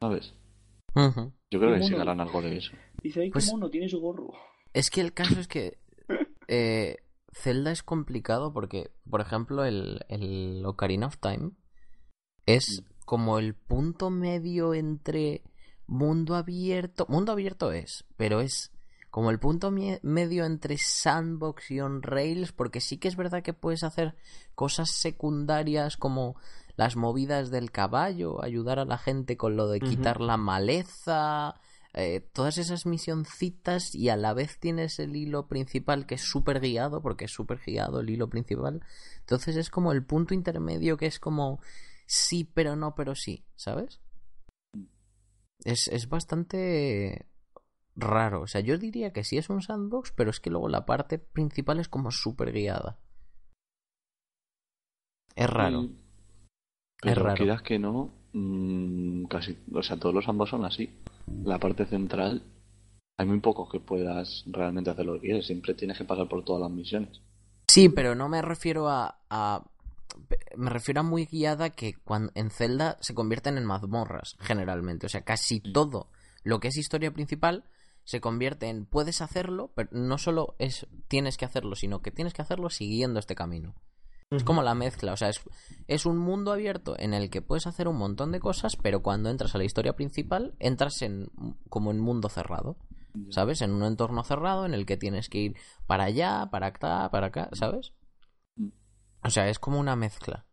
¿sabes? 0.00 0.32
Yo 0.94 1.60
creo 1.60 1.74
Qué 1.74 1.80
que 1.80 1.86
sí 1.86 1.94
harán 1.94 2.20
algo 2.20 2.40
de 2.42 2.56
eso. 2.56 2.72
Dice, 3.02 3.20
ay, 3.20 3.28
qué 3.28 3.32
Pues- 3.34 3.50
mono, 3.52 3.68
tiene 3.68 3.88
su 3.88 4.00
gorro. 4.00 4.32
Es 4.72 4.88
que 4.90 5.00
el 5.00 5.12
caso 5.12 5.38
es 5.40 5.48
que 5.48 5.78
eh, 6.48 6.96
Zelda 7.32 7.72
es 7.72 7.82
complicado 7.82 8.52
porque, 8.52 8.90
por 9.08 9.20
ejemplo, 9.20 9.64
el, 9.64 10.00
el 10.08 10.62
Ocarina 10.64 11.06
of 11.08 11.18
Time 11.18 11.50
es 12.46 12.82
como 13.04 13.38
el 13.38 13.54
punto 13.54 14.10
medio 14.10 14.72
entre 14.74 15.42
mundo 15.86 16.36
abierto. 16.36 17.04
Mundo 17.08 17.32
abierto 17.32 17.72
es, 17.72 18.04
pero 18.16 18.40
es 18.40 18.70
como 19.10 19.30
el 19.30 19.40
punto 19.40 19.70
medio 19.70 20.44
entre 20.44 20.78
sandbox 20.78 21.70
y 21.70 21.80
on 21.80 22.02
rails, 22.02 22.52
porque 22.52 22.80
sí 22.80 22.98
que 22.98 23.08
es 23.08 23.16
verdad 23.16 23.42
que 23.42 23.52
puedes 23.52 23.82
hacer 23.82 24.14
cosas 24.54 24.90
secundarias 24.90 25.96
como 25.96 26.36
las 26.76 26.96
movidas 26.96 27.50
del 27.50 27.72
caballo, 27.72 28.42
ayudar 28.42 28.78
a 28.78 28.84
la 28.84 28.98
gente 28.98 29.36
con 29.36 29.56
lo 29.56 29.68
de 29.68 29.80
quitar 29.80 30.20
la 30.20 30.36
maleza, 30.36 31.60
eh, 31.92 32.20
todas 32.32 32.56
esas 32.56 32.86
misioncitas 32.86 33.96
y 33.96 34.10
a 34.10 34.16
la 34.16 34.32
vez 34.32 34.60
tienes 34.60 35.00
el 35.00 35.16
hilo 35.16 35.48
principal 35.48 36.06
que 36.06 36.14
es 36.14 36.22
súper 36.22 36.60
guiado, 36.60 37.02
porque 37.02 37.24
es 37.24 37.32
súper 37.32 37.60
guiado 37.66 38.00
el 38.00 38.10
hilo 38.10 38.30
principal. 38.30 38.80
Entonces 39.18 39.56
es 39.56 39.70
como 39.70 39.90
el 39.90 40.04
punto 40.04 40.34
intermedio 40.34 40.96
que 40.96 41.06
es 41.06 41.18
como 41.18 41.60
sí, 42.06 42.44
pero 42.44 42.76
no, 42.76 42.94
pero 42.94 43.16
sí, 43.16 43.44
¿sabes? 43.56 44.00
Es, 45.64 45.88
es 45.88 46.08
bastante 46.08 47.26
raro. 47.96 48.42
O 48.42 48.46
sea, 48.46 48.60
yo 48.60 48.78
diría 48.78 49.12
que 49.12 49.24
sí 49.24 49.36
es 49.38 49.50
un 49.50 49.62
sandbox, 49.62 50.12
pero 50.12 50.30
es 50.30 50.40
que 50.40 50.50
luego 50.50 50.68
la 50.68 50.86
parte 50.86 51.18
principal 51.18 51.80
es 51.80 51.88
como 51.88 52.10
súper 52.10 52.52
guiada. 52.52 52.98
Es 55.34 55.48
raro. 55.48 55.82
Mm. 55.82 55.96
Pero 57.02 57.22
raro. 57.24 57.36
quieras 57.36 57.62
que 57.62 57.78
no, 57.78 58.10
mm, 58.32 59.24
casi, 59.24 59.56
o 59.72 59.82
sea, 59.82 59.98
todos 59.98 60.14
los 60.14 60.28
ambos 60.28 60.50
son 60.50 60.64
así. 60.64 60.90
La 61.44 61.58
parte 61.58 61.86
central, 61.86 62.42
hay 63.16 63.26
muy 63.26 63.40
pocos 63.40 63.70
que 63.70 63.80
puedas 63.80 64.44
realmente 64.46 64.90
hacer 64.90 65.06
lo 65.06 65.14
que 65.14 65.20
quieres. 65.20 65.46
Siempre 65.46 65.74
tienes 65.74 65.96
que 65.96 66.04
pasar 66.04 66.28
por 66.28 66.44
todas 66.44 66.60
las 66.62 66.70
misiones. 66.70 67.20
Sí, 67.68 67.88
pero 67.88 68.14
no 68.14 68.28
me 68.28 68.42
refiero 68.42 68.88
a, 68.88 69.20
a- 69.30 69.64
me 70.56 70.70
refiero 70.70 71.00
a 71.00 71.04
muy 71.04 71.24
guiada 71.24 71.70
que 71.70 71.94
cuando 71.94 72.32
en 72.34 72.50
Zelda 72.50 72.98
se 73.00 73.14
convierten 73.14 73.56
en 73.56 73.64
mazmorras 73.64 74.36
generalmente, 74.40 75.06
o 75.06 75.08
sea, 75.08 75.22
casi 75.22 75.60
todo 75.60 76.08
lo 76.42 76.58
que 76.60 76.68
es 76.68 76.76
historia 76.76 77.12
principal 77.12 77.64
se 78.10 78.20
convierte 78.20 78.66
en 78.66 78.86
puedes 78.86 79.22
hacerlo, 79.22 79.70
pero 79.76 79.88
no 79.92 80.18
solo 80.18 80.56
es 80.58 80.88
tienes 81.06 81.36
que 81.36 81.44
hacerlo, 81.44 81.76
sino 81.76 82.02
que 82.02 82.10
tienes 82.10 82.34
que 82.34 82.42
hacerlo 82.42 82.68
siguiendo 82.68 83.20
este 83.20 83.36
camino. 83.36 83.76
Es 84.30 84.42
como 84.42 84.64
la 84.64 84.74
mezcla, 84.74 85.12
o 85.12 85.16
sea, 85.16 85.28
es, 85.28 85.40
es 85.86 86.06
un 86.06 86.18
mundo 86.18 86.52
abierto 86.52 86.96
en 86.98 87.14
el 87.14 87.30
que 87.30 87.40
puedes 87.40 87.68
hacer 87.68 87.86
un 87.86 87.96
montón 87.96 88.32
de 88.32 88.40
cosas, 88.40 88.74
pero 88.74 89.00
cuando 89.00 89.30
entras 89.30 89.54
a 89.54 89.58
la 89.58 89.64
historia 89.64 89.94
principal, 89.94 90.56
entras 90.58 91.02
en 91.02 91.30
como 91.68 91.92
en 91.92 92.00
mundo 92.00 92.28
cerrado. 92.28 92.76
¿Sabes? 93.30 93.60
En 93.60 93.72
un 93.72 93.82
entorno 93.84 94.22
cerrado 94.22 94.66
en 94.66 94.74
el 94.74 94.86
que 94.86 94.96
tienes 94.96 95.28
que 95.28 95.38
ir 95.38 95.56
para 95.86 96.04
allá, 96.04 96.48
para 96.50 96.68
acá, 96.68 97.08
para 97.10 97.28
acá, 97.28 97.48
¿sabes? 97.52 97.92
Mm. 98.54 98.68
O 99.24 99.30
sea, 99.30 99.48
es 99.48 99.58
como 99.58 99.80
una 99.80 99.96
mezcla. 99.96 100.46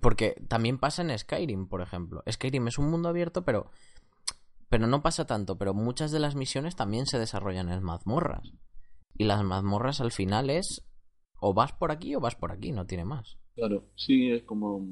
Porque 0.00 0.40
también 0.48 0.78
pasa 0.78 1.02
en 1.02 1.16
Skyrim, 1.16 1.68
por 1.68 1.82
ejemplo. 1.82 2.22
Skyrim 2.30 2.68
es 2.68 2.78
un 2.78 2.90
mundo 2.90 3.08
abierto, 3.08 3.44
pero 3.44 3.70
pero 4.70 4.86
no 4.86 5.02
pasa 5.02 5.26
tanto, 5.26 5.58
pero 5.58 5.74
muchas 5.74 6.12
de 6.12 6.20
las 6.20 6.36
misiones 6.36 6.76
también 6.76 7.04
se 7.04 7.18
desarrollan 7.18 7.70
en 7.70 7.82
mazmorras. 7.82 8.52
Y 9.14 9.24
las 9.24 9.44
mazmorras 9.44 10.00
al 10.00 10.12
final 10.12 10.48
es 10.48 10.86
o 11.40 11.52
vas 11.52 11.72
por 11.72 11.90
aquí 11.90 12.14
o 12.14 12.20
vas 12.20 12.36
por 12.36 12.52
aquí, 12.52 12.70
no 12.70 12.86
tiene 12.86 13.04
más. 13.04 13.36
Claro, 13.56 13.84
sí, 13.96 14.30
es 14.30 14.44
como. 14.44 14.86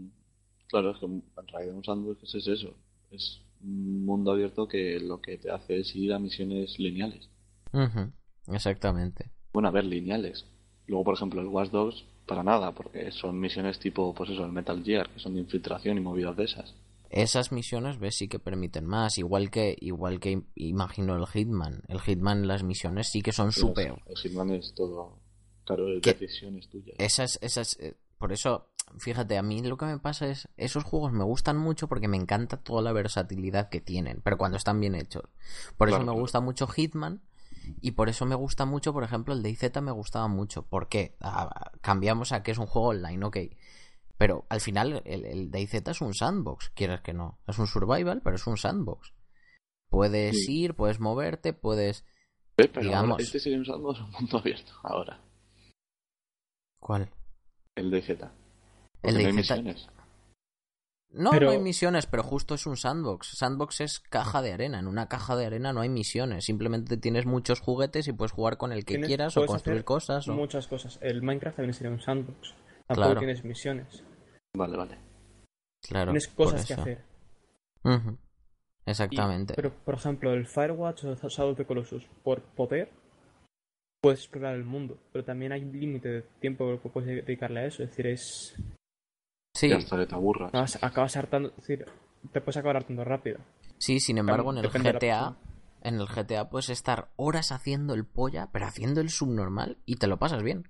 Claro, 0.67 0.91
es 0.91 0.99
que 0.99 1.07
en 1.07 1.23
realidad 1.47 1.77
un 1.77 1.85
sandbox 1.85 2.35
es 2.35 2.47
eso. 2.49 2.75
Es 3.11 3.41
un 3.63 4.05
mundo 4.05 4.33
abierto 4.33 4.67
que 4.67 4.99
lo 5.01 5.21
que 5.21 5.39
te 5.39 5.51
hace 5.51 5.79
es 5.79 5.95
ir 5.95 6.13
a 6.13 6.19
misiones 6.19 6.79
lineales. 6.79 7.31
Exactamente. 8.49 9.31
Bueno, 9.53 9.69
a 9.69 9.73
ver, 9.73 9.85
lineales. 9.85 10.45
Luego, 10.87 11.05
por 11.05 11.15
ejemplo, 11.15 11.41
el 11.41 11.47
Watch 11.47 11.71
Dogs, 11.71 12.05
para 12.27 12.43
nada, 12.43 12.73
porque 12.73 13.11
son 13.13 13.39
misiones 13.39 13.79
tipo, 13.79 14.13
pues 14.15 14.31
eso, 14.31 14.45
el 14.45 14.53
Metal 14.53 14.83
Gear, 14.83 15.09
que 15.09 15.21
son 15.21 15.35
de 15.35 15.41
infiltración 15.41 15.99
y 15.99 16.01
movidas 16.01 16.37
de 16.37 16.45
esas. 16.45 16.75
Esas 17.11 17.53
misiones, 17.53 17.99
ves, 17.99 18.17
sí 18.17 18.29
que 18.29 18.39
permiten 18.39 18.87
más. 18.87 19.19
Igual 19.19 19.51
que, 19.51 19.77
igual 19.81 20.21
que 20.21 20.33
im- 20.33 20.45
imagino 20.55 21.17
el 21.17 21.27
Hitman. 21.27 21.83
El 21.89 22.01
Hitman, 22.01 22.47
las 22.47 22.63
misiones 22.63 23.09
sí 23.09 23.23
que 23.23 23.33
son 23.33 23.53
súper. 23.53 23.95
El 24.07 24.17
Hitman 24.17 24.51
es 24.51 24.75
todo. 24.75 25.19
Claro, 25.65 25.89
es 25.93 26.03
decisiones 26.03 26.69
tuyas. 26.69 26.97
Esas, 26.99 27.39
esas, 27.43 27.79
eh, 27.81 27.95
por 28.19 28.33
eso, 28.33 28.69
fíjate, 28.99 29.37
a 29.37 29.43
mí 29.43 29.63
lo 29.63 29.77
que 29.77 29.87
me 29.87 29.99
pasa 29.99 30.29
es, 30.29 30.49
esos 30.57 30.85
juegos 30.85 31.13
me 31.13 31.25
gustan 31.25 31.59
mucho 31.59 31.89
porque 31.89 32.09
me 32.09 32.17
encanta 32.17 32.57
toda 32.59 32.83
la 32.83 32.93
versatilidad 32.93 33.69
que 33.69 33.81
tienen, 33.81 34.21
pero 34.23 34.39
cuando 34.39 34.57
están 34.57 34.81
bien 34.81 34.95
hechos. 34.95 35.25
Por 35.77 35.89
eso 35.89 35.99
me 35.99 36.05
claro. 36.05 36.21
gusta 36.21 36.41
mucho 36.41 36.67
Hitman 36.67 37.21
y 37.83 37.93
por 37.93 38.09
eso 38.09 38.25
me 38.25 38.35
gusta 38.35 38.65
mucho, 38.65 38.93
por 38.95 39.05
ejemplo, 39.05 39.35
el 39.35 39.43
DayZ 39.43 39.81
me 39.83 39.93
gustaba 39.93 40.27
mucho. 40.29 40.63
¿Por 40.63 40.89
qué? 40.89 41.17
Ah, 41.21 41.73
cambiamos 41.83 42.33
a 42.33 42.43
que 42.43 42.51
es 42.53 42.59
un 42.59 42.67
juego 42.67 42.89
online, 42.89 43.25
ok. 43.27 43.37
Pero 44.19 44.45
al 44.49 44.61
final 44.61 45.01
el, 45.05 45.25
el 45.25 45.51
DayZ 45.51 45.75
es 45.89 46.01
un 46.01 46.13
sandbox, 46.13 46.71
quieras 46.71 47.01
que 47.03 47.13
no. 47.15 47.39
Es 47.47 47.59
un 47.59 47.67
survival, 47.69 48.21
pero 48.23 48.37
es 48.37 48.47
un 48.47 48.57
sandbox. 48.57 49.15
Puedes 49.89 50.45
Sí. 50.45 50.63
ir, 50.65 50.75
puedes 50.75 50.99
moverte, 51.01 51.53
puedes... 51.53 52.05
Eh, 52.57 52.67
Pero 52.69 52.81
digamos- 52.83 53.11
ahora 53.13 53.23
este 53.23 53.39
sigue 53.39 53.61
usando 53.61 53.91
un 53.91 54.11
mundo 54.11 54.39
abierto. 54.39 54.73
Ahora, 54.83 55.21
¿Cuál? 56.81 57.11
el 57.77 57.91
DZ. 57.91 58.11
El 58.11 58.19
Porque 58.21 59.13
no 59.13 59.19
hay 59.19 59.25
DayZ 59.25 59.37
misiones. 59.37 59.89
No, 61.11 61.31
Pero- 61.31 61.47
no 61.47 61.53
hay 61.53 61.61
misiones, 61.61 62.07
pero 62.07 62.23
justo 62.23 62.55
es 62.55 62.67
un 62.67 62.77
sandbox. 62.77 63.29
Sandbox 63.39 63.81
es 63.81 64.01
caja 64.01 64.43
de 64.43 64.53
arena. 64.53 64.79
En 64.81 64.89
una 64.89 65.09
caja 65.09 65.37
de 65.37 65.47
arena 65.47 65.73
no 65.73 65.81
hay 65.81 65.89
misiones. 65.89 66.45
Simplemente 66.45 66.97
tienes 66.99 67.25
muches 67.25 67.61
juguetes 67.61 68.09
y 68.09 68.13
puedes 68.13 68.33
jugar 68.33 68.59
con 68.59 68.73
el 68.73 68.85
que 68.85 69.01
quieras 69.01 69.37
o 69.37 69.47
construir 69.47 69.85
cosas. 69.85 70.29
O... 70.29 70.35
Muchas 70.35 70.67
cosas. 70.67 70.99
El 71.01 71.23
Minecraft 71.23 71.57
también 71.57 71.73
sería 71.75 71.93
un 71.93 72.01
sandbox. 72.01 72.51
Tampoco 72.87 73.07
Claro. 73.07 73.19
tienes 73.21 73.43
misiones. 73.45 74.03
Vale, 74.59 74.77
vale. 74.77 74.99
Claro, 75.81 76.11
tienes 76.11 76.29
cosas 76.29 76.67
que 76.67 76.75
hacer. 76.75 77.05
Exactamente. 78.85 79.55
pero, 79.55 79.71
por 79.71 79.95
ejemplo, 79.95 80.33
el 80.33 80.47
Firewatch 80.47 81.05
o 81.05 81.15
Shadow 81.29 81.53
of 81.53 81.59
the 81.59 81.65
Colossus, 81.65 82.05
por 82.25 82.43
poder, 82.43 82.91
puedes 84.01 84.21
explorar 84.21 84.57
el 84.57 84.65
mundo. 84.65 84.99
Pero 85.13 85.25
también 85.25 85.53
hay 85.53 85.63
un 85.63 85.79
límite 85.79 86.09
de 86.09 86.23
tiempo 86.41 86.81
que 86.83 86.89
puedes 86.89 87.25
dedicarle 87.25 87.61
a 87.61 87.67
eso. 87.67 87.83
Es 87.85 87.91
decir, 87.91 88.07
es. 88.09 88.57
Sí, 89.55 89.69
Y 89.69 89.73
hasta 89.73 89.97
que 89.97 90.07
te 90.07 90.15
aburras. 90.15 90.49
Acabas, 90.49 90.83
acabas 90.83 91.17
hartando. 91.17 91.51
Es 91.51 91.57
decir, 91.57 91.87
te 92.33 92.41
puedes 92.41 92.57
acabar 92.57 92.77
hartando 92.77 93.05
rápido. 93.05 93.39
sí, 93.79 94.01
sin 94.01 94.19
embargo, 94.19 94.51
en 94.53 94.59
el 94.59 94.71
GTA, 94.71 95.37
en 95.83 95.95
el 96.01 96.07
GTA 96.07 96.49
puedes 96.49 96.71
estar 96.71 97.11
horas 97.17 97.53
haciendo 97.53 97.95
el 97.95 98.05
polla, 98.05 98.49
pero 98.53 98.67
haciendo 98.67 99.01
el 99.01 99.11
subnormal 99.11 99.79
y 99.87 99.97
te 99.97 100.09
lo 100.09 100.19
pasas 100.19 100.43
bien. 100.43 100.69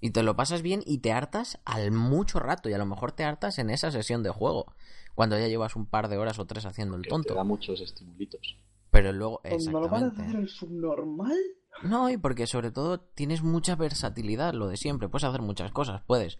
Y 0.00 0.10
te 0.10 0.22
lo 0.22 0.36
pasas 0.36 0.62
bien 0.62 0.82
y 0.86 0.98
te 0.98 1.12
hartas 1.12 1.60
al 1.64 1.92
mucho 1.92 2.38
rato. 2.40 2.68
Y 2.68 2.72
a 2.72 2.78
lo 2.78 2.86
mejor 2.86 3.12
te 3.12 3.24
hartas 3.24 3.58
en 3.58 3.70
esa 3.70 3.90
sesión 3.90 4.22
de 4.22 4.30
juego. 4.30 4.74
Cuando 5.14 5.38
ya 5.38 5.48
llevas 5.48 5.76
un 5.76 5.86
par 5.86 6.08
de 6.08 6.16
horas 6.16 6.38
o 6.38 6.46
tres 6.46 6.64
haciendo 6.64 6.96
el 6.96 7.06
tonto. 7.06 7.28
te 7.28 7.34
da 7.34 7.44
muchos 7.44 7.80
estimulitos. 7.80 8.56
Pero 8.90 9.12
luego, 9.12 9.40
¿No 9.44 9.80
lo 9.80 9.88
van 9.88 10.04
a 10.04 10.06
exactamente. 10.06 10.22
hacer 10.22 10.36
el 10.36 10.48
subnormal? 10.48 11.36
No, 11.82 12.08
y 12.10 12.16
porque 12.16 12.46
sobre 12.46 12.70
todo 12.70 13.00
tienes 13.00 13.42
mucha 13.42 13.76
versatilidad, 13.76 14.54
lo 14.54 14.68
de 14.68 14.76
siempre. 14.76 15.08
Puedes 15.08 15.24
hacer 15.24 15.42
muchas 15.42 15.70
cosas. 15.72 16.02
Puedes 16.06 16.38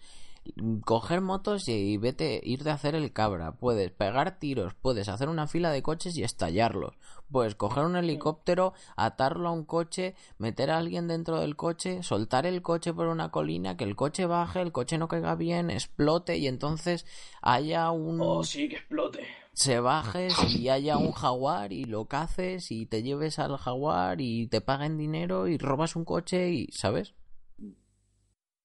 coger 0.85 1.21
motos 1.21 1.69
y 1.69 1.97
vete, 1.99 2.41
ir 2.43 2.65
de 2.65 2.71
hacer 2.71 2.95
el 2.95 3.13
cabra. 3.13 3.53
Puedes 3.53 3.91
pegar 3.91 4.39
tiros. 4.39 4.75
Puedes 4.75 5.09
hacer 5.09 5.29
una 5.29 5.47
fila 5.47 5.71
de 5.71 5.83
coches 5.83 6.17
y 6.17 6.23
estallarlos. 6.23 6.97
Puedes 7.31 7.55
coger 7.55 7.85
un 7.85 7.97
helicóptero, 7.97 8.73
atarlo 8.97 9.49
a 9.49 9.53
un 9.53 9.65
coche, 9.65 10.15
meter 10.39 10.71
a 10.71 10.79
alguien 10.79 11.09
dentro 11.09 11.41
del 11.41 11.57
coche, 11.57 12.03
soltar 12.03 12.47
el 12.47 12.63
coche 12.63 12.93
por 12.95 13.09
una 13.09 13.31
colina, 13.31 13.77
que 13.77 13.85
el 13.85 13.97
coche 13.97 14.27
baje, 14.27 14.61
el 14.63 14.73
coche 14.73 14.97
no 14.99 15.09
caiga 15.09 15.35
bien, 15.35 15.71
explote 15.71 16.39
y 16.39 16.47
entonces 16.47 17.05
haya 17.43 17.91
un 17.91 18.19
Oh, 18.21 18.43
sí, 18.45 18.69
que 18.69 18.77
explote. 18.77 19.27
se 19.53 19.79
bajes 19.81 20.35
y 20.57 20.71
haya 20.71 20.97
un 20.97 21.13
jaguar 21.13 21.73
y 21.73 21.85
lo 21.85 22.07
caces 22.07 22.71
y 22.71 22.87
te 22.87 23.03
lleves 23.03 23.39
al 23.39 23.57
jaguar 23.59 24.21
y 24.23 24.47
te 24.47 24.61
paguen 24.63 24.97
dinero 24.97 25.49
y 25.49 25.59
robas 25.59 25.97
un 25.97 26.05
coche 26.07 26.51
y, 26.51 26.69
¿sabes? 26.73 27.15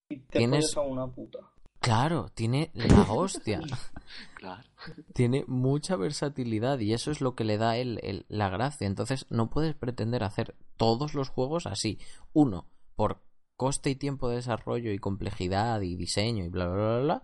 Y 0.08 0.16
te 0.20 0.38
Tienes- 0.38 0.76
a 0.76 0.80
una 0.80 1.06
puta. 1.08 1.38
Claro, 1.84 2.28
tiene 2.34 2.70
la 2.74 3.02
hostia. 3.12 3.60
Claro. 4.34 4.62
tiene 5.14 5.44
mucha 5.46 5.96
versatilidad 5.96 6.78
y 6.80 6.92
eso 6.92 7.10
es 7.10 7.20
lo 7.20 7.34
que 7.34 7.44
le 7.44 7.56
da 7.58 7.76
el, 7.76 8.00
el- 8.02 8.26
la 8.28 8.48
gracia. 8.48 8.86
Entonces 8.86 9.26
no 9.30 9.50
puedes 9.50 9.74
pretender 9.74 10.22
hacer 10.24 10.56
todos 10.76 11.14
los 11.14 11.28
juegos 11.28 11.66
así. 11.66 11.98
Uno, 12.32 12.68
por 12.96 13.22
coste 13.56 13.90
y 13.90 13.96
tiempo 13.96 14.28
de 14.28 14.36
desarrollo 14.36 14.92
y 14.92 14.98
complejidad 14.98 15.80
y 15.82 15.96
diseño 15.96 16.44
y 16.44 16.48
bla, 16.48 16.66
bla, 16.68 16.84
bla, 16.84 16.98
bla. 17.00 17.22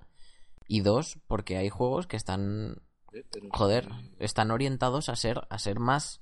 Y 0.69 0.81
dos, 0.82 1.19
porque 1.27 1.57
hay 1.57 1.69
juegos 1.69 2.07
que 2.07 2.16
están 2.16 2.82
Eh, 3.12 3.24
joder, 3.51 3.89
están 4.19 4.51
orientados 4.53 5.09
a 5.09 5.16
ser, 5.16 5.47
a 5.51 5.59
ser 5.59 5.81
más 5.81 6.20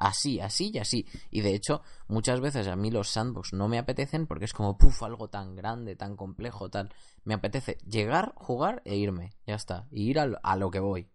así, 0.00 0.40
así 0.40 0.72
y 0.74 0.78
así. 0.78 1.06
Y 1.30 1.42
de 1.42 1.54
hecho, 1.54 1.82
muchas 2.08 2.40
veces 2.40 2.66
a 2.66 2.74
mí 2.74 2.90
los 2.90 3.08
sandbox 3.08 3.52
no 3.52 3.68
me 3.68 3.78
apetecen 3.78 4.26
porque 4.26 4.46
es 4.46 4.52
como, 4.52 4.76
puf, 4.76 5.02
algo 5.04 5.28
tan 5.28 5.54
grande, 5.54 5.94
tan 5.94 6.16
complejo, 6.16 6.68
tal. 6.70 6.92
Me 7.24 7.34
apetece 7.34 7.78
llegar, 7.86 8.34
jugar 8.36 8.82
e 8.84 8.96
irme, 8.96 9.30
ya 9.46 9.54
está. 9.54 9.86
Y 9.92 10.10
ir 10.10 10.18
al- 10.18 10.40
a, 10.42 10.56
lo 10.56 10.70
que 10.72 10.80
voy. 10.80 11.08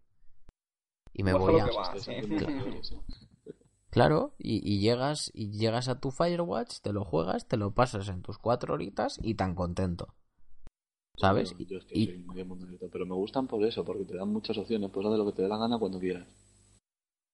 Y 1.14 1.24
me 1.24 1.32
Pues 1.34 1.44
a 1.44 1.52
voy 1.52 1.60
lo 1.60 1.82
a... 1.82 2.00
sí. 2.00 2.12
¿eh? 2.12 2.48
Claro, 3.90 4.36
y, 4.38 4.62
y 4.70 4.80
llegas 4.80 5.32
y 5.34 5.52
llegas 5.52 5.88
a 5.88 6.00
tu 6.02 6.12
Firewatch, 6.12 6.82
te 6.82 6.92
lo 6.92 7.06
juegas, 7.06 7.48
te 7.48 7.56
lo 7.56 7.74
pasas 7.74 8.10
en 8.10 8.22
tus 8.22 8.38
cuatro 8.38 8.74
horitas 8.74 9.20
y 9.24 9.36
tan 9.36 9.56
contento. 9.56 10.14
¿Sabes? 11.18 11.54
Bueno, 11.54 11.66
yo 11.70 11.78
es 11.78 11.86
que 11.86 11.98
Y- 12.00 12.06
soy 12.08 12.18
muy 12.20 12.78
pero 12.92 13.06
me 13.06 13.16
gustan 13.16 13.48
por 13.48 13.64
eso, 13.64 13.86
porque 13.86 14.04
te 14.04 14.18
dan 14.18 14.30
muchas 14.34 14.58
opciones, 14.58 14.92
pues 14.92 15.06
haz 15.06 15.14
de 15.14 15.18
lo 15.18 15.26
que 15.26 15.32
te 15.32 15.42
dé 15.44 15.48
la 15.48 15.58
gana 15.58 15.80
cuando 15.80 15.98
quieras. 16.00 16.28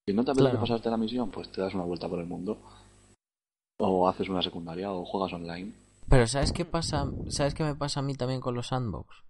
Si 0.08 0.14
no 0.14 0.24
te 0.24 0.32
apetece 0.32 0.52
Claro. 0.52 0.62
pasarte 0.62 0.90
la 0.90 0.98
misión, 0.98 1.30
pues 1.30 1.52
te 1.52 1.62
das 1.62 1.74
una 1.74 1.84
vuelta 1.84 2.10
por 2.10 2.20
el 2.20 2.26
mundo. 2.28 2.58
O 3.80 4.08
haces 4.08 4.30
una 4.30 4.42
secundaria 4.42 4.92
o 4.92 5.06
juegas 5.06 5.34
online. 5.34 5.74
Pero 6.10 6.28
¿sabes 6.28 6.52
qué 6.52 6.66
pasa? 6.66 7.10
¿Sabes 7.30 7.54
qué 7.54 7.64
me 7.64 7.76
pasa 7.76 8.00
a 8.00 8.04
mí 8.04 8.16
también 8.16 8.42
con 8.42 8.56
los 8.56 8.68
sandbox? 8.68 9.24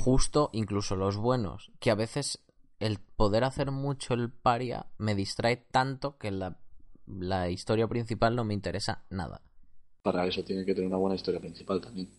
Justo, 0.00 0.50
incluso 0.52 0.96
los 0.96 1.16
buenos, 1.16 1.70
que 1.78 1.90
a 1.90 1.94
veces 1.94 2.42
el 2.80 2.98
poder 2.98 3.44
hacer 3.44 3.70
mucho 3.70 4.14
el 4.14 4.30
paria 4.30 4.86
me 4.98 5.14
distrae 5.14 5.56
tanto 5.56 6.16
que 6.18 6.30
la, 6.32 6.58
la 7.06 7.48
historia 7.50 7.86
principal 7.86 8.34
no 8.34 8.44
me 8.44 8.54
interesa 8.54 9.04
nada. 9.10 9.40
Para 10.02 10.26
eso 10.26 10.42
tiene 10.42 10.64
que 10.64 10.74
tener 10.74 10.88
una 10.88 10.96
buena 10.98 11.14
historia 11.14 11.40
principal 11.40 11.80
también. 11.80 12.10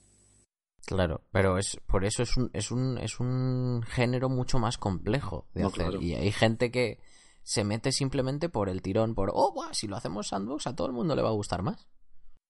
Claro, 0.86 1.22
pero 1.32 1.58
es 1.58 1.78
por 1.88 2.06
eso 2.06 2.24
es 2.24 2.38
un, 2.38 2.50
es 2.54 2.72
un, 2.72 2.98
es 3.00 3.20
un 3.20 3.82
género 3.84 4.30
mucho 4.30 4.60
más 4.60 4.78
complejo 4.78 5.48
de 5.54 5.62
No, 5.64 5.68
hacer. 5.68 5.88
claro. 5.88 6.02
Y 6.02 6.14
hay 6.14 6.32
gente 6.32 6.72
que 6.72 7.00
se 7.46 7.64
mete 7.64 7.92
simplemente 7.92 8.50
por 8.50 8.70
el 8.70 8.82
tirón, 8.82 9.14
por, 9.14 9.30
oh, 9.34 9.54
buah, 9.54 9.74
si 9.74 9.88
lo 9.88 9.96
hacemos 9.96 10.28
sandbox 10.30 10.66
a 10.68 10.76
todo 10.76 10.88
el 10.88 10.94
mundo 10.94 11.16
le 11.16 11.22
va 11.22 11.30
a 11.30 11.34
gustar 11.34 11.62
más. 11.62 11.88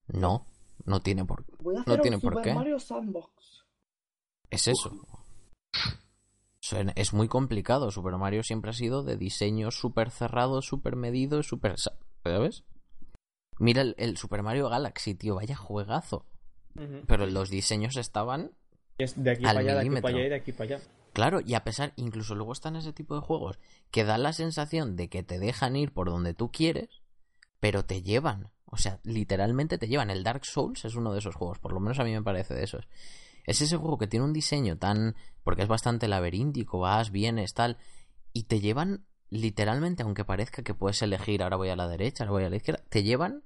No, 0.08 0.46
no 0.86 1.02
tiene 1.02 1.26
por 1.26 1.46
Voy 1.60 1.76
a 1.76 1.82
hacer 1.82 1.90
No 1.90 1.96
un 1.96 2.02
tiene 2.02 2.20
por 2.20 2.34
Super 2.34 2.44
qué. 2.44 2.54
Mario 2.56 2.80
Sandbox. 2.80 3.66
Es 4.50 4.68
eso. 4.68 4.92
Es 6.96 7.14
muy 7.14 7.28
complicado. 7.28 7.92
Super 7.92 8.18
Mario 8.18 8.42
siempre 8.44 8.72
ha 8.72 8.74
sido 8.74 9.04
de 9.04 9.18
diseño 9.18 9.70
súper 9.72 10.10
cerrado, 10.12 10.62
súper 10.62 10.96
medido, 10.96 11.44
súper... 11.44 11.78
sa- 11.78 11.98
¿Sabes? 12.24 12.64
Mira 13.60 13.82
el, 13.82 13.96
el 13.98 14.18
Super 14.18 14.44
Mario 14.44 14.70
Galaxy, 14.70 15.14
tío, 15.16 15.36
vaya 15.36 15.56
juegazo. 15.56 16.26
Pero 17.08 17.26
los 17.26 17.50
diseños 17.50 17.98
estaban... 17.98 18.52
Es 18.98 19.22
de 19.22 19.32
aquí 19.32 19.46
Al 19.46 19.56
para 19.56 19.60
allá, 19.60 19.74
de 19.76 19.80
aquí 19.80 19.90
para 20.02 20.08
allá 20.16 20.26
y 20.26 20.30
de 20.30 20.36
aquí 20.36 20.52
para 20.54 20.76
allá. 20.76 20.84
Claro, 21.16 21.40
y 21.40 21.54
a 21.54 21.64
pesar, 21.64 21.94
incluso 21.96 22.36
luego 22.36 22.52
están 22.52 22.76
ese 22.76 22.92
tipo 22.92 23.16
de 23.16 23.22
juegos 23.22 23.58
que 23.90 24.04
dan 24.04 24.22
la 24.22 24.34
sensación 24.34 24.98
de 24.98 25.08
que 25.08 25.24
te 25.24 25.40
dejan 25.40 25.78
ir 25.78 25.94
por 25.94 26.10
donde 26.10 26.34
tú 26.34 26.52
quieres, 26.52 26.90
pero 27.62 27.86
te 27.86 28.02
llevan. 28.02 28.52
O 28.66 28.76
sea, 28.76 29.00
literalmente 29.04 29.78
te 29.78 29.88
llevan. 29.88 30.10
El 30.10 30.26
Dark 30.26 30.44
Souls 30.44 30.84
es 30.84 30.96
uno 30.96 31.14
de 31.14 31.20
esos 31.20 31.34
juegos, 31.34 31.58
por 31.58 31.72
lo 31.72 31.80
menos 31.80 32.00
a 32.00 32.04
mí 32.04 32.12
me 32.12 32.22
parece 32.22 32.54
de 32.54 32.66
esos. 32.66 32.90
Es 33.46 33.62
ese 33.62 33.78
juego 33.78 33.98
que 33.98 34.08
tiene 34.08 34.26
un 34.26 34.34
diseño 34.34 34.78
tan... 34.78 35.16
porque 35.42 35.62
es 35.62 35.70
bastante 35.70 36.10
laberíntico, 36.10 36.80
vas, 36.80 37.12
vienes, 37.12 37.54
tal, 37.54 37.78
y 38.34 38.44
te 38.44 38.60
llevan 38.60 39.06
literalmente, 39.30 40.04
aunque 40.04 40.26
parezca 40.26 40.64
que 40.64 40.74
puedes 40.74 41.02
elegir, 41.02 41.44
ahora 41.44 41.56
voy 41.56 41.70
a 41.70 41.78
la 41.78 41.88
derecha, 41.88 42.26
ahora 42.26 42.32
voy 42.34 42.44
a 42.44 42.50
la 42.50 42.58
izquierda, 42.58 42.84
te 42.90 43.04
llevan 43.04 43.46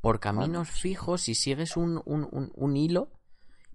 por 0.00 0.20
caminos 0.20 0.70
fijos 0.70 1.28
y 1.28 1.34
sigues 1.34 1.76
un, 1.76 2.00
un, 2.06 2.26
un, 2.32 2.50
un 2.54 2.76
hilo 2.78 3.17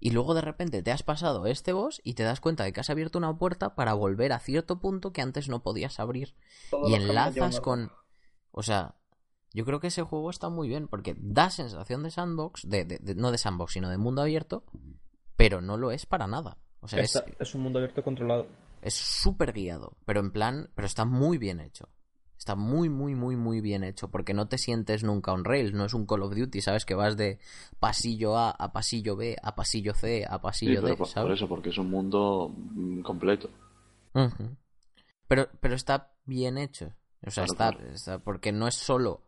y 0.04 0.10
luego 0.10 0.34
de 0.34 0.42
repente 0.42 0.82
te 0.82 0.92
has 0.92 1.02
pasado 1.02 1.46
este 1.46 1.72
boss 1.72 2.02
y 2.04 2.12
te 2.12 2.24
das 2.24 2.40
cuenta 2.40 2.62
de 2.64 2.74
que 2.74 2.80
has 2.80 2.90
abierto 2.90 3.16
una 3.16 3.38
puerta 3.38 3.74
para 3.74 3.94
volver 3.94 4.32
a 4.34 4.38
cierto 4.38 4.78
punto 4.78 5.14
que 5.14 5.22
antes 5.22 5.48
no 5.48 5.62
podías 5.62 5.98
abrir. 5.98 6.34
Todos 6.70 6.90
Y 6.90 6.94
enlazas 6.94 7.60
con... 7.60 7.90
O 8.50 8.62
sea, 8.62 8.96
yo 9.54 9.64
creo 9.64 9.80
que 9.80 9.86
ese 9.86 10.02
juego 10.02 10.28
está 10.28 10.50
muy 10.50 10.68
bien 10.68 10.88
porque 10.88 11.16
da 11.18 11.48
sensación 11.48 12.02
de 12.02 12.10
sandbox, 12.10 12.68
de, 12.68 12.84
de- 12.84 12.98
de- 12.98 13.14
no 13.14 13.32
de 13.32 13.38
sandbox, 13.38 13.72
sino 13.72 13.88
de 13.88 13.96
mundo 13.96 14.20
abierto, 14.20 14.64
pero 15.36 15.62
no 15.62 15.78
lo 15.78 15.90
es 15.90 16.04
para 16.04 16.26
nada. 16.26 16.58
O 16.80 16.86
sea, 16.88 17.00
es, 17.00 17.20
es 17.38 17.54
un 17.54 17.62
mundo 17.62 17.78
abierto 17.78 18.04
controlado. 18.04 18.46
es 18.82 18.92
súper 18.94 19.54
guiado, 19.54 19.96
pero 20.04 20.20
en 20.20 20.32
plan, 20.32 20.70
pero 20.74 20.84
está 20.86 21.06
muy 21.06 21.38
bien 21.38 21.60
hecho. 21.60 21.88
Está 22.38 22.56
muy, 22.56 22.88
muy, 22.88 23.14
muy, 23.14 23.36
muy 23.36 23.60
bien 23.60 23.84
hecho, 23.84 24.10
porque 24.10 24.34
no 24.34 24.48
te 24.48 24.58
sientes 24.58 25.02
nunca 25.04 25.32
on 25.32 25.44
rails, 25.44 25.72
no 25.72 25.84
es 25.84 25.94
un 25.94 26.06
Call 26.06 26.22
of 26.22 26.34
Duty, 26.34 26.60
¿sabes? 26.60 26.84
Que 26.84 26.94
vas 26.94 27.16
de 27.16 27.38
pasillo 27.80 28.36
A 28.36 28.50
a 28.50 28.72
pasillo 28.72 29.16
B, 29.16 29.36
a 29.42 29.54
pasillo 29.54 29.94
C, 29.94 30.26
a 30.28 30.40
Sí, 30.40 30.40
pasillo 30.42 30.82
pero 30.82 30.96
D, 30.96 30.96
por, 30.96 31.08
¿sabes? 31.08 31.22
por 31.22 31.32
eso, 31.32 31.48
porque 31.48 31.68
es 31.70 31.78
un 31.78 31.90
mundo 31.90 32.52
mm, 32.56 33.00
completo. 33.02 33.48
Pero, 35.28 35.48
pero 35.60 35.74
está 35.74 36.12
bien 36.24 36.58
hecho. 36.58 36.92
O 37.26 37.30
sea, 37.30 37.44
Claro, 37.44 37.52
está, 37.52 37.68
claro. 37.70 37.94
está- 37.94 38.18
porque 38.18 38.52
no 38.52 38.68
es 38.68 38.74
solo 38.74 39.22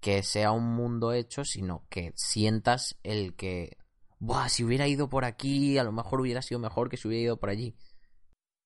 que 0.00 0.22
sea 0.22 0.52
un 0.52 0.74
mundo 0.74 1.12
hecho, 1.12 1.44
sino 1.44 1.84
que 1.90 2.12
sientas 2.16 2.98
el 3.02 3.34
que, 3.34 3.78
Buah, 4.20 4.48
si 4.48 4.64
hubiera 4.64 4.88
ido 4.88 5.08
por 5.08 5.24
aquí, 5.24 5.78
a 5.78 5.84
lo 5.84 5.92
mejor 5.92 6.20
hubiera 6.20 6.42
sido 6.42 6.60
mejor 6.60 6.88
que 6.88 6.96
si 6.96 7.08
hubiera 7.08 7.24
ido 7.24 7.36
por 7.38 7.50
allí. 7.50 7.74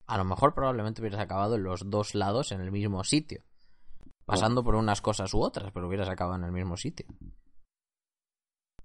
A 0.06 0.18
lo 0.18 0.24
mejor 0.24 0.54
probablemente 0.54 1.00
hubieras 1.00 1.20
acabado 1.20 1.56
en 1.56 1.64
los 1.64 1.90
dos 1.90 2.14
lados 2.16 2.52
en 2.52 2.60
el 2.60 2.72
mismo 2.72 3.04
sitio. 3.04 3.44
Pasando 4.26 4.64
por 4.64 4.74
unas 4.74 5.00
cosas 5.00 5.32
u 5.34 5.40
otras, 5.40 5.70
pero 5.72 5.86
hubieras 5.86 6.08
acabado 6.08 6.36
en 6.36 6.44
el 6.44 6.52
mismo 6.52 6.76
sitio. 6.76 7.06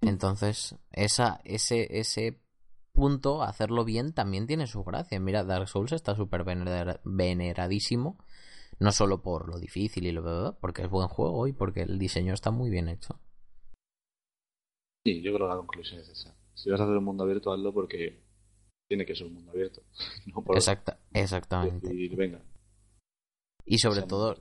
Entonces, 0.02 0.76
esa, 0.92 1.42
ese, 1.44 2.00
ese 2.00 2.40
punto, 2.94 3.42
hacerlo 3.42 3.84
bien, 3.84 4.14
también 4.14 4.48
tiene 4.48 4.68
su 4.68 4.84
gracia. 4.84 5.20
Mira, 5.20 5.44
Dark 5.44 5.68
Souls 5.68 5.92
está 5.92 6.16
súper 6.16 6.44
vener- 6.44 7.02
veneradísimo. 7.04 8.18
No 8.80 8.92
solo 8.92 9.22
por 9.22 9.48
lo 9.48 9.60
difícil 9.60 10.08
y 10.08 10.12
lo 10.12 10.58
porque 10.60 10.84
es 10.84 10.90
buen 10.90 11.08
juego 11.08 11.48
y 11.48 11.54
porque 11.54 11.82
el 11.84 12.00
diseño 12.00 12.34
está 12.34 12.52
muy 12.52 12.70
bien 12.70 12.88
hecho. 12.88 13.20
Sí, 15.06 15.22
yo 15.22 15.34
creo 15.34 15.48
que 15.48 15.54
la 15.54 15.58
conclusión 15.58 16.02
es 16.02 16.10
esa. 16.10 16.36
Si 16.54 16.70
vas 16.70 16.80
a 16.80 16.84
hacer 16.84 16.98
un 16.98 17.04
mundo 17.04 17.24
abierto, 17.24 17.52
hazlo 17.52 17.74
porque 17.74 18.24
tiene 18.88 19.06
que 19.06 19.16
ser 19.16 19.28
un 19.28 19.36
mundo 19.36 19.52
abierto. 19.52 19.82
No 20.28 20.44
por 20.44 20.56
Exacta, 20.56 21.00
exactamente. 21.14 21.88
decir, 21.88 22.16
venga. 22.16 22.42
Y 23.66 23.78
sobre 23.80 24.04
todo. 24.04 24.36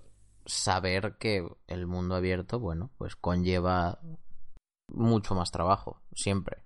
Saber 0.52 1.16
que 1.18 1.46
el 1.66 1.86
mundo 1.86 2.14
abierto, 2.14 2.58
bueno, 2.58 2.90
pues 2.98 3.16
conlleva 3.16 4.00
mucho 4.88 5.34
más 5.34 5.50
trabajo, 5.50 6.02
siempre. 6.14 6.64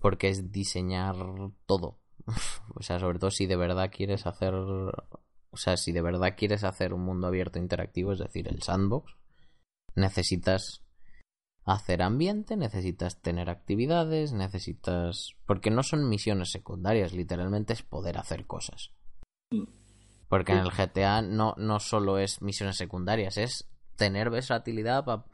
Porque 0.00 0.28
es 0.28 0.50
diseñar 0.52 1.16
todo. 1.66 1.98
O 2.74 2.82
sea, 2.82 2.98
sobre 2.98 3.18
todo 3.18 3.30
si 3.30 3.46
de 3.46 3.56
verdad 3.56 3.90
quieres 3.94 4.26
hacer. 4.26 4.54
O 4.54 5.56
sea, 5.56 5.76
si 5.76 5.92
de 5.92 6.00
verdad 6.00 6.34
quieres 6.36 6.64
hacer 6.64 6.94
un 6.94 7.04
mundo 7.04 7.26
abierto 7.26 7.58
interactivo, 7.58 8.12
es 8.12 8.18
decir, 8.18 8.48
el 8.48 8.62
sandbox, 8.62 9.16
necesitas 9.94 10.82
hacer 11.64 12.02
ambiente, 12.02 12.56
necesitas 12.56 13.20
tener 13.20 13.50
actividades, 13.50 14.32
necesitas. 14.32 15.36
Porque 15.46 15.70
no 15.70 15.82
son 15.82 16.08
misiones 16.08 16.50
secundarias, 16.50 17.12
literalmente 17.12 17.72
es 17.74 17.82
poder 17.82 18.18
hacer 18.18 18.46
cosas. 18.46 18.92
Porque 20.32 20.52
en 20.52 20.58
el 20.58 20.70
GTA 20.70 21.20
no, 21.20 21.54
no 21.58 21.78
solo 21.78 22.16
es 22.16 22.40
misiones 22.40 22.76
secundarias, 22.78 23.36
es 23.36 23.68
tener 23.96 24.30
versatilidad 24.30 25.04
pa- 25.04 25.26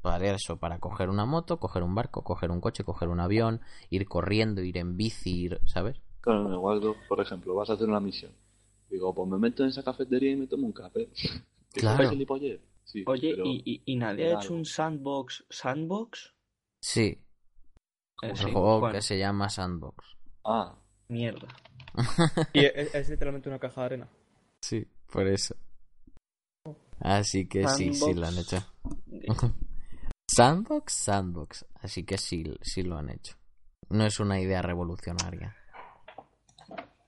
para 0.00 0.26
eso, 0.34 0.56
para 0.56 0.78
coger 0.78 1.10
una 1.10 1.26
moto, 1.26 1.60
coger 1.60 1.82
un 1.82 1.94
barco, 1.94 2.24
coger 2.24 2.50
un 2.50 2.62
coche, 2.62 2.82
coger 2.82 3.08
un 3.08 3.20
avión, 3.20 3.60
ir 3.90 4.08
corriendo, 4.08 4.62
ir 4.62 4.78
en 4.78 4.96
bici, 4.96 5.42
ir, 5.44 5.60
¿sabes? 5.66 6.00
Claro, 6.22 6.50
igual, 6.54 6.80
tú, 6.80 6.96
por 7.08 7.20
ejemplo, 7.20 7.54
vas 7.54 7.68
a 7.68 7.74
hacer 7.74 7.88
una 7.88 8.00
misión. 8.00 8.32
Digo, 8.88 9.14
pues 9.14 9.28
me 9.28 9.38
meto 9.38 9.64
en 9.64 9.68
esa 9.68 9.82
cafetería 9.82 10.32
y 10.32 10.36
me 10.36 10.46
tomo 10.46 10.66
un 10.66 10.72
café. 10.72 11.08
¿Que 11.74 11.80
Claro. 11.82 12.10
Sí, 12.84 13.04
Oye, 13.06 13.32
pero- 13.32 13.44
¿y, 13.44 13.62
y, 13.66 13.82
y 13.92 13.96
nadie 13.96 14.32
ha 14.32 14.34
hecho 14.42 14.54
un 14.54 14.64
sandbox 14.64 15.44
sandbox? 15.50 16.32
Sí, 16.80 17.18
Eh, 18.22 18.30
un 18.30 18.36
sí, 18.36 18.50
juego 18.52 18.88
que 18.90 19.02
se 19.02 19.18
llama 19.18 19.50
Sandbox. 19.50 20.16
Ah, 20.44 20.74
Mierda. 21.08 21.48
Y 22.54 22.64
es, 22.64 22.94
es 22.94 23.08
literalmente 23.10 23.48
una 23.50 23.58
caja 23.58 23.82
de 23.82 23.86
arena. 23.86 24.08
Sí, 24.62 24.86
por 25.12 25.26
eso. 25.26 25.54
Así 27.00 27.46
que 27.46 27.66
sí, 27.68 27.92
sí 27.94 28.14
lo 28.14 28.26
han 28.26 28.38
hecho. 28.38 28.58
Sandbox, 30.30 30.92
Sandbox. 30.92 31.66
Así 31.74 32.04
que 32.04 32.18
sí, 32.18 32.44
sí 32.62 32.82
lo 32.82 32.98
han 32.98 33.10
hecho. 33.10 33.36
No 33.88 34.04
es 34.04 34.20
una 34.20 34.40
idea 34.40 34.60
revolucionaria. 34.62 35.56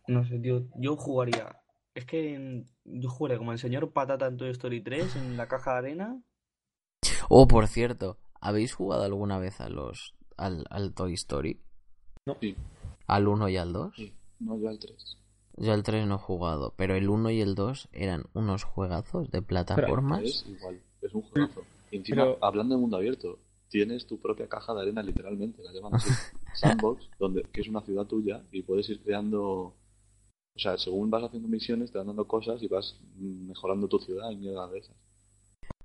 No 0.08 0.24
sé, 0.24 0.38
tío. 0.38 0.66
Yo 0.76 0.96
jugaría. 0.96 1.60
Es 1.94 2.06
que 2.06 2.34
en- 2.34 2.66
yo 2.84 3.10
jugaría 3.10 3.38
como 3.38 3.52
el 3.52 3.58
señor 3.58 3.92
Patata 3.92 4.26
en 4.26 4.36
Toy 4.36 4.50
Story 4.50 4.80
3 4.82 5.14
en 5.16 5.36
la 5.36 5.48
caja 5.48 5.72
de 5.72 5.78
arena. 5.78 6.22
Oh, 7.28 7.46
por 7.46 7.66
cierto, 7.68 8.18
¿habéis 8.40 8.74
jugado 8.74 9.04
alguna 9.04 9.38
vez 9.38 9.60
a 9.60 9.68
los 9.68 10.14
al, 10.36 10.64
al 10.70 10.94
Toy 10.94 11.14
Story? 11.14 11.60
sí, 12.40 12.56
¿Al 13.06 13.28
1 13.28 13.48
y 13.48 13.56
al 13.56 13.72
2? 13.72 13.94
sí. 13.96 14.14
No, 14.38 14.56
yo 14.58 14.68
al 14.68 14.78
3. 14.78 15.18
Yo 15.60 15.72
al 15.74 15.82
3 15.82 16.06
no 16.06 16.14
he 16.14 16.18
jugado, 16.18 16.72
pero 16.76 16.94
el 16.94 17.08
1 17.08 17.30
y 17.30 17.40
el 17.42 17.54
2 17.54 17.88
eran 17.92 18.24
unos 18.32 18.64
juegazos 18.64 19.30
de 19.30 19.42
plataformas. 19.42 20.22
Es 20.22 20.44
igual, 20.48 20.80
es 21.02 21.14
un 21.14 21.22
juegazo. 21.22 21.62
Y 21.90 21.98
encima, 21.98 22.22
Pero- 22.24 22.38
hablando 22.40 22.74
de 22.74 22.80
mundo 22.80 22.96
abierto, 22.96 23.38
tienes 23.68 24.06
tu 24.06 24.18
propia 24.18 24.48
caja 24.48 24.72
de 24.74 24.80
arena, 24.82 25.02
literalmente, 25.02 25.62
la 25.62 25.72
llaman 25.72 25.94
así. 25.96 26.08
Sandbox, 26.54 27.08
donde, 27.18 27.42
que 27.52 27.60
es 27.60 27.68
una 27.68 27.82
ciudad 27.82 28.06
tuya 28.06 28.42
y 28.52 28.62
puedes 28.62 28.88
ir 28.88 29.00
creando. 29.02 29.42
O 30.56 30.58
sea, 30.58 30.76
según 30.78 31.10
vas 31.10 31.22
haciendo 31.24 31.48
misiones, 31.48 31.92
te 31.92 31.98
van 31.98 32.08
dando 32.08 32.26
cosas 32.26 32.62
y 32.62 32.66
vas 32.68 32.98
mejorando 33.16 33.86
tu 33.86 33.98
ciudad 33.98 34.30
y 34.30 34.36
mierda 34.36 34.66
de 34.68 34.78
esas. 34.78 34.96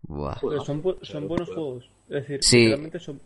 Buah. 0.04 0.38
Pero 0.42 0.64
son, 0.64 0.82
bu- 0.84 0.98
son 1.04 1.28
buenos 1.28 1.50
juegos. 1.50 1.90
Es 2.10 2.22
decir, 2.28 2.40
Sí. 2.44 2.68
realmente 2.68 3.00
son. 3.00 3.20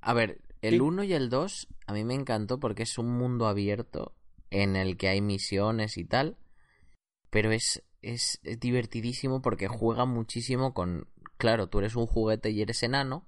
A 0.00 0.12
ver, 0.14 0.38
el 0.62 0.74
Sí. 0.74 0.80
1 0.80 1.04
y 1.04 1.12
el 1.12 1.28
2 1.28 1.68
a 1.86 1.92
mí 1.92 2.02
me 2.04 2.14
encantó 2.14 2.58
porque 2.58 2.82
es 2.84 2.98
un 2.98 3.10
mundo 3.16 3.46
abierto 3.46 4.12
en 4.50 4.76
el 4.76 4.96
que 4.96 5.08
hay 5.08 5.20
misiones 5.20 5.96
y 5.98 6.04
tal, 6.04 6.36
pero 7.30 7.52
es 7.52 7.82
es 8.02 8.38
divertidísimo 8.60 9.40
porque 9.40 9.66
juega 9.66 10.04
muchísimo 10.04 10.74
con... 10.74 11.08
Claro, 11.38 11.68
tú 11.68 11.78
eres 11.78 11.96
un 11.96 12.06
juguete 12.06 12.50
y 12.50 12.60
eres 12.60 12.82
enano 12.82 13.26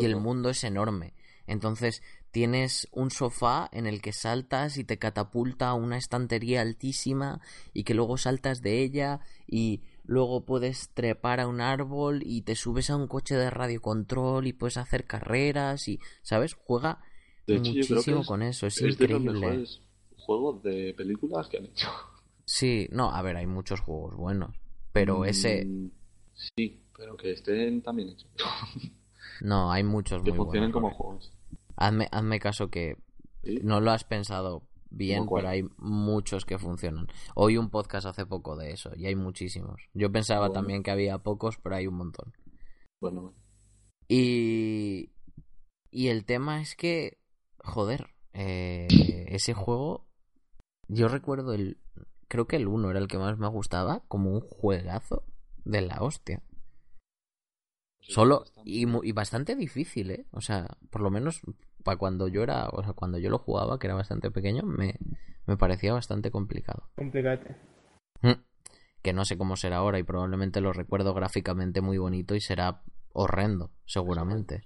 y 0.00 0.06
el 0.06 0.16
mundo 0.16 0.48
es 0.48 0.64
enorme. 0.64 1.12
Entonces 1.46 2.02
tienes 2.30 2.88
un 2.92 3.10
sofá 3.10 3.68
en 3.72 3.86
el 3.86 4.00
que 4.00 4.12
saltas 4.12 4.78
y 4.78 4.84
te 4.84 4.98
catapulta 4.98 5.68
a 5.68 5.74
una 5.74 5.98
estantería 5.98 6.62
altísima 6.62 7.40
y 7.74 7.84
que 7.84 7.92
luego 7.92 8.16
saltas 8.16 8.62
de 8.62 8.80
ella 8.82 9.20
y 9.46 9.82
luego 10.04 10.46
puedes 10.46 10.88
trepar 10.94 11.40
a 11.40 11.46
un 11.46 11.60
árbol 11.60 12.22
y 12.24 12.40
te 12.40 12.56
subes 12.56 12.88
a 12.88 12.96
un 12.96 13.06
coche 13.06 13.36
de 13.36 13.50
radiocontrol 13.50 14.46
y 14.46 14.54
puedes 14.54 14.78
hacer 14.78 15.04
carreras 15.04 15.88
y, 15.88 16.00
¿sabes? 16.22 16.54
Juega 16.54 17.00
hecho, 17.46 17.62
muchísimo 17.68 18.20
es- 18.22 18.26
con 18.26 18.42
eso, 18.42 18.66
es, 18.66 18.78
Es 18.78 18.98
de 18.98 19.08
los 19.08 19.20
increíble. 19.20 19.40
mejores 19.40 19.82
juegos 20.26 20.62
de 20.62 20.92
películas 20.96 21.48
que 21.48 21.58
han 21.58 21.66
hecho. 21.66 21.88
Sí, 22.44 22.88
no, 22.92 23.10
a 23.12 23.22
ver, 23.22 23.36
hay 23.36 23.46
muchos 23.46 23.80
juegos 23.80 24.14
buenos, 24.16 24.56
pero 24.92 25.24
ese, 25.24 25.64
Mm, 25.64 25.90
Sí, 26.34 26.82
pero 26.96 27.16
que 27.16 27.32
estén 27.32 27.80
también 27.82 28.10
hechos. 28.10 28.30
no, 29.40 29.72
hay 29.72 29.82
muchos 29.84 30.22
que 30.22 30.30
muy 30.30 30.36
funcionen 30.38 30.70
buenos. 30.72 30.92
como 30.92 30.94
juegos. 30.94 31.32
Hazme, 31.76 32.08
hazme 32.12 32.38
caso 32.40 32.68
que 32.70 32.96
¿Sí? 33.42 33.60
no 33.62 33.80
lo 33.80 33.90
has 33.90 34.04
pensado 34.04 34.62
bien, 34.90 35.26
pero 35.32 35.48
hay 35.48 35.62
muchos 35.78 36.44
que 36.44 36.58
funcionan. 36.58 37.06
Oí 37.34 37.56
un 37.56 37.70
podcast 37.70 38.06
hace 38.06 38.26
poco 38.26 38.56
de 38.56 38.70
eso 38.72 38.90
y 38.96 39.06
hay 39.06 39.14
muchísimos. 39.16 39.80
Yo 39.94 40.10
pensaba 40.12 40.48
Bueno. 40.48 40.54
también 40.54 40.82
que 40.82 40.90
había 40.90 41.18
pocos, 41.18 41.56
pero 41.62 41.76
hay 41.76 41.86
un 41.86 41.94
montón. 41.96 42.32
Bueno, 43.00 43.22
bueno. 43.22 43.36
Y, 44.08 45.10
y 45.90 46.08
el 46.08 46.24
tema 46.24 46.60
es 46.60 46.76
que, 46.76 47.18
joder, 47.64 48.08
eh, 48.32 48.86
ese 49.28 49.52
juego, 49.54 50.05
yo 50.88 51.08
recuerdo 51.08 51.52
el, 51.54 51.78
creo 52.28 52.46
que 52.46 52.56
el 52.56 52.68
1 52.68 52.90
era 52.90 52.98
el 52.98 53.08
que 53.08 53.18
más 53.18 53.38
me 53.38 53.48
gustaba, 53.48 54.02
como 54.08 54.30
un 54.30 54.40
juegazo 54.40 55.24
de 55.64 55.80
la 55.82 56.02
hostia. 56.02 56.42
Solo 58.00 58.40
bastante- 58.40 58.70
y, 58.70 58.86
mu- 58.86 59.02
y 59.04 59.12
bastante 59.12 59.56
difícil, 59.56 60.10
¿eh? 60.12 60.26
O 60.30 60.40
sea, 60.40 60.76
por 60.90 61.00
lo 61.02 61.10
menos 61.10 61.40
para 61.82 61.96
cuando 61.98 62.28
yo 62.28 62.42
era, 62.42 62.68
o 62.68 62.82
sea, 62.82 62.92
cuando 62.92 63.18
yo 63.18 63.30
lo 63.30 63.38
jugaba, 63.38 63.78
que 63.78 63.86
era 63.88 63.94
bastante 63.96 64.30
pequeño, 64.30 64.62
me, 64.62 64.96
me 65.46 65.56
parecía 65.56 65.92
bastante 65.92 66.30
complicado. 66.30 66.88
Complicate. 66.96 67.56
Mm. 68.22 68.32
Que 69.02 69.12
no 69.12 69.24
sé 69.24 69.36
cómo 69.36 69.56
será 69.56 69.78
ahora 69.78 69.98
y 69.98 70.02
probablemente 70.04 70.60
lo 70.60 70.72
recuerdo 70.72 71.14
gráficamente 71.14 71.80
muy 71.80 71.98
bonito 71.98 72.34
y 72.34 72.40
será 72.40 72.82
horrendo, 73.12 73.70
seguramente. 73.86 74.64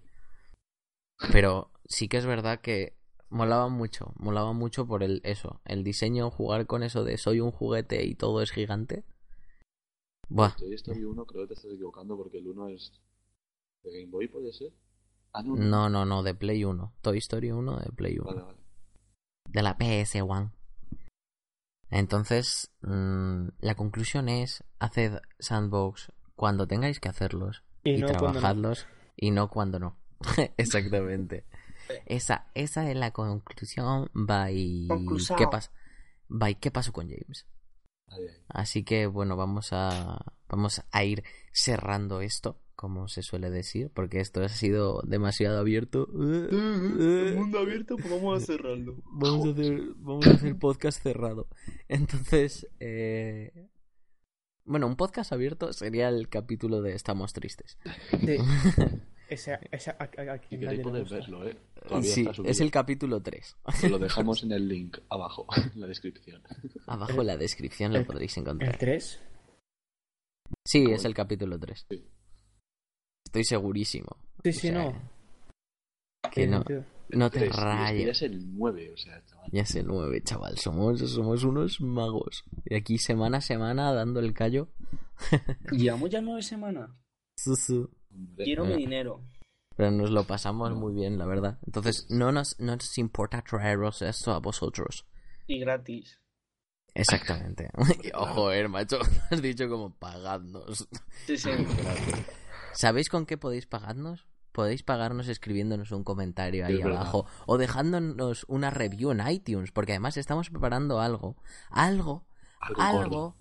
Pero 1.32 1.70
sí 1.86 2.08
que 2.08 2.16
es 2.18 2.26
verdad 2.26 2.60
que 2.60 2.96
molaba 3.30 3.68
mucho, 3.68 4.12
molaba 4.16 4.52
mucho 4.52 4.86
por 4.86 5.02
el 5.02 5.20
eso, 5.24 5.60
el 5.64 5.84
diseño, 5.84 6.30
jugar 6.30 6.66
con 6.66 6.82
eso 6.82 7.04
de 7.04 7.16
soy 7.16 7.40
un 7.40 7.50
juguete 7.50 8.04
y 8.04 8.14
todo 8.14 8.42
es 8.42 8.50
gigante. 8.50 9.04
Buah, 10.28 10.54
Toy 10.56 10.74
Story 10.74 11.04
1 11.04 11.26
creo 11.26 11.42
que 11.42 11.48
te 11.48 11.54
estás 11.54 11.72
equivocando 11.72 12.16
porque 12.16 12.38
el 12.38 12.46
1 12.48 12.68
es 12.68 12.92
de 13.82 13.92
Game 13.92 14.10
Boy, 14.10 14.28
¿puede 14.28 14.52
ser? 14.52 14.72
Ah, 15.32 15.42
no. 15.42 15.56
no, 15.56 15.88
no, 15.88 16.04
no, 16.04 16.22
de 16.22 16.34
Play 16.34 16.64
1. 16.64 16.92
Toy 17.02 17.18
Story 17.18 17.50
1 17.50 17.76
de 17.78 17.92
Play 17.92 18.18
1. 18.18 18.24
Vale, 18.24 18.42
vale. 18.42 18.58
de 19.48 19.62
la 19.62 19.76
PS1. 19.78 20.52
Entonces, 21.90 22.70
mm, 22.82 23.48
la 23.60 23.74
conclusión 23.74 24.28
es, 24.28 24.64
haced 24.78 25.18
sandbox 25.38 26.12
cuando 26.36 26.66
tengáis 26.66 27.00
que 27.00 27.08
hacerlos 27.08 27.64
Y 27.82 27.94
y, 27.94 27.98
no 27.98 28.06
cuando 28.06 28.26
no. 28.26 28.32
trabajadlos 28.32 28.86
y 29.16 29.30
no 29.32 29.50
cuando 29.50 29.78
no. 29.80 29.96
Exactamente. 30.56 31.44
Esa, 32.06 32.50
esa 32.54 32.90
es 32.90 32.96
la 32.96 33.10
conclusión. 33.12 34.10
Conclusao. 34.88 35.36
¿Qué 35.36 35.46
pasa? 35.46 35.70
Bye. 36.28 36.56
¿Qué 36.56 36.70
pasó 36.70 36.92
con 36.92 37.08
James? 37.08 37.46
Así 38.48 38.84
que 38.84 39.06
bueno, 39.06 39.36
vamos 39.36 39.68
a 39.72 40.34
vamos 40.48 40.82
a 40.90 41.04
ir 41.04 41.22
cerrando 41.52 42.20
esto, 42.20 42.60
como 42.74 43.08
se 43.08 43.22
suele 43.22 43.50
decir, 43.50 43.90
porque 43.94 44.20
esto 44.20 44.42
ha 44.42 44.48
sido 44.48 45.02
demasiado 45.02 45.58
abierto. 45.58 46.08
El 46.12 47.36
mundo 47.36 47.60
abierto, 47.60 47.96
pues 47.96 48.10
vamos 48.10 48.42
a 48.42 48.46
cerrarlo. 48.46 48.96
Vamos 49.12 49.46
a 49.46 49.50
hacer, 49.50 49.80
vamos 49.96 50.26
a 50.26 50.30
hacer 50.30 50.58
podcast 50.58 51.02
cerrado. 51.02 51.48
Entonces, 51.88 52.66
eh... 52.80 53.68
bueno, 54.64 54.86
un 54.88 54.96
podcast 54.96 55.32
abierto 55.32 55.72
sería 55.72 56.08
el 56.08 56.28
capítulo 56.28 56.82
de 56.82 56.94
Estamos 56.94 57.32
Tristes. 57.32 57.78
Sí. 58.10 58.38
Esa, 59.30 59.54
esa, 59.70 59.92
a, 59.92 60.04
a- 60.04 60.06
a 60.06 60.26
nadie 60.26 60.48
queréis 60.58 60.82
gusta. 60.82 61.14
verlo, 61.14 61.48
¿eh? 61.48 61.56
Todavía 61.88 62.10
Sí, 62.12 62.26
está 62.28 62.42
es 62.48 62.60
el 62.60 62.70
capítulo 62.70 63.22
3. 63.22 63.56
Os 63.62 63.82
lo 63.90 63.98
dejamos 63.98 64.42
en 64.42 64.52
el 64.52 64.68
link 64.68 64.98
abajo, 65.08 65.46
en 65.74 65.80
la 65.80 65.86
descripción. 65.86 66.42
Abajo 66.86 67.20
en 67.20 67.26
la 67.28 67.36
descripción 67.36 67.92
lo 67.92 68.00
El- 68.00 68.06
podréis 68.06 68.36
¿El 68.36 68.42
encontrar. 68.42 68.76
3? 68.76 69.22
Sí, 70.66 70.82
¿Cómo? 70.84 70.96
es 70.96 71.04
el 71.04 71.14
capítulo 71.14 71.58
3. 71.58 71.86
Sí. 71.88 72.04
Estoy 73.26 73.44
segurísimo. 73.44 74.08
Sí, 74.42 74.48
O 74.50 74.52
sí, 74.52 74.58
sea, 74.68 74.72
no. 74.72 75.10
Que 76.32 76.46
no, 76.46 76.64
no 77.10 77.30
te 77.30 77.40
y 77.40 77.42
este 77.44 77.56
ya 77.56 77.64
rayes. 77.64 78.08
es 78.10 78.22
el 78.22 78.56
9, 78.56 78.90
o 78.92 78.96
sea, 78.96 79.24
chaval. 79.26 79.48
Ya 79.52 79.62
es 79.62 79.74
el 79.76 79.86
9, 79.86 80.22
chaval. 80.22 80.58
Somos, 80.58 81.00
somos 81.08 81.44
unos 81.44 81.80
magos. 81.80 82.42
Y 82.64 82.74
aquí 82.74 82.98
semana 82.98 83.38
a 83.38 83.40
semana 83.40 83.92
dando 83.92 84.18
el 84.20 84.34
callo. 84.34 84.68
Llevamos 85.70 86.10
ya 86.10 86.20
nueve 86.20 86.42
semanas. 86.42 86.90
Quiero 88.36 88.64
mi 88.64 88.76
dinero. 88.76 89.22
Pero 89.76 89.90
nos 89.90 90.10
lo 90.10 90.24
pasamos 90.24 90.72
muy 90.74 90.92
bien, 90.92 91.18
la 91.18 91.26
verdad. 91.26 91.58
Entonces, 91.64 92.06
no 92.10 92.32
nos, 92.32 92.58
no 92.60 92.76
nos 92.76 92.98
importa 92.98 93.42
traeros 93.42 94.02
esto 94.02 94.32
a 94.32 94.38
vosotros. 94.38 95.06
Y 95.46 95.58
gratis. 95.58 96.20
Exactamente. 96.94 97.70
Ojo, 98.14 98.52
eh, 98.52 98.68
macho. 98.68 98.98
Has 99.30 99.40
dicho 99.40 99.68
como 99.68 99.94
pagadnos. 99.94 100.88
Sí, 101.26 101.36
sí. 101.36 101.50
¿Sabéis 102.72 103.08
con 103.08 103.26
qué 103.26 103.38
podéis 103.38 103.66
pagarnos? 103.66 104.26
Podéis 104.52 104.82
pagarnos 104.82 105.28
escribiéndonos 105.28 105.92
un 105.92 106.02
comentario 106.02 106.66
ahí 106.66 106.76
verdad. 106.76 106.96
abajo 106.96 107.26
o 107.46 107.56
dejándonos 107.56 108.44
una 108.48 108.70
review 108.70 109.12
en 109.12 109.26
iTunes, 109.28 109.70
porque 109.70 109.92
además 109.92 110.16
estamos 110.16 110.50
preparando 110.50 111.00
algo, 111.00 111.36
algo, 111.70 112.26
Algo 112.60 112.82
algo 112.82 113.36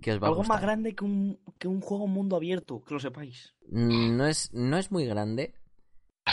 que 0.00 0.12
os 0.12 0.18
va 0.22 0.26
a 0.26 0.28
Algo 0.28 0.38
gustar. 0.40 0.56
más 0.56 0.62
grande 0.62 0.94
que 0.94 1.04
un, 1.04 1.38
que 1.58 1.68
un 1.68 1.80
juego 1.80 2.06
mundo 2.06 2.36
abierto, 2.36 2.82
que 2.84 2.94
lo 2.94 3.00
sepáis. 3.00 3.54
Mm, 3.68 4.16
No 4.16 4.26
es, 4.26 4.52
no 4.52 4.76
es 4.78 4.90
muy 4.90 5.06
grande, 5.06 5.54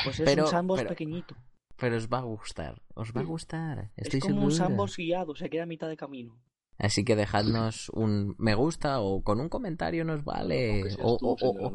Pues 0.03 0.19
es 0.19 0.26
Pero- 0.26 0.45
un 0.45 0.49
sandbox 0.52 0.80
pero- 0.81 0.89
pequeñito. 0.89 1.35
pero 1.77 1.95
os 1.98 2.07
va 2.07 2.19
a 2.19 2.23
gustar. 2.23 2.81
Os 2.95 3.11
va 3.15 3.22
a 3.22 3.23
gustar. 3.23 3.91
Estoy 3.95 4.19
es 4.19 4.26
como 4.26 4.44
un 4.45 4.52
sandbox 4.52 4.98
guiado, 4.98 5.35
se 5.35 5.49
queda 5.49 5.64
a 5.64 5.68
mitad 5.68 5.88
de 5.88 5.98
camino. 5.98 6.39
Así 6.77 7.03
que 7.03 7.15
dejadnos 7.15 7.89
un 7.89 8.35
me 8.38 8.53
gusta 8.53 8.99
o 9.02 9.23
con 9.23 9.39
un 9.39 9.49
comentario 9.49 10.06
nos 10.06 10.23
vale. 10.23 10.84
O, 11.02 11.18
tú, 11.18 11.35
o- 11.41 11.73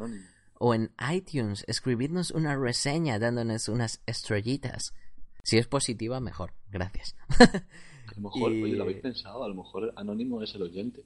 o 0.64 0.74
en 0.74 0.92
iTunes, 1.12 1.64
escribidnos 1.66 2.30
una 2.30 2.54
reseña 2.56 3.18
dándonos 3.18 3.68
unas 3.68 4.00
estrellitas. 4.06 4.94
Si 5.42 5.58
es 5.58 5.66
positiva, 5.66 6.20
mejor. 6.20 6.54
Gracias. 6.70 7.16
A 7.40 8.14
lo 8.14 8.22
mejor, 8.22 8.52
Y- 8.52 8.62
oye, 8.62 8.76
lo 8.76 8.84
habéis 8.84 9.00
pensado, 9.02 9.42
a 9.42 9.48
lo 9.48 9.54
mejor 9.56 9.92
Anónimo 9.96 10.40
es 10.42 10.54
el 10.54 10.62
oyente. 10.62 11.04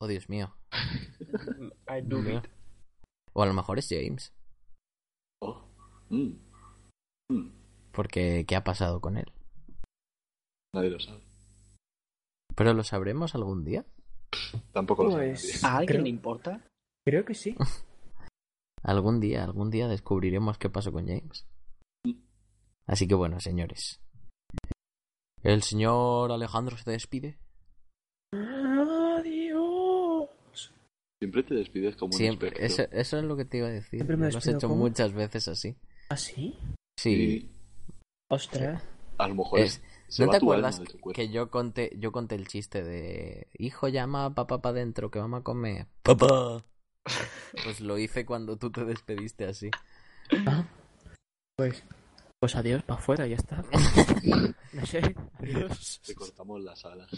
Oh, 0.00 0.06
Dios 0.06 0.28
mío. 0.28 0.54
I 1.88 2.00
do 2.02 2.20
it. 2.30 2.46
O 3.32 3.42
a 3.42 3.46
lo 3.46 3.54
mejor 3.54 3.78
es 3.78 3.88
James. 3.88 4.32
Oh. 5.42 5.62
Mm. 6.08 6.32
Mm. 7.30 7.50
Porque, 7.92 8.44
¿qué 8.46 8.56
ha 8.56 8.64
pasado 8.64 9.00
con 9.00 9.16
él? 9.16 9.30
Nadie 10.74 10.90
lo 10.90 10.98
sabe. 11.00 11.20
¿Pero 12.56 12.72
lo 12.74 12.82
sabremos 12.84 13.34
algún 13.34 13.64
día? 13.64 13.84
Tampoco 14.72 15.04
lo 15.04 15.10
Pues-. 15.10 15.62
¿A 15.64 15.78
alguien 15.78 15.86
Creo- 15.88 16.02
le 16.04 16.08
importa? 16.10 16.64
Creo 17.06 17.24
que 17.24 17.34
sí. 17.34 17.56
Algún 18.82 19.20
día, 19.20 19.44
algún 19.44 19.70
día 19.70 19.88
descubriremos 19.88 20.56
qué 20.56 20.70
pasó 20.70 20.90
con 20.90 21.06
James. 21.06 21.46
Así 22.86 23.06
que 23.06 23.14
bueno, 23.14 23.38
señores. 23.38 24.00
El 25.42 25.62
señor 25.62 26.32
Alejandro 26.32 26.78
se 26.78 26.90
despide. 26.90 27.38
Siempre 31.20 31.42
te 31.42 31.54
despides 31.54 31.96
como 31.96 32.12
un 32.12 32.18
Siempre, 32.18 32.48
espectro. 32.48 32.84
eso, 32.84 32.92
eso 32.92 33.18
es 33.18 33.24
lo 33.24 33.36
que 33.36 33.44
te 33.44 33.58
iba 33.58 33.66
a 33.66 33.70
decir. 33.70 33.98
Siempre 33.98 34.16
me 34.16 34.30
lo 34.30 34.38
has 34.38 34.46
hecho 34.46 34.68
como- 34.68 34.76
muchas 34.76 35.12
veces 35.12 35.48
así. 35.48 35.76
¿Ah, 36.08 36.16
sí? 36.16 36.58
Sí. 36.98 37.10
Y 37.12 37.50
Ostras. 38.30 38.82
a 39.18 39.28
lo 39.28 39.34
mejor 39.34 39.60
Es- 39.60 39.82
se 40.08 40.24
¿No 40.24 40.30
te 40.30 40.38
acuerdas 40.38 40.80
que 41.14 41.28
yo 41.28 41.50
conté, 41.50 41.92
yo 41.98 42.10
conté 42.10 42.34
el 42.36 42.48
chiste 42.48 42.82
de 42.82 43.48
hijo 43.58 43.86
llama 43.88 44.24
a 44.24 44.34
papá 44.34 44.60
para 44.62 44.72
adentro 44.76 45.10
que 45.10 45.18
vamos 45.18 45.40
a 45.40 45.44
comer? 45.44 45.86
Papá. 46.02 46.64
Pues 47.64 47.80
lo 47.80 47.98
hice 47.98 48.24
cuando 48.24 48.56
tú 48.56 48.70
te 48.72 48.84
despediste 48.84 49.44
así. 49.44 49.70
Ah. 50.46 50.66
Pues, 51.56 51.84
pues 52.40 52.56
adiós, 52.56 52.82
para 52.82 52.98
afuera, 52.98 53.26
ya 53.26 53.36
está. 53.36 53.62
No 54.72 54.86
sé. 54.86 55.00
Adiós. 55.38 56.00
Te 56.06 56.14
cortamos 56.14 56.62
las 56.62 56.82
alas. 56.84 57.10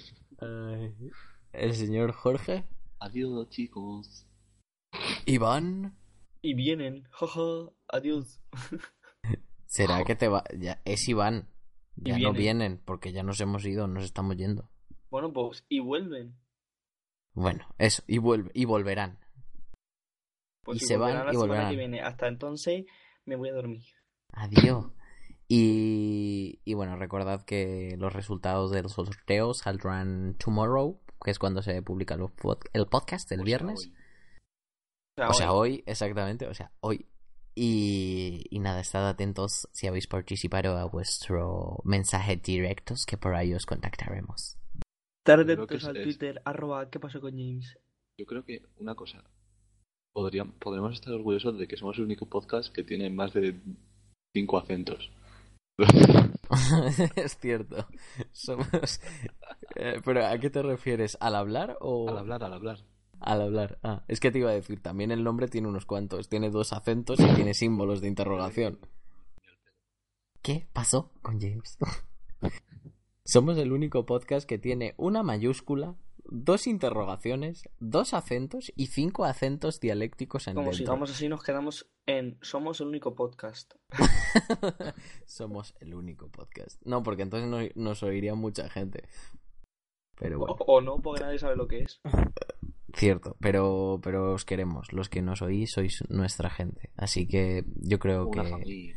El 1.52 1.74
señor 1.74 2.12
Jorge, 2.12 2.64
Adiós, 3.04 3.48
chicos. 3.50 4.26
Iván, 5.26 5.96
Y 6.40 6.54
vienen. 6.54 7.08
Jaja. 7.10 7.70
Adiós. 7.88 8.40
será 9.66 10.04
que 10.04 10.14
te 10.14 10.28
va, 10.28 10.44
ya 10.58 10.80
es 10.84 11.08
Iván. 11.08 11.48
Y 11.96 12.10
Ya 12.10 12.18
no 12.18 12.32
vienen. 12.32 12.80
porque 12.84 13.12
ya 13.12 13.22
nos 13.22 13.40
hemos 13.40 13.64
ido, 13.66 13.86
nos 13.88 14.04
estamos 14.04 14.36
yendo. 14.36 14.70
Bueno, 15.10 15.32
pues. 15.32 15.64
Y 15.68 15.80
vuelven. 15.80 16.38
Bueno, 17.34 17.66
eso, 17.78 18.02
y, 18.06 18.18
vuelve, 18.18 18.50
y 18.54 18.66
volverán. 18.66 19.18
Pues 20.64 20.76
Y 20.76 20.80
si 20.80 20.86
se 20.86 20.96
van 20.96 21.08
volverán 21.10 21.26
la 21.26 21.32
y 21.32 21.34
semana 21.34 21.48
volverán. 21.48 21.70
que 21.70 21.76
viene. 21.76 22.00
Hasta 22.02 22.28
entonces 22.28 22.84
me 23.24 23.36
voy 23.36 23.48
a 23.48 23.54
dormir. 23.54 23.82
Adiós. 24.32 24.86
Y, 25.48 26.60
y 26.64 26.74
bueno, 26.74 26.96
recordad 26.96 27.44
que 27.44 27.96
los 27.98 28.12
resultados 28.12 28.70
del 28.70 28.88
sorteo 28.88 29.52
saldrán 29.54 30.36
tomorrow, 30.38 31.00
que 31.22 31.30
es 31.30 31.38
cuando 31.38 31.62
se 31.62 31.80
publica 31.82 32.16
los 32.16 32.30
pod- 32.32 32.68
el 32.72 32.86
podcast 32.86 33.30
el 33.32 33.40
O 33.40 33.42
sea, 33.42 33.46
viernes. 33.46 33.80
hoy. 33.86 35.24
O 35.28 35.34
sea, 35.34 35.52
hoy, 35.52 35.82
exactamente, 35.86 36.46
o 36.46 36.54
sea, 36.54 36.72
hoy. 36.80 37.06
Y, 37.54 38.46
y 38.50 38.58
nada, 38.60 38.80
estad 38.80 39.06
atentos 39.06 39.68
si 39.72 39.86
habéis 39.86 40.06
participado 40.06 40.78
a 40.78 40.84
vuestro 40.86 41.80
mensaje 41.84 42.36
directos, 42.36 43.04
que 43.04 43.18
por 43.18 43.34
ahí 43.34 43.52
os 43.52 43.66
contactaremos. 43.66 44.56
Estar 45.20 45.38
Yo 45.40 45.44
creo 45.44 45.66
que 45.66 45.74
atentos 45.74 45.88
al 45.88 45.96
es- 45.98 46.02
Twitter, 46.04 46.42
arroba, 46.46 46.88
¿qué 46.90 46.98
pasó 46.98 47.20
con 47.20 47.32
James? 47.32 47.78
Yo 48.18 48.24
creo 48.26 48.44
que 48.44 48.62
una 48.78 48.94
cosa. 48.94 49.22
Podríamos, 50.14 50.54
podremos 50.56 50.94
estar 50.94 51.12
orgullosos 51.12 51.58
de 51.58 51.66
que 51.68 51.76
somos 51.76 51.96
el 51.98 52.04
único 52.04 52.26
podcast 52.26 52.74
que 52.74 52.84
tiene 52.84 53.10
más 53.10 53.32
de 53.34 53.60
cinco 54.34 54.58
acentos. 54.58 55.10
es 57.16 57.36
cierto. 57.38 57.86
Somos. 58.32 59.00
Eh, 59.76 60.00
Pero 60.04 60.26
¿a 60.26 60.38
qué 60.38 60.50
te 60.50 60.62
refieres? 60.62 61.16
¿Al 61.20 61.34
hablar 61.34 61.76
o.? 61.80 62.08
al 62.08 62.18
hablar, 62.18 62.44
al 62.44 62.52
hablar. 62.52 62.78
Al 63.20 63.40
hablar. 63.42 63.78
Ah, 63.82 64.04
es 64.08 64.18
que 64.20 64.30
te 64.32 64.38
iba 64.38 64.50
a 64.50 64.54
decir, 64.54 64.80
también 64.82 65.10
el 65.12 65.22
nombre 65.22 65.46
tiene 65.48 65.68
unos 65.68 65.86
cuantos. 65.86 66.28
Tiene 66.28 66.50
dos 66.50 66.72
acentos 66.72 67.20
y 67.20 67.34
tiene 67.34 67.54
símbolos 67.54 68.00
de 68.00 68.08
interrogación. 68.08 68.78
¿Qué 70.42 70.66
pasó 70.72 71.12
con 71.22 71.40
James? 71.40 71.78
Somos 73.24 73.56
el 73.58 73.70
único 73.72 74.04
podcast 74.04 74.48
que 74.48 74.58
tiene 74.58 74.94
una 74.96 75.22
mayúscula, 75.22 75.94
dos 76.24 76.66
interrogaciones, 76.66 77.68
dos 77.78 78.12
acentos 78.14 78.72
y 78.74 78.86
cinco 78.88 79.24
acentos 79.24 79.78
dialécticos 79.78 80.48
en 80.48 80.54
Como 80.54 80.66
dentro. 80.70 80.78
sigamos 80.78 81.10
así, 81.12 81.28
nos 81.28 81.44
quedamos 81.44 81.88
en 82.06 82.36
Somos 82.42 82.80
el 82.80 82.88
único 82.88 83.14
podcast. 83.14 83.72
Somos 85.26 85.74
el 85.78 85.94
único 85.94 86.28
podcast. 86.28 86.80
No, 86.84 87.04
porque 87.04 87.22
entonces 87.22 87.48
no- 87.48 87.60
nos 87.80 88.02
oiría 88.02 88.34
mucha 88.34 88.68
gente. 88.68 89.04
Pero 90.22 90.36
O, 90.36 90.46
bueno, 90.46 90.56
o 90.66 90.80
no, 90.80 91.02
porque 91.02 91.22
nadie 91.24 91.38
sabe 91.40 91.56
lo 91.56 91.66
que 91.66 91.80
es. 91.80 92.00
cierto. 92.94 93.36
Pero, 93.40 93.98
pero 94.02 94.34
os 94.34 94.44
queremos. 94.44 94.92
Los 94.92 95.08
que 95.08 95.20
nos 95.20 95.42
oís 95.42 95.72
sois 95.72 96.04
nuestra 96.10 96.48
gente. 96.48 96.92
Así 96.96 97.26
que 97.26 97.64
yo 97.80 97.98
creo 97.98 98.28
Una 98.28 98.44
que, 98.44 98.50
familia. 98.50 98.94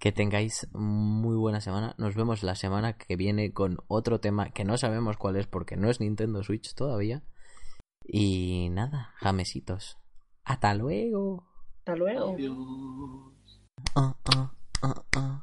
que 0.00 0.10
tengáis 0.10 0.66
muy 0.72 1.36
buena 1.36 1.60
semana. 1.60 1.94
Nos 1.96 2.16
vemos 2.16 2.42
la 2.42 2.56
semana 2.56 2.94
que 2.98 3.14
viene 3.14 3.52
con 3.52 3.78
otro 3.86 4.18
tema 4.18 4.50
que 4.50 4.64
no 4.64 4.76
sabemos 4.78 5.16
cuál 5.16 5.36
es 5.36 5.46
porque 5.46 5.76
no 5.76 5.88
es 5.90 6.00
Nintendo 6.00 6.42
Switch 6.42 6.74
todavía. 6.74 7.22
Y 8.04 8.68
nada, 8.72 9.12
jamesitos. 9.18 9.98
Hasta 10.42 10.74
luego. 10.74 11.46
Hasta 11.78 11.94
luego. 11.94 12.34
Adiós. 12.34 12.56
Ah, 13.94 14.16
ah, 14.34 14.52
ah, 14.82 15.38